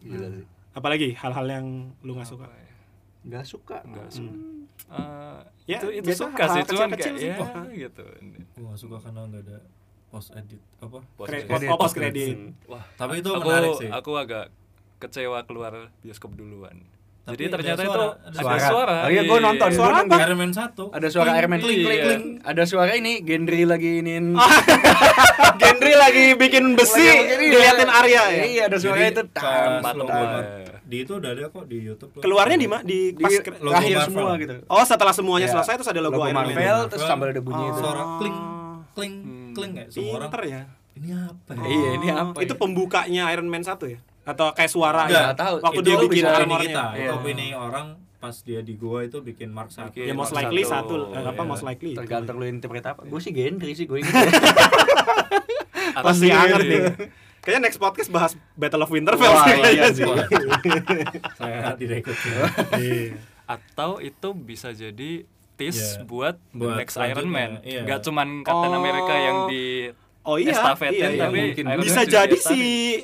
Gila 0.00 0.28
sih. 0.30 0.44
Apalagi 0.72 1.08
hal-hal 1.14 1.46
yang 1.46 1.66
lu 2.00 2.12
nggak 2.14 2.26
suka. 2.26 2.46
Ya? 2.46 2.72
Nggak 3.22 3.44
suka. 3.44 3.76
Nggak 3.82 4.08
Hmm. 4.08 4.16
suka. 4.18 4.34
Eh, 4.90 5.40
Ya, 5.64 5.78
itu 5.78 5.88
itu 5.94 6.10
biasa 6.10 6.22
suka 6.26 6.44
sih, 6.50 6.62
cuman 6.66 6.88
kayak 6.90 7.14
sih. 7.14 7.28
ya 7.28 7.38
gitu. 7.78 8.02
gue 8.02 8.66
nggak 8.66 8.76
suka 8.78 8.96
karena 8.98 9.20
nggak 9.22 9.42
ada 9.46 9.58
post 10.10 10.34
edit 10.34 10.58
apa 10.76 10.98
Post 11.14 11.28
credit. 11.30 11.68
post 11.70 11.94
credit. 11.94 12.36
Wah, 12.66 12.84
Tapi 12.92 13.12
itu 13.16 13.30
aku, 13.30 13.46
menarik 13.46 13.72
sih. 13.78 13.88
Aku 13.88 14.10
agak 14.14 14.50
kecewa 14.98 15.38
keluar 15.44 15.72
bioskop 16.00 16.34
duluan. 16.34 16.82
Tapi 17.22 17.38
Jadi 17.38 17.44
ada 17.44 17.54
ternyata 17.54 17.78
suara, 17.78 17.86
itu 17.86 18.02
ada 18.02 18.34
suara. 18.34 18.66
suara. 18.66 18.96
Oh 19.06 19.10
iya, 19.10 19.22
gua 19.22 19.38
nonton. 19.38 19.68
Iya. 19.70 19.78
Suara 19.78 19.94
Gua 19.94 20.10
apa? 20.10 20.16
Iron 20.20 20.36
Man 20.36 20.50
1 20.50 20.74
Ada 20.90 21.06
suara 21.06 21.30
Iron 21.38 21.50
Man 21.54 21.60
kling, 21.60 21.78
kling, 21.78 21.86
iya. 21.94 22.04
kling. 22.04 22.24
Ada 22.42 22.62
suara 22.66 22.92
ini 22.92 23.12
Gendry 23.22 23.62
lagi 23.62 23.90
iniin. 24.02 24.26
Gendry 25.62 25.94
lagi 25.94 26.24
bikin 26.34 26.64
besi, 26.74 27.06
diliatin 27.38 27.86
ya. 27.86 27.94
Arya 27.94 28.22
ya. 28.28 28.42
Iya, 28.42 28.62
ada 28.66 28.76
suara 28.76 28.98
Jadi, 28.98 29.14
itu. 29.14 29.22
buat- 30.02 30.46
di 30.82 30.96
itu 31.00 31.12
udah 31.14 31.30
ada 31.30 31.48
kok 31.48 31.64
di 31.64 31.78
YouTube. 31.80 32.10
Keluarnya 32.18 32.58
di 32.58 32.66
mana? 32.66 32.82
Di 32.82 33.14
Di 33.14 33.22
pas 33.22 33.32
logo 33.56 33.70
akhir 33.72 33.96
Marvel. 33.96 34.08
semua 34.12 34.30
gitu. 34.36 34.54
Oh, 34.66 34.84
setelah 34.84 35.14
semuanya 35.14 35.46
Iya. 35.46 35.54
selesai 35.56 35.74
terus 35.78 35.88
ada 35.88 36.00
logo, 36.02 36.18
Logo 36.18 36.26
Iron 36.26 36.36
Man. 36.36 36.46
Marvel, 36.50 36.78
terus 36.90 37.04
sambil 37.06 37.26
ada 37.30 37.40
bunyi 37.40 37.62
Oh. 37.62 37.70
itu. 37.70 37.78
suara 37.78 38.02
kling 38.18 38.36
kling 38.92 39.14
Hmm. 39.16 39.50
kling 39.54 39.72
kayak 39.72 39.88
semua 39.88 40.12
orang 40.18 40.30
ya. 40.44 40.62
ini 40.92 41.08
apa 41.08 41.50
ya? 41.54 41.64
Iya, 41.64 41.88
ini 41.96 42.08
apa? 42.10 42.36
Itu 42.42 42.52
ya? 42.52 42.60
pembukanya 42.60 43.22
Iron 43.30 43.48
Man 43.48 43.62
1 43.62 43.88
ya? 43.88 43.98
Atau 44.24 44.46
kayak 44.50 44.68
suara 44.68 45.02
Enggak, 45.04 45.24
ya? 45.24 45.34
tahu. 45.34 45.54
Waktu 45.60 45.74
Itu 45.74 45.82
dia 45.84 45.96
bikin 45.98 46.24
armornya. 46.24 46.62
kita, 46.64 46.84
Iya. 46.92 47.02
itu 47.02 47.14
opini 47.16 47.46
orang 47.52 47.86
pas 48.16 48.36
dia 48.38 48.60
di 48.60 48.74
gua 48.74 49.02
itu 49.02 49.18
bikin 49.18 49.50
Mark 49.50 49.68
1. 49.68 49.90
Bikin 49.90 50.06
Ya 50.06 50.14
most 50.14 50.30
likely 50.30 50.62
satu. 50.62 51.10
satu, 51.10 51.12
eh, 51.12 51.24
apa 51.24 51.34
Iya. 51.36 51.48
most 51.48 51.64
likely. 51.64 51.90
itu. 51.90 51.98
Tergantung 51.98 52.36
lu 52.36 52.46
interpret 52.46 52.84
apa. 52.84 53.02
Gue 53.02 53.18
sih 53.18 53.30
Gendry 53.30 53.72
sih, 53.72 53.84
gue 53.84 53.98
inget. 53.98 54.14
Pasti 55.96 56.26
Iya, 56.26 56.38
iya. 56.46 56.56
nih. 56.56 56.80
Kayaknya 57.40 57.60
next 57.64 57.78
podcast 57.78 58.06
bahas 58.08 58.32
Battle 58.54 58.80
of 58.80 58.90
Winterfell 58.90 59.26
Wah, 59.28 59.42
sih 59.42 59.58
iya 59.74 59.90
sih. 59.90 60.06
Saya 61.38 61.74
tidak 61.74 61.96
ikut. 62.00 62.16
Iya. 62.78 63.18
Atau 63.44 63.98
itu 63.98 64.28
bisa 64.32 64.70
jadi 64.70 65.26
tease 65.52 65.98
Iya. 65.98 66.06
buat, 66.06 66.36
the 66.48 66.62
Buat 66.62 66.78
next 66.78 66.94
Iron 66.96 67.26
Man. 67.26 67.58
iya. 67.62 67.82
Nggak 67.82 68.00
cuman 68.02 68.28
Captain 68.40 68.72
Oh. 68.72 68.78
America 68.78 69.14
yang 69.14 69.38
di 69.48 69.90
Oh 70.22 70.38
iya, 70.38 70.54
estafetin, 70.54 70.94
iya, 70.94 71.08
iya, 71.10 71.22
tapi 71.24 71.38
mungkin. 71.50 71.64
Bisa 71.82 72.02
jadi 72.04 72.30
estafet. 72.30 72.54
si 72.54 72.60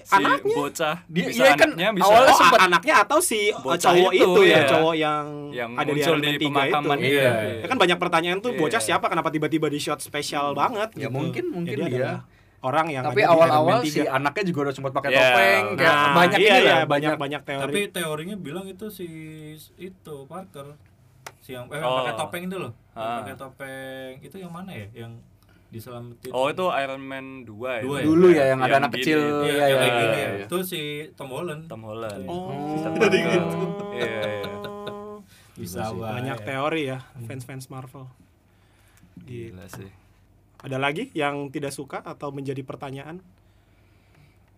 anaknya. 0.08 0.54
bocah 0.54 0.96
Dia- 1.04 1.26
bisa 1.26 1.40
iya 1.40 1.52
kan, 1.52 1.68
anaknya 1.68 1.88
bisa 1.90 2.06
awalnya 2.06 2.34
Oh, 2.38 2.58
anaknya 2.60 2.94
atau 3.02 3.18
si 3.18 3.40
Bocah 3.50 3.74
cowok 3.90 4.12
itu, 4.12 4.22
itu, 4.24 4.40
ya, 4.40 4.54
iya. 4.54 4.60
cowok 4.64 4.94
yang, 4.96 5.24
yang 5.50 5.70
ada 5.72 5.82
di 5.84 5.90
muncul 5.92 6.06
Iron 6.08 6.14
Man 6.14 6.22
di 6.22 6.30
3 6.30 6.38
itu. 6.38 6.46
pemakaman 6.46 6.96
Iya. 6.96 7.10
itu. 7.10 7.26
Ya 7.58 7.66
kan 7.66 7.76
banyak 7.76 7.98
pertanyaan 7.98 8.38
tuh 8.38 8.50
Iya. 8.50 8.60
bocah 8.60 8.80
siapa 8.80 9.06
kenapa 9.08 9.28
tiba-tiba 9.28 9.66
di 9.66 9.78
shot 9.78 9.98
spesial 9.98 10.54
banget 10.54 10.88
Ya, 10.94 11.00
gitu. 11.04 11.10
mungkin- 11.12 11.48
mungkin 11.50 11.74
Jadi 11.76 11.90
dia. 11.92 12.22
orang 12.60 12.86
yang 12.88 13.02
Tapi 13.04 13.22
awal-awal 13.24 13.78
si 13.82 13.98
3. 13.98 14.14
anaknya 14.14 14.44
juga 14.46 14.60
udah 14.62 14.74
sempat 14.74 14.92
pakai 14.92 15.10
Iya. 15.10 15.18
topeng, 15.20 15.64
kayak 15.74 15.90
Nah, 15.92 16.14
banyak 16.16 16.38
iya, 16.38 16.46
ini 16.48 16.62
iya, 16.64 16.76
banyak 16.84 17.12
banyak. 17.16 17.40
teori. 17.44 17.62
Tapi 17.64 17.80
teorinya 17.92 18.36
bilang 18.36 18.66
itu 18.66 18.86
si 18.88 19.06
itu 19.76 20.16
Parker 20.24 20.78
si 21.40 21.50
yang 21.50 21.66
eh, 21.66 21.78
Oh. 21.78 21.98
pakai 22.00 22.14
topeng 22.14 22.42
itu 22.44 22.56
loh. 22.56 22.70
Ah. 22.92 23.22
pakai 23.22 23.34
topeng 23.34 24.12
itu 24.20 24.36
yang 24.36 24.50
mana 24.50 24.70
ya? 24.70 24.86
Yang 24.96 25.18
diselamatin. 25.68 26.30
Oh 26.32 26.48
itu 26.48 26.64
Iron 26.72 27.02
Man 27.04 27.44
2 27.44 27.52
ya. 27.52 27.82
Dua 27.84 27.96
ya? 28.00 28.04
Dulu 28.08 28.26
ya 28.32 28.44
yang 28.56 28.60
ada 28.64 28.74
anak 28.80 28.92
kecil. 28.96 29.20
Iya, 29.44 29.52
Iya, 29.52 29.66
yang 29.68 29.80
iya, 29.80 29.88
iya, 29.92 30.04
ya. 30.08 30.28
iya. 30.40 30.46
Itu 30.48 30.56
si 30.64 30.80
Tom 31.12 31.28
Holland. 31.28 31.68
Tom 31.68 31.84
Holland. 31.84 32.24
Oh, 32.24 32.80
jadi 32.96 33.18
gitu. 33.20 33.48
Iya, 33.92 34.20
iya. 34.24 34.52
Bisa 35.58 35.90
Banyak 35.90 36.46
teori 36.46 36.82
ya 36.88 36.98
fans-fans 37.26 37.68
Marvel. 37.68 38.06
Gitu. 39.26 39.52
Gila 39.52 39.66
sih. 39.68 39.90
Ada 40.58 40.78
lagi 40.78 41.10
yang 41.14 41.50
tidak 41.52 41.70
suka 41.70 42.00
atau 42.02 42.30
menjadi 42.32 42.62
pertanyaan? 42.64 43.20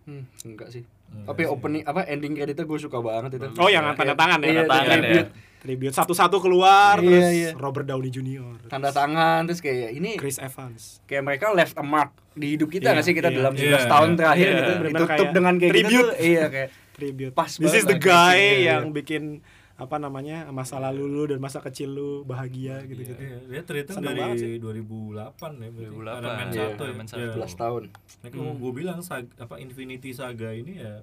Hmm, 0.05 0.25
enggak 0.47 0.73
sih. 0.73 0.83
Enggak 1.11 1.27
Tapi 1.27 1.41
opening 1.45 1.83
apa 1.83 2.01
ending 2.05 2.33
creditnya 2.33 2.63
gue 2.63 2.79
suka 2.79 2.97
banget 2.97 3.31
itu. 3.35 3.47
Oh, 3.55 3.67
yang 3.67 3.83
tanda 3.93 4.15
tangan 4.15 4.39
ya? 4.39 4.47
Iya, 4.47 4.53
Tanda 4.57 4.71
tangan 4.73 4.99
ya. 5.03 5.23
Tribute 5.61 5.93
satu-satu 5.93 6.37
keluar 6.39 6.97
Iya, 6.97 7.05
terus 7.05 7.27
iya. 7.29 7.49
Robert 7.53 7.85
Downey 7.85 8.09
Jr. 8.09 8.65
Tanda 8.65 8.89
tangan 8.89 9.45
terus 9.45 9.59
kayak 9.59 9.91
ini 9.91 10.17
Chris 10.17 10.37
Evans. 10.37 11.03
kayak 11.05 11.21
mereka 11.21 11.51
left 11.51 11.75
a 11.75 11.85
mark 11.85 12.09
di 12.31 12.55
hidup 12.55 12.65
kita 12.67 12.89
Iya, 12.89 12.93
nggak 12.95 13.05
sih 13.05 13.13
kita 13.13 13.29
iya, 13.29 13.37
dalam 13.37 13.53
iya, 13.53 13.77
11 13.77 13.85
tahun 13.85 14.09
iya. 14.09 14.17
terakhir 14.17 14.41
Iya. 14.41 14.55
gitu 14.55 14.71
ditutup 14.81 15.07
kayak 15.11 15.31
dengan 15.31 15.53
kayak 15.53 15.71
tribute. 15.71 15.91
gitu 15.91 16.01
tuh, 16.01 16.15
iya 16.17 16.45
kayak 16.47 16.69
Tribute. 16.91 17.33
Pas 17.33 17.51
This 17.51 17.73
is 17.73 17.85
the 17.85 17.95
guy 17.95 18.37
yang 18.63 18.91
bikin 18.91 19.41
apa 19.81 19.97
namanya 19.97 20.45
masa 20.49 20.77
lalu 20.77 21.09
lu 21.09 21.23
dan 21.25 21.41
masa 21.41 21.57
kecil 21.57 21.89
lu 21.89 22.09
bahagia 22.21 22.85
gitu-gitu. 22.85 23.17
Iya, 23.17 23.37
dia 23.43 23.61
terhitung 23.63 23.97
Seneng 23.97 24.13
banget 24.13 24.37
sih. 24.37 24.61
dari 24.61 24.85
2008 24.85 25.17
ya 25.57 25.69
berarti. 25.73 25.89
2008, 25.89 26.05
Iron 26.13 26.31
Man 26.31 26.47
iya, 26.47 26.65
1 26.69 26.77
Iron 26.79 26.95
Man 26.95 27.07
ya. 27.07 27.15
11 27.33 27.53
tahun. 27.57 27.83
Nah, 28.21 28.29
kalau 28.29 28.53
gue 28.53 28.71
bilang 28.71 28.99
sag- 29.01 29.35
apa 29.35 29.55
Infinity 29.57 30.09
Saga 30.11 30.53
ini 30.53 30.77
ya 30.77 31.01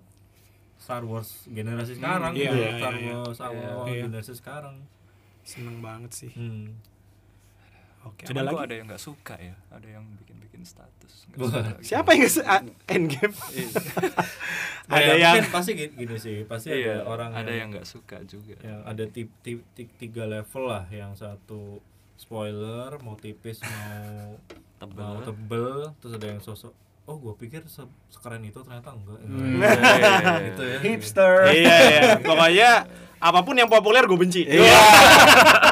Star 0.79 1.03
Wars 1.03 1.51
generasi 1.51 1.99
sekarang 1.99 2.33
iya, 2.33 2.49
gitu. 2.49 2.57
iya, 2.57 2.71
Star 2.73 2.95
iya, 2.95 3.15
Wars 3.19 3.41
awal 3.41 3.83
Iya. 3.85 4.03
generasi 4.05 4.33
sekarang. 4.33 4.77
Seneng 5.43 5.83
banget 5.83 6.13
sih. 6.15 6.31
Hmm. 6.31 6.79
Oke, 8.05 8.25
Cuman 8.25 8.41
ada 8.41 8.55
lagi? 8.55 8.63
ada 8.63 8.75
yang 8.77 8.87
nggak 8.87 9.03
suka 9.03 9.35
ya, 9.37 9.59
ada 9.69 9.89
yang 9.91 10.07
bikin-bikin 10.59 10.67
status. 10.67 11.13
Siapa 11.89 12.11
yang 12.13 12.27
Endgame? 12.87 13.35
Iya. 13.53 13.71
ada 14.89 15.13
Ya, 15.15 15.37
yang 15.37 15.47
pasti 15.49 15.73
gini, 15.73 15.93
gini 15.95 16.17
sih, 16.17 16.43
pasti 16.43 16.73
Iya, 16.73 17.05
ada 17.05 17.07
orang 17.07 17.31
ada 17.33 17.53
yang 17.53 17.69
nggak 17.71 17.85
suka 17.85 18.25
juga. 18.25 18.57
yang 18.61 18.81
ada 18.83 19.05
tip, 19.05 19.29
tip, 19.41 19.61
tip- 19.73 19.93
tiga 19.97 20.25
level 20.25 20.65
lah 20.67 20.89
yang 20.89 21.13
satu 21.13 21.79
spoiler 22.17 22.99
mau 22.99 23.15
tipis 23.15 23.61
mau 23.61 24.35
Tebel. 24.79 25.03
mau 25.05 25.21
tebel 25.21 25.91
terus 25.99 26.13
ada 26.15 26.27
yang 26.29 26.41
sosok 26.41 26.71
oh 27.09 27.17
gue 27.17 27.35
pikir 27.39 27.65
se 27.65 27.81
sekeren 28.07 28.45
itu 28.45 28.61
ternyata 28.61 28.93
enggak 28.93 29.17
Hmm, 29.19 29.59
iya, 29.59 29.71
iya, 29.73 30.13
iya. 30.15 30.35
gitu 30.47 30.63
ya 30.63 30.79
Hipster. 30.79 31.33
iya, 31.51 31.77
iya. 31.83 32.03
Pokoknya 32.21 32.71
apa 33.19 33.43
pun 33.43 33.57
yang 33.57 33.67
populer 33.67 34.05
gue 34.05 34.15
benci. 34.15 34.47
Iya. 34.47 34.79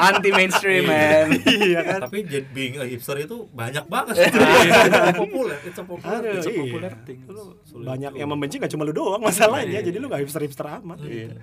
Anti 0.03 0.31
mainstream 0.31 0.83
man. 0.83 1.31
iya 1.47 1.81
kan? 1.85 2.01
tapi 2.03 2.25
jadi 2.25 2.43
being 2.51 2.75
a 2.77 2.85
hipster 2.85 3.15
itu 3.19 3.47
banyak 3.49 3.87
banget 3.87 4.19
itu 4.19 4.39
populer 5.15 5.59
itu 5.63 5.81
populer 5.81 6.19
Aduh, 6.19 6.35
it's 6.35 6.43
a 6.43 6.51
iya. 6.51 6.59
popular 6.59 6.93
thing 7.05 7.19
Lu 7.29 7.55
Sulit 7.63 7.87
banyak 7.87 8.13
yang 8.17 8.29
membenci 8.29 8.57
gak 8.57 8.69
cuma 8.69 8.83
lu 8.83 8.91
doang 8.91 9.23
masalahnya. 9.23 9.79
Iya. 9.79 9.87
Jadi 9.87 9.97
lu 9.97 10.09
gak 10.09 10.21
hipster-hipster 10.21 10.67
amat 10.81 10.99
Iya. 11.05 11.37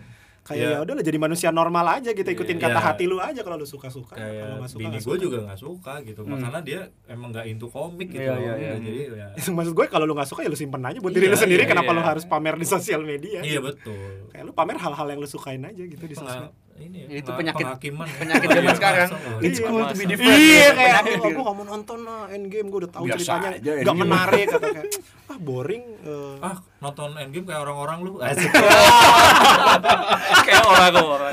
Kayak 0.44 0.60
Iya. 0.60 0.70
ya 0.70 0.80
udahlah 0.82 1.02
jadi 1.02 1.18
manusia 1.18 1.50
normal 1.50 1.86
aja 1.90 2.12
gitu 2.12 2.28
ikutin 2.28 2.58
Iya. 2.58 2.68
kata 2.68 2.80
hati 2.84 3.04
lu 3.06 3.16
aja 3.18 3.40
kalau 3.40 3.56
lu 3.56 3.64
suka-suka. 3.64 4.12
Kalau 4.12 4.28
kayak 4.28 4.44
nggak 4.54 4.68
suka 4.68 4.76
bini 4.78 4.88
nggak 4.90 5.00
gue 5.00 5.08
suka. 5.10 5.24
juga 5.24 5.38
nggak 5.42 5.60
suka 5.62 5.94
gitu 6.04 6.20
makanya 6.22 6.60
dia 6.62 6.82
emang 7.06 7.30
nggak 7.32 7.46
into 7.48 7.68
komik 7.68 8.08
gitu 8.08 8.20
Iya, 8.20 8.34
loh. 8.34 8.44
iya, 8.44 8.54
iya. 8.54 8.74
jadi 8.78 9.00
ya 9.10 9.28
Maksud 9.56 9.72
gue 9.72 9.86
kalau 9.88 10.04
lu 10.04 10.14
gak 10.14 10.28
suka 10.28 10.42
ya 10.42 10.50
lu 10.50 10.56
simpen 10.56 10.82
aja 10.82 11.00
buat 11.00 11.10
diri 11.10 11.26
Iya, 11.26 11.34
lu 11.34 11.40
sendiri 11.40 11.64
iya, 11.64 11.70
kenapa 11.70 11.88
iya. 11.88 11.96
lu 11.96 12.04
harus 12.04 12.24
pamer 12.24 12.54
di 12.54 12.68
sosial 12.68 13.02
media. 13.02 13.40
iya 13.40 13.58
betul 13.58 13.96
Kayak 14.30 14.44
lu 14.44 14.52
pamer 14.52 14.76
hal-hal 14.78 15.08
yang 15.08 15.18
lu 15.18 15.28
sukain 15.28 15.64
aja 15.64 15.80
gitu 15.82 16.04
di 16.04 16.14
sosmed. 16.14 16.52
Ini 16.84 16.98
ya, 17.00 17.08
Itu 17.18 17.32
penyakit- 17.32 17.64
penghakiman 17.64 18.06
ya. 18.06 18.16
penyakit 18.18 18.44
Oh, 18.44 18.54
zaman 18.54 18.64
iya, 18.66 18.76
sekarang. 18.76 19.08
masa, 19.08 19.16
oh, 19.18 19.40
It's 19.40 19.56
Iya, 19.56 19.66
cool 19.66 19.82
to 19.82 19.94
be 19.94 20.04
different. 20.06 20.36
Iya 20.36 20.68
kayak 20.74 20.96
aku, 20.96 21.08
gitu. 21.10 21.24
aku 21.26 21.40
gak 21.42 21.56
mau 21.56 21.66
nonton 21.66 22.00
lah 22.02 22.22
Endgame 22.30 22.68
gue 22.68 22.80
udah 22.80 22.92
tahu 22.92 23.04
Biasa 23.06 23.18
ceritanya 23.18 23.50
aja, 23.50 23.60
gak 23.64 23.80
Endgame. 23.80 24.00
menarik 24.02 24.46
kata 24.50 24.68
kayak 24.70 24.86
ah 25.32 25.38
boring 25.40 25.84
eh. 26.02 26.36
ah 26.42 26.56
nonton 26.80 27.10
Endgame 27.16 27.46
kayak 27.46 27.62
orang-orang 27.62 27.98
lu 28.02 28.12
asik 28.20 28.52
Kayak 30.46 30.64
orang-orang. 30.66 31.32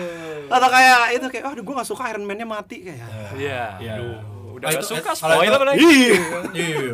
atau 0.50 0.68
kayak 0.68 0.98
itu 1.14 1.26
kayak 1.28 1.44
aduh 1.46 1.62
gue 1.62 1.74
gak 1.74 1.86
suka 1.86 2.02
Iron 2.08 2.24
Man-nya 2.24 2.44
mati 2.44 2.82
kayak 2.82 3.06
Iya. 3.34 3.78
Iya. 3.78 3.94
Udah 4.52 4.66
Ah, 4.66 4.72
nggak 4.72 4.82
itu- 4.82 4.90
suka 4.92 5.10
eh, 5.10 5.16
spoiler 5.16 5.56
itu- 5.56 5.66
lagi. 5.66 5.84
iya 6.52 6.66
iya 6.68 6.92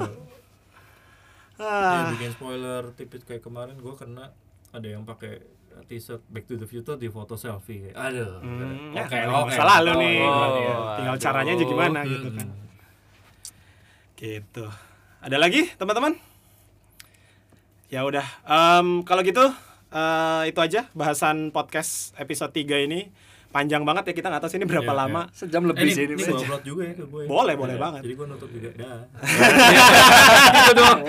ah. 1.57 1.67
Iya, 1.99 2.13
bikin 2.13 2.31
spoiler 2.31 2.83
tipis 2.93 3.23
kayak 3.23 3.41
kemarin 3.41 3.75
gue 3.75 3.91
kena 3.93 4.29
ada 4.69 4.85
yang 4.87 5.03
pakai 5.03 5.41
t-shirt 5.83 6.25
Back 6.27 6.45
to 6.45 6.57
the 6.57 6.65
Future 6.65 6.95
di 6.95 7.07
foto 7.07 7.35
selfie. 7.35 7.91
Aduh 7.91 8.39
Hmm, 8.39 8.91
oke 8.93 9.13
ya, 9.13 9.29
oke 9.29 9.51
masa 9.51 9.65
lalu 9.71 9.93
nih. 9.99 10.17
Oh, 10.19 10.33
ya. 10.57 10.75
tinggal 10.97 11.13
aduh. 11.13 11.23
caranya 11.23 11.53
aja 11.53 11.65
gimana 11.65 12.01
Hmm. 12.01 12.11
gitu 12.11 12.29
kan. 12.33 12.49
Gitu. 14.15 14.65
Ada 15.19 15.37
lagi 15.37 15.69
teman-teman? 15.75 16.17
Ya 17.87 18.03
udah 18.03 18.25
Em, 18.43 19.03
kalau 19.03 19.21
gitu 19.21 19.45
eh, 19.89 20.43
itu 20.47 20.59
aja 20.59 20.89
bahasan 20.93 21.51
podcast 21.51 22.17
episode 22.17 22.51
3 22.51 22.83
ini 22.83 23.13
panjang 23.49 23.83
banget 23.83 24.05
ya 24.07 24.15
kita 24.15 24.29
nggak 24.29 24.41
tahu 24.41 24.51
sih 24.51 24.59
ini 24.59 24.67
berapa 24.67 24.85
Iya, 24.87 25.01
lama 25.01 25.23
Sejam 25.31 25.63
Eh, 25.63 25.69
lebih 25.69 25.83
ini, 25.83 25.93
sih 25.93 26.05
ini 26.05 26.15
ini. 26.15 26.23
gue 26.23 26.37
upload 26.37 26.63
juga 26.63 26.83
ya 26.83 26.93
ke 26.93 27.05
gue 27.05 27.21
ya. 27.21 27.29
Boleh, 27.29 27.55
boleh 27.55 27.73
Iya, 27.73 27.83
banget. 27.83 28.01
jadi 28.03 28.15
gue 28.15 28.27
nutup 28.27 28.51
juga 28.51 28.69
dah 28.75 29.01
Gitu 30.57 30.73
doang. 30.75 31.01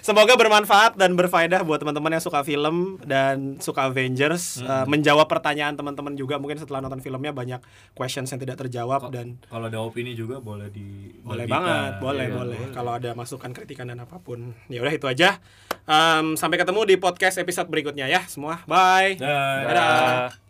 Semoga 0.00 0.34
bermanfaat 0.34 0.92
dan 0.94 1.14
berfaedah 1.14 1.60
buat 1.62 1.80
teman-teman 1.80 2.10
yang 2.10 2.20
suka 2.20 2.40
film 2.40 2.76
dan 3.02 3.56
suka 3.58 3.88
Avengers. 3.88 4.60
Hmm. 4.60 4.68
Eh, 4.68 4.86
menjawab 4.90 5.24
pertanyaan 5.24 5.72
teman-teman 5.72 6.12
juga 6.12 6.36
mungkin 6.36 6.56
setelah 6.56 6.78
nonton 6.78 7.00
filmnya 7.00 7.32
banyak 7.32 7.60
questions 7.92 8.28
yang 8.28 8.38
tidak 8.38 8.58
terjawab 8.58 9.08
dan 9.08 9.40
kalau 9.44 9.64
ada 9.64 9.80
opini 9.80 10.12
juga 10.12 10.38
boleh 10.38 10.68
di 10.68 11.08
boleh 11.18 11.42
bagikan. 11.42 11.56
banget, 11.56 11.92
boleh, 11.98 12.26
Iya, 12.26 12.34
boleh. 12.34 12.58
Kalau 12.70 12.92
ada 12.92 13.10
masukan, 13.12 13.50
kritikan 13.50 13.86
dan 13.86 13.98
apa 13.98 14.18
pun. 14.18 14.52
Ya 14.66 14.78
udah 14.78 14.92
itu 14.92 15.06
aja. 15.06 15.40
Em, 15.84 16.32
sampai 16.34 16.56
ketemu 16.56 16.80
di 16.84 16.96
podcast 16.96 17.36
episode 17.36 17.66
berikutnya 17.66 18.04
ya 18.04 18.24
semua. 18.24 18.60
Bye. 18.64 19.16
Dah. 19.16 19.64
Dadah. 19.64 20.43